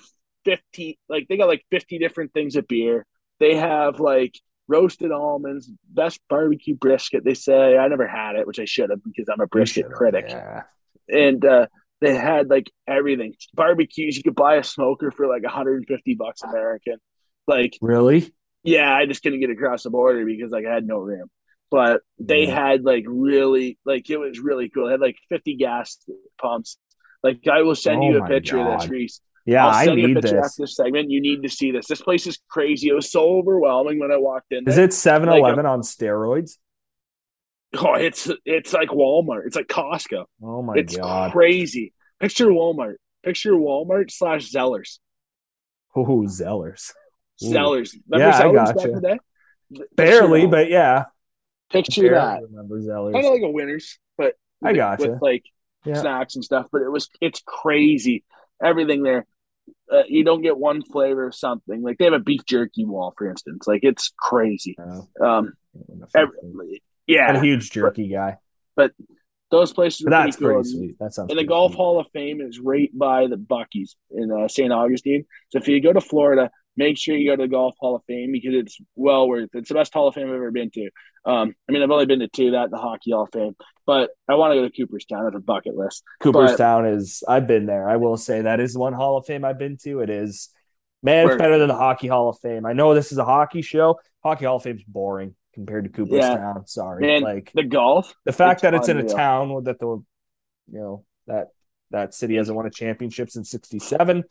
50 0.44 0.98
like 1.08 1.26
they 1.28 1.36
got 1.38 1.48
like 1.48 1.64
50 1.70 1.98
different 1.98 2.32
things 2.34 2.56
of 2.56 2.68
beer. 2.68 3.06
They 3.40 3.56
have 3.56 3.98
like 4.00 4.34
roasted 4.68 5.12
almonds, 5.12 5.70
best 5.88 6.20
barbecue 6.28 6.74
brisket. 6.74 7.24
They 7.24 7.34
say 7.34 7.76
I 7.78 7.88
never 7.88 8.06
had 8.06 8.36
it, 8.36 8.46
which 8.46 8.58
I 8.58 8.64
should 8.66 8.90
have 8.90 9.02
because 9.02 9.28
I'm 9.32 9.40
a 9.40 9.46
brisket 9.46 9.90
critic. 9.90 10.26
Yeah. 10.28 10.62
And 11.08 11.44
uh 11.44 11.66
they 12.00 12.14
had 12.14 12.50
like 12.50 12.70
everything. 12.86 13.34
Barbecues, 13.54 14.16
you 14.16 14.22
could 14.22 14.34
buy 14.34 14.56
a 14.56 14.64
smoker 14.64 15.10
for 15.10 15.26
like 15.26 15.42
150 15.42 16.14
bucks 16.14 16.42
American. 16.42 16.96
Like 17.46 17.76
Really? 17.80 18.32
yeah, 18.62 18.94
I 18.94 19.06
just 19.06 19.22
couldn't 19.22 19.40
get 19.40 19.50
across 19.50 19.82
the 19.84 19.90
border 19.90 20.24
because 20.24 20.50
like 20.50 20.66
I 20.66 20.72
had 20.74 20.86
no 20.86 20.98
room. 20.98 21.28
But 21.70 22.02
they 22.18 22.46
Yeah. 22.46 22.54
had 22.54 22.84
like 22.84 23.04
really 23.06 23.78
like 23.84 24.08
it 24.10 24.18
was 24.18 24.38
really 24.38 24.68
cool. 24.70 24.86
They 24.86 24.92
had 24.92 25.00
like 25.00 25.16
50 25.28 25.56
gas 25.56 25.98
pumps. 26.40 26.78
Like 27.22 27.40
I 27.50 27.62
will 27.62 27.74
send 27.74 28.02
Oh 28.02 28.10
you 28.10 28.18
a 28.22 28.26
picture 28.26 28.58
of 28.58 28.80
this, 28.80 28.90
Reese. 28.90 29.20
Yeah, 29.46 29.66
I'll 29.66 29.72
I 29.72 29.84
send 29.86 29.98
you 29.98 30.04
a 30.04 30.08
need 30.08 30.14
picture 30.16 30.36
this. 30.36 30.46
after 30.46 30.62
this 30.62 30.76
segment. 30.76 31.10
You 31.10 31.20
need 31.20 31.42
to 31.42 31.50
see 31.50 31.70
this. 31.70 31.86
This 31.86 32.00
place 32.00 32.26
is 32.26 32.38
crazy. 32.48 32.88
It 32.88 32.94
was 32.94 33.10
so 33.10 33.28
overwhelming 33.38 33.98
when 33.98 34.10
I 34.10 34.16
walked 34.16 34.52
in. 34.52 34.66
Is 34.68 34.78
it 34.78 34.90
7-Eleven 34.90 35.66
on 35.66 35.82
steroids? 35.82 36.56
Oh, 37.76 37.94
it's 37.94 38.30
it's 38.44 38.72
like 38.72 38.88
Walmart. 38.90 39.46
It's 39.46 39.56
like 39.56 39.66
Costco. 39.66 40.24
Oh 40.42 40.62
my 40.62 40.74
it's 40.76 40.96
god. 40.96 41.32
crazy. 41.32 41.92
Picture 42.20 42.46
Walmart. 42.46 42.94
Picture 43.24 43.52
Walmart 43.52 44.10
slash 44.10 44.50
Zellers. 44.50 44.98
Oh, 45.96 46.22
Zellers. 46.26 46.92
Ooh. 47.42 47.46
Zellers. 47.50 47.94
Yeah, 48.08 48.28
I 48.36 48.42
Zellers 48.42 48.54
back 48.66 48.74
gotcha. 48.76 48.88
in 48.88 48.94
the 48.94 49.00
day? 49.00 49.18
Picture 49.72 49.88
Barely, 49.96 50.46
but 50.46 50.68
yeah. 50.70 51.04
picture 51.70 52.02
Barely 52.02 52.14
that. 52.14 52.42
remember 52.42 52.80
Zellers? 52.80 53.12
Kind 53.12 53.26
of 53.26 53.32
like 53.32 53.42
a 53.42 53.50
Winners, 53.50 53.98
but 54.18 54.34
I 54.62 54.68
with- 54.68 54.76
gotcha. 54.76 55.10
with 55.10 55.22
like 55.22 55.44
Yeah. 55.84 55.94
snacks 56.00 56.34
and 56.36 56.44
stuff. 56.44 56.66
But 56.70 56.82
it 56.82 56.90
was 56.90 57.08
it's 57.20 57.42
crazy. 57.46 58.24
Everything 58.62 59.02
there. 59.02 59.26
Uh, 59.90 60.02
you 60.08 60.24
don't 60.24 60.42
get 60.42 60.56
one 60.58 60.82
flavor 60.82 61.26
of 61.26 61.34
something. 61.34 61.82
Like 61.82 61.98
they 61.98 62.04
have 62.04 62.12
a 62.14 62.18
beef 62.18 62.42
jerky 62.46 62.84
wall, 62.84 63.14
for 63.16 63.28
instance. 63.28 63.66
Like 63.66 63.80
it's 63.82 64.12
crazy. 64.18 64.76
Oh, 64.78 65.08
Um, 65.24 65.54
every, 66.14 66.82
I'm 67.08 67.36
a 67.36 67.40
huge 67.42 67.70
jerky 67.70 68.08
guy. 68.08 68.38
But 68.76 68.92
those 69.50 69.72
places 69.72 70.02
are 70.02 70.10
But 70.10 70.24
that's 70.24 70.36
pretty 70.36 70.54
cool. 70.54 70.64
sweet. 70.64 70.96
That 70.98 71.14
sounds 71.14 71.30
And 71.30 71.38
the 71.38 71.44
Golf. 71.44 71.74
Hall 71.74 72.00
of 72.00 72.06
Fame 72.12 72.40
is 72.40 72.58
right 72.58 72.90
by 72.96 73.26
the 73.26 73.36
Buc-ee's 73.36 73.96
in 74.10 74.30
uh, 74.32 74.48
St. 74.48 74.72
Augustine. 74.72 75.24
So 75.50 75.58
if 75.58 75.68
you 75.68 75.80
go 75.80 75.92
to 75.92 76.00
Florida, 76.00 76.50
make 76.76 76.98
sure 76.98 77.14
you 77.16 77.30
go 77.30 77.36
to 77.36 77.42
the 77.42 77.48
Golf 77.48 77.74
Hall 77.78 77.94
of 77.94 78.02
Fame 78.08 78.32
because 78.32 78.54
it's 78.54 78.78
well 78.96 79.28
worth 79.28 79.50
it. 79.54 79.58
It's 79.58 79.68
the 79.68 79.74
best 79.74 79.94
Hall 79.94 80.08
of 80.08 80.14
Fame 80.14 80.28
I've 80.28 80.34
ever 80.34 80.50
been 80.50 80.70
to. 80.70 80.90
Um, 81.26 81.54
I 81.68 81.72
mean, 81.72 81.82
I've 81.82 81.90
only 81.90 82.06
been 82.06 82.18
to 82.18 82.28
two, 82.28 82.50
that 82.50 82.64
and 82.64 82.72
the 82.72 82.78
Hockey 82.78 83.12
Hall 83.12 83.22
of 83.22 83.30
Fame, 83.32 83.54
but 83.86 84.10
I 84.28 84.34
want 84.34 84.52
to 84.52 84.56
go 84.60 84.68
to 84.68 84.76
Cooperstown 84.76 85.26
as 85.26 85.34
a 85.34 85.40
bucket 85.40 85.74
list. 85.74 86.02
Cooperstown 86.20 86.84
is 86.86 87.22
I've 87.26 87.46
been 87.46 87.66
there. 87.66 87.88
I 87.88 87.96
will 87.96 88.16
say 88.16 88.42
that 88.42 88.60
is 88.60 88.76
one 88.76 88.92
Hall 88.92 89.16
of 89.16 89.24
Fame 89.24 89.44
I've 89.44 89.58
been 89.58 89.78
to. 89.84 90.00
It 90.00 90.10
is 90.10 90.50
man, 91.02 91.28
it's 91.28 91.36
better 91.36 91.58
than 91.58 91.68
the 91.68 91.76
Hockey 91.76 92.08
Hall 92.08 92.28
of 92.28 92.38
Fame. 92.40 92.66
I 92.66 92.72
know 92.72 92.94
this 92.94 93.12
is 93.12 93.18
a 93.18 93.24
hockey 93.24 93.62
show. 93.62 94.00
Hockey 94.22 94.44
Hall 94.46 94.56
of 94.56 94.62
Fame's 94.64 94.82
boring 94.84 95.34
compared 95.54 95.84
to 95.84 95.90
Cooperstown. 95.90 96.66
Sorry. 96.66 97.00
Man, 97.06 97.22
like 97.22 97.50
The 97.54 97.62
golf, 97.64 98.14
the 98.24 98.32
fact 98.32 98.62
that 98.62 98.74
it's 98.74 98.88
in 98.88 98.98
a 98.98 99.08
town 99.08 99.64
that 99.64 99.78
the 99.78 99.86
you 99.86 100.04
know 100.68 101.04
that 101.26 101.48
that 101.90 102.14
city 102.14 102.36
hasn't 102.36 102.56
won 102.56 102.66
a 102.66 102.70
championship 102.70 103.30
since 103.30 103.50
sixty 103.50 103.78
seven. 103.78 104.24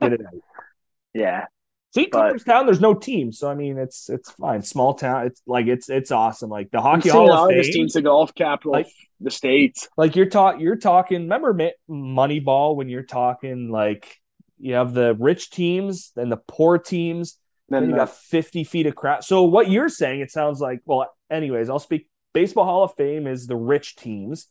Get 0.00 0.12
it 0.14 0.20
out. 0.24 0.32
yeah, 1.14 1.46
See, 1.92 2.08
But- 2.10 2.28
Cooperstown, 2.28 2.66
there's 2.66 2.80
no 2.80 2.94
team, 2.94 3.32
so 3.32 3.50
I 3.50 3.54
mean, 3.54 3.76
it's 3.76 4.08
it's 4.08 4.30
fine. 4.30 4.62
Small 4.62 4.94
town, 4.94 5.26
it's 5.26 5.42
like 5.46 5.66
it's 5.66 5.90
it's 5.90 6.12
awesome. 6.12 6.48
Like 6.48 6.70
the 6.70 6.80
Hockey. 6.80 7.08
Hall 7.08 7.32
of 7.32 7.48
Fame, 7.50 7.58
Augustine's 7.58 7.94
the 7.94 8.02
golf 8.02 8.34
capital 8.34 8.72
Like- 8.72 8.86
the 9.22 9.30
states. 9.30 9.86
like 9.98 10.16
you're 10.16 10.24
talking 10.30 10.60
you're 10.62 10.76
talking 10.76 11.22
remember 11.28 11.72
moneyball 11.90 12.74
when 12.76 12.88
you're 12.88 13.02
talking 13.02 13.70
like 13.70 14.16
you 14.58 14.74
have 14.74 14.94
the 14.94 15.14
rich 15.18 15.50
teams 15.50 16.12
and 16.16 16.32
the 16.32 16.38
poor 16.38 16.78
teams 16.78 17.36
then 17.70 17.88
you 17.88 17.94
uh, 17.94 17.98
got 17.98 18.16
50 18.16 18.64
feet 18.64 18.86
of 18.86 18.94
crap. 18.94 19.24
So 19.24 19.42
what 19.44 19.70
you're 19.70 19.88
saying 19.88 20.20
it 20.20 20.30
sounds 20.30 20.60
like 20.60 20.80
well 20.84 21.10
anyways 21.30 21.70
i'll 21.70 21.78
speak 21.78 22.08
baseball 22.32 22.64
hall 22.64 22.84
of 22.84 22.94
fame 22.94 23.26
is 23.26 23.46
the 23.46 23.56
rich 23.56 23.96
teams. 23.96 24.48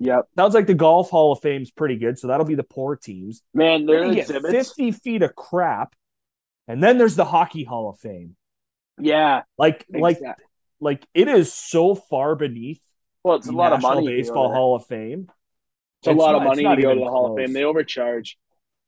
Yep, 0.00 0.28
sounds 0.36 0.54
like 0.54 0.68
the 0.68 0.74
golf 0.74 1.10
hall 1.10 1.32
of 1.32 1.40
fame's 1.40 1.70
pretty 1.70 1.96
good 1.96 2.18
so 2.18 2.28
that'll 2.28 2.46
be 2.46 2.54
the 2.54 2.62
poor 2.62 2.96
teams. 2.96 3.42
Man, 3.54 3.86
then 3.86 3.86
there 3.86 4.06
you 4.06 4.14
get 4.14 4.28
50 4.28 4.92
feet 4.92 5.22
of 5.22 5.34
crap 5.34 5.94
and 6.66 6.82
then 6.82 6.98
there's 6.98 7.16
the 7.16 7.24
hockey 7.24 7.64
hall 7.64 7.90
of 7.90 7.98
fame. 7.98 8.36
Yeah, 9.00 9.42
like 9.56 9.84
like 9.90 10.18
like 10.80 11.06
it 11.14 11.28
is 11.28 11.52
so 11.52 11.94
far 11.94 12.34
beneath 12.34 12.80
well, 13.22 13.36
it's 13.36 13.46
a 13.46 13.50
the 13.50 13.56
lot 13.56 13.72
of 13.72 13.82
money. 13.82 14.06
baseball 14.06 14.52
hall 14.52 14.76
of 14.76 14.86
fame. 14.86 15.28
It's 16.00 16.08
a 16.08 16.12
lot 16.12 16.34
of 16.34 16.42
money 16.44 16.62
not 16.62 16.76
to 16.76 16.82
go 16.82 16.94
to 16.94 17.00
the 17.00 17.06
Hall 17.06 17.32
of. 17.32 17.36
Fame. 17.36 17.52
They 17.52 17.64
overcharge, 17.64 18.38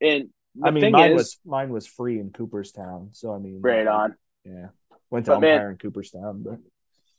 and 0.00 0.28
the 0.54 0.66
I 0.66 0.70
mean, 0.70 0.90
mine 0.90 1.12
is, 1.12 1.16
was 1.16 1.38
mine 1.44 1.70
was 1.70 1.86
free 1.86 2.18
in 2.18 2.30
Cooperstown, 2.30 3.10
so 3.12 3.32
I 3.32 3.38
mean, 3.38 3.60
right 3.62 3.86
on. 3.86 4.14
Yeah, 4.44 4.68
went 5.10 5.26
to 5.26 5.32
But 5.32 5.40
man- 5.40 5.70
in 5.70 5.76
Cooperstown, 5.78 6.42
but 6.42 6.58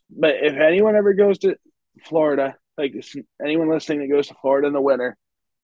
But 0.09 0.35
if 0.41 0.55
anyone 0.55 0.95
ever 0.95 1.13
goes 1.13 1.39
to 1.39 1.55
Florida, 2.03 2.55
like 2.77 2.93
anyone 3.43 3.69
listening 3.69 3.99
that 3.99 4.13
goes 4.13 4.27
to 4.27 4.35
Florida 4.41 4.67
in 4.67 4.73
the 4.73 4.81
winter, 4.81 5.17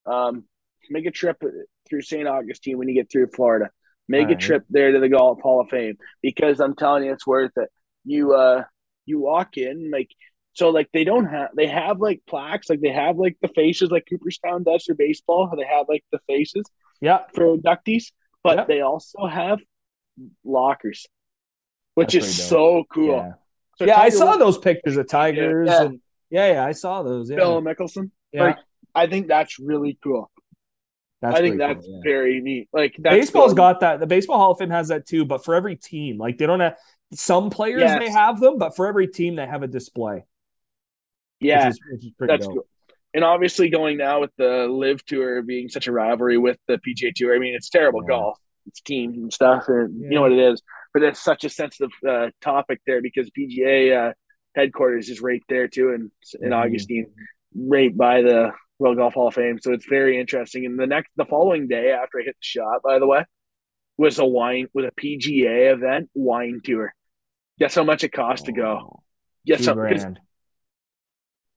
um, 0.06 0.46
make 0.90 1.06
a 1.06 1.12
trip 1.12 1.42
through 1.88 2.02
St. 2.02 2.28
Augustine 2.28 2.78
when 2.78 2.88
you 2.88 2.96
get 2.96 3.12
through 3.12 3.28
Florida. 3.28 3.70
Make 4.10 4.30
a 4.30 4.36
trip 4.36 4.64
there 4.70 4.94
to 4.94 5.00
the 5.00 5.10
Golf 5.10 5.42
Hall 5.42 5.60
of 5.60 5.70
Fame 5.70 5.98
because 6.22 6.62
I'm 6.62 6.76
telling 6.76 7.04
you, 7.04 7.12
it's 7.12 7.28
worth 7.28 7.52
it. 7.58 7.70
You 8.06 8.34
uh, 8.34 8.64
you 9.06 9.20
walk 9.20 9.58
in 9.58 9.92
like 9.92 10.10
so 10.54 10.70
like 10.70 10.88
they 10.94 11.04
don't 11.04 11.26
have 11.26 11.50
they 11.58 11.68
have 11.68 12.00
like 12.00 12.22
plaques 12.26 12.70
like 12.70 12.80
they 12.80 12.94
have 12.94 13.18
like 13.18 13.38
the 13.42 13.50
faces 13.50 13.92
like 13.92 14.08
Cooperstown 14.10 14.64
does 14.64 14.86
for 14.86 14.96
baseball. 14.96 15.52
They 15.58 15.66
have 15.66 15.88
like 15.90 16.06
the 16.14 16.20
faces 16.26 16.64
yeah, 17.02 17.20
for 17.34 17.58
inductees, 17.58 18.12
but 18.44 18.58
Yeah. 18.58 18.64
they 18.66 18.82
also 18.82 19.26
have 19.28 19.60
lockers, 20.44 21.06
which 21.96 22.14
That's 22.14 22.28
is 22.28 22.48
so 22.48 22.84
cool. 22.92 23.10
yeah, 23.18 23.32
So 23.78 23.86
yeah. 23.86 24.00
I 24.00 24.10
saw 24.10 24.28
Woods- 24.32 24.40
those 24.40 24.58
pictures 24.58 24.98
of 24.98 25.08
Tigers, 25.08 25.68
Yeah. 25.70 25.84
and 25.84 26.02
yeah, 26.30 26.52
yeah, 26.54 26.66
I 26.66 26.72
saw 26.74 27.04
those. 27.04 27.30
Yeah, 27.30 27.38
Phil 27.38 27.62
Mickelson. 27.62 28.12
yeah. 28.32 28.44
like, 28.44 28.58
I 28.96 29.08
think 29.08 29.28
that's 29.28 29.60
really 29.60 29.98
cool. 30.04 30.30
that's 31.22 31.36
I 31.36 31.42
think 31.42 31.58
that's 31.58 31.86
cool, 31.86 31.96
yeah. 32.04 32.12
very 32.12 32.42
neat. 32.42 32.70
Like 32.74 32.96
that's 33.00 33.16
Baseball's 33.16 33.50
cool. 33.52 33.56
got 33.56 33.80
that. 33.82 34.00
The 34.00 34.08
Baseball 34.08 34.38
Hall 34.38 34.52
of 34.52 34.58
Fame 34.60 34.70
has 34.72 34.88
that 34.90 35.06
too, 35.08 35.26
but 35.26 35.44
for 35.46 35.56
every 35.56 35.76
team, 35.76 36.18
like 36.18 36.38
they 36.38 36.46
don't 36.46 36.60
have 36.60 36.78
some 37.14 37.50
players 37.50 37.82
Yes. 37.82 38.00
may 38.00 38.10
have 38.10 38.40
them, 38.40 38.58
but 38.58 38.76
for 38.76 38.86
every 38.88 39.08
team 39.08 39.36
they 39.36 39.46
have 39.48 39.64
a 39.64 39.68
display. 39.68 40.26
yeah, 41.40 41.66
which 41.68 41.74
is, 41.76 41.80
which 41.92 42.06
is 42.06 42.12
pretty 42.18 42.34
that's 42.34 42.46
dope. 42.48 42.56
cool. 42.56 42.68
And 43.18 43.26
obviously, 43.26 43.70
going 43.70 43.98
now 43.98 44.22
with 44.22 44.30
the 44.38 44.68
LIV 44.70 45.04
Tour 45.06 45.42
being 45.42 45.70
such 45.70 45.88
a 45.88 45.92
rivalry 45.92 46.38
with 46.38 46.60
the 46.68 46.78
PGA 46.78 47.12
Tour, 47.16 47.36
I 47.36 47.40
mean, 47.40 47.56
it's 47.56 47.68
terrible 47.68 48.04
Yeah. 48.04 48.10
golf. 48.10 48.38
It's 48.68 48.80
teams 48.80 49.18
and 49.18 49.34
stuff, 49.34 49.64
and 49.70 50.00
you 50.04 50.10
know 50.12 50.22
what 50.22 50.34
it 50.34 50.38
is. 50.38 50.62
But 50.94 51.02
it's 51.02 51.20
such 51.20 51.44
a 51.44 51.50
sensitive 51.50 51.90
uh, 52.08 52.30
topic 52.42 52.80
there 52.86 53.02
because 53.02 53.32
PGA 53.32 53.92
uh, 54.10 54.14
headquarters 54.56 55.10
is 55.10 55.20
right 55.20 55.42
there 55.50 55.68
too, 55.68 55.94
in 55.94 56.12
in 56.42 56.52
Mhm. 56.52 56.64
Augustine, 56.64 57.08
right 57.56 57.98
by 57.98 58.22
the 58.22 58.52
World 58.78 58.98
Golf 58.98 59.16
Hall 59.16 59.30
of 59.30 59.34
Fame. 59.34 59.58
So 59.62 59.72
it's 59.74 59.88
very 59.88 60.20
interesting. 60.20 60.68
And 60.68 60.80
the 60.80 60.86
next, 60.86 61.10
the 61.16 61.26
following 61.26 61.68
day 61.68 61.92
after 61.94 62.20
I 62.20 62.24
hit 62.24 62.36
the 62.36 62.46
shot, 62.46 62.84
by 62.84 63.00
the 63.00 63.08
way, 63.08 63.26
was 63.98 64.20
a 64.20 64.26
wine 64.28 64.68
with 64.76 64.86
a 64.86 64.92
PGA 64.92 65.72
event 65.74 66.12
wine 66.14 66.62
tour. 66.64 66.94
Guess 67.58 67.74
how 67.74 67.84
much 67.84 68.04
it 68.04 68.12
cost 68.12 68.46
to 68.46 68.52
go? 68.52 68.80
Oh, 68.94 69.00
Guess 69.48 69.66
how 69.66 69.74
grand. 69.74 70.20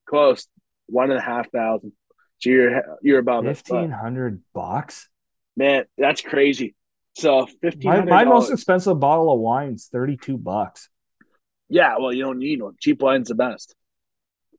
close 0.06 0.48
one 0.91 1.11
and 1.11 1.18
a 1.18 1.22
half 1.22 1.51
thousand. 1.51 1.93
So 2.38 2.51
you're 2.51 2.82
you're 3.03 3.18
about 3.18 3.45
Fifteen 3.45 3.91
hundred 3.91 4.43
bucks. 4.55 5.09
man, 5.57 5.84
that's 5.99 6.20
crazy. 6.20 6.74
So 7.16 7.47
fifteen 7.61 7.91
My, 7.91 8.05
my 8.05 8.24
most 8.24 8.51
expensive 8.51 8.99
bottle 9.01 9.32
of 9.32 9.41
wine 9.41 9.74
is 9.74 9.86
thirty 9.86 10.16
two 10.16 10.38
bucks. 10.38 10.88
Yeah, 11.68 11.97
well, 11.99 12.12
you 12.12 12.22
don't 12.24 12.38
need 12.38 12.61
one. 12.62 12.74
Cheap 12.80 13.03
wine's 13.03 13.28
the 13.28 13.34
best. 13.34 13.74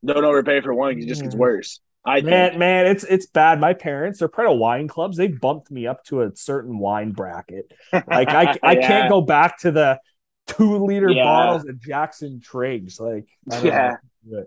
Don't 0.04 0.24
overpay 0.24 0.60
for 0.62 0.74
wine; 0.74 0.98
it 0.98 1.06
just 1.08 1.22
gets 1.22 1.34
worse. 1.34 1.80
I 2.04 2.16
think. 2.16 2.26
Man, 2.30 2.58
man, 2.58 2.86
it's 2.86 3.04
it's 3.04 3.26
bad. 3.26 3.60
My 3.60 3.74
parents, 3.74 4.18
they're 4.18 4.28
part 4.28 4.48
of 4.48 4.58
wine 4.58 4.88
clubs. 4.88 5.16
They 5.16 5.28
bumped 5.28 5.70
me 5.70 5.86
up 5.86 6.04
to 6.06 6.22
a 6.22 6.30
certain 6.34 6.78
wine 6.78 7.12
bracket. 7.12 7.70
Like 7.92 8.28
I, 8.28 8.56
I 8.62 8.76
can't 8.76 9.08
go 9.10 9.20
back 9.20 9.58
to 9.60 9.70
the 9.70 10.00
two 10.48 10.84
liter 10.84 11.08
Yeah. 11.10 11.24
bottles 11.24 11.64
of 11.68 11.80
Jackson 11.80 12.40
Triggs. 12.40 12.98
Like, 12.98 13.28
Yeah. 13.62 13.96
know. 14.24 14.44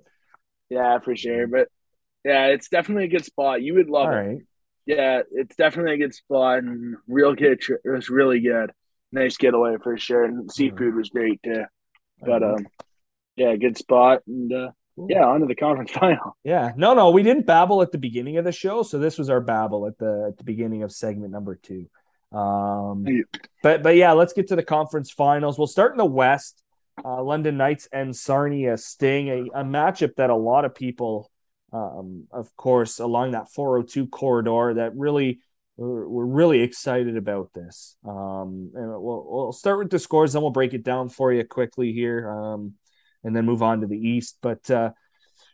Yeah, 0.69 0.99
for 0.99 1.15
sure. 1.15 1.47
But 1.47 1.67
yeah, 2.23 2.47
it's 2.47 2.69
definitely 2.69 3.05
a 3.05 3.09
good 3.09 3.25
spot. 3.25 3.61
You 3.61 3.75
would 3.75 3.89
love 3.89 4.07
all 4.07 4.13
it. 4.13 4.15
right. 4.15 4.37
Yeah, 4.85 5.21
it's 5.31 5.55
definitely 5.55 5.93
a 5.93 5.97
good 5.97 6.13
spot 6.13 6.59
and 6.59 6.97
real 7.07 7.33
good. 7.33 7.59
It 7.83 7.89
was 7.89 8.09
really 8.09 8.39
good. 8.39 8.71
Nice 9.11 9.37
getaway 9.37 9.77
for 9.81 9.97
sure, 9.97 10.25
and 10.25 10.51
seafood 10.51 10.95
was 10.95 11.09
great 11.09 11.41
too. 11.43 11.65
But 12.21 12.43
um, 12.43 12.67
yeah, 13.35 13.55
good 13.55 13.77
spot, 13.77 14.21
and 14.27 14.51
uh, 14.51 14.71
yeah, 14.97 15.25
on 15.25 15.41
to 15.41 15.45
the 15.45 15.55
conference 15.55 15.91
final. 15.93 16.37
Yeah, 16.43 16.73
no, 16.75 16.93
no, 16.93 17.11
we 17.11 17.23
didn't 17.23 17.45
babble 17.45 17.81
at 17.81 17.91
the 17.91 17.97
beginning 17.97 18.37
of 18.37 18.45
the 18.45 18.51
show, 18.51 18.83
so 18.83 18.99
this 18.99 19.17
was 19.17 19.29
our 19.29 19.41
babble 19.41 19.87
at 19.87 19.97
the 19.97 20.25
at 20.29 20.37
the 20.37 20.43
beginning 20.43 20.83
of 20.83 20.91
segment 20.91 21.31
number 21.31 21.55
two. 21.55 21.87
Um, 22.31 23.05
but 23.63 23.81
but 23.81 23.95
yeah, 23.95 24.11
let's 24.11 24.33
get 24.33 24.47
to 24.47 24.55
the 24.55 24.63
conference 24.63 25.11
finals. 25.11 25.57
We'll 25.57 25.67
start 25.67 25.91
in 25.93 25.97
the 25.97 26.05
West. 26.05 26.61
Uh, 27.03 27.21
London 27.21 27.57
Knights 27.57 27.87
and 27.91 28.15
Sarnia 28.15 28.77
Sting, 28.77 29.27
a, 29.27 29.59
a 29.59 29.63
matchup 29.63 30.15
that 30.15 30.29
a 30.29 30.35
lot 30.35 30.65
of 30.65 30.73
people, 30.73 31.29
um, 31.73 32.27
of 32.31 32.55
course, 32.55 32.99
along 32.99 33.31
that 33.31 33.51
402 33.51 34.07
corridor, 34.07 34.75
that 34.75 34.95
really 34.95 35.39
we're, 35.77 36.25
really 36.25 36.61
excited 36.61 37.17
about 37.17 37.51
this. 37.53 37.97
Um, 38.07 38.71
and 38.73 38.89
we'll, 38.89 39.25
we'll 39.27 39.51
start 39.51 39.79
with 39.79 39.89
the 39.89 39.99
scores, 39.99 40.33
then 40.33 40.41
we'll 40.41 40.51
break 40.51 40.73
it 40.73 40.83
down 40.83 41.09
for 41.09 41.33
you 41.33 41.43
quickly 41.43 41.91
here, 41.91 42.29
um, 42.29 42.73
and 43.23 43.35
then 43.35 43.45
move 43.45 43.61
on 43.61 43.81
to 43.81 43.87
the 43.87 43.97
East. 43.97 44.37
But 44.41 44.69
uh, 44.71 44.91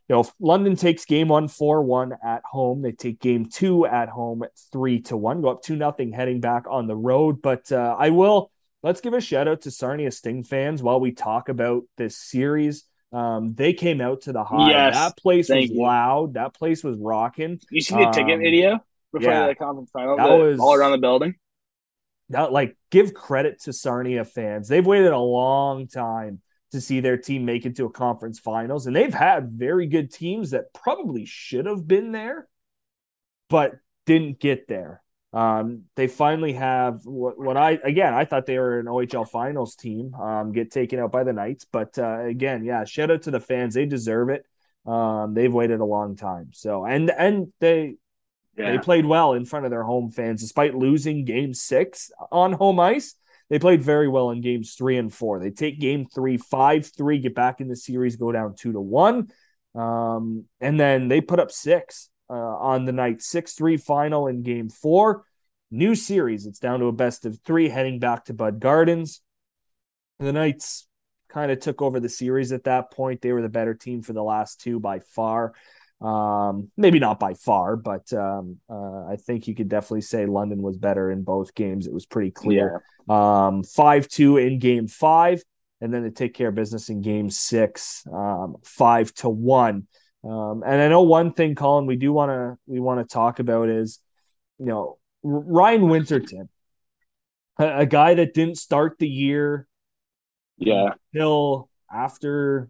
you 0.08 0.16
know, 0.16 0.30
London 0.40 0.76
takes 0.76 1.06
game 1.06 1.30
one 1.30 1.48
four 1.48 1.82
one 1.82 2.14
at 2.24 2.44
home. 2.46 2.82
They 2.82 2.92
take 2.92 3.20
game 3.20 3.46
two 3.46 3.86
at 3.86 4.10
home 4.10 4.44
at 4.44 4.52
three 4.72 5.02
to 5.04 5.18
one. 5.18 5.42
Go 5.42 5.50
up 5.50 5.64
two 5.64 5.76
nothing 5.76 6.12
heading 6.12 6.40
back 6.40 6.66
on 6.70 6.88
the 6.88 6.98
road. 6.98 7.42
But 7.42 7.72
uh, 7.72 7.96
I 7.98 8.10
will 8.10 8.52
let's 8.84 9.02
give 9.02 9.14
a 9.14 9.22
shout 9.22 9.48
out 9.48 9.62
to 9.62 9.72
Sarnia 9.72 10.12
Sting 10.12 10.44
fans 10.44 10.82
while 10.84 11.00
we 11.00 11.12
talk 11.12 11.50
about 11.50 11.84
this 11.98 12.18
series. 12.18 12.84
Um, 13.14 13.54
they 13.54 13.74
came 13.74 14.00
out 14.00 14.22
to 14.22 14.32
the 14.34 14.44
high. 14.44 14.70
Yes, 14.70 14.96
that 14.96 15.18
place 15.18 15.50
was 15.50 15.70
you. 15.70 15.82
loud. 15.82 16.36
That 16.36 16.54
place 16.54 16.84
was 16.84 16.98
rocking. 16.98 17.60
You 17.70 17.82
see 17.82 17.96
the 17.96 18.10
ticket 18.12 18.36
Um, 18.36 18.40
video 18.40 18.80
before 19.12 19.32
yeah. 19.32 19.48
the 19.48 19.56
conference 19.56 19.92
final? 19.92 20.16
That 20.18 20.30
was- 20.30 20.60
all 20.60 20.74
around 20.74 20.92
the 20.94 20.98
building. 20.98 21.36
That 22.30 22.54
like 22.54 22.78
give 22.92 23.14
credit 23.14 23.62
to 23.64 23.74
Sarnia 23.74 24.24
fans. 24.24 24.70
They've 24.70 24.86
waited 24.86 25.12
a 25.12 25.20
long 25.20 25.88
time 25.88 26.42
to 26.72 26.80
see 26.80 27.02
their 27.02 27.18
team 27.18 27.44
make 27.44 27.66
it 27.66 27.76
to 27.76 27.84
a 27.86 27.90
conference 27.92 28.40
finals, 28.40 28.88
and 28.88 28.96
they've 28.96 29.14
had 29.14 29.52
very 29.52 29.86
good 29.88 30.10
teams 30.10 30.52
that 30.52 30.74
probably 30.74 31.26
should 31.26 31.66
have 31.66 31.86
been 31.86 32.14
there, 32.14 32.48
but 33.50 33.74
didn't 34.06 34.40
get 34.40 34.70
there. 34.70 35.04
Um, 35.34 35.84
they 35.96 36.08
finally 36.08 36.54
have 36.54 37.06
what, 37.06 37.40
what 37.40 37.56
I 37.56 37.80
again 37.84 38.14
I 38.14 38.26
thought 38.26 38.46
they 38.46 38.60
were 38.60 38.80
an 38.80 38.88
OHL 38.88 39.30
finals 39.30 39.76
team. 39.76 40.14
Um, 40.16 40.52
get 40.52 40.72
taken 40.72 41.00
out 41.00 41.12
by 41.12 41.24
the 41.24 41.34
Knights, 41.34 41.66
but 41.72 41.98
uh, 41.98 42.26
again, 42.26 42.66
yeah, 42.66 42.84
shout 42.84 43.12
out 43.12 43.24
to 43.24 43.32
the 43.32 43.40
fans. 43.40 43.74
They 43.76 43.86
deserve 43.86 44.30
it. 44.30 44.46
Um, 44.86 45.34
they've 45.34 45.54
waited 45.54 45.80
a 45.80 45.86
long 45.86 46.16
time. 46.16 46.50
So 46.54 46.86
and 46.86 47.10
and 47.12 47.54
they 47.60 47.96
Yeah, 48.58 48.72
they 48.72 48.80
played 48.80 49.06
well 49.06 49.34
in 49.34 49.46
front 49.46 49.66
of 49.66 49.72
their 49.72 49.84
home 49.84 50.12
fans, 50.12 50.42
despite 50.42 50.76
losing 50.76 51.26
game 51.26 51.54
six 51.54 52.12
on 52.32 52.54
home 52.54 52.80
ice. 52.80 53.16
They 53.50 53.60
played 53.60 53.84
very 53.84 54.08
well 54.08 54.32
in 54.32 54.42
games 54.42 54.76
three 54.76 54.98
and 54.98 55.14
four. 55.14 55.40
They 55.40 55.52
take 55.52 55.80
game 55.80 56.06
three, 56.06 56.38
five, 56.38 56.90
three, 56.98 57.20
get 57.20 57.36
back 57.36 57.62
in 57.62 57.68
the 57.68 57.76
series, 57.76 58.16
go 58.16 58.32
down 58.32 58.56
two 58.56 58.74
to 58.74 58.82
one. 58.82 59.30
Um, 59.76 60.46
and 60.62 60.80
then 60.80 61.08
they 61.08 61.22
put 61.22 61.40
up 61.40 61.52
six 61.52 62.10
uh, 62.32 62.34
on 62.34 62.86
the 62.86 62.94
night, 62.94 63.22
6 63.22 63.54
3 63.54 63.78
final 63.78 64.28
in 64.28 64.42
game 64.42 64.70
four. 64.70 65.26
New 65.70 65.96
series. 65.96 66.46
It's 66.46 66.60
down 66.60 66.80
to 66.80 66.88
a 66.88 66.92
best 66.92 67.26
of 67.26 67.40
three 67.46 67.70
heading 67.70 68.00
back 68.00 68.26
to 68.26 68.34
Bud 68.34 68.60
Gardens. 68.60 69.22
The 70.20 70.34
Knights 70.34 70.88
kind 71.30 71.52
of 71.52 71.60
took 71.60 71.82
over 71.82 72.00
the 72.00 72.10
series 72.10 72.52
at 72.52 72.66
that 72.66 72.92
point. 72.92 73.22
They 73.22 73.32
were 73.32 73.42
the 73.42 73.50
better 73.50 73.74
team 73.74 74.02
for 74.02 74.14
the 74.14 74.24
last 74.24 74.60
two 74.60 74.80
by 74.80 75.00
far. 75.00 75.54
Um, 76.02 76.72
maybe 76.78 77.00
not 77.00 77.20
by 77.20 77.36
far, 77.36 77.76
but 77.76 78.12
um, 78.12 78.58
uh, 78.70 79.06
I 79.06 79.18
think 79.18 79.48
you 79.48 79.56
could 79.56 79.70
definitely 79.70 80.02
say 80.02 80.26
London 80.26 80.62
was 80.62 80.78
better 80.78 81.12
in 81.12 81.24
both 81.24 81.54
games. 81.54 81.86
It 81.86 81.94
was 81.94 82.06
pretty 82.06 82.32
clear. 82.32 82.84
Um, 83.08 83.64
five 83.64 84.08
two 84.08 84.38
in 84.38 84.60
game 84.60 84.88
five, 84.88 85.44
and 85.80 85.94
then 85.94 86.04
they 86.04 86.10
take 86.10 86.34
care 86.34 86.50
of 86.50 86.56
business 86.56 86.90
in 86.90 87.02
game 87.02 87.30
six, 87.30 88.04
um, 88.12 88.58
five 88.64 89.14
to 89.16 89.30
one. 89.30 89.88
Um, 90.24 90.64
and 90.66 90.82
I 90.82 90.88
know 90.88 91.02
one 91.02 91.34
thing, 91.34 91.56
Colin, 91.56 91.86
we 91.86 91.96
do 91.96 92.14
want 92.14 92.30
to 92.30 92.58
we 92.68 92.80
want 92.80 93.00
to 93.00 93.12
talk 93.12 93.40
about 93.40 93.70
is, 93.70 94.00
you 94.60 94.66
know, 94.66 94.98
Ryan 95.24 95.90
Winterton, 95.90 96.50
a, 97.58 97.80
a 97.80 97.86
guy 97.86 98.14
that 98.14 98.34
didn't 98.34 98.58
start 98.58 98.98
the 99.00 99.08
year 99.08 99.68
yeah, 100.58 100.94
until 101.14 101.70
after, 101.92 102.70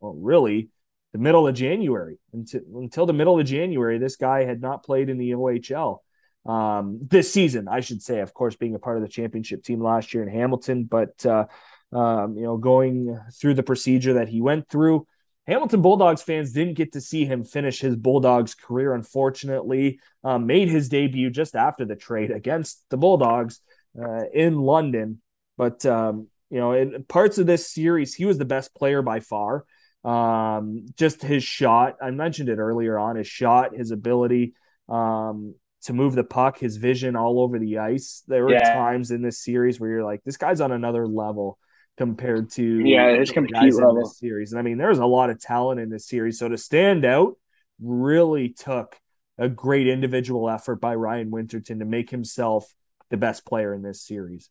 well, 0.00 0.14
really 0.14 0.68
the 1.12 1.18
middle 1.18 1.48
of 1.48 1.54
January. 1.54 2.18
Until 2.32 2.60
until 2.74 3.06
the 3.06 3.12
middle 3.12 3.40
of 3.40 3.46
January, 3.46 3.98
this 3.98 4.16
guy 4.16 4.44
had 4.44 4.60
not 4.60 4.84
played 4.84 5.08
in 5.08 5.18
the 5.18 5.30
OHL 5.30 5.98
um, 6.46 7.00
this 7.02 7.32
season, 7.32 7.68
I 7.68 7.80
should 7.80 8.02
say. 8.02 8.20
Of 8.20 8.34
course, 8.34 8.56
being 8.56 8.74
a 8.74 8.78
part 8.78 8.96
of 8.96 9.02
the 9.02 9.08
championship 9.08 9.62
team 9.62 9.80
last 9.82 10.14
year 10.14 10.22
in 10.22 10.28
Hamilton, 10.28 10.84
but 10.84 11.24
uh, 11.24 11.46
um, 11.92 12.36
you 12.36 12.44
know, 12.44 12.56
going 12.56 13.18
through 13.32 13.54
the 13.54 13.62
procedure 13.62 14.14
that 14.14 14.28
he 14.28 14.40
went 14.40 14.68
through. 14.68 15.06
Hamilton 15.46 15.82
Bulldogs 15.82 16.22
fans 16.22 16.52
didn't 16.52 16.74
get 16.74 16.92
to 16.92 17.00
see 17.00 17.24
him 17.24 17.44
finish 17.44 17.80
his 17.80 17.96
Bulldogs 17.96 18.54
career, 18.54 18.94
unfortunately. 18.94 19.98
Um, 20.22 20.46
made 20.46 20.68
his 20.68 20.88
debut 20.88 21.30
just 21.30 21.56
after 21.56 21.84
the 21.84 21.96
trade 21.96 22.30
against 22.30 22.84
the 22.90 22.96
Bulldogs 22.96 23.60
uh, 24.00 24.24
in 24.32 24.58
London. 24.60 25.22
But, 25.56 25.84
um, 25.86 26.28
you 26.50 26.58
know, 26.58 26.72
in 26.72 27.04
parts 27.04 27.38
of 27.38 27.46
this 27.46 27.68
series, 27.68 28.14
he 28.14 28.26
was 28.26 28.38
the 28.38 28.44
best 28.44 28.74
player 28.74 29.02
by 29.02 29.20
far. 29.20 29.64
Um, 30.04 30.86
just 30.96 31.22
his 31.22 31.42
shot, 31.42 31.96
I 32.00 32.10
mentioned 32.10 32.48
it 32.48 32.58
earlier 32.58 32.98
on 32.98 33.16
his 33.16 33.26
shot, 33.26 33.76
his 33.76 33.90
ability 33.90 34.54
um, 34.88 35.54
to 35.82 35.92
move 35.92 36.14
the 36.14 36.24
puck, 36.24 36.58
his 36.58 36.76
vision 36.76 37.16
all 37.16 37.40
over 37.40 37.58
the 37.58 37.78
ice. 37.78 38.22
There 38.26 38.44
were 38.44 38.52
Yeah. 38.52 38.72
times 38.72 39.10
in 39.10 39.22
this 39.22 39.38
series 39.38 39.80
where 39.80 39.90
you're 39.90 40.04
like, 40.04 40.22
this 40.24 40.36
guy's 40.36 40.60
on 40.60 40.72
another 40.72 41.06
level 41.06 41.58
compared 42.00 42.50
to 42.52 42.62
Yeah, 42.86 43.16
his 43.18 43.30
some 43.30 43.38
of 43.38 43.48
the 43.48 43.54
compete 43.58 43.74
level. 43.74 43.94
this 44.02 44.18
series. 44.18 44.52
And 44.52 44.58
I 44.58 44.62
mean, 44.62 44.78
there's 44.78 44.98
a 44.98 45.06
lot 45.06 45.30
of 45.30 45.38
talent 45.40 45.80
in 45.80 45.90
this 45.90 46.06
series. 46.06 46.38
So 46.38 46.48
to 46.48 46.56
stand 46.56 47.04
out 47.04 47.36
really 47.80 48.48
took 48.50 48.98
a 49.38 49.48
great 49.48 49.86
individual 49.86 50.48
effort 50.48 50.76
by 50.80 50.94
Ryan 50.94 51.30
Winterton 51.30 51.78
to 51.80 51.84
make 51.84 52.10
himself 52.10 52.72
the 53.10 53.18
best 53.18 53.44
player 53.44 53.74
in 53.74 53.82
this 53.82 54.02
series. 54.02 54.48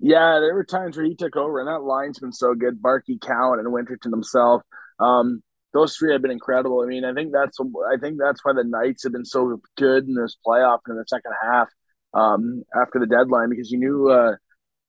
Yeah, 0.00 0.40
there 0.40 0.54
were 0.54 0.64
times 0.64 0.96
where 0.96 1.06
he 1.06 1.14
took 1.14 1.36
over, 1.36 1.60
and 1.60 1.68
that 1.68 1.82
line's 1.82 2.18
been 2.18 2.32
so 2.32 2.54
good. 2.54 2.82
Barkey, 2.82 3.20
Cowan, 3.20 3.60
and 3.60 3.72
Winterton 3.72 4.10
himself. 4.12 4.62
Um, 4.98 5.42
those 5.72 5.96
three 5.96 6.12
have 6.12 6.22
been 6.22 6.30
incredible. 6.30 6.80
I 6.82 6.86
mean, 6.86 7.04
I 7.04 7.14
think 7.14 7.32
that's 7.32 7.58
I 7.60 7.96
think 8.00 8.18
that's 8.18 8.44
why 8.44 8.52
the 8.52 8.64
Knights 8.64 9.04
have 9.04 9.12
been 9.12 9.24
so 9.24 9.60
good 9.78 10.06
in 10.08 10.14
this 10.14 10.36
playoff 10.46 10.80
in 10.88 10.96
the 10.96 11.04
second 11.06 11.32
half 11.40 11.68
um, 12.14 12.64
after 12.74 12.98
the 12.98 13.06
deadline 13.06 13.48
because 13.48 13.70
you 13.70 13.78
knew 13.78 14.10
uh, 14.10 14.36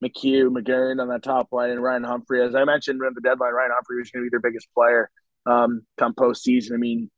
McHugh, 0.03 0.49
McGurn 0.49 1.01
on 1.01 1.07
that 1.09 1.23
top 1.23 1.51
line, 1.51 1.69
and 1.69 1.81
Ryan 1.81 2.03
Humphrey. 2.03 2.43
As 2.43 2.55
I 2.55 2.65
mentioned 2.65 3.01
at 3.05 3.15
the 3.15 3.21
deadline, 3.21 3.53
Ryan 3.53 3.71
Humphrey 3.73 3.99
was 3.99 4.11
going 4.11 4.23
to 4.23 4.29
be 4.29 4.29
their 4.29 4.39
biggest 4.39 4.67
player 4.73 5.09
um, 5.45 5.81
come 5.97 6.13
postseason. 6.13 6.73
I 6.73 6.77
mean, 6.77 7.09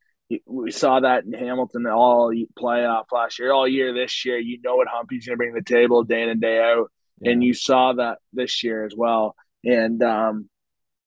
we 0.46 0.72
saw 0.72 1.00
that 1.00 1.26
in 1.26 1.34
Hamilton 1.34 1.86
all 1.88 2.34
playoff 2.60 3.06
last 3.12 3.40
year, 3.40 3.52
all 3.52 3.68
year 3.68 3.94
this 3.94 4.26
year. 4.26 4.38
You 4.38 4.60
know 4.64 4.76
what 4.76 4.88
Humphrey's 4.88 5.26
going 5.26 5.36
to 5.36 5.38
bring 5.38 5.54
to 5.54 5.60
the 5.60 5.66
table 5.66 6.04
day 6.04 6.24
in 6.24 6.30
and 6.30 6.42
day 6.42 6.60
out 6.60 6.92
and 7.24 7.44
you 7.44 7.54
saw 7.54 7.94
that 7.94 8.20
this 8.34 8.64
year 8.64 8.86
as 8.86 8.94
well. 8.96 9.36
And 9.64 10.02
um, 10.04 10.50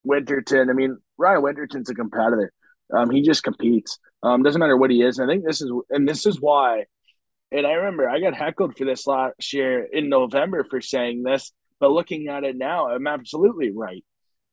Winterton, 0.03 0.69
I 0.69 0.73
mean, 0.73 0.97
Ryan 1.17 1.41
Winterton's 1.43 1.89
a 1.89 1.95
competitor. 1.95 2.51
Um, 2.95 3.09
he 3.09 3.21
just 3.21 3.43
competes. 3.43 3.99
Um, 4.23 4.43
doesn't 4.43 4.59
matter 4.59 4.77
what 4.77 4.91
he 4.91 5.01
is. 5.01 5.19
And 5.19 5.29
I 5.29 5.33
think 5.33 5.45
this 5.45 5.61
is, 5.61 5.71
and 5.89 6.07
this 6.07 6.25
is 6.25 6.41
why. 6.41 6.85
And 7.51 7.65
I 7.65 7.73
remember 7.73 8.09
I 8.09 8.19
got 8.19 8.35
heckled 8.35 8.77
for 8.77 8.85
this 8.85 9.07
last 9.07 9.53
year 9.53 9.83
in 9.83 10.09
November 10.09 10.65
for 10.69 10.81
saying 10.81 11.23
this, 11.23 11.51
but 11.79 11.91
looking 11.91 12.27
at 12.27 12.43
it 12.43 12.57
now, 12.57 12.89
I'm 12.89 13.07
absolutely 13.07 13.71
right. 13.71 14.03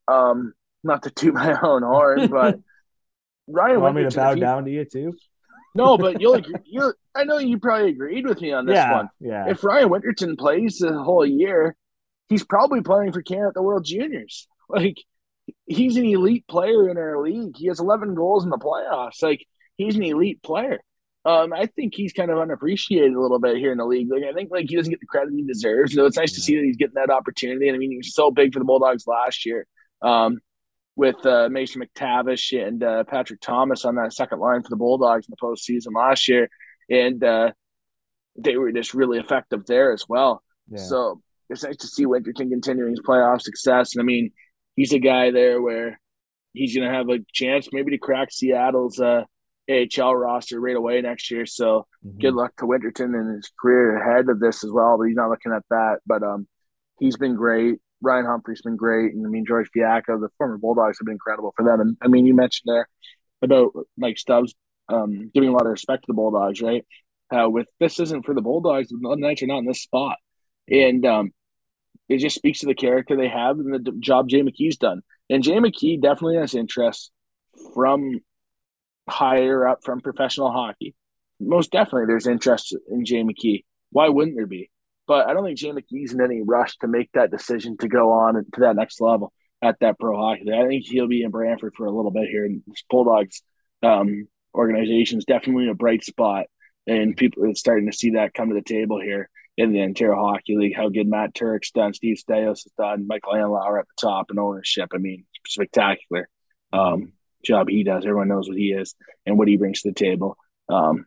Um, 0.09 0.55
not 0.85 1.03
to 1.03 1.11
toot 1.11 1.35
my 1.35 1.59
own 1.61 1.83
horn, 1.83 2.27
but 2.31 2.61
Ryan 3.49 3.75
You 3.75 3.81
want 3.81 3.97
me 3.97 4.09
to 4.09 4.17
bow 4.17 4.35
down 4.35 4.65
to 4.65 4.71
you 4.71 4.85
too? 4.85 5.15
No, 5.75 5.99
but 5.99 6.21
you'll 6.21 6.35
agree, 6.35 6.55
you. 6.65 6.93
I 7.15 7.25
know 7.25 7.39
you 7.39 7.59
probably 7.59 7.91
agreed 7.91 8.27
with 8.27 8.41
me 8.41 8.53
on 8.53 8.65
this 8.65 8.77
yeah, 8.77 8.93
one. 8.95 9.09
yeah. 9.21 9.51
If 9.51 9.63
Ryan 9.63 9.91
Winterton 9.91 10.37
plays 10.37 10.79
the 10.79 10.99
whole 10.99 11.27
year, 11.27 11.77
he's 12.29 12.45
probably 12.45 12.81
playing 12.81 13.13
for 13.13 13.23
Canada 13.23 13.49
at 13.49 13.55
the 13.55 13.63
World 13.63 13.85
Juniors. 13.85 14.49
Like 14.69 14.97
he's 15.67 15.97
an 15.97 16.05
elite 16.05 16.45
player 16.49 16.89
in 16.89 16.99
our 16.99 17.23
league. 17.23 17.57
He 17.57 17.69
has 17.69 17.79
11 17.79 18.17
goals 18.17 18.43
in 18.43 18.51
the 18.51 18.59
playoffs. 18.59 19.23
Like 19.23 19.47
he's 19.77 19.95
an 19.95 20.03
elite 20.03 20.43
player. 20.43 20.81
Um, 21.27 21.53
I 21.53 21.67
think 21.67 21.95
he's 21.95 22.13
kind 22.13 22.31
of 22.31 22.39
unappreciated 22.39 23.13
a 23.13 23.21
little 23.21 23.41
bit 23.41 23.57
here 23.57 23.73
in 23.73 23.79
the 23.79 23.85
league. 23.85 24.09
Like 24.11 24.23
I 24.23 24.33
think 24.33 24.51
like 24.53 24.67
he 24.69 24.77
doesn't 24.77 24.91
get 24.91 25.01
the 25.01 25.07
credit 25.07 25.35
he 25.35 25.43
deserves. 25.43 25.93
So 25.93 26.07
it's 26.07 26.17
nice 26.17 26.33
to 26.35 26.41
see 26.41 26.55
that 26.55 26.65
he's 26.65 26.77
getting 26.77 26.95
that 26.95 27.11
opportunity. 27.11 27.69
And 27.69 27.75
I 27.75 27.79
mean, 27.79 27.91
he 27.91 27.97
was 27.97 28.15
so 28.15 28.31
big 28.31 28.53
for 28.53 28.61
the 28.61 28.65
Bulldogs 28.65 29.07
last 29.07 29.45
year. 29.45 29.67
Um, 30.03 30.39
with 30.95 31.27
uh, 31.27 31.49
Mason 31.51 31.83
McTavish 31.83 32.67
and 32.67 32.83
uh, 32.83 33.05
Patrick 33.05 33.41
Thomas 33.41 33.85
on 33.85 33.97
that 33.97 34.15
second 34.15 34.41
line 34.41 34.63
for 34.63 34.71
the 34.71 34.77
Bulldogs 34.77 35.27
in 35.27 35.35
the 35.39 35.47
postseason 35.47 35.95
last 35.95 36.27
year, 36.27 36.49
and 36.89 37.23
uh, 37.23 37.53
they 38.39 38.57
were 38.57 38.73
just 38.73 38.95
really 38.95 39.19
effective 39.19 39.67
there 39.67 39.93
as 39.93 40.07
well. 40.09 40.43
yeah. 40.71 40.79
So 40.79 41.21
it's 41.51 41.65
nice 41.65 41.77
to 41.77 41.87
see 41.87 42.07
Winterton 42.07 42.51
continuing 42.51 42.91
his 42.91 43.03
playoff 43.07 43.43
success. 43.43 43.95
And 43.95 44.01
I 44.01 44.05
mean, 44.05 44.31
he's 44.75 44.93
a 44.93 44.99
guy 44.99 45.31
there 45.31 45.61
where 45.61 46.01
he's 46.55 46.75
going 46.75 46.89
to 46.89 46.95
have 46.95 47.09
a 47.09 47.19
chance 47.33 47.69
maybe 47.73 47.93
to 47.93 47.99
crack 47.99 48.33
Seattle's 48.33 48.99
uh, 48.99 49.25
AHL 49.69 50.15
roster 50.15 50.61
right 50.61 50.77
away 50.77 51.01
next 51.01 51.31
year. 51.31 51.47
So 51.47 51.87
Mhm. 52.05 52.21
good 52.21 52.35
luck 52.35 52.55
to 52.57 52.67
Winterton 52.67 53.15
and 53.15 53.37
his 53.37 53.51
career 53.61 53.97
ahead 53.97 54.29
of 54.29 54.39
this 54.41 54.63
as 54.65 54.71
well. 54.71 54.97
But 54.99 55.05
he's 55.05 55.17
not 55.17 55.31
looking 55.31 55.53
at 55.53 55.65
that. 55.71 55.99
But 56.07 56.23
um, 56.23 56.47
he's 56.99 57.17
been 57.17 57.35
great. 57.35 57.81
Ryan 58.03 58.27
Humphrey's 58.27 58.63
been 58.63 58.77
great, 58.77 59.15
and 59.15 59.27
I 59.27 59.31
mean 59.31 59.47
George 59.47 59.71
Diaco, 59.75 60.21
the 60.21 60.29
former 60.37 60.59
Bulldogs, 60.59 60.99
have 60.99 61.07
been 61.07 61.15
incredible 61.15 61.53
for 61.57 61.65
them. 61.65 61.81
And 61.81 61.97
I 62.03 62.09
mean, 62.09 62.27
you 62.27 62.35
mentioned 62.35 62.71
there 62.73 62.89
about 63.43 63.73
Mike 63.97 64.19
Stubbs 64.19 64.55
um, 64.89 65.31
giving 65.35 65.49
a 65.49 65.53
lot 65.53 65.67
of 65.67 65.73
respect 65.73 66.03
to 66.05 66.07
the 66.09 66.15
Bulldogs, 66.15 66.61
right? 66.61 66.87
How 67.31 67.49
with 67.49 67.67
this 67.81 67.99
isn't 67.99 68.25
for 68.25 68.35
the 68.35 68.43
Bulldogs, 68.43 68.89
the 68.89 69.17
Knights 69.19 69.43
are 69.43 69.47
not 69.47 69.59
in 69.59 69.67
this 69.67 69.83
spot, 69.83 70.19
and 70.71 71.05
um, 71.07 71.33
it 72.09 72.19
just 72.19 72.37
speaks 72.37 72.61
to 72.61 72.67
the 72.67 72.75
character 72.75 73.17
they 73.17 73.29
have 73.29 73.59
and 73.59 73.75
the 73.75 73.79
d- 73.81 73.93
job 73.99 74.29
Jay 74.29 74.43
McKee's 74.43 74.77
done. 74.77 75.01
And 75.29 75.43
Jay 75.43 75.57
McKee 75.57 76.01
definitely 76.01 76.37
has 76.37 76.55
interest 76.55 77.11
from 77.75 78.21
higher 79.09 79.67
up 79.67 79.85
from 79.85 80.01
professional 80.01 80.51
hockey. 80.51 80.95
Most 81.41 81.71
definitely, 81.71 82.07
there's 82.07 82.27
interest 82.27 82.77
in 82.91 83.05
Jay 83.05 83.23
McKee. 83.23 83.65
Why 83.91 84.09
wouldn't 84.09 84.37
there 84.37 84.47
be? 84.47 84.71
But 85.07 85.29
I 85.29 85.35
don't 85.35 85.45
think 85.45 85.59
Jay 85.59 85.71
McKee's 85.71 86.13
in 86.13 86.21
any 86.21 86.43
rush 86.43 86.77
to 86.79 86.89
make 86.89 87.11
that 87.13 87.31
decision 87.31 87.77
to 87.79 87.89
go 87.89 88.13
on 88.13 88.35
to 88.35 88.61
that 88.61 88.77
next 88.77 89.01
level 89.01 89.33
at 89.63 89.79
that 89.81 89.99
pro 89.99 90.17
hockey. 90.17 90.53
I 90.53 90.67
think 90.67 90.85
he'll 90.87 91.09
be 91.09 91.23
in 91.23 91.31
Brantford 91.31 91.75
for 91.77 91.87
a 91.87 91.93
little 91.93 92.11
bit 92.11 92.29
here. 92.29 92.45
And 92.45 92.63
this 92.67 92.83
Bulldogs 92.91 93.43
um, 93.83 94.27
organization 94.55 95.19
is 95.19 95.25
definitely 95.25 95.69
a 95.69 95.75
bright 95.75 96.05
spot, 96.05 96.47
and 96.87 97.17
people 97.17 97.45
are 97.45 97.55
starting 97.55 97.91
to 97.91 97.97
see 97.97 98.11
that 98.11 98.35
come 98.35 98.49
to 98.49 98.55
the 98.55 98.63
table 98.63 99.01
here 99.01 99.29
in 99.57 99.73
the 99.73 99.83
Ontario 99.83 100.17
Hockey 100.17 100.57
League. 100.57 100.77
How 100.77 100.89
good 100.89 101.09
Matt 101.09 101.35
Turk's 101.35 101.71
done, 101.71 101.95
Steve 101.95 102.17
Staios 102.17 102.65
has 102.65 102.73
done, 102.77 103.07
Michael 103.07 103.35
Andlauer 103.35 103.81
at 103.81 103.87
the 103.87 104.09
top 104.09 104.27
and 104.31 104.39
ownership. 104.39 104.91
I 104.95 104.99
mean, 104.99 105.25
spectacular 105.47 106.29
um, 106.73 107.13
job 107.47 107.69
he 107.69 107.85
does. 107.85 108.05
Everyone 108.05 108.29
knows 108.29 108.49
what 108.49 108.59
he 108.59 108.73
is 108.73 108.95
and 109.25 109.39
what 109.39 109.49
he 109.49 109.57
brings 109.57 109.83
to 109.83 109.91
the 109.91 109.95
table. 109.95 110.37
Um, 110.69 111.07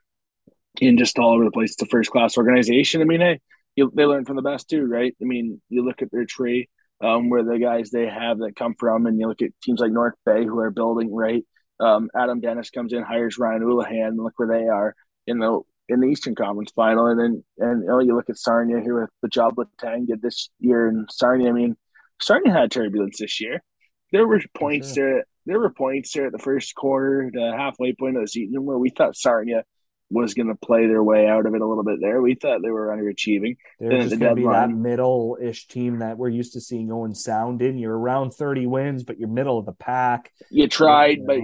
and 0.81 0.97
just 0.97 1.19
all 1.19 1.33
over 1.33 1.43
the 1.43 1.51
place. 1.51 1.73
It's 1.73 1.81
a 1.81 1.85
first 1.87 2.11
class 2.11 2.37
organization. 2.37 3.01
I 3.01 3.05
mean, 3.05 3.21
hey, 3.21 3.39
you, 3.75 3.91
they 3.93 4.05
learn 4.05 4.25
from 4.25 4.35
the 4.35 4.41
best 4.41 4.69
too, 4.69 4.85
right? 4.85 5.15
I 5.21 5.25
mean, 5.25 5.61
you 5.69 5.85
look 5.85 6.01
at 6.01 6.11
their 6.11 6.25
tree, 6.25 6.69
um, 7.01 7.29
where 7.29 7.43
the 7.43 7.59
guys 7.59 7.89
they 7.89 8.07
have 8.07 8.39
that 8.39 8.55
come 8.55 8.75
from, 8.77 9.05
and 9.05 9.19
you 9.19 9.27
look 9.27 9.41
at 9.41 9.51
teams 9.63 9.79
like 9.79 9.91
North 9.91 10.15
Bay 10.25 10.45
who 10.45 10.59
are 10.59 10.71
building, 10.71 11.13
right? 11.13 11.45
Um, 11.79 12.09
Adam 12.15 12.41
Dennis 12.41 12.69
comes 12.69 12.93
in, 12.93 13.03
hires 13.03 13.37
Ryan 13.37 13.63
Oulahen, 13.63 14.07
and 14.09 14.23
look 14.23 14.33
where 14.37 14.47
they 14.47 14.67
are 14.67 14.95
in 15.27 15.39
the 15.39 15.61
in 15.87 16.01
the 16.01 16.07
Eastern 16.07 16.35
Conference 16.35 16.71
Final, 16.75 17.07
and 17.07 17.19
then 17.19 17.43
and 17.57 17.83
you, 17.83 17.87
know, 17.87 17.99
you 17.99 18.15
look 18.15 18.29
at 18.29 18.37
Sarnia 18.37 18.79
here 18.81 19.01
with 19.01 19.09
the 19.21 19.29
job 19.29 19.55
Letang 19.55 20.07
did 20.07 20.21
this 20.21 20.49
year, 20.59 20.87
and 20.87 21.07
Sarnia. 21.11 21.49
I 21.49 21.53
mean, 21.53 21.77
Sarnia 22.21 22.51
had 22.51 22.71
turbulence 22.71 23.19
this 23.19 23.39
year. 23.39 23.63
There 24.11 24.27
were 24.27 24.41
points 24.53 24.93
sure. 24.93 25.15
there. 25.15 25.25
There 25.45 25.59
were 25.59 25.71
points 25.71 26.13
there 26.13 26.27
at 26.27 26.31
the 26.31 26.37
first 26.37 26.75
quarter, 26.75 27.29
the 27.33 27.53
halfway 27.57 27.93
point 27.93 28.17
of 28.17 28.23
the 28.23 28.27
season, 28.27 28.63
where 28.65 28.77
we 28.77 28.89
thought 28.89 29.15
Sarnia 29.15 29.63
was 30.11 30.33
going 30.33 30.47
to 30.47 30.55
play 30.55 30.87
their 30.87 31.03
way 31.03 31.27
out 31.27 31.45
of 31.45 31.53
it 31.53 31.61
a 31.61 31.67
little 31.67 31.83
bit. 31.83 31.99
There, 32.01 32.21
we 32.21 32.35
thought 32.35 32.61
they 32.63 32.71
were 32.71 32.87
underachieving. 32.87 33.57
They're 33.79 33.89
Then 33.89 33.99
just 34.01 34.11
the 34.11 34.17
going 34.17 34.35
to 34.35 34.41
be 34.41 34.47
that 34.47 34.69
middle-ish 34.69 35.67
team 35.67 35.99
that 35.99 36.17
we're 36.17 36.29
used 36.29 36.53
to 36.53 36.61
seeing 36.61 36.91
Owen 36.91 37.13
Sound 37.13 37.61
in. 37.61 37.77
You're 37.77 37.97
around 37.97 38.31
30 38.31 38.65
wins, 38.65 39.03
but 39.03 39.19
you're 39.19 39.29
middle 39.29 39.59
of 39.59 39.65
the 39.65 39.71
pack. 39.73 40.31
You 40.49 40.67
tried, 40.67 41.19
Yeah. 41.19 41.25
but 41.27 41.39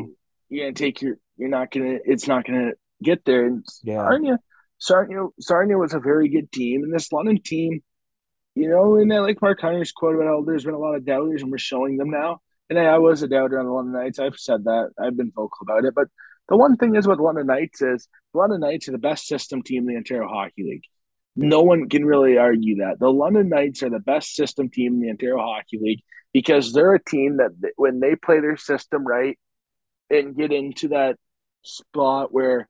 you're 0.49 0.65
gonna 0.65 0.73
take 0.73 1.01
your. 1.01 1.17
You're 1.37 1.49
not 1.49 1.71
gonna. 1.71 1.99
It's 2.05 2.27
not 2.27 2.45
gonna 2.45 2.71
get 3.03 3.23
there. 3.25 3.45
And 3.45 3.65
Yeah. 3.83 3.97
Sarnia, 3.97 4.39
Sarnia, 4.77 5.27
Sarnia 5.39 5.77
was 5.77 5.93
a 5.93 5.99
very 5.99 6.27
good 6.29 6.51
team, 6.51 6.83
and 6.83 6.93
this 6.93 7.11
London 7.11 7.39
team, 7.43 7.83
you 8.55 8.69
know, 8.69 8.95
and 8.95 9.11
I 9.13 9.19
like 9.19 9.41
Mark 9.41 9.61
Hunter's 9.61 9.91
quote 9.91 10.15
about 10.15 10.27
how 10.27 10.43
there's 10.43 10.65
been 10.65 10.73
a 10.73 10.79
lot 10.79 10.95
of 10.95 11.05
doubters, 11.05 11.41
and 11.43 11.51
we're 11.51 11.57
showing 11.57 11.97
them 11.97 12.09
now. 12.09 12.41
And 12.69 12.79
I, 12.79 12.97
was 12.97 13.21
a 13.21 13.27
doubter 13.27 13.59
on 13.59 13.65
the 13.65 13.71
London 13.71 13.93
Knights. 13.93 14.17
I've 14.17 14.37
said 14.37 14.63
that. 14.63 14.89
I've 14.99 15.15
been 15.15 15.31
vocal 15.31 15.59
about 15.61 15.85
it. 15.85 15.93
But 15.93 16.07
the 16.49 16.57
one 16.57 16.77
thing 16.77 16.95
is 16.95 17.07
with 17.07 17.19
London 17.19 17.47
Knights 17.47 17.81
is 17.81 18.07
London 18.33 18.61
Knights 18.61 18.87
are 18.89 18.91
the 18.91 18.97
best 18.97 19.27
system 19.27 19.61
team 19.61 19.83
in 19.83 19.87
the 19.87 19.97
Ontario 19.97 20.27
Hockey 20.27 20.63
League. 20.63 20.83
No 21.35 21.61
one 21.61 21.89
can 21.89 22.05
really 22.05 22.37
argue 22.37 22.77
that. 22.77 22.97
The 22.99 23.11
London 23.11 23.49
Knights 23.49 23.83
are 23.83 23.89
the 23.89 23.99
best 23.99 24.35
system 24.35 24.69
team 24.69 24.95
in 24.95 25.01
the 25.01 25.09
Ontario 25.09 25.37
Hockey 25.37 25.79
League 25.81 26.01
because 26.33 26.73
they're 26.73 26.93
a 26.93 27.03
team 27.03 27.37
that 27.37 27.51
when 27.75 27.99
they 27.99 28.15
play 28.15 28.39
their 28.39 28.57
system 28.57 29.05
right 29.05 29.37
and 30.09 30.35
get 30.35 30.51
into 30.51 30.89
that 30.89 31.17
spot 31.63 32.33
where 32.33 32.69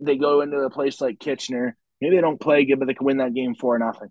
they 0.00 0.16
go 0.16 0.40
into 0.40 0.58
a 0.58 0.70
place 0.70 1.00
like 1.00 1.18
Kitchener, 1.20 1.76
maybe 2.00 2.16
they 2.16 2.22
don't 2.22 2.40
play 2.40 2.64
good, 2.64 2.78
but 2.78 2.86
they 2.86 2.94
can 2.94 3.06
win 3.06 3.18
that 3.18 3.34
game 3.34 3.54
for 3.54 3.78
nothing. 3.78 4.08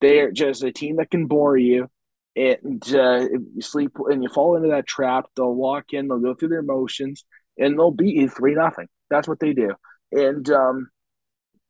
They 0.00 0.20
are 0.20 0.30
just 0.30 0.62
a 0.62 0.72
team 0.72 0.96
that 0.96 1.10
can 1.10 1.26
bore 1.26 1.56
you. 1.56 1.88
And 2.36 2.82
uh, 2.94 3.26
you 3.54 3.62
sleep 3.62 3.92
and 4.10 4.22
you 4.22 4.28
fall 4.28 4.56
into 4.56 4.68
that 4.68 4.86
trap, 4.86 5.24
they'll 5.34 5.54
walk 5.54 5.92
in, 5.92 6.06
they'll 6.08 6.18
go 6.18 6.34
through 6.34 6.50
their 6.50 6.62
motions, 6.62 7.24
and 7.58 7.78
they'll 7.78 7.90
beat 7.90 8.14
you 8.16 8.28
three 8.28 8.54
nothing. 8.54 8.88
That's 9.08 9.26
what 9.26 9.40
they 9.40 9.54
do. 9.54 9.70
And 10.12 10.48
um, 10.50 10.90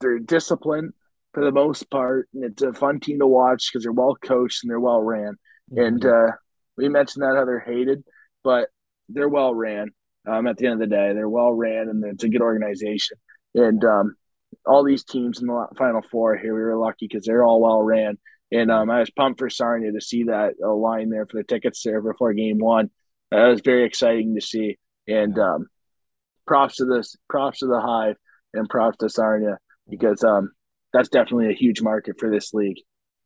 they're 0.01 0.19
disciplined 0.19 0.93
for 1.33 1.45
the 1.45 1.53
most 1.53 1.91
part, 1.91 2.29
and 2.35 2.45
it's 2.45 2.63
a 2.63 2.73
fun 2.73 2.99
team 3.01 3.21
to 3.21 3.27
watch 3.27 3.71
because 3.71 3.85
they're 3.85 3.93
well 3.93 4.17
coached 4.21 4.65
and 4.65 4.71
they're 4.71 4.81
well 4.81 5.03
ran. 5.03 5.37
And 5.77 6.01
Mm-hmm. 6.03 6.31
uh, 6.33 6.33
we 6.77 6.89
mentioned 6.89 7.23
that 7.23 7.37
how 7.37 7.45
they're 7.45 7.61
hated, 7.61 8.03
but 8.43 8.69
they're 9.09 9.29
well 9.29 9.55
ran. 9.55 9.91
Um, 10.29 10.47
at 10.49 10.57
the 10.57 10.67
end 10.67 10.75
of 10.75 10.81
the 10.81 10.95
day, 10.95 11.13
they're 11.13 11.29
well 11.29 11.53
ran, 11.53 11.89
and 11.89 12.05
it's 12.05 12.25
a 12.25 12.29
good 12.29 12.43
organization. 12.43 13.17
And 13.55 13.85
um, 13.85 14.17
all 14.67 14.83
these 14.85 15.05
teams 15.05 15.41
in 15.41 15.47
the 15.47 15.67
final 15.79 16.03
four 16.03 16.37
here, 16.37 16.55
we 16.55 16.61
were 16.61 16.77
lucky 16.77 17.07
because 17.09 17.25
they're 17.25 17.45
all 17.45 17.61
well 17.61 17.81
ran. 17.83 18.19
And 18.53 18.71
um, 18.71 18.91
I 18.91 19.01
was 19.01 19.11
pumped 19.11 19.41
for 19.41 19.51
Sarnia 19.51 19.93
to 19.93 20.01
see 20.01 20.25
that 20.25 20.55
uh, 20.63 20.73
line 20.73 21.11
there 21.11 21.27
for 21.27 21.39
the 21.39 21.45
tickets 21.45 21.83
there 21.83 22.01
before 22.01 22.33
game 22.33 22.59
one. 22.59 22.91
That 23.31 23.49
was 23.49 23.61
very 23.61 23.85
exciting 23.85 24.35
to 24.37 24.41
see. 24.41 24.79
And 25.09 25.39
um, 25.39 25.67
props 26.47 26.77
to 26.77 26.85
this, 26.85 27.17
props 27.29 27.61
to 27.61 27.67
the 27.67 27.81
Hive, 27.81 28.17
and 28.55 28.69
props 28.69 28.99
to 28.99 29.09
Sarnia 29.09 29.59
because 29.89 30.23
um, 30.25 30.53
that's 30.93 31.09
definitely 31.09 31.51
a 31.51 31.57
huge 31.57 31.83
market 31.83 32.19
for 32.19 32.31
this 32.31 32.55
league. 32.55 32.79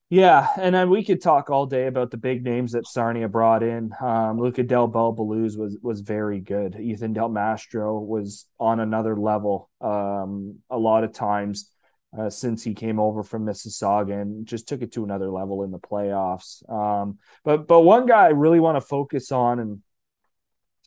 Yeah, 0.09 0.49
and 0.57 0.75
then 0.75 0.91
we 0.91 1.05
could 1.05 1.23
talk 1.23 1.51
all 1.51 1.67
day 1.67 1.87
about 1.87 2.11
the 2.11 2.17
big 2.17 2.43
names 2.43 2.73
that 2.73 2.85
Sarnia 2.85 3.29
brought 3.29 3.63
in. 3.63 3.93
Um, 4.01 4.41
Luca 4.41 4.65
Del 4.65 4.89
Bel 4.89 5.15
Belluz 5.15 5.57
was 5.57 5.79
was 5.81 6.01
very 6.01 6.41
good. 6.41 6.75
Ethan 6.75 7.13
Del 7.13 7.29
Mastro 7.29 8.01
was 8.01 8.47
on 8.59 8.81
another 8.81 9.17
level. 9.17 9.71
Um, 9.81 10.59
a 10.69 10.77
lot 10.77 11.05
of 11.05 11.13
times 11.13 11.71
uh, 12.17 12.31
since 12.31 12.63
he 12.63 12.75
came 12.75 12.99
over 12.99 13.23
from 13.23 13.47
Mississauga 13.47 14.21
and 14.21 14.47
just 14.47 14.69
took 14.69 14.83
it 14.83 14.93
to 14.93 15.05
another 15.05 15.31
level 15.31 15.63
in 15.63 15.71
the 15.71 15.79
playoffs. 15.79 16.69
Um, 16.71 17.19
but 17.45 17.69
but 17.69 17.81
one 17.81 18.07
guy 18.07 18.27
I 18.27 18.31
really 18.31 18.61
want 18.61 18.77
to 18.77 18.81
focus 18.81 19.31
on, 19.31 19.61
and 19.61 19.83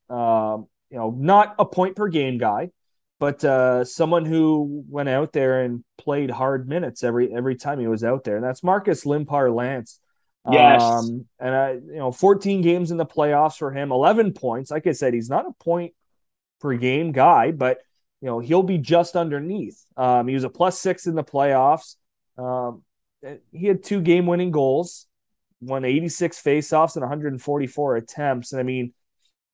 um, 0.09 0.67
you 0.89 0.97
know, 0.97 1.11
not 1.17 1.55
a 1.59 1.65
point 1.65 1.95
per 1.95 2.09
game 2.09 2.37
guy, 2.37 2.71
but 3.19 3.43
uh, 3.45 3.85
someone 3.85 4.25
who 4.25 4.83
went 4.89 5.09
out 5.09 5.31
there 5.31 5.61
and 5.61 5.83
played 5.97 6.29
hard 6.29 6.67
minutes 6.67 7.03
every 7.03 7.33
every 7.33 7.55
time 7.55 7.79
he 7.79 7.87
was 7.87 8.03
out 8.03 8.25
there, 8.25 8.35
and 8.35 8.43
that's 8.43 8.63
Marcus 8.63 9.05
Limpar 9.05 9.53
Lance. 9.53 9.99
Yes. 10.51 10.81
Um, 10.81 11.25
and 11.39 11.55
I, 11.55 11.71
you 11.71 11.95
know, 11.95 12.11
14 12.11 12.61
games 12.61 12.91
in 12.91 12.97
the 12.97 13.05
playoffs 13.05 13.57
for 13.57 13.71
him, 13.71 13.93
11 13.93 14.33
points. 14.33 14.71
Like 14.71 14.87
I 14.87 14.91
said, 14.91 15.13
he's 15.13 15.29
not 15.29 15.45
a 15.45 15.53
point 15.63 15.93
per 16.59 16.73
game 16.75 17.13
guy, 17.13 17.51
but 17.51 17.77
you 18.23 18.29
know, 18.29 18.39
he'll 18.39 18.63
be 18.63 18.77
just 18.77 19.17
underneath. 19.17 19.83
Um, 19.97 20.29
he 20.29 20.33
was 20.33 20.45
a 20.45 20.49
plus 20.49 20.79
six 20.79 21.07
in 21.07 21.15
the 21.15 21.25
playoffs. 21.25 21.97
Um, 22.37 22.83
he 23.51 23.67
had 23.67 23.83
two 23.83 23.99
game 23.99 24.27
winning 24.27 24.49
goals, 24.51 25.07
won 25.59 25.83
86 25.83 26.41
faceoffs 26.41 26.95
and 26.95 27.01
144 27.01 27.97
attempts. 27.97 28.53
And 28.53 28.61
I 28.61 28.63
mean, 28.63 28.93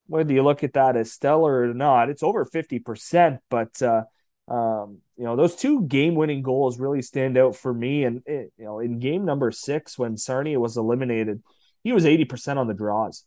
whether 0.05 0.31
you 0.31 0.43
look 0.43 0.63
at 0.63 0.73
that 0.73 0.95
as 0.95 1.11
stellar 1.11 1.63
or 1.63 1.73
not, 1.73 2.11
it's 2.11 2.21
over 2.21 2.45
50%. 2.45 3.39
But, 3.49 3.81
uh, 3.81 4.03
um, 4.47 4.99
you 5.17 5.23
know, 5.23 5.35
those 5.35 5.55
two 5.55 5.81
game 5.87 6.13
winning 6.13 6.43
goals 6.43 6.79
really 6.79 7.01
stand 7.01 7.39
out 7.39 7.55
for 7.55 7.73
me. 7.73 8.03
And, 8.03 8.21
it, 8.27 8.53
you 8.55 8.65
know, 8.65 8.77
in 8.77 8.99
game 8.99 9.25
number 9.25 9.49
six, 9.49 9.97
when 9.97 10.15
Sarnia 10.15 10.59
was 10.59 10.77
eliminated, 10.77 11.41
he 11.83 11.91
was 11.91 12.05
80% 12.05 12.57
on 12.57 12.67
the 12.67 12.75
draws. 12.75 13.25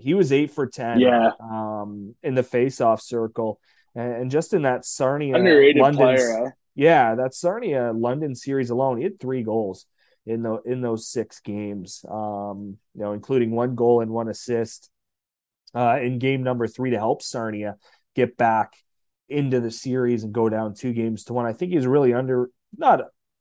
he 0.00 0.14
was 0.14 0.32
eight 0.32 0.52
for 0.52 0.66
ten. 0.66 1.00
Yeah. 1.00 1.32
Um, 1.38 2.14
in 2.22 2.34
the 2.34 2.42
face-off 2.42 3.02
circle, 3.02 3.60
and, 3.94 4.12
and 4.14 4.30
just 4.30 4.54
in 4.54 4.62
that 4.62 4.84
Sarnia 4.84 5.36
Underrated 5.36 5.82
London's- 5.82 6.22
player. 6.22 6.56
Yeah, 6.74 7.16
that 7.16 7.34
Sarnia 7.34 7.92
London 7.94 8.34
series 8.34 8.70
alone, 8.70 8.96
he 8.98 9.04
had 9.04 9.20
three 9.20 9.42
goals 9.42 9.86
in 10.24 10.42
the 10.42 10.60
in 10.64 10.80
those 10.80 11.08
six 11.08 11.40
games. 11.40 12.04
Um, 12.08 12.78
you 12.94 13.02
know, 13.02 13.12
including 13.12 13.50
one 13.50 13.74
goal 13.74 14.00
and 14.00 14.10
one 14.10 14.28
assist 14.28 14.88
uh, 15.74 15.98
in 16.00 16.18
game 16.18 16.42
number 16.42 16.66
three 16.66 16.90
to 16.90 16.98
help 16.98 17.22
Sarnia 17.22 17.76
get 18.14 18.36
back 18.36 18.74
into 19.28 19.60
the 19.60 19.70
series 19.70 20.24
and 20.24 20.32
go 20.32 20.48
down 20.48 20.74
two 20.74 20.92
games 20.92 21.24
to 21.24 21.32
one. 21.32 21.46
I 21.46 21.52
think 21.52 21.72
he's 21.72 21.86
really 21.86 22.14
under 22.14 22.50
not 22.76 23.00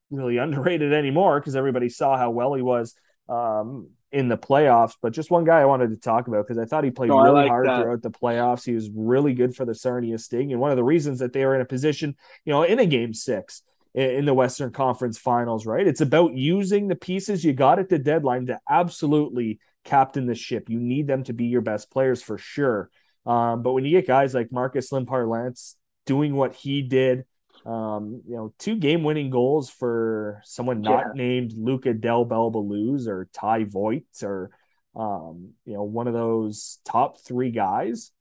really 0.10 0.38
underrated 0.38 0.92
anymore 0.92 1.40
because 1.40 1.56
everybody 1.56 1.90
saw 1.90 2.18
how 2.18 2.32
well 2.32 2.54
he 2.56 2.62
was 2.62 2.96
um, 3.30 3.90
in 4.12 4.28
the 4.28 4.38
playoffs. 4.38 4.94
But 5.02 5.14
just 5.14 5.32
one 5.32 5.44
guy 5.44 5.60
I 5.60 5.66
wanted 5.66 5.90
to 5.90 5.98
talk 5.98 6.28
about 6.28 6.48
because 6.48 6.58
I 6.58 6.66
thought 6.66 6.84
he 6.84 6.92
played 6.92 7.10
No, 7.10 7.22
really 7.22 7.42
like 7.42 7.50
hard 7.50 7.68
that. 7.68 7.82
throughout 7.82 8.02
the 8.02 8.12
playoffs. 8.12 8.66
He 8.66 8.74
was 8.74 8.90
really 8.94 9.34
good 9.34 9.56
for 9.56 9.66
the 9.66 9.76
Sarnia 9.76 10.18
Sting, 10.18 10.52
and 10.52 10.62
one 10.62 10.72
of 10.72 10.78
the 10.78 10.84
reasons 10.84 11.20
that 11.20 11.34
they 11.34 11.46
were 11.46 11.56
in 11.56 11.62
a 11.62 11.66
position, 11.66 12.16
you 12.46 12.54
know, 12.54 12.64
in 12.64 12.80
a 12.80 12.86
game 12.86 13.14
six 13.14 13.62
in, 13.94 14.26
the 14.26 14.34
Western 14.34 14.72
Conference 14.72 15.18
Finals. 15.18 15.66
Right, 15.66 15.88
it's 15.88 16.02
about 16.02 16.34
using 16.36 16.88
the 16.88 16.96
pieces 16.96 17.44
you 17.44 17.54
got 17.54 17.80
at 17.80 17.90
the 17.90 18.00
deadline 18.00 18.48
to 18.48 18.60
absolutely 18.70 19.60
captain 19.86 20.26
the 20.26 20.36
ship. 20.36 20.70
You 20.70 20.80
need 20.80 21.08
them 21.08 21.24
to 21.26 21.34
be 21.34 21.46
your 21.46 21.62
best 21.62 21.90
players 21.92 22.22
for 22.22 22.38
sure. 22.38 22.90
Um, 23.26 23.64
but 23.64 23.74
when 23.74 23.86
you 23.86 23.92
get 23.92 24.08
guys 24.08 24.34
like 24.34 24.52
Marcus 24.52 24.92
Limpar 24.92 25.28
Lance 25.28 25.76
doing 26.06 26.36
what 26.36 26.56
he 26.56 26.82
did, 26.82 27.26
um, 27.66 28.22
you 28.28 28.36
know, 28.36 28.54
two 28.58 28.76
game 28.76 29.04
winning 29.04 29.30
goals 29.30 29.70
for 29.70 30.42
someone 30.46 30.82
not 30.82 31.08
Yeah. 31.08 31.12
named 31.16 31.54
Luca 31.58 31.94
Del 31.94 32.26
Bel 32.26 32.52
Belluz 32.52 33.08
or 33.08 33.28
Ty 33.34 33.66
Voit 33.66 34.06
or, 34.24 34.52
um, 34.96 35.54
you 35.66 35.74
know, 35.74 35.84
one 35.84 36.08
of 36.08 36.14
those 36.14 36.80
top 36.86 37.20
three 37.20 37.52
guys, 37.52 38.12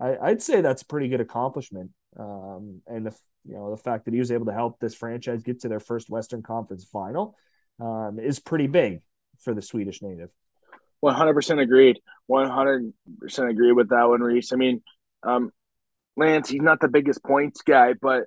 I, 0.00 0.16
I'd 0.16 0.42
say 0.42 0.60
that's 0.60 0.82
a 0.82 0.86
pretty 0.86 1.08
good 1.08 1.20
accomplishment. 1.20 1.90
Um, 2.18 2.80
and 2.86 3.06
the, 3.06 3.14
you 3.44 3.54
know, 3.54 3.70
the 3.70 3.76
fact 3.76 4.06
that 4.06 4.14
he 4.14 4.20
was 4.20 4.32
able 4.32 4.46
to 4.46 4.52
help 4.52 4.80
this 4.80 4.94
franchise 4.94 5.42
get 5.42 5.60
to 5.60 5.68
their 5.68 5.80
first 5.80 6.10
Western 6.10 6.42
Conference 6.42 6.84
final 6.84 7.36
um, 7.80 8.18
is 8.18 8.40
pretty 8.40 8.66
big 8.66 9.00
for 9.38 9.54
the 9.54 9.62
Swedish 9.62 10.02
native. 10.02 10.30
One 11.00 11.14
hundred 11.14 11.34
percent 11.34 11.60
agreed. 11.60 12.00
One 12.26 12.50
hundred 12.50 12.92
percent 13.20 13.50
agree 13.50 13.72
with 13.72 13.90
that 13.90 14.08
one, 14.08 14.20
Reese. 14.20 14.52
I 14.52 14.56
mean, 14.56 14.82
um, 15.22 15.52
Lance, 16.16 16.48
he's 16.48 16.60
not 16.60 16.80
the 16.80 16.88
biggest 16.88 17.22
points 17.22 17.62
guy, 17.62 17.92
but 17.92 18.24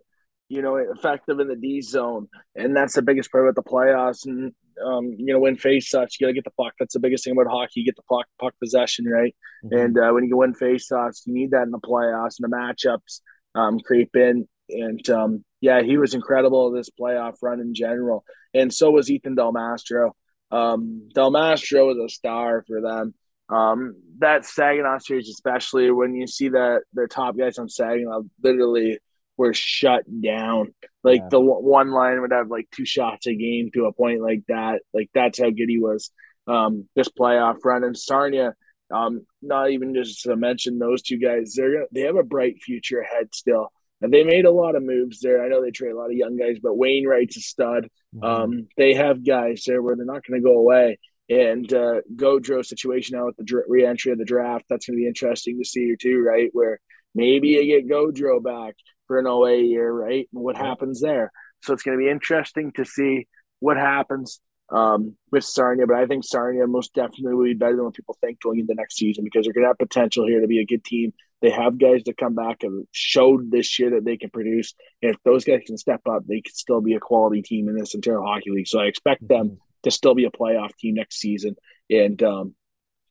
you 0.52 0.62
know, 0.62 0.76
effective 0.76 1.40
in 1.40 1.48
the 1.48 1.56
D 1.56 1.80
zone, 1.82 2.28
and 2.56 2.76
that's 2.76 2.96
the 2.96 3.02
biggest 3.02 3.32
part 3.32 3.48
about 3.48 3.56
the 3.56 3.70
playoffs. 3.70 4.26
And 4.26 4.52
um, 4.86 5.16
you 5.18 5.32
know, 5.32 5.40
when 5.40 5.56
face 5.56 5.94
offs, 5.94 6.20
you 6.20 6.26
got 6.26 6.32
to 6.32 6.34
get 6.34 6.44
the 6.44 6.52
puck. 6.52 6.74
That's 6.78 6.94
the 6.94 7.00
biggest 7.00 7.24
thing 7.24 7.32
about 7.32 7.50
hockey. 7.50 7.80
You 7.80 7.86
get 7.86 7.96
the 7.96 8.04
puck, 8.04 8.26
puck 8.38 8.54
possession, 8.62 9.06
right? 9.06 9.34
And 9.72 9.98
uh, 9.98 10.12
when 10.12 10.26
you 10.26 10.36
win 10.36 10.54
face 10.54 10.92
offs, 10.92 11.24
you 11.26 11.34
need 11.34 11.52
that 11.52 11.64
in 11.64 11.72
the 11.72 11.80
playoffs 11.80 12.36
and 12.40 12.52
the 12.52 12.56
matchups 12.56 13.22
um, 13.56 13.80
creep 13.80 14.14
in. 14.16 14.46
And 14.68 15.10
um, 15.10 15.46
yeah, 15.62 15.84
he 15.84 15.98
was 15.98 16.14
incredible 16.14 16.70
this 16.72 16.90
playoff 16.90 17.36
run 17.42 17.62
in 17.62 17.74
general, 17.74 18.26
and 18.54 18.74
so 18.74 18.92
was 18.92 19.10
Ethan 19.10 19.36
Del 19.36 19.54
Mastro. 19.54 20.18
Um, 20.52 21.08
Del 21.14 21.32
Mastro 21.32 21.88
was 21.88 21.98
a 21.98 22.10
star 22.14 22.66
for 22.68 22.82
them. 22.82 23.14
Um, 23.48 23.96
that 24.20 24.46
Saginaw 24.46 25.00
series, 25.00 25.30
especially 25.30 25.92
when 25.92 26.14
you 26.14 26.28
see 26.28 26.50
that 26.50 26.82
their 26.94 27.08
top 27.08 27.38
guys 27.38 27.58
on 27.58 27.70
Saginaw 27.70 28.24
literally 28.44 29.00
were 29.42 29.54
shut 29.54 30.04
down. 30.22 30.74
Like 31.04 31.22
Yeah. 31.22 31.28
the 31.32 31.40
one 31.42 31.92
line 31.92 32.22
would 32.22 32.32
have 32.32 32.50
like 32.50 32.68
two 32.72 32.86
shots 32.86 33.26
a 33.28 33.34
game 33.36 33.72
to 33.74 33.86
a 33.86 33.94
point 33.94 34.22
like 34.22 34.44
that. 34.48 34.82
Like 34.94 35.10
that's 35.14 35.40
how 35.40 35.50
good 35.50 35.70
he 35.70 35.80
was. 35.80 36.12
Um, 36.48 36.88
this 36.96 37.10
playoff 37.10 37.58
run 37.66 37.84
and 37.84 37.98
Sarnia. 37.98 38.54
Um, 38.92 39.26
not 39.42 39.72
even 39.72 39.94
just 39.96 40.24
to 40.24 40.36
mention 40.36 40.78
those 40.78 41.02
two 41.02 41.18
guys. 41.18 41.54
They're 41.56 41.88
they 41.92 42.02
have 42.02 42.18
a 42.18 42.24
bright 42.24 42.62
future 42.62 43.00
ahead 43.00 43.34
still. 43.34 43.72
And 44.02 44.12
they 44.14 44.24
made 44.24 44.46
a 44.46 44.52
lot 44.52 44.76
of 44.76 44.84
moves 44.84 45.20
there. 45.22 45.44
I 45.44 45.48
know 45.48 45.62
they 45.62 45.72
trade 45.72 45.92
a 45.92 45.98
lot 45.98 46.12
of 46.12 46.14
young 46.24 46.36
guys, 46.36 46.58
but 46.62 46.76
Wainwright's 46.78 47.38
a 47.38 47.42
stud. 47.42 47.88
Mhm. 48.16 48.24
Um, 48.24 48.68
they 48.78 48.94
have 48.96 49.26
guys 49.26 49.64
there 49.66 49.82
where 49.82 49.96
they're 49.96 50.06
not 50.06 50.24
going 50.26 50.42
to 50.42 50.48
go 50.48 50.58
away. 50.58 50.98
And 51.30 51.72
uh, 51.74 52.02
Gaudreau 52.16 52.66
situation 52.66 53.18
now 53.18 53.28
with 53.28 53.38
the 53.38 53.64
re-entry 53.68 54.12
of 54.12 54.18
the 54.18 54.26
draft, 54.26 54.66
that's 54.70 54.86
going 54.88 54.98
to 54.98 55.02
be 55.02 55.08
interesting 55.08 55.60
to 55.60 55.66
see 55.66 55.86
here 55.86 55.96
too, 55.96 56.20
right? 56.22 56.50
Where 56.52 56.80
maybe 57.16 57.50
you 57.50 57.64
get 57.66 57.88
Gaudreau 57.88 58.44
back 58.44 58.76
for 59.12 59.20
an 59.20 59.28
OA 59.28 59.58
year, 59.58 59.92
right? 59.92 60.30
And 60.34 60.42
what 60.42 60.56
happens 60.56 61.02
there? 61.02 61.34
So 61.64 61.74
it's 61.74 61.84
going 61.84 61.98
to 61.98 62.02
be 62.02 62.10
interesting 62.10 62.72
to 62.78 62.86
see 62.86 63.28
what 63.60 63.76
happens 63.76 64.40
um, 64.70 65.18
with 65.34 65.44
Sarnia. 65.44 65.86
But 65.86 65.98
I 65.98 66.06
think 66.06 66.24
Sarnia 66.24 66.66
most 66.66 66.94
definitely 66.94 67.34
will 67.34 67.44
be 67.44 67.54
better 67.54 67.76
than 67.76 67.84
what 67.84 67.94
people 67.94 68.18
think 68.22 68.40
going 68.40 68.60
into 68.60 68.74
next 68.74 68.96
season 68.96 69.26
because 69.26 69.44
they're 69.44 69.52
going 69.52 69.66
to 69.66 69.68
have 69.68 69.78
potential 69.78 70.26
here 70.26 70.40
to 70.40 70.48
be 70.48 70.62
a 70.62 70.66
good 70.66 70.86
team. 70.86 71.12
They 71.42 71.50
have 71.50 71.78
guys 71.78 72.04
to 72.04 72.14
come 72.14 72.36
back 72.36 72.64
and 72.64 72.88
showed 72.94 73.52
this 73.52 73.78
year 73.80 73.90
that 73.90 74.06
they 74.06 74.16
can 74.16 74.30
produce. 74.30 74.74
And 75.02 75.14
if 75.14 75.18
those 75.26 75.44
guys 75.44 75.60
can 75.68 75.78
step 75.78 76.00
up, 76.10 76.26
they 76.26 76.40
could 76.40 76.56
still 76.56 76.80
be 76.80 76.94
a 76.94 77.02
quality 77.02 77.42
team 77.42 77.68
in 77.68 77.76
this 77.76 77.94
entire 77.94 78.22
hockey 78.22 78.52
league. 78.52 78.70
So 78.70 78.80
I 78.80 78.86
expect 78.86 79.28
them 79.28 79.58
to 79.84 79.92
still 79.92 80.16
be 80.16 80.24
a 80.24 80.32
playoff 80.32 80.74
team 80.78 80.94
next 80.94 81.20
season. 81.20 81.58
And 81.90 82.24
um, 82.24 82.56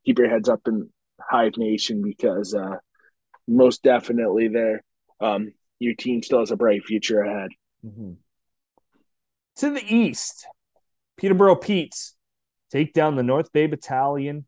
keep 0.06 0.18
your 0.18 0.30
heads 0.30 0.48
up 0.48 0.62
in 0.66 0.88
Hive 1.20 1.58
Nation 1.58 2.00
because 2.02 2.54
uh, 2.54 2.76
most 3.46 3.82
definitely 3.82 4.48
there, 4.48 4.82
um, 5.20 5.52
your 5.80 5.94
team 5.94 6.22
still 6.22 6.38
has 6.38 6.52
a 6.52 6.56
bright 6.56 6.84
future 6.84 7.22
ahead. 7.22 7.50
Mhm. 7.84 8.16
To 9.56 9.70
the 9.70 9.82
east, 9.84 10.46
Peterborough 11.16 11.56
Petes 11.56 12.14
take 12.70 12.92
down 12.92 13.16
the 13.16 13.22
North 13.22 13.52
Bay 13.52 13.66
Battalion 13.66 14.46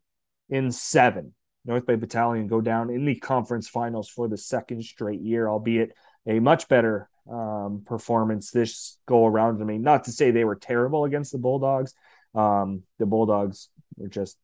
in 0.49 0.71
seven. 0.71 1.33
North 1.65 1.85
Bay 1.85 1.95
Battalion 1.95 2.47
go 2.47 2.61
down 2.61 2.89
in 2.89 3.05
the 3.05 3.15
conference 3.15 3.67
finals 3.67 4.09
for 4.09 4.27
the 4.27 4.37
second 4.37 4.83
straight 4.83 5.21
year, 5.21 5.47
albeit 5.47 5.91
a 6.25 6.39
much 6.39 6.67
better 6.67 7.09
um, 7.29 7.83
performance 7.85 8.51
this 8.51 8.97
go 9.05 9.25
around. 9.25 9.61
I 9.61 9.65
mean, 9.65 9.81
not 9.81 10.05
to 10.05 10.11
say 10.11 10.31
they 10.31 10.45
were 10.45 10.55
terrible 10.55 11.05
against 11.05 11.31
the 11.31 11.37
Bulldogs. 11.37 11.93
Um, 12.35 12.83
the 12.99 13.05
Bulldogs 13.05 13.69
were 13.97 14.09
just 14.09 14.37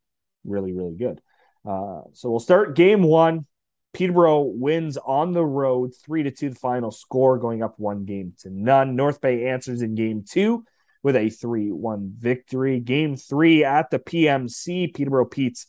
really, 0.44 0.72
really 0.72 0.96
good. 0.96 1.20
Uh, 1.64 2.02
so 2.12 2.30
we'll 2.30 2.40
start 2.40 2.74
game 2.74 3.02
one. 3.02 3.46
Peterborough 3.92 4.42
wins 4.42 4.96
on 4.96 5.32
the 5.32 5.44
road, 5.44 5.92
three 5.94 6.22
to 6.22 6.30
two, 6.30 6.50
the 6.50 6.56
final 6.56 6.90
score, 6.90 7.38
going 7.38 7.62
up 7.62 7.74
one 7.78 8.04
game 8.04 8.34
to 8.40 8.50
none. 8.50 8.96
North 8.96 9.20
Bay 9.20 9.48
answers 9.48 9.82
in 9.82 9.94
game 9.94 10.24
two 10.28 10.64
with 11.02 11.16
a 11.16 11.30
3 11.30 11.72
1 11.72 12.14
victory. 12.18 12.80
Game 12.80 13.16
three 13.16 13.64
at 13.64 13.90
the 13.90 13.98
PMC, 13.98 14.94
Peterborough 14.94 15.24
Petes 15.24 15.66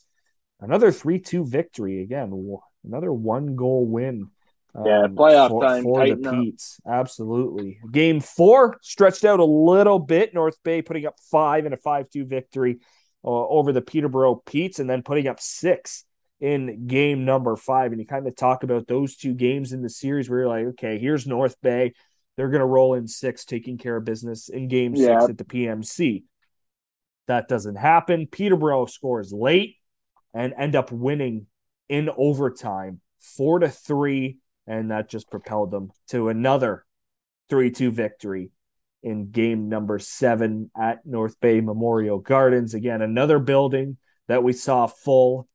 another 0.60 0.90
3 0.90 1.18
2 1.18 1.44
victory. 1.44 2.02
Again, 2.02 2.58
another 2.84 3.12
one 3.12 3.56
goal 3.56 3.84
win. 3.86 4.28
Yeah, 4.74 5.02
um, 5.02 5.16
playoff 5.16 5.50
for, 5.50 5.62
time, 5.62 5.82
for 5.82 6.06
the 6.06 6.28
up. 6.28 6.34
Petes. 6.34 6.80
Absolutely. 6.86 7.78
Game 7.90 8.20
four 8.20 8.78
stretched 8.80 9.24
out 9.24 9.38
a 9.38 9.44
little 9.44 9.98
bit. 9.98 10.32
North 10.32 10.56
Bay 10.62 10.80
putting 10.80 11.04
up 11.04 11.16
five 11.30 11.66
in 11.66 11.74
a 11.74 11.76
5 11.76 12.08
2 12.08 12.24
victory 12.24 12.78
uh, 13.22 13.28
over 13.28 13.72
the 13.72 13.82
Peterborough 13.82 14.36
Petes 14.46 14.78
and 14.78 14.88
then 14.88 15.02
putting 15.02 15.28
up 15.28 15.40
six 15.40 16.04
in 16.42 16.88
game 16.88 17.24
number 17.24 17.54
five. 17.54 17.92
And 17.92 18.00
you 18.00 18.06
kind 18.06 18.26
of 18.26 18.34
talk 18.34 18.64
about 18.64 18.88
those 18.88 19.16
two 19.16 19.32
games 19.32 19.72
in 19.72 19.80
the 19.80 19.88
series 19.88 20.28
where 20.28 20.40
you're 20.40 20.48
like, 20.48 20.66
okay, 20.72 20.98
here's 20.98 21.24
North 21.24 21.56
Bay. 21.62 21.94
They're 22.36 22.48
going 22.50 22.60
to 22.60 22.66
roll 22.66 22.94
in 22.94 23.06
six, 23.06 23.44
taking 23.44 23.78
care 23.78 23.96
of 23.96 24.04
business 24.04 24.48
in 24.48 24.66
game 24.66 24.94
Yeah. 24.96 25.20
six 25.20 25.30
at 25.30 25.38
the 25.38 25.44
PMC. 25.44 26.24
That 27.28 27.46
doesn't 27.46 27.76
happen. 27.76 28.26
Peterborough 28.26 28.86
scores 28.86 29.32
late 29.32 29.76
and 30.34 30.52
end 30.58 30.74
up 30.74 30.90
winning 30.90 31.46
in 31.88 32.10
overtime, 32.16 33.00
four 33.20 33.60
to 33.60 33.68
three. 33.68 34.38
And 34.66 34.90
that 34.90 35.08
just 35.08 35.30
propelled 35.30 35.70
them 35.70 35.90
to 36.08 36.28
another 36.28 36.84
3 37.50 37.70
2 37.70 37.92
victory 37.92 38.50
in 39.02 39.30
game 39.30 39.68
number 39.68 39.98
seven 39.98 40.70
at 40.76 41.04
North 41.06 41.38
Bay 41.40 41.60
Memorial 41.60 42.18
Gardens. 42.18 42.74
Again, 42.74 43.02
another 43.02 43.38
building 43.38 43.96
that 44.28 44.42
we 44.42 44.52
saw 44.52 44.86
full 44.86 45.48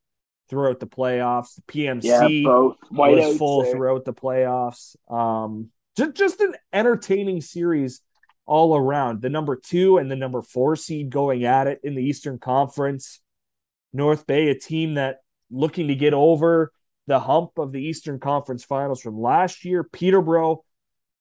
throughout 0.50 0.80
the 0.80 0.88
playoffs. 0.88 1.56
The 1.56 1.62
PMC 1.64 2.04
Yeah, 2.44 2.44
both 2.44 2.78
was 2.92 3.38
full 3.38 3.64
there. 3.64 3.72
throughout 3.74 4.06
the 4.06 4.14
playoffs. 4.14 4.96
Um, 5.12 5.70
just 5.96 6.14
just 6.16 6.42
an 6.42 6.56
entertaining 6.72 7.42
series 7.42 8.02
all 8.46 8.76
around. 8.76 9.22
The 9.22 9.30
number 9.30 9.56
two 9.56 9.98
and 9.98 10.10
the 10.10 10.16
number 10.16 10.42
four 10.42 10.76
seed 10.76 11.10
going 11.10 11.44
at 11.44 11.68
it 11.68 11.80
in 11.84 11.96
the 11.96 12.04
Eastern 12.04 12.40
Conference. 12.40 13.20
North 13.94 14.28
Bay, 14.28 14.50
a 14.50 14.56
team 14.58 14.96
that 14.96 15.18
looking 15.50 15.88
to 15.88 15.96
get 15.96 16.14
over 16.14 16.72
the 17.08 17.20
hump 17.22 17.52
of 17.58 17.72
the 17.72 17.82
Eastern 17.82 18.20
Conference 18.20 18.64
Finals 18.64 19.02
from 19.02 19.20
last 19.20 19.64
year. 19.66 19.84
Peterborough 19.84 20.64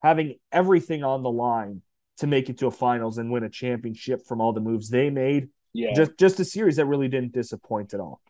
having 0.03 0.35
everything 0.53 1.03
on 1.05 1.23
the 1.23 1.31
line 1.31 1.83
to 2.19 2.27
make 2.27 2.49
it 2.49 2.59
to 2.59 2.67
a 2.67 2.71
finals 2.71 3.19
and 3.19 3.31
win 3.31 3.45
a 3.45 3.49
championship 3.51 4.27
from 4.27 4.41
all 4.41 4.53
the 4.53 4.61
moves 4.61 4.89
they 4.89 5.11
made. 5.11 5.49
Yeah, 5.73 5.93
Just 5.95 6.17
just 6.19 6.41
a 6.41 6.45
series 6.45 6.77
that 6.77 6.87
really 6.87 7.09
didn't 7.09 7.33
disappoint 7.33 7.93
at 7.93 8.01
all. 8.01 8.21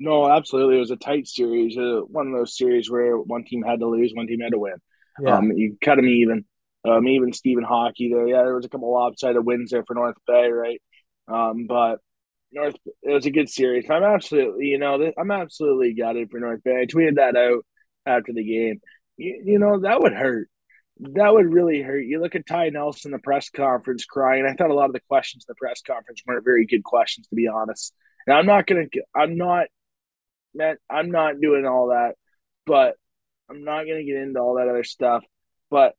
No, 0.00 0.30
absolutely. 0.30 0.76
It 0.76 0.80
was 0.80 0.90
a 0.90 0.96
tight 0.96 1.28
series. 1.28 1.76
Uh, 1.76 2.00
one 2.08 2.26
of 2.26 2.32
those 2.32 2.56
series 2.56 2.90
where 2.90 3.16
one 3.18 3.44
team 3.44 3.62
had 3.62 3.80
to 3.80 3.86
lose, 3.86 4.12
one 4.14 4.26
team 4.26 4.40
had 4.40 4.52
to 4.52 4.58
win. 4.58 4.74
Yeah. 5.22 5.36
Um, 5.36 5.52
you 5.52 5.76
cut 5.82 5.96
them 5.96 6.08
even. 6.08 6.44
Um, 6.88 7.06
even 7.06 7.32
Stephen 7.32 7.64
Hockey 7.64 8.10
there. 8.12 8.26
Yeah, 8.26 8.42
there 8.42 8.56
was 8.56 8.64
a 8.64 8.70
couple 8.70 8.92
lopsided 8.92 9.44
wins 9.44 9.70
there 9.70 9.84
for 9.84 9.94
North 9.94 10.16
Bay, 10.26 10.48
right? 10.48 10.80
Um, 11.28 11.66
but 11.66 11.98
North. 12.52 12.74
It 13.02 13.12
was 13.12 13.26
a 13.26 13.30
good 13.30 13.50
series. 13.50 13.88
I'm 13.90 14.02
absolutely, 14.02 14.66
you 14.66 14.78
know, 14.78 15.12
I'm 15.18 15.30
absolutely 15.30 15.92
gutted 15.92 16.30
for 16.30 16.40
North 16.40 16.62
Bay. 16.64 16.80
I 16.80 16.86
tweeted 16.86 17.16
that 17.16 17.36
out 17.36 17.64
after 18.06 18.32
the 18.32 18.42
game. 18.42 18.80
You, 19.18 19.42
you 19.44 19.58
know, 19.58 19.80
that 19.80 20.00
would 20.00 20.14
hurt. 20.14 20.48
That 21.00 21.32
would 21.32 21.52
really 21.52 21.82
hurt. 21.82 22.00
You 22.00 22.20
look 22.20 22.34
at 22.34 22.46
Ty 22.46 22.70
Nelson, 22.70 23.10
the 23.10 23.18
press 23.18 23.50
conference, 23.50 24.06
crying. 24.06 24.46
I 24.46 24.54
thought 24.54 24.70
a 24.70 24.74
lot 24.74 24.86
of 24.86 24.94
the 24.94 25.00
questions 25.08 25.44
in 25.46 25.52
the 25.52 25.56
press 25.56 25.82
conference 25.86 26.22
weren't 26.26 26.44
very 26.44 26.66
good 26.66 26.84
questions, 26.84 27.26
to 27.28 27.34
be 27.34 27.46
honest. 27.46 27.94
And 28.26 28.36
I'm 28.36 28.46
not 28.46 28.66
gonna. 28.66 28.86
I'm 29.14 29.36
not. 29.36 29.66
Man, 30.54 30.76
I'm 30.88 31.10
not 31.10 31.40
doing 31.40 31.66
all 31.66 31.88
that, 31.88 32.14
but 32.66 32.94
I'm 33.48 33.64
not 33.64 33.86
gonna 33.86 34.04
get 34.04 34.16
into 34.16 34.40
all 34.40 34.56
that 34.56 34.68
other 34.68 34.84
stuff. 34.84 35.24
But 35.70 35.94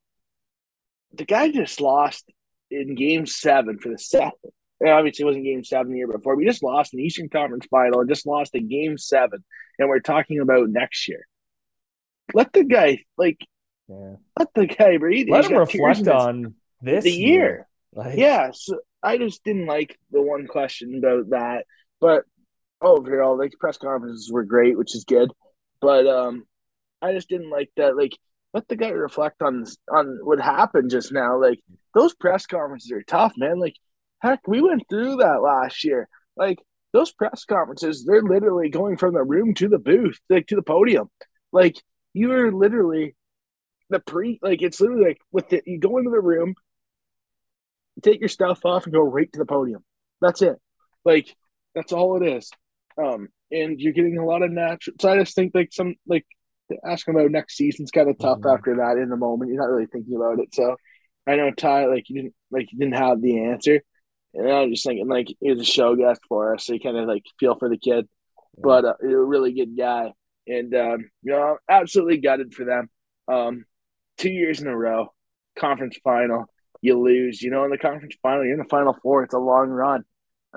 the 1.14 1.26
guy 1.26 1.52
just 1.52 1.82
lost 1.82 2.30
in 2.70 2.96
Game 2.96 3.26
Seven 3.26 3.80
for 3.80 3.90
the 3.90 3.98
second 3.98 4.52
obviously 4.90 5.24
it 5.24 5.26
wasn't 5.26 5.46
game 5.46 5.64
seven 5.64 5.92
the 5.92 6.00
year 6.00 6.08
before. 6.08 6.36
We 6.36 6.46
just 6.46 6.64
lost 6.64 6.94
an 6.94 7.00
Eastern 7.00 7.30
Conference 7.30 7.66
final 7.70 8.00
and 8.00 8.10
just 8.10 8.26
lost 8.26 8.56
a 8.56 8.60
game 8.60 8.98
seven. 8.98 9.44
And 9.78 9.90
we're 9.90 10.00
talking 10.00 10.40
about 10.40 10.70
next 10.70 11.08
year. 11.08 11.28
Let 12.34 12.54
the 12.54 12.64
guy 12.64 13.04
like 13.18 13.46
yeah. 13.88 14.16
let 14.40 14.54
the 14.54 14.68
guy 14.68 14.98
breathe. 14.98 15.28
Let 15.30 15.44
He's 15.44 15.52
him 15.52 15.58
reflect 15.58 16.08
on 16.08 16.56
this 16.82 17.04
the 17.04 17.12
year. 17.12 17.28
year. 17.28 17.68
Like... 17.94 18.18
Yeah. 18.18 18.52
So 18.54 18.80
I 19.04 19.18
just 19.18 19.44
didn't 19.44 19.66
like 19.66 20.00
the 20.12 20.22
one 20.22 20.48
question 20.48 20.96
about 20.98 21.30
that. 21.32 21.66
But 22.00 22.24
overall, 22.82 23.38
like 23.38 23.54
press 23.60 23.78
conferences 23.78 24.32
were 24.32 24.44
great, 24.44 24.78
which 24.78 24.96
is 24.96 25.06
good. 25.06 25.32
But 25.82 26.08
um 26.08 26.46
I 27.02 27.14
just 27.14 27.30
didn't 27.30 27.50
like 27.50 27.72
that 27.78 27.98
like 27.98 28.18
let 28.54 28.68
the 28.68 28.76
guy 28.76 28.90
reflect 28.90 29.42
on 29.42 29.66
on 29.92 30.20
what 30.24 30.40
happened 30.42 30.92
just 30.92 31.12
now. 31.12 31.40
Like 31.42 31.60
those 31.96 32.14
press 32.16 32.46
conferences 32.46 32.92
are 32.92 33.04
tough, 33.04 33.34
man. 33.38 33.60
Like 33.60 33.76
Heck, 34.22 34.48
we 34.48 34.62
went 34.62 34.84
through 34.90 35.18
that 35.18 35.42
last 35.42 35.84
year. 35.84 36.08
Like 36.38 36.60
those 36.94 37.12
press 37.12 37.44
conferences, 37.46 38.06
they're 38.06 38.22
literally 38.22 38.70
going 38.70 38.98
from 38.98 39.14
the 39.14 39.24
room 39.24 39.54
to 39.56 39.68
the 39.68 39.80
booth, 39.80 40.20
like 40.30 40.48
to 40.48 40.56
the 40.56 40.62
podium. 40.62 41.10
Like 41.52 41.82
you 42.14 42.32
are 42.34 42.52
literally 42.52 43.16
the 43.90 44.00
pre 44.00 44.40
like 44.42 44.62
it's 44.62 44.80
literally 44.80 45.06
like 45.06 45.22
with 45.32 45.50
the 45.50 45.62
you 45.66 45.80
go 45.80 45.98
into 45.98 46.12
the 46.12 46.22
room, 46.22 46.54
take 48.04 48.20
your 48.20 48.30
stuff 48.30 48.64
off 48.66 48.86
and 48.86 48.94
go 48.94 49.02
right 49.02 49.32
to 49.34 49.40
the 49.40 49.46
podium. 49.46 49.84
That's 50.22 50.42
it. 50.42 50.58
Like 51.04 51.36
that's 51.74 51.92
all 51.92 52.22
it 52.22 52.28
is. 52.28 52.52
Um 52.98 53.28
and 53.52 53.80
you're 53.80 53.94
getting 53.94 54.18
a 54.18 54.26
lot 54.26 54.44
of 54.44 54.52
natural 54.52 54.96
so 55.00 55.10
I 55.10 55.18
just 55.18 55.36
think 55.36 55.52
like 55.54 55.70
some 55.72 55.96
like 56.08 56.26
asking 56.86 57.16
about 57.16 57.32
next 57.32 57.58
season's 57.58 57.92
kind 57.92 58.10
of 58.10 58.18
tough 58.18 58.40
mm-hmm. 58.40 58.56
after 58.56 58.78
that 58.78 58.98
in 58.98 59.10
the 59.10 59.18
moment. 59.18 59.52
You're 59.52 59.62
not 59.62 59.74
really 59.74 59.88
thinking 59.88 60.16
about 60.16 60.40
it. 60.40 60.54
So 60.56 60.76
I 61.28 61.36
know 61.36 61.52
Ty 61.52 61.86
like 61.86 62.10
you 62.10 62.16
didn't 62.16 62.36
like 62.50 62.72
you 62.72 62.80
didn't 62.80 62.96
have 62.96 63.22
the 63.22 63.46
answer. 63.46 63.82
And 64.34 64.50
I 64.50 64.62
was 64.62 64.72
just 64.72 64.86
thinking, 64.86 65.08
like, 65.08 65.28
he 65.40 65.52
was 65.52 65.62
a 65.62 65.66
show 65.66 65.96
guest 65.96 66.22
for 66.30 66.56
us, 66.56 66.66
so 66.66 66.74
you 66.74 66.80
kind 66.80 66.98
of 66.98 67.08
like 67.08 67.24
feel 67.40 67.58
for 67.58 67.70
the 67.70 67.78
kid. 67.78 68.08
Yeah. 68.58 68.62
But 68.64 68.86
uh, 68.86 68.94
he's 69.02 69.12
a 69.12 69.18
really 69.18 69.54
good 69.54 69.78
guy, 69.78 70.14
and 70.48 70.74
um, 70.74 71.10
you 71.22 71.34
know, 71.34 71.58
absolutely 71.70 72.18
gutted 72.18 72.54
for 72.54 72.66
them. 72.66 72.90
Um, 73.28 73.66
two 74.18 74.30
years 74.30 74.62
in 74.62 74.68
a 74.68 74.78
row, 74.78 75.14
conference 75.58 75.98
final, 76.04 76.46
you 76.82 77.00
lose. 77.00 77.42
You 77.42 77.52
know, 77.52 77.66
in 77.66 77.72
the 77.72 77.78
conference 77.78 78.16
final, 78.22 78.44
you're 78.44 78.54
in 78.54 78.60
the 78.60 78.66
final 78.70 78.96
four. 79.04 79.24
It's 79.24 79.34
a 79.34 79.40
long 79.40 79.70
run 79.70 80.04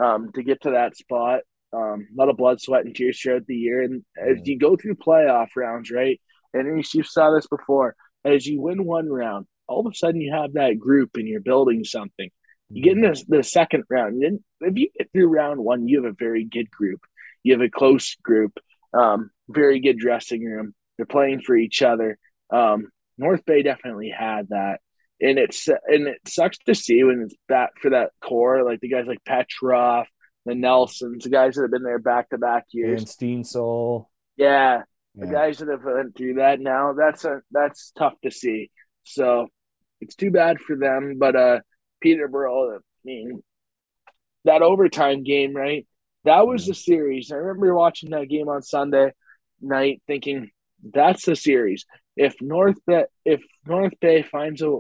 um, 0.01 0.31
to 0.35 0.43
get 0.43 0.62
to 0.62 0.73
that 0.73 0.97
spot. 0.97 1.40
Um, 1.74 2.06
a 2.12 2.16
lot 2.16 2.28
of 2.28 2.36
blood, 2.36 2.60
sweat, 2.60 2.84
and 2.84 2.94
tears 2.94 3.20
throughout 3.20 3.46
the 3.46 3.56
year. 3.56 3.82
And 3.82 4.05
as 4.16 4.38
you 4.44 4.59
go 4.59 4.76
through 4.76 4.94
playoff 4.96 5.48
rounds, 5.56 5.90
right, 5.90 6.20
and 6.52 6.84
you 6.94 7.02
saw 7.02 7.34
this 7.34 7.46
before, 7.46 7.96
as 8.24 8.46
you 8.46 8.60
win 8.60 8.84
one 8.84 9.09
round, 9.09 9.46
all 9.66 9.86
of 9.86 9.92
a 9.92 9.96
sudden 9.96 10.20
you 10.20 10.32
have 10.32 10.55
that 10.55 10.78
group 10.78 11.10
and 11.14 11.26
you're 11.26 11.40
building 11.40 11.84
something. 11.84 12.30
You 12.70 12.82
get 12.82 12.96
in 12.96 13.02
the, 13.02 13.24
the 13.28 13.42
second 13.42 13.84
round. 13.90 14.22
Then 14.22 14.42
if 14.60 14.76
you 14.76 14.88
get 14.96 15.10
through 15.12 15.26
round 15.28 15.60
one, 15.60 15.88
you 15.88 16.02
have 16.02 16.12
a 16.12 16.16
very 16.16 16.44
good 16.44 16.70
group. 16.70 17.01
You 17.42 17.52
have 17.52 17.60
a 17.60 17.68
close 17.68 18.16
group, 18.22 18.59
um, 18.94 19.30
very 19.48 19.80
good 19.80 19.98
dressing 19.98 20.44
room. 20.44 20.74
They're 20.96 21.06
playing 21.06 21.42
for 21.42 21.56
each 21.56 21.82
other. 21.82 22.18
Um, 22.51 22.88
North 23.18 23.44
Bay 23.44 23.62
definitely 23.62 24.10
had 24.10 24.48
that, 24.48 24.80
and 25.20 25.38
it's 25.38 25.68
and 25.68 26.09
it 26.09 26.18
sucks 26.26 26.59
to 26.66 26.74
see 26.74 27.02
when 27.05 27.22
it's 27.22 27.34
back 27.48 27.70
for 27.80 27.90
that 27.90 28.10
core, 28.22 28.64
like 28.64 28.80
the 28.80 28.88
guys 28.88 29.06
like 29.06 29.24
Petrov, 29.24 30.06
the 30.45 30.55
Nelsons, 30.55 31.25
the 31.25 31.31
guys 31.31 31.55
that 31.55 31.62
have 31.62 31.71
been 31.71 31.83
there 31.83 31.99
back 31.99 32.31
to 32.31 32.39
back 32.39 32.65
years. 32.71 33.03
And 33.03 33.09
Steensel. 33.09 34.07
Yeah, 34.37 34.83
yeah, 35.15 35.27
the 35.27 35.33
guys 35.33 35.59
that 35.59 35.69
have 35.69 35.85
went 35.85 36.16
through 36.16 36.35
that 36.35 36.61
now. 36.61 36.93
That's 36.93 37.25
a 37.25 37.41
that's 37.51 37.93
tough 37.97 38.15
to 38.23 38.31
see. 38.31 38.71
So 39.05 39.49
it's 40.01 40.15
too 40.15 40.31
bad 40.31 40.61
for 40.61 40.77
them, 40.77 41.16
but 41.19 41.37
uh 41.37 41.61
Peterborough. 42.01 42.77
I 42.77 42.79
mean, 43.05 43.43
that 44.45 44.62
overtime 44.62 45.25
game, 45.25 45.55
right? 45.55 45.87
That 46.25 46.47
was 46.47 46.66
the 46.66 46.75
series. 46.75 47.31
I 47.31 47.37
remember 47.37 47.75
watching 47.75 48.11
that 48.11 48.29
game 48.29 48.49
on 48.49 48.62
Sunday 48.62 49.12
night, 49.61 50.03
thinking 50.07 50.51
that's 50.93 51.25
the 51.25 51.37
series. 51.37 51.87
If 52.16 52.37
North 52.41 52.77
Bay, 52.87 53.05
if 53.25 53.43
North 53.66 53.95
Bay 54.01 54.23
finds 54.23 54.62
a 54.62 54.79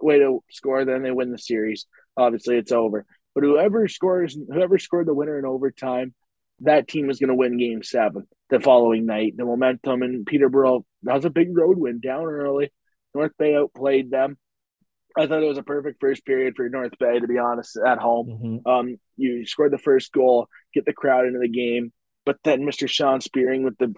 way 0.00 0.18
to 0.18 0.42
score, 0.50 0.84
then 0.84 1.02
they 1.02 1.10
win 1.10 1.30
the 1.30 1.38
series. 1.38 1.86
Obviously, 2.16 2.56
it's 2.56 2.72
over. 2.72 3.04
But 3.34 3.44
whoever 3.44 3.88
scores, 3.88 4.36
whoever 4.36 4.78
scored 4.78 5.06
the 5.06 5.14
winner 5.14 5.38
in 5.38 5.44
overtime, 5.44 6.14
that 6.60 6.88
team 6.88 7.10
is 7.10 7.18
going 7.18 7.28
to 7.28 7.34
win 7.34 7.58
Game 7.58 7.82
Seven 7.82 8.26
the 8.50 8.60
following 8.60 9.06
night. 9.06 9.34
The 9.36 9.44
momentum 9.44 10.02
in 10.02 10.24
Peterborough 10.24 10.84
that 11.02 11.16
was 11.16 11.24
a 11.24 11.30
big 11.30 11.56
road 11.56 11.78
win 11.78 12.00
down 12.00 12.24
early. 12.24 12.72
North 13.14 13.32
Bay 13.38 13.54
outplayed 13.54 14.10
them. 14.10 14.36
I 15.16 15.26
thought 15.26 15.42
it 15.42 15.48
was 15.48 15.58
a 15.58 15.62
perfect 15.62 16.00
first 16.00 16.26
period 16.26 16.54
for 16.56 16.68
North 16.68 16.98
Bay, 16.98 17.20
to 17.20 17.28
be 17.28 17.38
honest, 17.38 17.76
at 17.76 17.98
home. 17.98 18.26
Mm-hmm. 18.26 18.68
Um, 18.68 18.96
you 19.16 19.46
scored 19.46 19.72
the 19.72 19.78
first 19.78 20.12
goal, 20.12 20.48
get 20.72 20.84
the 20.86 20.92
crowd 20.92 21.26
into 21.26 21.38
the 21.38 21.48
game, 21.48 21.92
but 22.26 22.36
then 22.42 22.62
Mr. 22.62 22.88
Sean 22.88 23.20
Spearing 23.20 23.62
with 23.62 23.78
the 23.78 23.94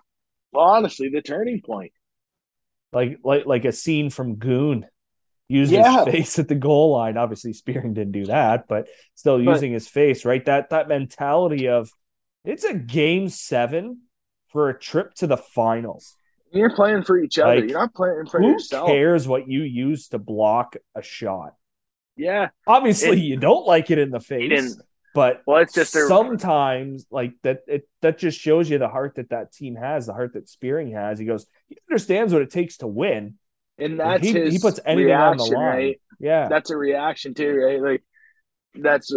honestly 0.54 1.08
the 1.08 1.22
turning 1.22 1.62
point. 1.64 1.92
Like 2.92 3.18
like 3.24 3.46
like 3.46 3.64
a 3.64 3.72
scene 3.72 4.10
from 4.10 4.36
Goon. 4.36 4.86
Used 5.48 5.70
yeah. 5.70 6.04
his 6.04 6.14
face 6.14 6.38
at 6.40 6.48
the 6.48 6.56
goal 6.56 6.92
line. 6.92 7.16
Obviously, 7.16 7.52
Spearing 7.52 7.94
didn't 7.94 8.12
do 8.12 8.26
that, 8.26 8.66
but 8.68 8.88
still 9.14 9.40
using 9.40 9.72
his 9.72 9.86
face, 9.86 10.24
right? 10.24 10.44
That 10.44 10.70
that 10.70 10.88
mentality 10.88 11.68
of 11.68 11.90
it's 12.44 12.64
a 12.64 12.74
game 12.74 13.28
seven 13.28 14.02
for 14.48 14.68
a 14.68 14.78
trip 14.78 15.14
to 15.14 15.26
the 15.26 15.36
finals. 15.36 16.16
You're 16.52 16.74
playing 16.74 17.02
for 17.02 17.18
each 17.18 17.38
other. 17.38 17.60
Like, 17.60 17.70
You're 17.70 17.78
not 17.78 17.94
playing 17.94 18.26
for 18.26 18.40
who 18.40 18.52
yourself. 18.52 18.88
Who 18.88 18.94
cares 18.94 19.28
what 19.28 19.48
you 19.48 19.62
use 19.62 20.08
to 20.08 20.18
block 20.18 20.76
a 20.94 21.02
shot? 21.02 21.54
Yeah. 22.16 22.48
Obviously, 22.66 23.18
it, 23.18 23.24
you 23.24 23.36
don't 23.36 23.66
like 23.66 23.90
it 23.90 23.98
in 23.98 24.10
the 24.10 24.20
face. 24.20 24.76
But 25.14 25.42
well, 25.46 25.62
it's 25.62 25.72
just 25.72 25.92
sometimes 25.92 27.06
like 27.10 27.32
that. 27.42 27.60
It 27.66 27.88
that 28.02 28.18
just 28.18 28.38
shows 28.38 28.68
you 28.68 28.78
the 28.78 28.88
heart 28.88 29.14
that 29.14 29.30
that 29.30 29.52
team 29.52 29.74
has, 29.74 30.06
the 30.06 30.12
heart 30.12 30.34
that 30.34 30.48
Spearing 30.48 30.92
has. 30.92 31.18
He 31.18 31.24
goes, 31.24 31.46
he 31.68 31.78
understands 31.88 32.34
what 32.34 32.42
it 32.42 32.50
takes 32.50 32.78
to 32.78 32.86
win, 32.86 33.36
and 33.78 34.00
that's 34.00 34.22
he, 34.22 34.32
his 34.32 34.52
he 34.52 34.58
puts 34.58 34.80
anything 34.84 35.06
reaction, 35.06 35.40
on 35.40 35.50
the 35.50 35.56
line. 35.56 35.64
Right? 35.64 36.00
Yeah, 36.18 36.48
that's 36.48 36.70
a 36.70 36.76
reaction 36.76 37.34
too, 37.34 37.54
right? 37.54 37.80
Like 37.80 38.02
that's 38.74 39.14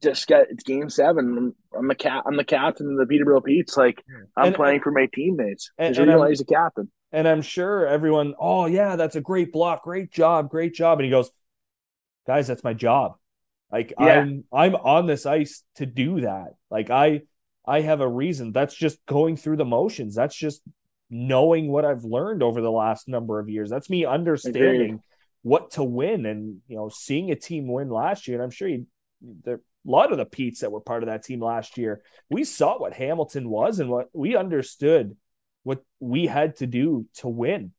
just 0.00 0.26
got 0.26 0.46
it's 0.50 0.64
game 0.64 0.88
seven. 0.88 1.54
I'm 1.76 1.88
the 1.88 1.94
cat. 1.94 2.24
I'm 2.26 2.36
the 2.36 2.44
captain 2.44 2.90
of 2.92 2.98
the 2.98 3.06
Peterborough 3.06 3.40
Petes. 3.40 3.76
Like 3.76 4.02
I'm 4.36 4.46
and, 4.46 4.54
playing 4.54 4.80
for 4.80 4.90
my 4.90 5.08
teammates. 5.14 5.70
And, 5.78 5.96
and 5.96 6.06
realize 6.06 6.38
the 6.38 6.44
captain. 6.44 6.90
And 7.10 7.28
I'm 7.28 7.42
sure 7.42 7.86
everyone. 7.86 8.34
Oh 8.38 8.66
yeah, 8.66 8.96
that's 8.96 9.16
a 9.16 9.20
great 9.20 9.52
block. 9.52 9.82
Great 9.82 10.10
job. 10.10 10.50
Great 10.50 10.74
job. 10.74 10.98
And 10.98 11.04
he 11.04 11.10
goes, 11.10 11.30
guys, 12.26 12.46
that's 12.46 12.64
my 12.64 12.74
job. 12.74 13.16
Like 13.70 13.92
yeah. 13.98 14.20
I'm 14.20 14.44
I'm 14.52 14.74
on 14.74 15.06
this 15.06 15.26
ice 15.26 15.62
to 15.76 15.86
do 15.86 16.22
that. 16.22 16.54
Like 16.70 16.90
I 16.90 17.22
I 17.66 17.80
have 17.82 18.00
a 18.00 18.08
reason. 18.08 18.52
That's 18.52 18.74
just 18.74 19.04
going 19.06 19.36
through 19.36 19.56
the 19.56 19.64
motions. 19.64 20.14
That's 20.14 20.36
just 20.36 20.62
knowing 21.14 21.68
what 21.70 21.84
I've 21.84 22.04
learned 22.04 22.42
over 22.42 22.60
the 22.60 22.70
last 22.70 23.06
number 23.06 23.38
of 23.38 23.50
years. 23.50 23.68
That's 23.68 23.90
me 23.90 24.06
understanding 24.06 25.00
what 25.42 25.72
to 25.72 25.84
win 25.84 26.24
and 26.24 26.60
you 26.68 26.76
know 26.76 26.88
seeing 26.88 27.30
a 27.30 27.36
team 27.36 27.70
win 27.70 27.90
last 27.90 28.26
year. 28.26 28.36
And 28.36 28.42
I'm 28.42 28.50
sure 28.50 28.68
you, 28.68 28.86
there 29.20 29.60
a 29.86 29.90
lot 29.90 30.12
of 30.12 30.18
the 30.18 30.24
Petes 30.24 30.60
that 30.60 30.70
were 30.70 30.80
part 30.80 31.02
of 31.02 31.08
that 31.08 31.24
team 31.24 31.40
last 31.40 31.76
year, 31.76 32.02
we 32.30 32.44
saw 32.44 32.78
what 32.78 32.94
Hamilton 32.94 33.48
was 33.48 33.80
and 33.80 33.90
what 33.90 34.08
we 34.12 34.36
understood 34.36 35.16
what 35.64 35.82
we 36.00 36.26
had 36.26 36.56
to 36.56 36.66
do 36.66 37.06
to 37.16 37.28
win. 37.28 37.72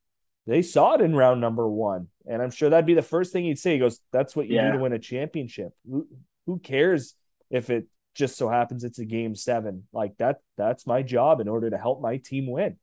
They 0.45 0.61
saw 0.61 0.95
it 0.95 1.01
in 1.01 1.15
round 1.15 1.41
number 1.41 1.67
one. 1.67 2.07
And 2.27 2.41
I'm 2.41 2.51
sure 2.51 2.69
that'd 2.69 2.85
be 2.85 2.93
the 2.93 3.01
first 3.01 3.31
thing 3.31 3.45
he'd 3.45 3.59
say. 3.59 3.73
He 3.73 3.79
goes, 3.79 3.99
That's 4.11 4.35
what 4.35 4.47
you 4.47 4.55
yeah. 4.55 4.67
do 4.67 4.77
to 4.77 4.83
win 4.83 4.93
a 4.93 4.99
championship. 4.99 5.71
Who, 5.89 6.07
who 6.45 6.59
cares 6.59 7.15
if 7.49 7.69
it 7.69 7.87
just 8.13 8.37
so 8.37 8.49
happens 8.49 8.83
it's 8.83 8.99
a 8.99 9.05
game 9.05 9.35
seven? 9.35 9.87
Like 9.93 10.17
that, 10.17 10.37
that's 10.57 10.85
my 10.85 11.01
job 11.01 11.39
in 11.39 11.47
order 11.47 11.69
to 11.69 11.77
help 11.77 12.01
my 12.01 12.17
team 12.17 12.49
win. 12.49 12.77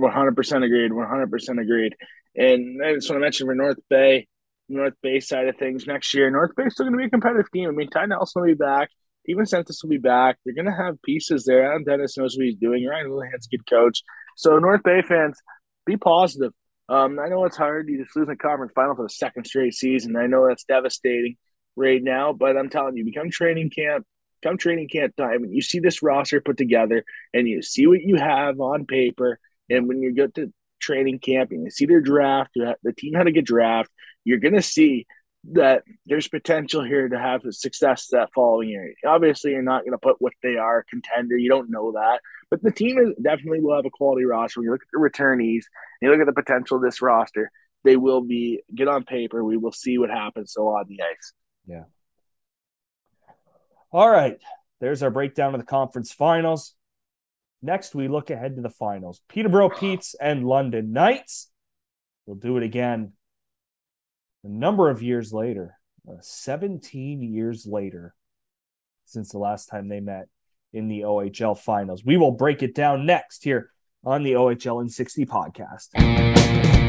100% 0.00 0.64
agreed. 0.64 0.90
100% 0.90 1.60
agreed. 1.60 1.94
And 2.34 2.82
I 2.84 2.94
just 2.94 3.10
want 3.10 3.16
to 3.18 3.24
mention 3.24 3.46
for 3.46 3.54
North 3.54 3.78
Bay. 3.88 4.28
North 4.68 4.94
Bay 5.02 5.20
side 5.20 5.48
of 5.48 5.56
things 5.56 5.86
next 5.86 6.14
year. 6.14 6.30
North 6.30 6.54
Bay 6.56 6.68
still 6.68 6.86
going 6.86 6.94
to 6.94 6.98
be 6.98 7.04
a 7.04 7.10
competitive 7.10 7.50
team. 7.50 7.68
I 7.68 7.72
mean, 7.72 7.90
Ty 7.90 8.06
Nelson 8.06 8.42
will 8.42 8.48
be 8.48 8.54
back. 8.54 8.90
Even 9.26 9.44
Sentis 9.44 9.82
will 9.82 9.90
be 9.90 9.98
back. 9.98 10.38
They're 10.44 10.54
going 10.54 10.66
to 10.66 10.72
have 10.72 11.00
pieces 11.02 11.44
there. 11.44 11.70
Adam 11.70 11.84
Dennis 11.84 12.16
knows 12.16 12.36
what 12.36 12.46
he's 12.46 12.56
doing. 12.56 12.86
Ryan 12.86 13.08
Oulahen's 13.08 13.46
a 13.46 13.56
good 13.56 13.68
coach. 13.68 14.02
So, 14.36 14.58
North 14.58 14.82
Bay 14.82 15.02
fans, 15.02 15.38
be 15.84 15.96
positive. 15.96 16.52
Um, 16.88 17.18
I 17.20 17.28
know 17.28 17.44
it's 17.44 17.56
hard. 17.56 17.88
You 17.88 18.02
just 18.02 18.16
lose 18.16 18.26
the 18.26 18.36
conference 18.36 18.72
final 18.74 18.96
for 18.96 19.04
the 19.04 19.10
second 19.10 19.44
straight 19.44 19.74
season. 19.74 20.16
I 20.16 20.26
know 20.26 20.48
that's 20.48 20.64
devastating 20.64 21.36
right 21.76 22.02
now, 22.02 22.32
but 22.32 22.56
I'm 22.56 22.68
telling 22.68 22.96
you, 22.96 23.04
become 23.04 23.30
training 23.30 23.70
camp, 23.70 24.06
come 24.42 24.58
training 24.58 24.88
camp 24.88 25.14
time 25.16 25.44
and 25.44 25.54
you 25.54 25.62
see 25.62 25.78
this 25.78 26.02
roster 26.02 26.40
put 26.40 26.58
together 26.58 27.04
and 27.32 27.48
you 27.48 27.62
see 27.62 27.86
what 27.86 28.02
you 28.02 28.16
have 28.16 28.60
on 28.60 28.86
paper, 28.86 29.38
and 29.72 29.88
when 29.88 30.02
you 30.02 30.12
get 30.12 30.34
to 30.34 30.52
training 30.80 31.18
camp 31.18 31.50
and 31.52 31.64
you 31.64 31.70
see 31.70 31.86
their 31.86 32.00
draft, 32.00 32.50
the 32.54 32.92
team 32.96 33.14
had 33.14 33.26
a 33.26 33.32
good 33.32 33.46
draft, 33.46 33.90
you're 34.24 34.38
going 34.38 34.54
to 34.54 34.62
see 34.62 35.06
that 35.52 35.82
there's 36.06 36.28
potential 36.28 36.84
here 36.84 37.08
to 37.08 37.18
have 37.18 37.42
success 37.50 38.06
that 38.12 38.30
following 38.32 38.68
year. 38.68 38.94
Obviously, 39.04 39.50
you're 39.50 39.62
not 39.62 39.82
going 39.82 39.92
to 39.92 39.98
put 39.98 40.16
what 40.20 40.32
they 40.42 40.56
are 40.56 40.84
contender. 40.88 41.36
You 41.36 41.48
don't 41.48 41.70
know 41.70 41.92
that, 41.92 42.20
but 42.50 42.62
the 42.62 42.70
team 42.70 42.98
is 42.98 43.14
definitely 43.20 43.60
will 43.60 43.74
have 43.74 43.86
a 43.86 43.90
quality 43.90 44.24
roster. 44.24 44.60
When 44.60 44.66
you 44.66 44.72
look 44.72 44.82
at 44.82 44.88
the 44.92 45.00
returnees, 45.00 45.64
you 46.00 46.10
look 46.10 46.20
at 46.20 46.26
the 46.26 46.32
potential 46.32 46.76
of 46.76 46.82
this 46.84 47.02
roster. 47.02 47.50
They 47.84 47.96
will 47.96 48.20
be 48.20 48.62
get 48.72 48.86
on 48.86 49.02
paper. 49.02 49.42
We 49.42 49.56
will 49.56 49.72
see 49.72 49.98
what 49.98 50.10
happens 50.10 50.52
so 50.52 50.68
on 50.68 50.86
the 50.88 51.02
ice. 51.02 51.32
Yeah. 51.66 51.84
All 53.90 54.08
right. 54.08 54.38
There's 54.80 55.02
our 55.02 55.10
breakdown 55.10 55.54
of 55.54 55.60
the 55.60 55.66
conference 55.66 56.12
finals. 56.12 56.74
Next, 57.62 57.94
we 57.94 58.08
look 58.08 58.30
ahead 58.30 58.56
to 58.56 58.62
the 58.62 58.70
finals. 58.70 59.22
Peterborough 59.28 59.70
Petes 59.70 60.16
and 60.20 60.44
London 60.44 60.92
Knights. 60.92 61.50
We'll 62.26 62.36
do 62.36 62.56
it 62.56 62.64
again 62.64 63.12
a 64.44 64.48
number 64.48 64.90
of 64.90 65.02
years 65.02 65.32
later, 65.32 65.78
uh, 66.08 66.16
17 66.20 67.22
years 67.22 67.64
later, 67.64 68.14
since 69.04 69.30
the 69.30 69.38
last 69.38 69.66
time 69.66 69.88
they 69.88 70.00
met 70.00 70.28
in 70.72 70.88
the 70.88 71.02
OHL 71.02 71.56
finals. 71.56 72.04
We 72.04 72.16
will 72.16 72.32
break 72.32 72.62
it 72.62 72.74
down 72.74 73.06
next 73.06 73.44
here 73.44 73.70
on 74.04 74.24
the 74.24 74.32
OHL 74.32 74.82
in 74.82 74.88
60 74.88 75.26
podcast. 75.26 76.81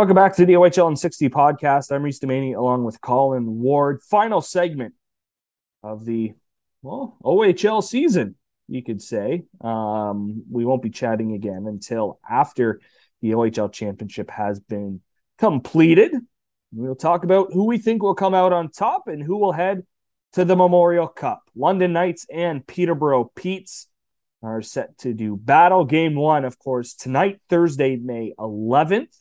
Welcome 0.00 0.14
back 0.14 0.34
to 0.36 0.46
the 0.46 0.54
OHL 0.54 0.88
in 0.88 0.96
60 0.96 1.28
podcast. 1.28 1.92
I'm 1.92 2.02
Reese 2.02 2.20
Demaney 2.20 2.56
along 2.56 2.84
with 2.84 3.02
Colin 3.02 3.60
Ward. 3.60 4.00
Final 4.00 4.40
segment 4.40 4.94
of 5.82 6.06
the 6.06 6.32
well 6.80 7.18
OHL 7.22 7.84
season, 7.84 8.36
you 8.66 8.82
could 8.82 9.02
say. 9.02 9.44
Um, 9.60 10.44
we 10.50 10.64
won't 10.64 10.80
be 10.80 10.88
chatting 10.88 11.34
again 11.34 11.66
until 11.68 12.18
after 12.26 12.80
the 13.20 13.32
OHL 13.32 13.70
championship 13.70 14.30
has 14.30 14.58
been 14.58 15.02
completed. 15.36 16.14
We'll 16.72 16.94
talk 16.96 17.22
about 17.22 17.52
who 17.52 17.66
we 17.66 17.76
think 17.76 18.02
will 18.02 18.14
come 18.14 18.32
out 18.32 18.54
on 18.54 18.70
top 18.70 19.06
and 19.06 19.22
who 19.22 19.36
will 19.36 19.52
head 19.52 19.82
to 20.32 20.46
the 20.46 20.56
Memorial 20.56 21.08
Cup. 21.08 21.42
London 21.54 21.92
Knights 21.92 22.24
and 22.32 22.66
Peterborough 22.66 23.30
Petes 23.36 23.86
are 24.42 24.62
set 24.62 24.96
to 25.00 25.12
do 25.12 25.36
battle. 25.36 25.84
Game 25.84 26.14
one, 26.14 26.46
of 26.46 26.58
course, 26.58 26.94
tonight, 26.94 27.42
Thursday, 27.50 27.96
May 27.96 28.32
11th. 28.38 29.14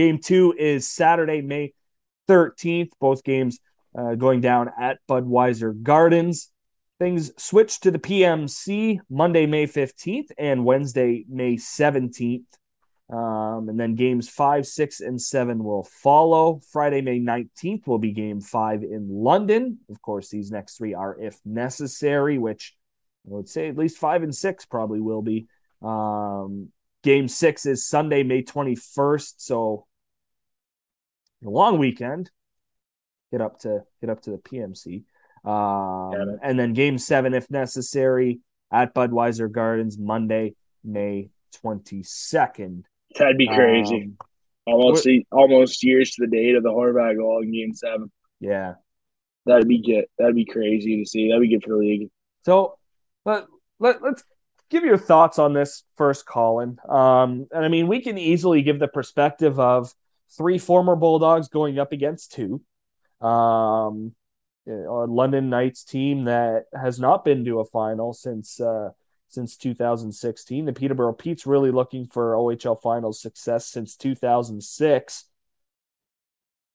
Game 0.00 0.16
two 0.16 0.54
is 0.58 0.88
Saturday, 0.88 1.42
May 1.42 1.74
13th. 2.26 2.88
Both 3.02 3.22
games 3.22 3.58
uh, 3.94 4.14
going 4.14 4.40
down 4.40 4.70
at 4.80 4.98
Budweiser 5.06 5.82
Gardens. 5.82 6.50
Things 6.98 7.32
switch 7.36 7.80
to 7.80 7.90
the 7.90 7.98
PMC 7.98 9.00
Monday, 9.10 9.44
May 9.44 9.66
15th 9.66 10.28
and 10.38 10.64
Wednesday, 10.64 11.26
May 11.28 11.56
17th. 11.56 12.46
Um, 13.10 13.68
and 13.68 13.78
then 13.78 13.94
games 13.94 14.26
five, 14.26 14.66
six, 14.66 15.00
and 15.00 15.20
seven 15.20 15.62
will 15.62 15.84
follow. 15.84 16.62
Friday, 16.72 17.02
May 17.02 17.20
19th 17.20 17.86
will 17.86 17.98
be 17.98 18.12
game 18.12 18.40
five 18.40 18.82
in 18.82 19.06
London. 19.10 19.80
Of 19.90 20.00
course, 20.00 20.30
these 20.30 20.50
next 20.50 20.78
three 20.78 20.94
are 20.94 21.20
if 21.20 21.38
necessary, 21.44 22.38
which 22.38 22.74
I 23.26 23.34
would 23.34 23.50
say 23.50 23.68
at 23.68 23.76
least 23.76 23.98
five 23.98 24.22
and 24.22 24.34
six 24.34 24.64
probably 24.64 25.02
will 25.02 25.20
be. 25.20 25.46
Um, 25.82 26.70
Game 27.02 27.28
six 27.28 27.64
is 27.64 27.86
Sunday, 27.86 28.22
May 28.22 28.42
21st. 28.42 29.34
So 29.38 29.86
a 31.44 31.50
long 31.50 31.78
weekend. 31.78 32.30
Get 33.30 33.40
up 33.40 33.60
to 33.60 33.84
get 34.00 34.10
up 34.10 34.22
to 34.22 34.30
the 34.30 34.38
PMC. 34.38 35.04
Um, 35.44 36.38
and 36.42 36.58
then 36.58 36.72
game 36.72 36.98
seven, 36.98 37.32
if 37.32 37.50
necessary, 37.50 38.40
at 38.70 38.94
Budweiser 38.94 39.50
Gardens, 39.50 39.98
Monday, 39.98 40.54
May 40.84 41.30
22nd. 41.64 42.84
That'd 43.18 43.38
be 43.38 43.48
crazy. 43.48 44.02
Um, 44.02 44.16
almost 44.66 45.08
almost 45.30 45.82
years 45.82 46.10
to 46.12 46.26
the 46.26 46.30
date 46.30 46.54
of 46.54 46.62
the 46.62 46.70
Horvat 46.70 47.16
goal 47.16 47.42
in 47.42 47.52
game 47.52 47.74
seven. 47.74 48.10
Yeah. 48.38 48.74
That'd 49.46 49.68
be 49.68 49.82
good. 49.82 50.04
That'd 50.18 50.36
be 50.36 50.44
crazy 50.44 51.02
to 51.02 51.08
see. 51.08 51.28
That'd 51.28 51.42
be 51.42 51.48
good 51.48 51.64
for 51.64 51.70
the 51.70 51.76
league. 51.76 52.10
So 52.44 52.78
let, 53.24 53.46
let, 53.78 54.02
let's 54.02 54.22
give 54.70 54.84
your 54.84 54.98
thoughts 54.98 55.38
on 55.38 55.52
this 55.52 55.82
first, 55.96 56.26
Colin. 56.26 56.78
Um, 56.88 57.46
and 57.50 57.64
I 57.64 57.68
mean, 57.68 57.88
we 57.88 58.00
can 58.00 58.18
easily 58.18 58.62
give 58.62 58.78
the 58.78 58.88
perspective 58.88 59.58
of 59.58 59.92
three 60.36 60.58
former 60.58 60.96
Bulldogs 60.96 61.48
going 61.48 61.78
up 61.78 61.92
against 61.92 62.32
two. 62.32 62.62
Um, 63.20 64.14
a 64.66 65.06
London 65.06 65.50
Knights 65.50 65.84
team 65.84 66.24
that 66.24 66.64
has 66.78 67.00
not 67.00 67.24
been 67.24 67.44
to 67.44 67.60
a 67.60 67.64
final 67.64 68.12
since 68.12 68.60
uh, 68.60 68.90
since 69.28 69.56
2016. 69.56 70.64
The 70.64 70.72
Peterborough 70.72 71.12
Petes 71.12 71.46
really 71.46 71.70
looking 71.70 72.06
for 72.06 72.34
OHL 72.34 72.80
finals 72.80 73.20
success 73.20 73.66
since 73.66 73.96
2006. 73.96 75.24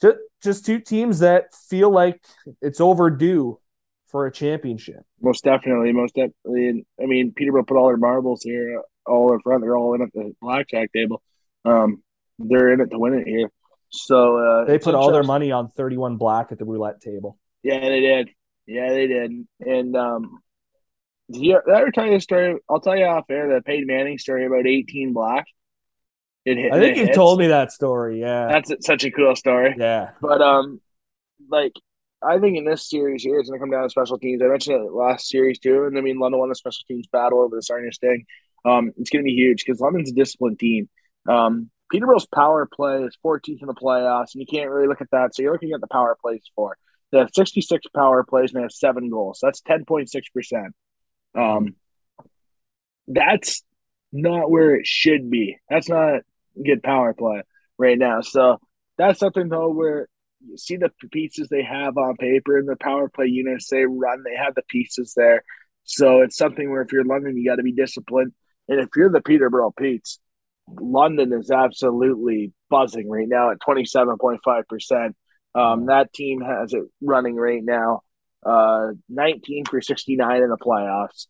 Just, 0.02 0.18
just 0.44 0.66
two 0.66 0.80
teams 0.80 1.20
that 1.20 1.54
feel 1.54 1.90
like 1.90 2.24
it's 2.62 2.82
overdue 2.82 3.60
for 4.08 4.26
a 4.26 4.32
championship. 4.32 5.04
Most 5.22 5.44
definitely, 5.44 5.92
most 5.92 6.16
definitely. 6.16 6.86
I 7.02 7.06
mean, 7.06 7.34
Peterborough 7.34 7.64
put 7.64 7.78
all 7.78 7.88
their 7.88 7.98
marbles 7.98 8.44
here, 8.44 8.82
all 9.06 9.34
in 9.34 9.40
front. 9.42 9.62
They're 9.62 9.78
all 9.78 9.94
in 9.94 10.02
at 10.02 10.14
the 10.14 10.34
blackjack 10.42 10.92
table. 10.94 11.22
Um, 11.66 12.04
they're 12.40 12.74
in 12.74 12.82
it 12.82 12.92
to 12.92 13.00
win 13.00 13.14
it 13.14 13.28
here. 13.28 13.50
So 13.92 14.38
uh, 14.38 14.66
they 14.66 14.80
put 14.80 14.96
all 14.96 15.12
their 15.12 15.24
money 15.24 15.52
on 15.52 15.70
31 15.70 16.18
black 16.18 16.52
at 16.52 16.60
the 16.60 16.66
roulette 16.66 17.02
table. 17.02 17.38
Yeah, 17.64 17.80
they 17.80 18.00
did. 18.00 18.30
Yeah, 18.68 18.90
they 18.90 19.08
did. 19.08 19.32
And 19.60 19.96
um, 19.96 20.40
did 21.32 21.42
you 21.44 21.62
ever 21.74 21.92
tell 21.92 22.06
you 22.06 22.16
a 22.16 22.22
story? 22.22 22.58
I'll 22.70 22.80
tell 22.80 22.98
you 22.98 23.06
off 23.06 23.26
air 23.30 23.54
the 23.54 23.62
Peyton 23.62 23.88
Manning 23.88 24.18
story 24.18 24.46
about 24.46 24.68
18 24.68 25.14
black. 25.14 25.46
It 26.46 26.58
hit, 26.58 26.74
I 26.74 26.80
think 26.80 26.98
you've 26.98 27.08
hits. 27.08 27.18
told 27.18 27.40
me 27.40 27.48
that 27.48 27.72
story. 27.72 28.20
Yeah, 28.20 28.48
that's 28.48 28.72
such 28.86 29.04
a 29.04 29.12
cool 29.12 29.36
story. 29.36 29.76
Yeah, 29.78 30.12
but 30.22 30.42
um, 30.42 30.80
like 31.50 31.74
I 32.24 32.38
think 32.38 32.58
in 32.58 32.66
this 32.66 32.88
series 32.88 33.24
here, 33.24 33.40
it's 33.40 33.50
going 33.50 33.60
to 33.60 33.64
come 33.64 33.72
down 33.72 33.84
to 33.84 33.90
special 33.90 34.20
teams. 34.20 34.44
I 34.44 34.48
mentioned 34.48 34.80
it 34.80 34.92
last 34.92 35.28
series 35.28 35.58
too, 35.58 35.86
and 35.86 35.98
I 35.98 36.02
mean 36.02 36.20
London 36.20 36.40
won 36.40 36.50
the 36.50 36.56
special 36.56 36.84
teams 36.88 37.08
battle 37.12 37.40
over 37.40 37.56
the 37.56 37.64
Sarnia 37.64 37.92
Sting. 37.92 38.26
Um, 38.64 38.92
it's 38.98 39.10
going 39.10 39.24
to 39.24 39.28
be 39.28 39.34
huge 39.34 39.64
because 39.66 39.80
London's 39.80 40.12
a 40.12 40.14
disciplined 40.14 40.60
team. 40.60 40.88
Um, 41.28 41.72
Peterborough's 41.92 42.28
power 42.34 42.66
play 42.66 43.04
is 43.04 43.18
14th 43.24 43.62
in 43.62 43.68
the 43.68 43.74
playoffs, 43.74 44.34
and 44.34 44.42
you 44.42 44.46
can't 44.46 44.70
really 44.70 44.88
look 44.88 45.02
at 45.02 45.12
that. 45.12 45.36
So 45.36 45.44
you're 45.44 45.54
looking 45.54 45.74
at 45.74 45.82
the 45.82 45.88
power 45.88 46.18
plays 46.20 46.44
for. 46.56 46.78
They 47.12 47.20
have 47.20 47.30
66 47.34 47.86
power 47.96 48.24
plays 48.24 48.52
and 48.52 48.60
they 48.60 48.64
have 48.64 48.72
seven 48.72 49.10
goals. 49.10 49.40
That's 49.42 49.62
10.6%. 49.62 50.72
Um, 51.36 51.76
that's 53.08 53.64
not 54.12 54.50
where 54.50 54.76
it 54.76 54.88
should 54.88 55.30
be. 55.30 55.58
That's 55.70 55.90
not 55.90 56.22
good 56.64 56.82
power 56.82 57.14
play 57.14 57.44
right 57.78 57.98
now. 57.98 58.22
So 58.22 58.60
that's 58.98 59.20
something 59.20 59.50
though 59.50 59.70
where 59.70 60.08
you 60.46 60.58
see 60.58 60.78
the 60.78 60.92
pieces 61.12 61.48
they 61.50 61.64
have 61.64 61.98
on 61.98 62.18
paper 62.18 62.58
in 62.58 62.66
the 62.66 62.76
power 62.76 63.10
play 63.10 63.28
units 63.28 63.70
they 63.70 63.86
run, 63.86 64.24
they 64.24 64.36
have 64.36 64.56
the 64.56 64.64
pieces 64.70 65.14
there. 65.16 65.44
So 65.84 66.22
it's 66.22 66.38
something 66.38 66.70
where 66.70 66.82
if 66.82 66.92
you're 66.92 67.04
London, 67.04 67.38
you 67.38 67.50
got 67.50 67.58
to 67.58 67.64
be 67.64 67.72
disciplined. 67.72 68.34
And 68.68 68.80
if 68.80 68.90
you're 68.96 69.12
the 69.12 69.22
Peterborough 69.22 69.74
Petes, 69.78 70.20
London 70.68 71.34
is 71.34 71.52
absolutely 71.52 72.52
buzzing 72.70 73.10
right 73.10 73.28
now 73.28 73.52
at 73.52 73.60
27.5%. 73.60 75.14
Um, 75.54 75.86
that 75.86 76.12
team 76.14 76.42
has 76.42 76.74
it 76.74 76.84
running 77.02 77.36
right 77.36 77.64
now, 77.64 78.02
uh, 78.46 78.88
19 79.10 79.66
for 79.66 79.82
69 79.82 80.42
in 80.42 80.50
the 80.50 80.58
playoffs. 80.58 81.28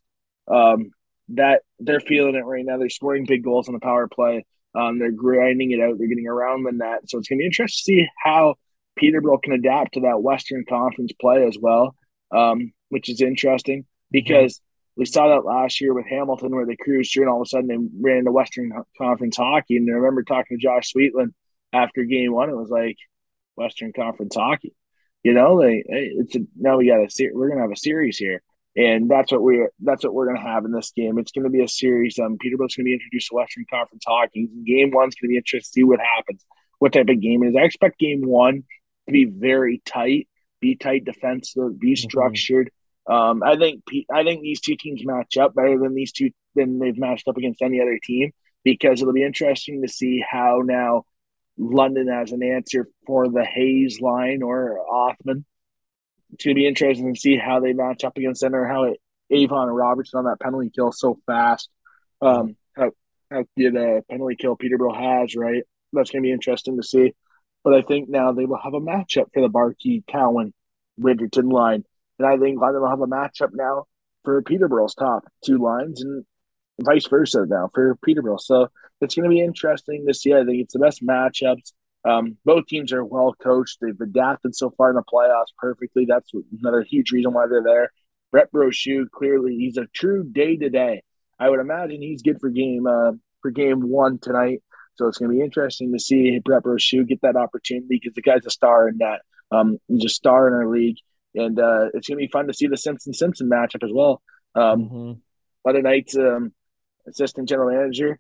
Um, 0.48 0.92
that 1.30 1.62
they're 1.80 2.00
feeling 2.00 2.36
it 2.36 2.46
right 2.46 2.66
now. 2.66 2.78
They're 2.78 2.90
scoring 2.90 3.26
big 3.26 3.44
goals 3.44 3.68
on 3.68 3.74
the 3.74 3.80
power 3.80 4.08
play. 4.08 4.46
Um, 4.76 5.00
they're 5.00 5.12
grinding 5.12 5.72
it 5.72 5.80
out. 5.80 5.98
They're 5.98 6.08
getting 6.08 6.28
around 6.28 6.64
the 6.64 6.72
net. 6.72 7.10
So 7.10 7.18
it's 7.18 7.28
going 7.28 7.40
to 7.40 7.42
be 7.42 7.46
interesting 7.46 7.98
to 7.98 8.04
see 8.04 8.08
how 8.24 8.56
Peterborough 8.96 9.40
can 9.40 9.54
adapt 9.54 9.94
to 9.94 10.02
that 10.02 10.22
Western 10.22 10.66
Conference 10.68 11.12
play 11.20 11.46
as 11.48 11.58
well, 11.60 11.96
um, 12.32 12.74
which 12.90 13.10
is 13.10 13.22
interesting 13.22 13.86
because. 14.12 14.62
We 14.98 15.06
saw 15.06 15.28
that 15.28 15.46
last 15.46 15.82
year 15.82 15.94
with 15.94 16.08
Hamilton 16.08 16.56
where 16.56 16.66
they 16.66 16.78
cruised 16.78 17.14
through 17.14 17.24
and 17.24 17.30
all 17.30 17.42
of 17.42 17.46
a 17.46 17.50
sudden 17.50 17.68
they 17.68 17.78
ran 18.00 18.20
into 18.20 18.32
Western 18.32 18.72
Conference 18.98 19.38
hockey. 19.38 19.78
And 19.78 19.90
I 19.90 19.96
remember 19.96 20.24
talking 20.24 20.58
to 20.58 20.64
Josh 20.64 20.94
Sweetland 20.94 21.34
after 21.74 22.04
game 22.04 22.34
one. 22.34 22.50
It 22.50 22.56
was 22.56 22.70
like 22.70 22.98
Western 23.56 23.94
Conference 23.94 24.36
hockey. 24.36 24.74
You 25.24 25.34
know, 25.34 25.56
like 25.56 25.84
it's 25.88 26.36
a, 26.36 26.40
now 26.56 26.78
we 26.78 26.88
got 26.88 27.00
a 27.00 27.32
we're 27.34 27.50
gonna 27.50 27.62
have 27.62 27.72
a 27.72 27.76
series 27.76 28.18
here, 28.18 28.44
and 28.76 29.10
that's 29.10 29.32
what 29.32 29.42
we 29.42 29.68
that's 29.80 30.04
what 30.04 30.14
we're 30.14 30.28
gonna 30.28 30.40
have 30.40 30.66
in 30.66 30.72
this 30.72 30.92
game. 30.96 31.18
It's 31.18 31.32
gonna 31.32 31.50
be 31.50 31.64
a 31.64 31.68
series. 31.68 32.20
Um, 32.20 32.38
Peterborough's 32.38 32.76
gonna 32.76 32.86
be 32.86 32.94
introduced 32.94 33.30
to 33.30 33.36
Western 33.36 33.66
Conference 33.68 34.04
hockey. 34.06 34.48
Game 34.66 34.92
one's 34.92 35.16
gonna 35.16 35.30
be 35.30 35.38
interesting 35.38 35.62
to 35.62 35.80
see 35.80 35.84
what 35.84 36.00
happens, 36.00 36.46
what 36.78 36.94
type 36.94 37.10
of 37.10 37.20
game 37.20 37.44
it 37.44 37.50
is. 37.50 37.56
I 37.56 37.64
expect 37.64 37.98
game 37.98 38.22
one 38.22 38.66
to 39.08 39.12
be 39.12 39.26
very 39.26 39.82
tight, 39.84 40.28
be 40.62 40.76
tight 40.76 41.06
defensive, 41.06 41.80
be 41.80 41.94
mm-hmm. 41.94 42.08
structured. 42.08 42.68
Mm-hmm. 42.68 42.75
Um, 43.08 43.44
I 43.44 43.56
think 43.56 43.84
I 44.12 44.24
think 44.24 44.42
these 44.42 44.62
two 44.62 44.76
teams 44.76 45.06
match 45.06 45.38
up 45.38 45.54
better 45.54 45.78
than 45.78 45.94
these 45.94 46.12
two 46.12 46.32
than 46.56 46.80
they've 46.80 46.98
matched 46.98 47.28
up 47.28 47.38
against 47.38 47.62
any 47.62 47.82
other 47.82 48.00
team 48.04 48.32
because 48.64 49.02
it'll 49.02 49.14
be 49.14 49.24
interesting 49.24 49.82
to 49.82 49.88
see 49.88 50.24
how 50.28 50.62
now 50.64 51.04
London 51.58 52.08
has 52.08 52.32
an 52.32 52.44
answer 52.44 52.88
for 53.06 53.30
the 53.30 53.46
Hayes 53.46 54.02
line 54.02 54.42
or 54.42 54.80
Othmann. 54.92 55.46
It's 56.34 56.44
going 56.44 56.56
to 56.56 56.60
be 56.60 56.68
interesting 56.68 57.14
to 57.14 57.20
see 57.20 57.38
how 57.38 57.60
they 57.60 57.74
match 57.74 58.04
up 58.04 58.18
against 58.18 58.42
center, 58.42 58.68
how 58.68 58.86
it, 58.86 59.00
Avon 59.30 59.68
and 59.68 59.78
Robertson 59.78 60.20
on 60.20 60.26
that 60.26 60.40
penalty 60.40 60.72
kill 60.74 60.92
so 60.92 61.20
fast. 61.26 61.70
Um, 62.22 62.56
how 62.76 62.92
how 63.32 63.46
a 63.58 64.02
penalty 64.10 64.36
kill 64.36 64.56
Peterborough 64.56 64.94
has, 64.94 65.36
right? 65.36 65.64
That's 65.94 66.12
going 66.12 66.24
to 66.24 66.28
be 66.28 66.34
interesting 66.34 66.78
to 66.78 66.84
see. 66.84 67.14
But 67.64 67.74
I 67.74 67.82
think 67.82 68.10
now 68.10 68.32
they 68.32 68.46
will 68.46 68.60
have 68.62 68.74
a 68.74 68.80
matchup 68.80 69.26
for 69.34 69.42
the 69.42 69.50
Barkey, 69.50 70.04
Cowan, 70.08 70.54
Winterton 70.98 71.50
line. 71.50 71.84
And 72.20 72.28
I 72.28 72.38
think 72.38 72.60
London 72.60 72.82
will 72.82 72.90
have 72.90 73.02
a 73.02 73.08
matchup 73.08 73.50
now 73.54 73.86
for 74.24 74.42
Peterborough's 74.42 74.96
top 74.96 75.26
two 75.44 75.58
lines 75.58 76.02
and 76.02 76.26
vice 76.82 77.08
versa 77.08 77.46
now 77.48 77.70
for 77.74 77.96
Peterborough. 78.04 78.38
So 78.38 78.70
it's 79.02 79.16
going 79.16 79.30
to 79.30 79.34
be 79.34 79.42
interesting 79.42 80.06
to 80.08 80.14
see. 80.14 80.34
I 80.34 80.44
think 80.44 80.62
it's 80.62 80.74
the 80.74 80.80
best 80.80 81.06
matchups. 81.06 81.74
Um, 82.04 82.38
both 82.46 82.68
teams 82.68 82.94
are 82.94 83.04
well 83.04 83.34
coached. 83.42 83.80
They've 83.82 84.00
adapted 84.00 84.56
so 84.56 84.72
far 84.78 84.90
in 84.90 84.96
the 84.96 85.04
playoffs 85.04 85.54
perfectly. 85.58 86.06
That's 86.08 86.32
another 86.60 86.84
huge 86.84 87.12
reason 87.12 87.34
why 87.34 87.48
they're 87.48 87.64
there. 87.64 87.92
Brett 88.32 88.52
Brochu, 88.52 89.10
clearly, 89.12 89.56
he's 89.56 89.78
a 89.78 89.88
true 89.94 90.24
day 90.24 90.56
to 90.58 90.70
day. 90.70 91.04
I 91.40 91.50
would 91.50 91.60
imagine 91.60 92.02
he's 92.02 92.22
good 92.22 92.40
for 92.40 92.50
game 92.50 92.86
uh, 92.88 93.14
for 93.42 93.52
game 93.52 93.90
one 93.90 94.20
tonight. 94.20 94.62
So 94.96 95.08
it's 95.08 95.18
going 95.18 95.32
to 95.32 95.38
be 95.38 95.44
interesting 95.44 95.92
to 95.94 96.00
see 96.00 96.40
Brett 96.40 96.64
Brochu 96.64 97.08
get 97.08 97.22
that 97.22 97.36
opportunity 97.36 97.88
because 97.90 98.14
the 98.14 98.22
guy's 98.22 98.46
a 98.46 98.50
star 98.50 98.88
in 98.88 99.00
that. 99.00 99.22
Um, 99.52 99.78
he's 99.88 100.06
a 100.06 100.10
star 100.10 100.48
in 100.48 100.54
our 100.54 100.68
league, 100.68 100.98
and 101.36 101.60
uh, 101.60 101.90
it's 101.94 102.08
going 102.08 102.18
to 102.18 102.26
be 102.26 102.32
fun 102.32 102.48
to 102.48 102.54
see 102.54 102.68
the 102.68 102.78
Simpson 102.78 103.14
Simpson 103.14 103.50
matchup 103.50 103.84
as 103.84 103.92
well. 103.94 104.22
Um, 104.56 104.82
mm-hmm. 104.82 105.12
Monday 105.66 105.82
night's 105.82 106.18
um, 106.18 106.54
assistant 107.08 107.50
general 107.50 107.72
manager, 107.72 108.20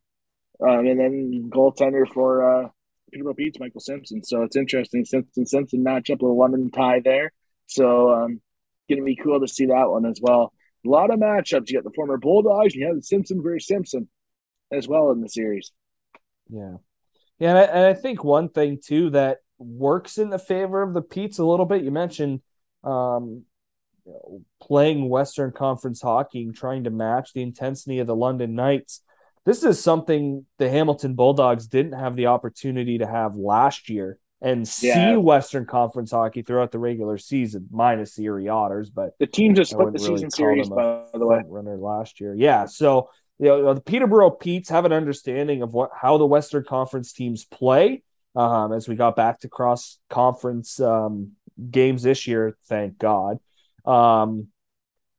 um, 0.61 0.85
and 0.85 0.99
then 0.99 1.49
goaltender 1.49 2.07
for 2.11 2.65
uh, 2.65 2.69
Peterborough 3.11 3.35
Petes 3.35 3.59
Michael 3.59 3.79
Simpson. 3.79 4.23
So 4.23 4.43
it's 4.43 4.55
interesting. 4.55 5.05
Simpson 5.05 5.45
Simpson 5.45 5.83
matchup 5.83 6.21
a 6.21 6.25
London 6.25 6.71
tie 6.71 7.01
there. 7.03 7.31
So 7.67 8.11
um, 8.11 8.41
going 8.89 8.99
to 8.99 9.05
be 9.05 9.15
cool 9.15 9.39
to 9.39 9.47
see 9.47 9.67
that 9.67 9.89
one 9.89 10.05
as 10.05 10.19
well. 10.21 10.53
A 10.85 10.89
lot 10.89 11.11
of 11.11 11.19
matchups. 11.19 11.69
You 11.69 11.77
got 11.77 11.83
the 11.83 11.95
former 11.95 12.17
Bulldogs, 12.17 12.73
and 12.73 12.81
you 12.81 12.87
have 12.87 12.97
the 12.97 13.01
Simpson 13.01 13.41
versus 13.41 13.67
Simpson 13.67 14.09
as 14.71 14.87
well 14.87 15.11
in 15.11 15.21
the 15.21 15.29
series. 15.29 15.71
Yeah, 16.49 16.77
yeah, 17.39 17.49
and 17.49 17.57
I, 17.57 17.63
and 17.63 17.85
I 17.85 17.93
think 17.93 18.23
one 18.23 18.49
thing 18.49 18.79
too 18.83 19.11
that 19.11 19.37
works 19.57 20.17
in 20.17 20.29
the 20.29 20.39
favor 20.39 20.81
of 20.81 20.93
the 20.93 21.01
Petes 21.01 21.39
a 21.39 21.45
little 21.45 21.65
bit. 21.65 21.83
You 21.83 21.91
mentioned 21.91 22.41
um, 22.85 23.43
you 24.05 24.11
know, 24.13 24.41
playing 24.61 25.09
Western 25.09 25.51
Conference 25.51 26.01
hockey 26.01 26.43
and 26.43 26.55
trying 26.55 26.83
to 26.83 26.89
match 26.89 27.33
the 27.33 27.41
intensity 27.41 27.99
of 27.99 28.07
the 28.07 28.15
London 28.15 28.55
Knights. 28.55 29.01
This 29.45 29.63
is 29.63 29.81
something 29.81 30.45
the 30.57 30.69
Hamilton 30.69 31.13
Bulldogs 31.13 31.67
didn't 31.67 31.93
have 31.93 32.15
the 32.15 32.27
opportunity 32.27 32.97
to 32.99 33.07
have 33.07 33.35
last 33.35 33.89
year 33.89 34.17
and 34.41 34.67
see. 34.67 35.15
Western 35.15 35.65
Conference 35.65 36.11
hockey 36.11 36.41
throughout 36.41 36.71
the 36.71 36.79
regular 36.79 37.17
season, 37.17 37.67
minus 37.71 38.15
the 38.15 38.25
Erie 38.25 38.49
Otters. 38.49 38.89
But 38.89 39.15
the 39.19 39.27
team 39.27 39.55
just 39.55 39.71
split 39.71 39.93
the 39.93 39.99
really 39.99 40.17
season 40.17 40.31
series, 40.31 40.69
by 40.69 41.03
the 41.13 41.25
way. 41.25 41.43
Runner 41.47 41.77
last 41.77 42.19
year, 42.19 42.35
yeah. 42.35 42.65
So 42.65 43.09
you 43.39 43.47
know 43.47 43.73
the 43.73 43.81
Peterborough 43.81 44.31
Petes 44.31 44.69
have 44.69 44.85
an 44.85 44.93
understanding 44.93 45.61
of 45.61 45.73
what 45.73 45.91
how 45.93 46.17
the 46.17 46.25
Western 46.25 46.63
Conference 46.63 47.13
teams 47.13 47.45
play. 47.45 48.03
Um, 48.35 48.73
as 48.73 48.89
we 48.89 48.95
got 48.95 49.15
back 49.15 49.39
to 49.41 49.47
cross 49.47 49.97
conference 50.09 50.81
um, 50.81 51.31
games 51.71 52.03
this 52.03 52.27
year, 52.27 52.57
thank 52.67 52.97
God. 52.97 53.39
Um, 53.85 54.47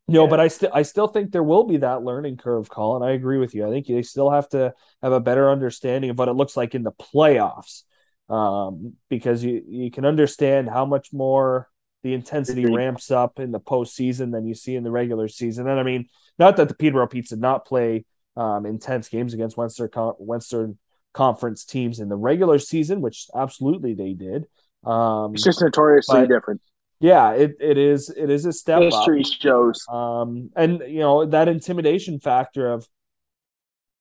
no, 0.09 0.25
yeah. 0.25 0.31
but 0.31 0.41
I 0.41 0.49
still 0.49 0.71
I 0.73 0.83
still 0.83 1.09
think 1.09 1.33
there 1.33 1.43
will 1.43 1.65
be 1.65 1.79
that 1.79 2.05
learning 2.05 2.37
curve, 2.37 2.69
Colin. 2.69 3.03
I 3.03 3.13
agree 3.13 3.39
with 3.39 3.55
you. 3.55 3.67
I 3.67 3.71
think 3.71 3.87
they 3.87 4.03
still 4.03 4.31
have 4.31 4.49
to 4.51 4.73
have 5.03 5.13
a 5.13 5.21
better 5.21 5.51
understanding 5.51 6.11
of 6.11 6.19
what 6.19 6.29
it 6.29 6.35
looks 6.35 6.57
like 6.57 6.75
in 6.75 6.85
the 6.85 6.93
playoffs, 6.93 7.83
um, 8.29 8.95
because 9.09 9.43
you 9.43 9.63
you 9.67 9.91
can 9.91 10.05
understand 10.05 10.69
how 10.69 10.85
much 10.85 11.13
more 11.13 11.69
the 12.05 12.15
intensity 12.15 12.67
ramps 12.67 13.11
up 13.11 13.41
in 13.41 13.51
the 13.51 13.59
postseason 13.59 14.31
than 14.31 14.47
you 14.47 14.55
see 14.55 14.77
in 14.77 14.85
the 14.85 14.93
regular 14.93 15.27
season. 15.27 15.67
And 15.69 15.81
I 15.81 15.83
mean, 15.83 16.07
not 16.39 16.57
that 16.57 16.69
the 16.69 16.75
Peterborough 16.75 17.09
Petes 17.09 17.31
did 17.31 17.41
not 17.41 17.67
play 17.67 18.05
um, 18.37 18.65
intense 18.65 19.09
games 19.09 19.35
against 19.35 19.57
Western 19.57 19.91
Western 20.19 20.79
Conference 21.15 21.65
teams 21.65 21.99
in 21.99 22.09
the 22.09 22.17
regular 22.17 22.61
season, 22.61 23.01
which 23.01 23.27
absolutely 23.35 23.95
they 23.95 24.13
did. 24.13 24.47
Um, 24.87 25.35
it's 25.35 25.43
just 25.43 25.61
notoriously 25.61 26.21
but, 26.21 26.29
different 26.29 26.61
yeah, 26.99 27.33
it, 27.33 27.57
it 27.61 27.77
is 27.77 28.09
it 28.09 28.31
is 28.31 28.47
a 28.47 28.53
step 28.53 28.79
up. 28.79 28.85
History 28.85 29.21
up. 29.21 29.27
shows. 29.27 29.85
Um, 29.89 30.51
and 30.57 30.83
you 30.87 31.01
know 31.01 31.27
that 31.27 31.49
intimidation 31.49 32.21
factor 32.21 32.73
of 32.73 32.89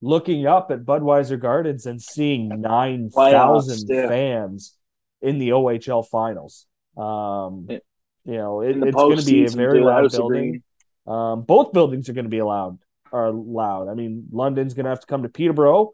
looking 0.01 0.47
up 0.47 0.71
at 0.71 0.85
Budweiser 0.85 1.39
Gardens 1.39 1.85
and 1.85 2.01
seeing 2.01 2.61
nine 2.61 3.09
thousand 3.09 3.87
fans 3.87 4.75
in 5.21 5.39
the 5.39 5.49
OHL 5.49 6.07
finals. 6.07 6.67
Um, 6.95 7.67
it, 7.69 7.83
you 8.23 8.37
know, 8.37 8.61
it, 8.61 8.77
it's 8.77 8.95
going 8.95 9.17
to 9.17 9.25
be 9.25 9.45
a 9.45 9.49
very 9.49 9.81
loud 9.81 10.11
building. 10.11 10.63
Um, 11.05 11.43
both 11.43 11.73
buildings 11.73 12.09
are 12.09 12.13
going 12.13 12.25
to 12.25 12.29
be 12.29 12.39
allowed 12.39 12.79
are 13.11 13.31
loud. 13.31 13.89
I 13.89 13.93
mean, 13.93 14.27
London's 14.31 14.73
going 14.73 14.85
to 14.85 14.89
have 14.89 15.01
to 15.01 15.07
come 15.07 15.23
to 15.23 15.29
Peterborough. 15.29 15.93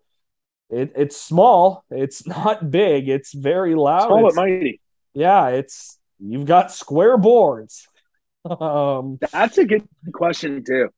It, 0.70 0.94
it's 0.96 1.20
small. 1.20 1.84
It's 1.90 2.26
not 2.28 2.70
big. 2.70 3.10
It's 3.10 3.34
very 3.34 3.74
loud. 3.74 4.08
Small 4.08 4.28
it's, 4.28 4.36
but 4.36 4.42
mighty. 4.42 4.81
Yeah, 5.14 5.48
it's 5.50 6.00
You've 6.22 6.46
got 6.46 6.72
square 6.72 7.18
boards. 7.18 7.88
um, 8.46 9.18
That's 9.32 9.58
a 9.58 9.66
good 9.66 9.88
question 10.14 10.64
too. 10.64 10.90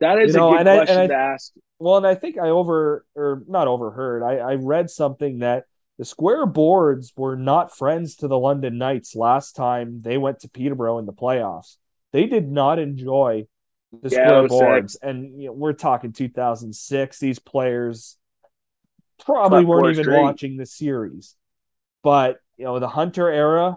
That 0.00 0.18
is 0.18 0.34
you 0.34 0.40
know, 0.40 0.54
a 0.54 0.58
good 0.58 0.64
question 0.64 0.98
I, 0.98 1.04
I, 1.04 1.06
to 1.08 1.14
ask. 1.14 1.52
Well, 1.78 1.98
and 1.98 2.06
I 2.06 2.14
think 2.14 2.38
I 2.38 2.48
over 2.48 3.04
or 3.14 3.42
not 3.46 3.68
overheard. 3.68 4.22
I, 4.22 4.36
I 4.36 4.54
read 4.54 4.90
something 4.90 5.40
that 5.40 5.64
the 5.98 6.04
square 6.04 6.46
boards 6.46 7.12
were 7.16 7.36
not 7.36 7.76
friends 7.76 8.16
to 8.16 8.28
the 8.28 8.38
London 8.38 8.78
Knights 8.78 9.14
last 9.14 9.54
time 9.54 10.00
they 10.02 10.16
went 10.16 10.40
to 10.40 10.48
Peterborough 10.48 10.98
in 10.98 11.06
the 11.06 11.12
playoffs. 11.12 11.76
They 12.12 12.26
did 12.26 12.50
not 12.50 12.78
enjoy 12.78 13.46
the 13.92 14.08
yeah, 14.08 14.26
square 14.26 14.48
boards, 14.48 14.96
and 14.96 15.40
you 15.40 15.48
know, 15.48 15.52
we're 15.52 15.74
talking 15.74 16.12
2006. 16.12 17.18
These 17.18 17.38
players 17.38 18.16
probably 19.24 19.64
weren't 19.64 19.92
even 19.92 20.04
street. 20.04 20.20
watching 20.20 20.56
the 20.56 20.66
series, 20.66 21.36
but 22.02 22.38
you 22.62 22.68
know 22.68 22.78
the 22.78 22.88
Hunter 22.88 23.28
era 23.28 23.76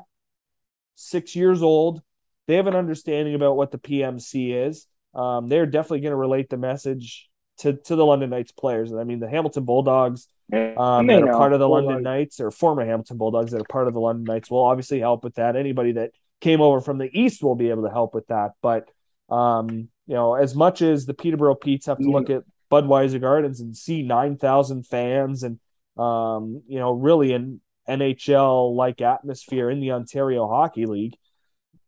six 0.94 1.36
years 1.36 1.64
old. 1.64 2.04
They 2.46 2.58
have 2.58 2.68
an 2.68 2.76
understanding 2.76 3.34
about 3.34 3.58
what 3.58 3.72
the 3.72 3.80
PMC 3.80 4.68
is. 4.68 4.86
Um, 5.16 5.48
they're 5.48 5.66
definitely 5.66 6.02
going 6.02 6.12
to 6.12 6.18
relate 6.18 6.52
the 6.52 6.58
message 6.58 7.28
to, 7.62 7.74
to 7.74 7.96
the 7.96 8.06
London 8.06 8.30
Knights 8.30 8.52
players. 8.52 8.92
And 8.92 9.00
I 9.00 9.04
mean, 9.04 9.20
the 9.20 9.28
Hamilton 9.28 9.66
Bulldogs 9.66 10.28
um, 10.54 11.08
that 11.08 11.24
are 11.24 11.32
part 11.32 11.54
of 11.54 11.60
the 11.60 11.68
London 11.68 12.04
Knights 12.04 12.40
or 12.40 12.52
former 12.52 12.86
Hamilton 12.86 13.18
Bulldogs 13.18 13.54
that 13.54 13.62
are 13.62 13.68
part 13.68 13.88
of 13.88 13.96
the 13.96 14.00
London 14.00 14.24
Knights 14.24 14.52
will 14.52 14.64
obviously 14.64 15.00
help 15.00 15.24
with 15.24 15.34
that. 15.36 15.56
Anybody 15.56 15.94
that 15.94 16.12
came 16.42 16.62
over 16.62 16.80
from 16.80 17.00
the 17.00 17.10
East 17.12 17.42
will 17.42 17.56
be 17.56 17.72
able 17.72 17.86
to 17.86 17.90
help 17.90 18.14
with 18.14 18.28
that. 18.28 18.52
But, 18.62 18.88
um, 19.32 19.90
you 20.06 20.14
know, 20.14 20.36
as 20.36 20.54
much 20.54 20.84
as 20.84 21.08
the 21.08 21.16
Peterborough 21.16 21.56
Petes 21.56 21.88
have 21.88 21.98
to 21.98 22.12
look 22.12 22.30
at 22.30 22.44
Budweiser 22.72 23.20
Gardens 23.20 23.62
and 23.62 23.76
see 23.76 24.04
9,000 24.04 24.86
fans 24.86 25.42
and, 25.42 25.60
um, 25.98 26.62
you 26.68 26.78
know, 26.78 26.92
really 26.92 27.34
an 27.34 27.62
NHL 27.90 28.76
like 28.76 29.02
atmosphere 29.02 29.70
in 29.70 29.80
the 29.80 29.92
Ontario 29.92 30.48
Hockey 30.48 30.86
League 30.86 31.16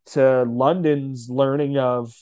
to 0.08 0.44
London's 0.44 1.30
learning 1.30 1.78
of 1.78 2.14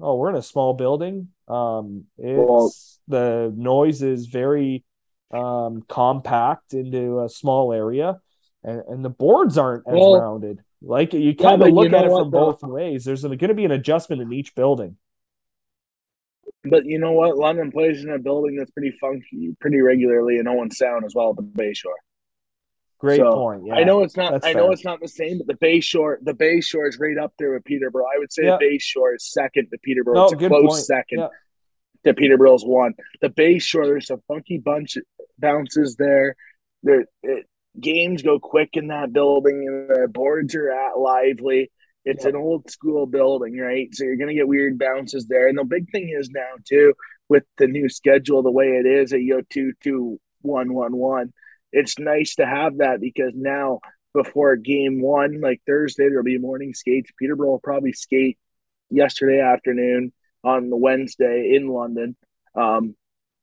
oh 0.00 0.16
we're 0.16 0.30
in 0.30 0.36
a 0.36 0.42
small 0.42 0.74
building. 0.74 1.28
Um 1.48 2.04
it's 2.18 2.38
well, 2.38 2.72
the 3.08 3.52
noise 3.56 4.02
is 4.02 4.26
very 4.26 4.84
um 5.32 5.82
compact 5.88 6.74
into 6.74 7.22
a 7.22 7.28
small 7.28 7.72
area 7.72 8.20
and, 8.62 8.82
and 8.88 9.04
the 9.04 9.10
boards 9.10 9.58
aren't 9.58 9.86
as 9.86 9.94
well, 9.94 10.20
rounded. 10.20 10.60
Like 10.82 11.12
you 11.12 11.34
kind 11.34 11.62
of 11.62 11.68
yeah, 11.68 11.74
look 11.74 11.92
at 11.92 12.04
it 12.04 12.10
from 12.10 12.30
both 12.30 12.62
ways. 12.62 13.04
There's 13.04 13.22
going 13.22 13.38
to 13.38 13.54
be 13.54 13.64
an 13.64 13.70
adjustment 13.70 14.22
in 14.22 14.32
each 14.32 14.54
building. 14.54 14.96
But 16.64 16.86
you 16.86 16.98
know 16.98 17.12
what? 17.12 17.36
London 17.36 17.70
plays 17.70 18.02
in 18.02 18.10
a 18.10 18.18
building 18.18 18.56
that's 18.56 18.70
pretty 18.70 18.92
funky 18.98 19.54
pretty 19.60 19.80
regularly 19.80 20.38
and 20.38 20.48
Owen 20.48 20.70
Sound 20.70 21.04
as 21.04 21.14
well 21.14 21.30
at 21.30 21.36
the 21.36 21.42
bayshore 21.42 21.92
Great 22.98 23.18
so, 23.18 23.32
point. 23.32 23.66
Yeah, 23.66 23.74
I 23.74 23.84
know 23.84 24.02
it's 24.02 24.16
not. 24.16 24.34
I 24.34 24.38
fair. 24.38 24.54
know 24.54 24.70
it's 24.70 24.84
not 24.84 25.00
the 25.00 25.08
same, 25.08 25.38
but 25.38 25.46
the 25.46 25.66
Bayshore, 25.66 26.16
the 26.22 26.32
Bayshore 26.32 26.88
is 26.88 26.98
right 26.98 27.18
up 27.18 27.32
there 27.38 27.52
with 27.52 27.64
Peterborough. 27.64 28.06
I 28.06 28.18
would 28.18 28.32
say 28.32 28.44
the 28.44 28.58
Bayshore 28.58 29.16
is 29.16 29.30
second 29.30 29.68
to 29.72 29.78
Peterborough. 29.78 30.14
No, 30.14 30.24
it's 30.24 30.32
a 30.32 30.48
close 30.48 30.66
point. 30.66 30.84
second 30.84 31.28
to 32.04 32.14
Peterborough's 32.14 32.64
one. 32.64 32.94
The 33.20 33.30
Bayshore, 33.30 33.84
there's 33.84 34.10
a 34.10 34.18
funky 34.28 34.58
bunch 34.58 34.96
of 34.96 35.02
bounces 35.38 35.96
there. 35.96 36.36
There, 36.82 37.06
it, 37.22 37.46
games 37.80 38.22
go 38.22 38.38
quick 38.38 38.70
in 38.74 38.88
that 38.88 39.12
building, 39.12 39.66
and 39.66 39.88
the 39.88 40.08
boards 40.08 40.54
are 40.54 40.70
at 40.70 40.98
lively. 40.98 41.70
It's 42.04 42.26
an 42.26 42.36
old 42.36 42.70
school 42.70 43.06
building, 43.06 43.58
right? 43.58 43.88
So 43.92 44.04
you're 44.04 44.16
gonna 44.16 44.34
get 44.34 44.46
weird 44.46 44.78
bounces 44.78 45.26
there. 45.26 45.48
And 45.48 45.58
the 45.58 45.64
big 45.64 45.90
thing 45.90 46.14
is 46.16 46.30
now 46.30 46.52
too 46.64 46.94
with 47.28 47.44
the 47.58 47.66
new 47.66 47.88
schedule, 47.88 48.42
the 48.42 48.50
way 48.50 48.66
it 48.66 48.86
is, 48.86 49.12
a 49.12 49.20
yo 49.20 49.40
two 49.50 49.72
two 49.82 50.20
one 50.42 50.74
one 50.74 50.96
one 50.96 51.32
it's 51.74 51.98
nice 51.98 52.36
to 52.36 52.46
have 52.46 52.78
that 52.78 53.00
because 53.00 53.32
now 53.34 53.80
before 54.14 54.54
game 54.54 55.02
one, 55.02 55.40
like 55.40 55.60
Thursday, 55.66 56.08
there'll 56.08 56.22
be 56.22 56.38
morning 56.38 56.72
skates. 56.72 57.10
Peterborough 57.18 57.50
will 57.50 57.58
probably 57.58 57.92
skate 57.92 58.38
yesterday 58.90 59.40
afternoon 59.40 60.12
on 60.44 60.70
the 60.70 60.76
Wednesday 60.76 61.52
in 61.56 61.66
London. 61.66 62.16
Um, 62.54 62.94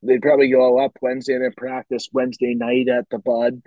they'd 0.02 0.22
probably 0.22 0.50
go 0.50 0.80
up 0.80 0.94
Wednesday 1.02 1.34
and 1.34 1.44
then 1.44 1.52
practice 1.58 2.08
Wednesday 2.14 2.56
night 2.56 2.88
at 2.88 3.10
the 3.12 3.20
Bud, 3.20 3.62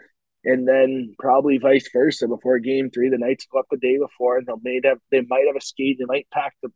and 0.44 0.66
then 0.66 1.14
probably 1.18 1.58
vice 1.58 1.90
versa 1.92 2.26
before 2.26 2.58
Game 2.58 2.90
Three. 2.90 3.10
The 3.10 3.18
Knights 3.18 3.46
go 3.52 3.58
up 3.58 3.66
the 3.70 3.76
day 3.76 3.98
before, 3.98 4.38
and 4.38 4.46
they'll 4.46 4.60
made 4.62 4.86
have 4.86 4.98
they 5.10 5.20
might 5.28 5.46
have 5.46 5.56
a 5.56 5.60
skate. 5.60 5.98
They 5.98 6.06
might 6.06 6.26
pack 6.32 6.54
the. 6.62 6.70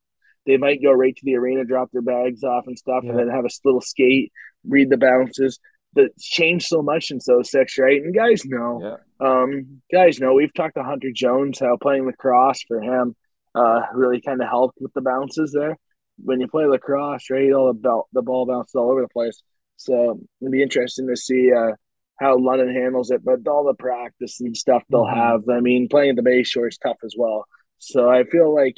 They 0.45 0.59
might 0.59 0.83
go 0.83 0.93
right 0.93 1.15
to 1.15 1.25
the 1.25 1.37
arena, 1.37 1.65
drop 1.65 1.91
their 1.93 2.03
bags 2.03 2.43
off 2.43 2.65
and 2.67 2.79
stuff, 2.79 3.03
yeah. 3.03 3.11
and 3.11 3.19
then 3.19 3.29
have 3.29 3.45
a 3.45 3.51
little 3.65 3.81
skate, 3.81 4.33
read 4.67 4.91
the 4.91 4.97
bounces. 4.97 5.59
That's 5.95 6.27
changed 6.27 6.67
so 6.67 6.83
much 6.83 7.11
in 7.11 7.21
so 7.21 7.43
six, 7.43 7.79
right? 7.79 8.03
And 8.03 8.15
guys 8.15 8.45
know, 8.45 8.99
yeah. 9.21 9.27
um, 9.27 9.81
guys 9.93 10.21
know. 10.21 10.35
We've 10.35 10.53
talked 10.53 10.77
to 10.77 10.83
Hunter 10.83 11.11
Jones 11.15 11.59
how 11.59 11.77
playing 11.77 12.07
lacrosse 12.07 12.63
for 12.69 12.81
him 12.81 13.17
uh, 13.55 13.81
really 13.95 14.21
kind 14.21 14.41
of 14.43 14.49
helped 14.49 14.79
with 14.81 14.93
the 14.95 15.01
bounces 15.01 15.53
there. 15.53 15.77
When 16.19 16.41
you 16.41 16.49
play 16.49 16.67
lacrosse, 16.67 17.31
right, 17.31 17.53
all 17.53 17.69
the 17.69 17.79
belt, 17.79 18.09
the 18.13 18.23
ball 18.23 18.47
bounces 18.47 18.75
all 18.75 18.91
over 18.91 19.03
the 19.03 19.09
place. 19.09 19.41
So 19.77 20.21
it'd 20.41 20.53
be 20.53 20.63
interesting 20.63 21.09
to 21.09 21.17
see 21.17 21.53
uh, 21.53 21.73
how 22.19 22.39
London 22.39 22.75
handles 22.75 23.11
it. 23.11 23.25
But 23.25 23.47
all 23.49 23.65
the 23.65 23.75
practice 23.75 24.41
and 24.41 24.57
stuff 24.57 24.83
they'll 24.91 25.05
mm-hmm. 25.05 25.19
have. 25.19 25.49
I 25.49 25.61
mean, 25.61 25.89
playing 25.89 26.11
at 26.11 26.17
the 26.17 26.23
Bayshore 26.23 26.69
is 26.69 26.79
tough 26.79 26.99
as 27.05 27.15
well. 27.17 27.47
So 27.79 28.11
I 28.11 28.25
feel 28.25 28.55
like 28.55 28.77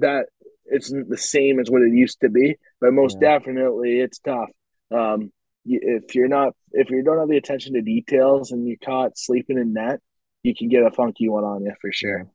that 0.00 0.26
it's 0.64 0.90
the 0.90 1.18
same 1.18 1.60
as 1.60 1.70
what 1.70 1.82
it 1.82 1.92
used 1.92 2.20
to 2.20 2.30
be, 2.30 2.56
but 2.80 2.92
most 2.92 3.18
yeah. 3.20 3.38
definitely 3.38 4.00
it's 4.00 4.18
tough. 4.18 4.48
Um, 4.90 5.32
if 5.64 6.14
you're 6.14 6.28
not, 6.28 6.54
if 6.72 6.90
you 6.90 7.02
don't 7.02 7.18
have 7.18 7.28
the 7.28 7.36
attention 7.36 7.74
to 7.74 7.82
details 7.82 8.52
and 8.52 8.66
you're 8.66 8.76
caught 8.84 9.18
sleeping 9.18 9.58
in 9.58 9.72
net, 9.72 10.00
you 10.42 10.54
can 10.54 10.68
get 10.68 10.82
a 10.82 10.90
funky 10.90 11.28
one 11.28 11.44
on 11.44 11.64
you 11.64 11.72
for 11.80 11.92
sure. 11.92 12.26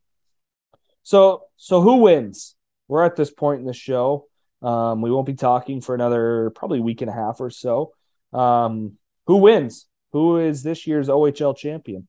So, 1.03 1.43
so 1.57 1.81
who 1.81 1.97
wins? 1.97 2.55
We're 2.87 3.03
at 3.03 3.15
this 3.15 3.31
point 3.31 3.59
in 3.61 3.65
the 3.65 3.73
show. 3.73 4.27
Um, 4.61 5.01
we 5.01 5.11
won't 5.11 5.27
be 5.27 5.35
talking 5.35 5.81
for 5.81 5.93
another 5.93 6.51
probably 6.55 6.79
week 6.79 7.01
and 7.01 7.09
a 7.09 7.13
half 7.13 7.39
or 7.39 7.49
so. 7.49 7.93
Um, 8.33 8.93
who 9.25 9.37
wins? 9.37 9.87
Who 10.13 10.37
is 10.37 10.63
this 10.63 10.87
year's 10.87 11.09
OHL 11.09 11.55
champion? 11.55 12.07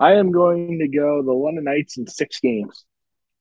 I 0.00 0.14
am 0.14 0.30
going 0.30 0.78
to 0.78 0.88
go 0.88 1.22
the 1.22 1.32
London 1.32 1.64
Knights 1.64 1.98
in 1.98 2.06
six 2.06 2.40
games. 2.40 2.84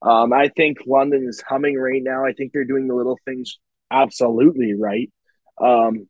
Um, 0.02 0.34
I 0.34 0.50
think 0.50 0.78
London 0.86 1.26
is 1.28 1.42
humming 1.42 1.78
right 1.78 2.02
now. 2.04 2.26
I 2.26 2.34
think 2.34 2.52
they're 2.52 2.66
doing 2.66 2.88
the 2.88 2.96
little 2.96 3.18
things 3.26 3.58
absolutely 3.92 4.74
right. 4.74 5.12
Um, 5.60 6.08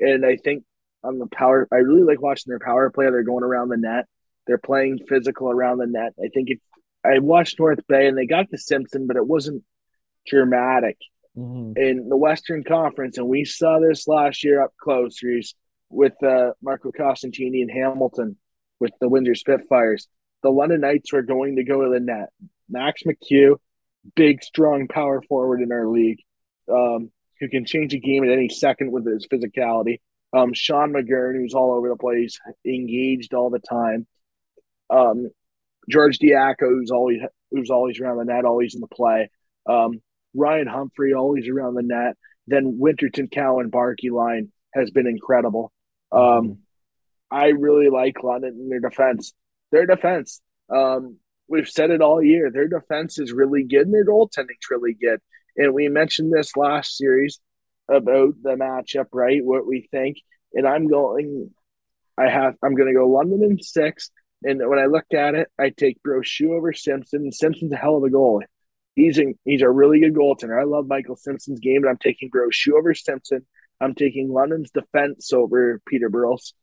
and 0.00 0.24
I 0.24 0.36
think 0.36 0.64
on 1.02 1.18
the 1.18 1.26
power, 1.26 1.68
I 1.72 1.76
really 1.76 2.02
like 2.02 2.20
watching 2.20 2.50
their 2.50 2.58
power 2.58 2.90
play. 2.90 3.06
They're 3.06 3.22
going 3.22 3.44
around 3.44 3.68
the 3.68 3.76
net. 3.76 4.06
They're 4.46 4.58
playing 4.58 5.00
physical 5.08 5.50
around 5.50 5.78
the 5.78 5.86
net. 5.86 6.14
I 6.22 6.28
think 6.28 6.50
it, 6.50 6.60
I 7.04 7.18
watched 7.18 7.58
North 7.58 7.80
Bay 7.86 8.08
and 8.08 8.16
they 8.16 8.26
got 8.26 8.50
the 8.50 8.58
Simpson, 8.58 9.06
but 9.06 9.16
it 9.16 9.26
wasn't 9.26 9.62
dramatic 10.26 10.96
mm-hmm. 11.36 11.80
in 11.80 12.08
the 12.08 12.16
Western 12.16 12.64
Conference. 12.64 13.18
And 13.18 13.28
we 13.28 13.44
saw 13.44 13.78
this 13.78 14.08
last 14.08 14.42
year 14.44 14.62
up 14.62 14.72
close, 14.80 15.20
with 15.90 16.22
uh, 16.22 16.50
Marco 16.62 16.90
Costantini 16.90 17.62
and 17.62 17.70
Hamilton 17.70 18.36
with 18.80 18.92
the 19.00 19.08
Windsor 19.08 19.34
Spitfires. 19.34 20.08
The 20.42 20.50
London 20.50 20.82
Knights 20.82 21.12
were 21.12 21.22
going 21.22 21.56
to 21.56 21.64
go 21.64 21.82
to 21.82 21.90
the 21.90 22.00
net. 22.00 22.28
Max 22.68 23.02
McCue, 23.04 23.56
big, 24.14 24.42
strong 24.42 24.88
power 24.88 25.22
forward 25.22 25.62
in 25.62 25.72
our 25.72 25.86
league, 25.86 26.20
um, 26.70 27.10
who 27.40 27.48
can 27.48 27.64
change 27.64 27.94
a 27.94 27.98
game 27.98 28.24
at 28.24 28.30
any 28.30 28.48
second 28.48 28.92
with 28.92 29.06
his 29.06 29.26
physicality. 29.26 30.00
Um, 30.32 30.52
Sean 30.52 30.92
McGurn, 30.92 31.36
who's 31.36 31.54
all 31.54 31.72
over 31.72 31.88
the 31.88 31.96
place, 31.96 32.38
engaged 32.66 33.34
all 33.34 33.50
the 33.50 33.60
time. 33.60 34.06
Um, 34.90 35.28
George 35.88 36.18
Diaco, 36.18 36.68
who's 36.68 36.90
always 36.90 37.20
who's 37.50 37.70
always 37.70 37.98
around 37.98 38.18
the 38.18 38.24
net, 38.24 38.44
always 38.44 38.74
in 38.74 38.80
the 38.80 38.88
play. 38.88 39.30
Um, 39.66 40.02
Ryan 40.34 40.66
Humphrey, 40.66 41.14
always 41.14 41.48
around 41.48 41.74
the 41.74 41.82
net. 41.82 42.16
Then 42.46 42.78
Winterton, 42.78 43.28
Cowan, 43.28 43.70
Barkey 43.70 44.10
line 44.10 44.52
has 44.74 44.90
been 44.90 45.06
incredible. 45.06 45.72
Um. 46.12 46.58
I 47.30 47.48
really 47.48 47.90
like 47.90 48.22
London 48.22 48.56
in 48.58 48.68
their 48.70 48.80
defense. 48.80 49.34
Their 49.70 49.84
defense, 49.84 50.40
um, 50.74 51.18
we've 51.46 51.68
said 51.68 51.90
it 51.90 52.00
all 52.00 52.22
year. 52.22 52.50
Their 52.50 52.68
defense 52.68 53.18
is 53.18 53.32
really 53.32 53.64
good, 53.64 53.82
and 53.82 53.92
their 53.92 54.06
goaltending's 54.06 54.70
really 54.70 54.94
good. 54.94 55.20
And 55.58 55.74
we 55.74 55.88
mentioned 55.88 56.32
this 56.32 56.56
last 56.56 56.96
series 56.96 57.40
about 57.88 58.34
the 58.42 58.50
matchup, 58.50 59.06
right? 59.12 59.44
What 59.44 59.66
we 59.66 59.88
think, 59.90 60.18
and 60.54 60.66
I'm 60.66 60.88
going. 60.88 61.50
I 62.16 62.28
have. 62.28 62.54
I'm 62.64 62.74
going 62.74 62.88
to 62.88 62.98
go 62.98 63.08
London 63.08 63.42
in 63.42 63.62
six. 63.62 64.10
And 64.42 64.60
when 64.68 64.78
I 64.78 64.86
look 64.86 65.06
at 65.12 65.34
it, 65.34 65.48
I 65.58 65.70
take 65.70 65.98
Brochu 66.06 66.50
over 66.50 66.72
Simpson. 66.72 67.32
Simpson's 67.32 67.72
a 67.72 67.76
hell 67.76 67.96
of 67.96 68.04
a 68.04 68.08
goalie. 68.08 68.44
He's 68.94 69.18
a, 69.18 69.34
he's 69.44 69.62
a 69.62 69.70
really 69.70 70.00
good 70.00 70.14
goaltender. 70.14 70.60
I 70.60 70.64
love 70.64 70.86
Michael 70.88 71.16
Simpson's 71.16 71.60
game, 71.60 71.82
but 71.82 71.88
I'm 71.88 71.98
taking 71.98 72.30
Brochu 72.30 72.72
over 72.76 72.94
Simpson. 72.94 73.46
I'm 73.80 73.94
taking 73.94 74.32
London's 74.32 74.70
defense 74.70 75.32
over 75.32 75.80
Peterborough's. 75.86 76.54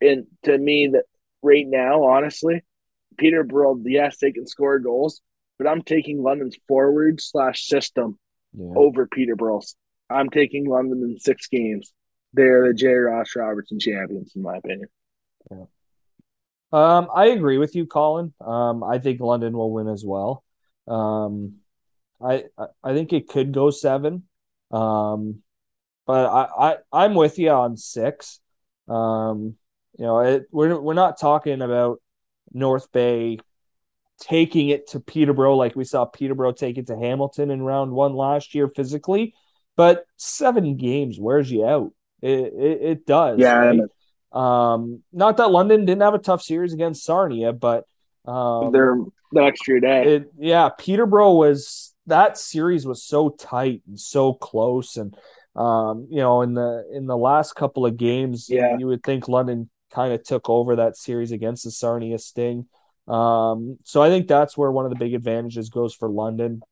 And 0.00 0.26
to 0.44 0.56
me, 0.56 0.88
that 0.92 1.04
right 1.42 1.66
now, 1.66 2.04
honestly, 2.04 2.62
Peterborough, 3.16 3.80
yes, 3.84 4.18
they 4.20 4.32
can 4.32 4.46
score 4.46 4.78
goals, 4.78 5.20
but 5.58 5.66
I'm 5.66 5.82
taking 5.82 6.22
London's 6.22 6.56
forward 6.68 7.20
slash 7.20 7.66
system 7.66 8.18
yeah. 8.56 8.72
over 8.76 9.06
Peterborough's. 9.06 9.76
I'm 10.10 10.30
taking 10.30 10.66
London 10.66 11.02
in 11.02 11.18
six 11.18 11.48
games. 11.48 11.92
They're 12.32 12.68
the 12.68 12.74
J. 12.74 12.88
Ross 12.88 13.34
Robertson 13.36 13.78
champions, 13.78 14.32
in 14.34 14.42
my 14.42 14.56
opinion. 14.56 14.88
Yeah. 15.50 15.64
Um, 16.72 17.08
I 17.14 17.26
agree 17.26 17.58
with 17.58 17.76
you, 17.76 17.86
Colin. 17.86 18.34
Um, 18.40 18.82
I 18.82 18.98
think 18.98 19.20
London 19.20 19.56
will 19.56 19.70
win 19.70 19.88
as 19.88 20.04
well. 20.04 20.42
Um, 20.88 21.56
I 22.20 22.44
I 22.82 22.94
think 22.94 23.12
it 23.12 23.28
could 23.28 23.52
go 23.52 23.70
seven. 23.70 24.24
Um, 24.72 25.42
but 26.06 26.26
I, 26.26 26.48
I 26.58 26.76
I'm 26.92 27.14
with 27.14 27.38
you 27.38 27.50
on 27.50 27.76
six. 27.76 28.40
Um, 28.88 29.56
you 29.96 30.04
know, 30.04 30.20
it, 30.20 30.46
we're 30.50 30.78
we're 30.80 30.94
not 30.94 31.20
talking 31.20 31.62
about 31.62 32.02
North 32.52 32.90
Bay 32.90 33.38
taking 34.20 34.68
it 34.68 34.88
to 34.88 35.00
Peterborough 35.00 35.56
like 35.56 35.76
we 35.76 35.84
saw 35.84 36.04
Peterborough 36.04 36.52
take 36.52 36.78
it 36.78 36.86
to 36.86 36.96
Hamilton 36.96 37.50
in 37.50 37.62
round 37.62 37.92
one 37.92 38.14
last 38.14 38.54
year 38.54 38.68
physically, 38.68 39.34
but 39.76 40.06
seven 40.16 40.76
games 40.76 41.18
wears 41.18 41.50
you 41.50 41.66
out. 41.66 41.92
It 42.22 42.52
it, 42.54 42.82
it 42.82 43.06
does. 43.06 43.38
Yeah, 43.38 43.56
right? 43.56 43.80
Um, 44.32 45.02
not 45.12 45.36
that 45.36 45.50
London 45.50 45.84
didn't 45.84 46.02
have 46.02 46.14
a 46.14 46.18
tough 46.18 46.42
series 46.42 46.72
against 46.72 47.04
Sarnia, 47.04 47.52
but 47.52 47.84
um, 48.26 48.72
they're 48.72 48.98
the 49.32 49.42
extra 49.42 49.80
day. 49.80 50.16
It, 50.16 50.32
yeah, 50.38 50.70
Peterborough 50.76 51.34
was 51.34 51.94
that 52.06 52.38
series 52.38 52.86
was 52.86 53.02
so 53.02 53.30
tight 53.30 53.82
and 53.86 53.98
so 53.98 54.32
close, 54.32 54.96
and 54.96 55.16
um, 55.56 56.08
you 56.10 56.18
know, 56.18 56.42
in 56.42 56.54
the 56.54 56.84
in 56.92 57.06
the 57.06 57.16
last 57.16 57.54
couple 57.54 57.86
of 57.86 57.96
games, 57.96 58.48
yeah. 58.48 58.76
you 58.78 58.86
would 58.86 59.02
think 59.02 59.28
London 59.28 59.70
kind 59.92 60.12
of 60.12 60.24
took 60.24 60.50
over 60.50 60.76
that 60.76 60.96
series 60.96 61.30
against 61.30 61.64
the 61.64 61.70
Sarnia 61.70 62.18
Sting. 62.18 62.66
Um, 63.06 63.78
so 63.84 64.02
I 64.02 64.08
think 64.08 64.28
that's 64.28 64.56
where 64.56 64.70
one 64.70 64.86
of 64.86 64.90
the 64.90 64.96
big 64.96 65.14
advantages 65.14 65.68
goes 65.68 65.94
for 65.94 66.08
London. 66.08 66.62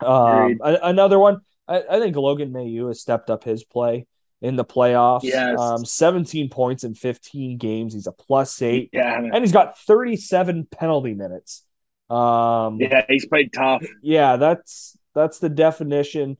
Um, 0.00 0.58
another 0.62 1.18
one, 1.18 1.40
I, 1.66 1.82
I, 1.88 1.98
think 2.00 2.16
Logan 2.16 2.52
Mailloux 2.52 2.88
has 2.88 3.00
stepped 3.00 3.30
up 3.30 3.44
his 3.44 3.64
play 3.64 4.06
in 4.40 4.56
the 4.56 4.64
playoffs. 4.64 5.22
Yes. 5.22 5.58
Um, 5.58 5.84
17 5.84 6.50
points 6.50 6.84
in 6.84 6.94
15 6.94 7.58
games. 7.58 7.94
He's 7.94 8.06
a 8.06 8.12
plus 8.12 8.60
eight. 8.62 8.90
Yeah. 8.92 9.16
And 9.16 9.36
he's 9.38 9.52
got 9.52 9.78
37 9.78 10.66
penalty 10.70 11.14
minutes. 11.14 11.64
Um, 12.10 12.78
yeah, 12.80 13.04
he's 13.08 13.26
played 13.26 13.52
tough. 13.52 13.84
Yeah, 14.02 14.36
that's 14.36 14.96
that's 15.14 15.38
the 15.38 15.48
definition. 15.48 16.36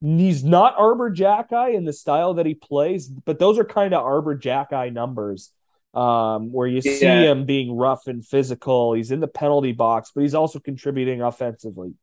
He's 0.00 0.42
not 0.42 0.74
Arber 0.76 1.14
Xhekaj 1.14 1.74
in 1.74 1.84
the 1.84 1.92
style 1.92 2.34
that 2.34 2.46
he 2.46 2.54
plays, 2.54 3.06
but 3.08 3.38
those 3.38 3.58
are 3.58 3.64
kind 3.64 3.94
of 3.94 4.02
Arber 4.02 4.36
Xhekaj 4.36 4.92
numbers. 4.92 5.52
Um, 5.94 6.52
where 6.52 6.66
you 6.66 6.80
see 6.80 7.04
him 7.04 7.44
being 7.44 7.76
rough 7.76 8.06
and 8.06 8.24
physical. 8.26 8.94
He's 8.94 9.10
in 9.10 9.20
the 9.20 9.28
penalty 9.28 9.72
box, 9.72 10.10
but 10.14 10.22
he's 10.22 10.34
also 10.34 10.58
contributing 10.58 11.20
offensively. 11.20 11.94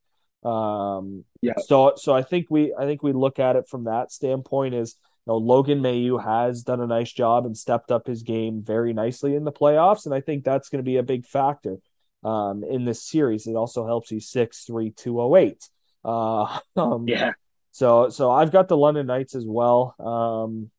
Um, 0.43 1.25
yeah. 1.41 1.53
So 1.65 1.93
so 1.97 2.13
I 2.13 2.21
think 2.21 2.47
we 2.49 2.73
I 2.77 2.85
think 2.85 3.03
we 3.03 3.13
look 3.13 3.39
at 3.39 3.55
it 3.55 3.67
from 3.67 3.85
that 3.85 4.11
standpoint 4.11 4.75
is 4.75 4.95
you 5.25 5.33
know 5.33 5.37
Logan 5.37 5.81
Mailloux 5.81 6.23
has 6.23 6.63
done 6.63 6.81
a 6.81 6.87
nice 6.87 7.11
job 7.11 7.45
and 7.45 7.57
stepped 7.57 7.91
up 7.91 8.07
his 8.07 8.23
game 8.23 8.63
very 8.63 8.93
nicely 8.93 9.35
in 9.35 9.43
the 9.43 9.51
playoffs, 9.51 10.05
and 10.05 10.13
I 10.13 10.21
think 10.21 10.43
that's 10.43 10.69
going 10.69 10.79
to 10.83 10.89
be 10.89 10.97
a 10.97 11.03
big 11.03 11.25
factor 11.25 11.77
um, 12.23 12.63
in 12.63 12.85
this 12.85 13.03
series. 13.03 13.47
It 13.47 13.55
also 13.55 13.85
helps 13.85 14.11
you 14.11 14.19
six 14.19 14.63
three 14.63 14.91
two 14.91 15.19
oh 15.19 15.35
eight. 15.35 15.67
Uh, 16.05 16.59
um, 16.77 17.07
yeah. 17.07 17.31
So 17.71 18.09
so 18.09 18.31
I've 18.31 18.51
got 18.51 18.67
the 18.67 18.77
London 18.77 19.07
Knights 19.07 19.35
as 19.35 19.45
well. 19.45 19.95
Um, 19.99 20.71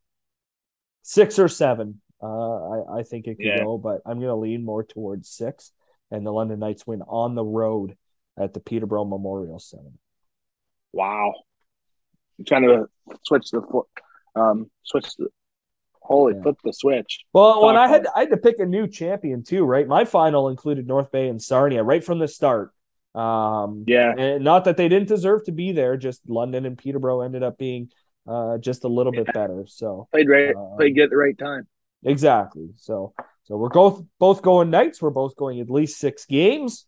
six 1.02 1.38
or 1.38 1.48
seven. 1.48 2.00
Uh, 2.22 2.26
I, 2.26 2.98
I 2.98 3.02
think 3.02 3.26
it 3.26 3.36
could 3.36 3.46
yeah. 3.46 3.64
go, 3.64 3.78
but 3.78 4.00
I'm 4.04 4.18
going 4.18 4.28
to 4.28 4.36
lean 4.36 4.64
more 4.64 4.84
towards 4.84 5.28
six, 5.28 5.72
and 6.10 6.26
the 6.26 6.32
London 6.32 6.58
Knights 6.58 6.86
win 6.86 7.02
on 7.02 7.34
the 7.34 7.44
road 7.44 7.96
at 8.38 8.54
the 8.54 8.60
Peterborough 8.60 9.04
Memorial 9.04 9.58
Center. 9.58 9.92
Wow. 10.92 11.34
I'm 12.38 12.44
trying 12.44 12.62
to 12.62 12.88
switch 13.24 13.50
the 13.50 13.62
um 14.36 14.70
switch 14.82 15.14
the 15.16 15.28
holy 16.00 16.34
yeah. 16.34 16.42
flip 16.42 16.56
the 16.64 16.72
switch. 16.72 17.20
Well, 17.32 17.64
when 17.66 17.76
I 17.76 17.88
had 17.88 18.06
I 18.14 18.20
had 18.20 18.30
to 18.30 18.36
pick 18.36 18.58
a 18.58 18.66
new 18.66 18.88
champion 18.88 19.42
too, 19.42 19.64
right? 19.64 19.86
My 19.86 20.04
final 20.04 20.48
included 20.48 20.86
North 20.86 21.12
Bay 21.12 21.28
and 21.28 21.40
Sarnia 21.40 21.82
right 21.82 22.02
from 22.02 22.18
the 22.18 22.28
start. 22.28 22.72
Um, 23.14 23.84
yeah, 23.86 24.14
and 24.16 24.44
not 24.44 24.64
that 24.64 24.76
they 24.76 24.88
didn't 24.88 25.08
deserve 25.08 25.44
to 25.44 25.52
be 25.52 25.72
there, 25.72 25.96
just 25.96 26.28
London 26.28 26.64
and 26.64 26.78
Peterborough 26.78 27.22
ended 27.22 27.42
up 27.42 27.58
being 27.58 27.90
uh, 28.26 28.58
just 28.58 28.84
a 28.84 28.88
little 28.88 29.12
bit 29.12 29.26
better. 29.32 29.64
So 29.66 30.08
played 30.12 30.28
right, 30.28 30.54
um, 30.54 30.76
played 30.76 30.94
good 30.94 31.04
at 31.04 31.10
the 31.10 31.16
right 31.16 31.36
time. 31.36 31.66
Exactly. 32.04 32.70
So 32.76 33.14
so 33.44 33.56
we're 33.56 33.68
both 33.68 34.04
both 34.18 34.42
going 34.42 34.70
Knights. 34.70 35.02
We're 35.02 35.10
both 35.10 35.36
going 35.36 35.60
at 35.60 35.70
least 35.70 35.98
six 35.98 36.24
games. 36.24 36.86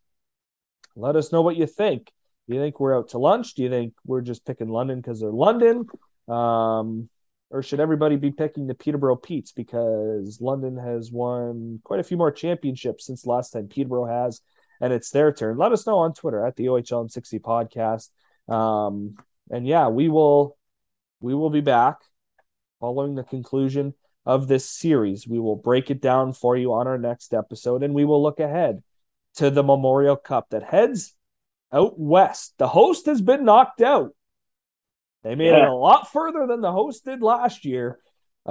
Let 0.95 1.17
us 1.17 1.33
know 1.33 1.43
what 1.43 1.57
you 1.57 1.67
think. 1.67 2.11
Do 2.49 2.55
you 2.55 2.61
think 2.61 2.81
we're 2.81 2.97
out 2.97 3.11
to 3.11 3.19
lunch? 3.19 3.55
Do 3.55 3.63
you 3.63 3.71
think 3.71 3.95
we're 4.05 4.21
just 4.21 4.45
picking 4.45 4.69
London 4.69 5.01
because 5.01 5.21
they're 5.21 5.31
London? 5.31 5.87
Um, 6.29 7.09
or 7.51 7.63
should 7.63 7.81
everybody 7.81 8.17
be 8.17 8.31
picking 8.31 8.67
the 8.67 8.75
Peterborough 8.75 9.17
Petes 9.17 9.53
because 9.53 10.39
London 10.41 10.77
has 10.77 11.13
won 11.13 11.81
quite 11.85 12.01
a 12.01 12.05
few 12.05 12.17
more 12.17 12.31
championships 12.31 13.07
since 13.07 13.27
last 13.27 13.51
time 13.51 13.69
Peterborough 13.69 14.07
has, 14.07 14.41
and 14.81 14.93
it's 14.93 15.11
their 15.11 15.33
turn. 15.33 15.59
Let 15.59 15.73
us 15.73 15.87
know 15.87 15.99
on 15.99 16.15
Twitter 16.15 16.47
at 16.47 16.57
the 16.57 16.67
OHL 16.67 17.11
60 17.11 17.39
podcast. 17.41 18.09
Um, 18.49 19.17
and 19.51 19.67
yeah, 19.67 19.89
we 19.89 20.09
will 20.09 20.57
we 21.21 21.35
will 21.35 21.51
be 21.51 21.61
back 21.61 21.99
following 22.81 23.15
the 23.15 23.23
conclusion 23.23 23.95
of 24.25 24.49
this 24.49 24.69
series. 24.69 25.27
We 25.27 25.39
will 25.39 25.57
break 25.57 25.91
it 25.91 26.01
down 26.01 26.33
for 26.33 26.57
you 26.57 26.73
on 26.73 26.87
our 26.87 26.99
next 26.99 27.35
episode, 27.35 27.83
and 27.83 27.95
we 27.95 28.05
will 28.05 28.23
look 28.23 28.41
ahead 28.41 28.83
to 29.37 29.51
the 29.51 29.63
Memorial 29.63 30.17
Cup 30.17 30.51
that 30.51 30.63
heads 30.63 31.15
out 31.73 31.99
west. 31.99 32.55
The 32.59 32.69
host 32.69 33.07
has 33.07 33.21
been 33.21 33.45
knocked 33.45 33.81
out. 33.81 34.15
They 35.23 35.35
made 35.35 35.51
yeah. 35.51 35.65
it 35.65 35.69
a 35.69 35.75
lot 35.75 36.11
further 36.11 36.47
than 36.47 36.61
the 36.61 36.73
host 36.73 37.05
did 37.05 37.23
last 37.23 37.65
year. 37.65 37.99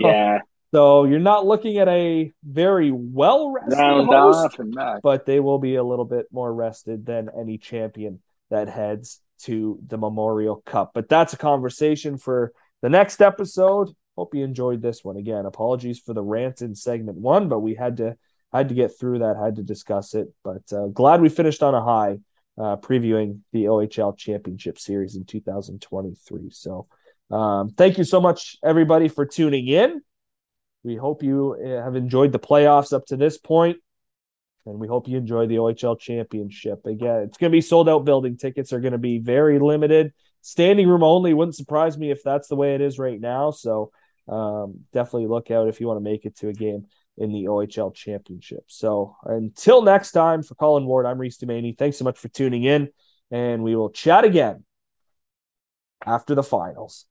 yeah. 0.00 0.38
So 0.72 1.04
you're 1.04 1.20
not 1.20 1.46
looking 1.46 1.78
at 1.78 1.88
a 1.88 2.32
very 2.42 2.90
well 2.90 3.50
rested 3.50 3.78
host, 3.78 4.58
but 5.02 5.24
they 5.26 5.38
will 5.38 5.58
be 5.58 5.76
a 5.76 5.84
little 5.84 6.04
bit 6.04 6.26
more 6.32 6.52
rested 6.52 7.06
than 7.06 7.30
any 7.38 7.58
champion 7.58 8.20
that 8.50 8.68
heads 8.68 9.20
to 9.42 9.78
the 9.86 9.98
Memorial 9.98 10.56
Cup. 10.66 10.92
But 10.94 11.08
that's 11.08 11.32
a 11.32 11.36
conversation 11.36 12.18
for 12.18 12.52
the 12.82 12.88
next 12.88 13.20
episode. 13.20 13.90
Hope 14.16 14.34
you 14.34 14.44
enjoyed 14.44 14.80
this 14.80 15.02
one. 15.02 15.16
Again, 15.16 15.44
apologies 15.44 15.98
for 15.98 16.14
the 16.14 16.22
rant 16.22 16.62
in 16.62 16.74
segment 16.74 17.18
one, 17.18 17.48
but 17.48 17.60
we 17.60 17.74
had 17.74 17.96
to 17.96 18.16
had 18.52 18.68
to 18.68 18.74
get 18.74 18.96
through 18.96 19.18
that, 19.18 19.36
had 19.36 19.56
to 19.56 19.62
discuss 19.62 20.14
it. 20.14 20.28
But 20.44 20.62
uh, 20.72 20.86
glad 20.86 21.20
we 21.20 21.28
finished 21.28 21.62
on 21.62 21.74
a 21.74 21.82
high, 21.82 22.18
uh, 22.56 22.76
previewing 22.76 23.40
the 23.52 23.64
OHL 23.64 24.16
Championship 24.16 24.78
Series 24.78 25.16
in 25.16 25.24
2023. 25.24 26.50
So, 26.50 26.86
um, 27.30 27.70
thank 27.70 27.98
you 27.98 28.04
so 28.04 28.20
much, 28.20 28.56
everybody, 28.62 29.08
for 29.08 29.26
tuning 29.26 29.66
in. 29.66 30.02
We 30.84 30.94
hope 30.94 31.22
you 31.22 31.56
uh, 31.60 31.82
have 31.82 31.96
enjoyed 31.96 32.30
the 32.30 32.38
playoffs 32.38 32.92
up 32.92 33.06
to 33.06 33.16
this 33.16 33.38
point, 33.38 33.78
and 34.66 34.78
we 34.78 34.86
hope 34.86 35.08
you 35.08 35.16
enjoy 35.16 35.46
the 35.46 35.56
OHL 35.56 35.98
Championship. 35.98 36.86
Again, 36.86 37.22
it's 37.22 37.38
going 37.38 37.50
to 37.50 37.56
be 37.56 37.60
sold 37.60 37.88
out 37.88 38.04
building. 38.04 38.36
Tickets 38.36 38.72
are 38.72 38.80
going 38.80 38.92
to 38.92 38.98
be 38.98 39.18
very 39.18 39.58
limited. 39.58 40.12
Standing 40.42 40.86
room 40.86 41.02
only. 41.02 41.34
Wouldn't 41.34 41.56
surprise 41.56 41.98
me 41.98 42.12
if 42.12 42.22
that's 42.22 42.48
the 42.48 42.56
way 42.56 42.74
it 42.76 42.80
is 42.80 43.00
right 43.00 43.20
now. 43.20 43.50
So, 43.50 43.90
um, 44.28 44.80
definitely 44.92 45.26
look 45.26 45.50
out 45.50 45.68
if 45.68 45.80
you 45.80 45.86
want 45.86 45.98
to 45.98 46.04
make 46.04 46.24
it 46.24 46.36
to 46.36 46.48
a 46.48 46.52
game 46.52 46.86
in 47.16 47.32
the 47.32 47.44
OHL 47.44 47.94
Championship. 47.94 48.64
So 48.68 49.16
until 49.24 49.82
next 49.82 50.12
time, 50.12 50.42
for 50.42 50.54
Colin 50.54 50.86
Ward, 50.86 51.06
I'm 51.06 51.18
Reese 51.18 51.38
Dumaney. 51.38 51.76
Thanks 51.76 51.98
so 51.98 52.04
much 52.04 52.18
for 52.18 52.28
tuning 52.28 52.64
in, 52.64 52.88
and 53.30 53.62
we 53.62 53.76
will 53.76 53.90
chat 53.90 54.24
again 54.24 54.64
after 56.04 56.34
the 56.34 56.42
finals. 56.42 57.06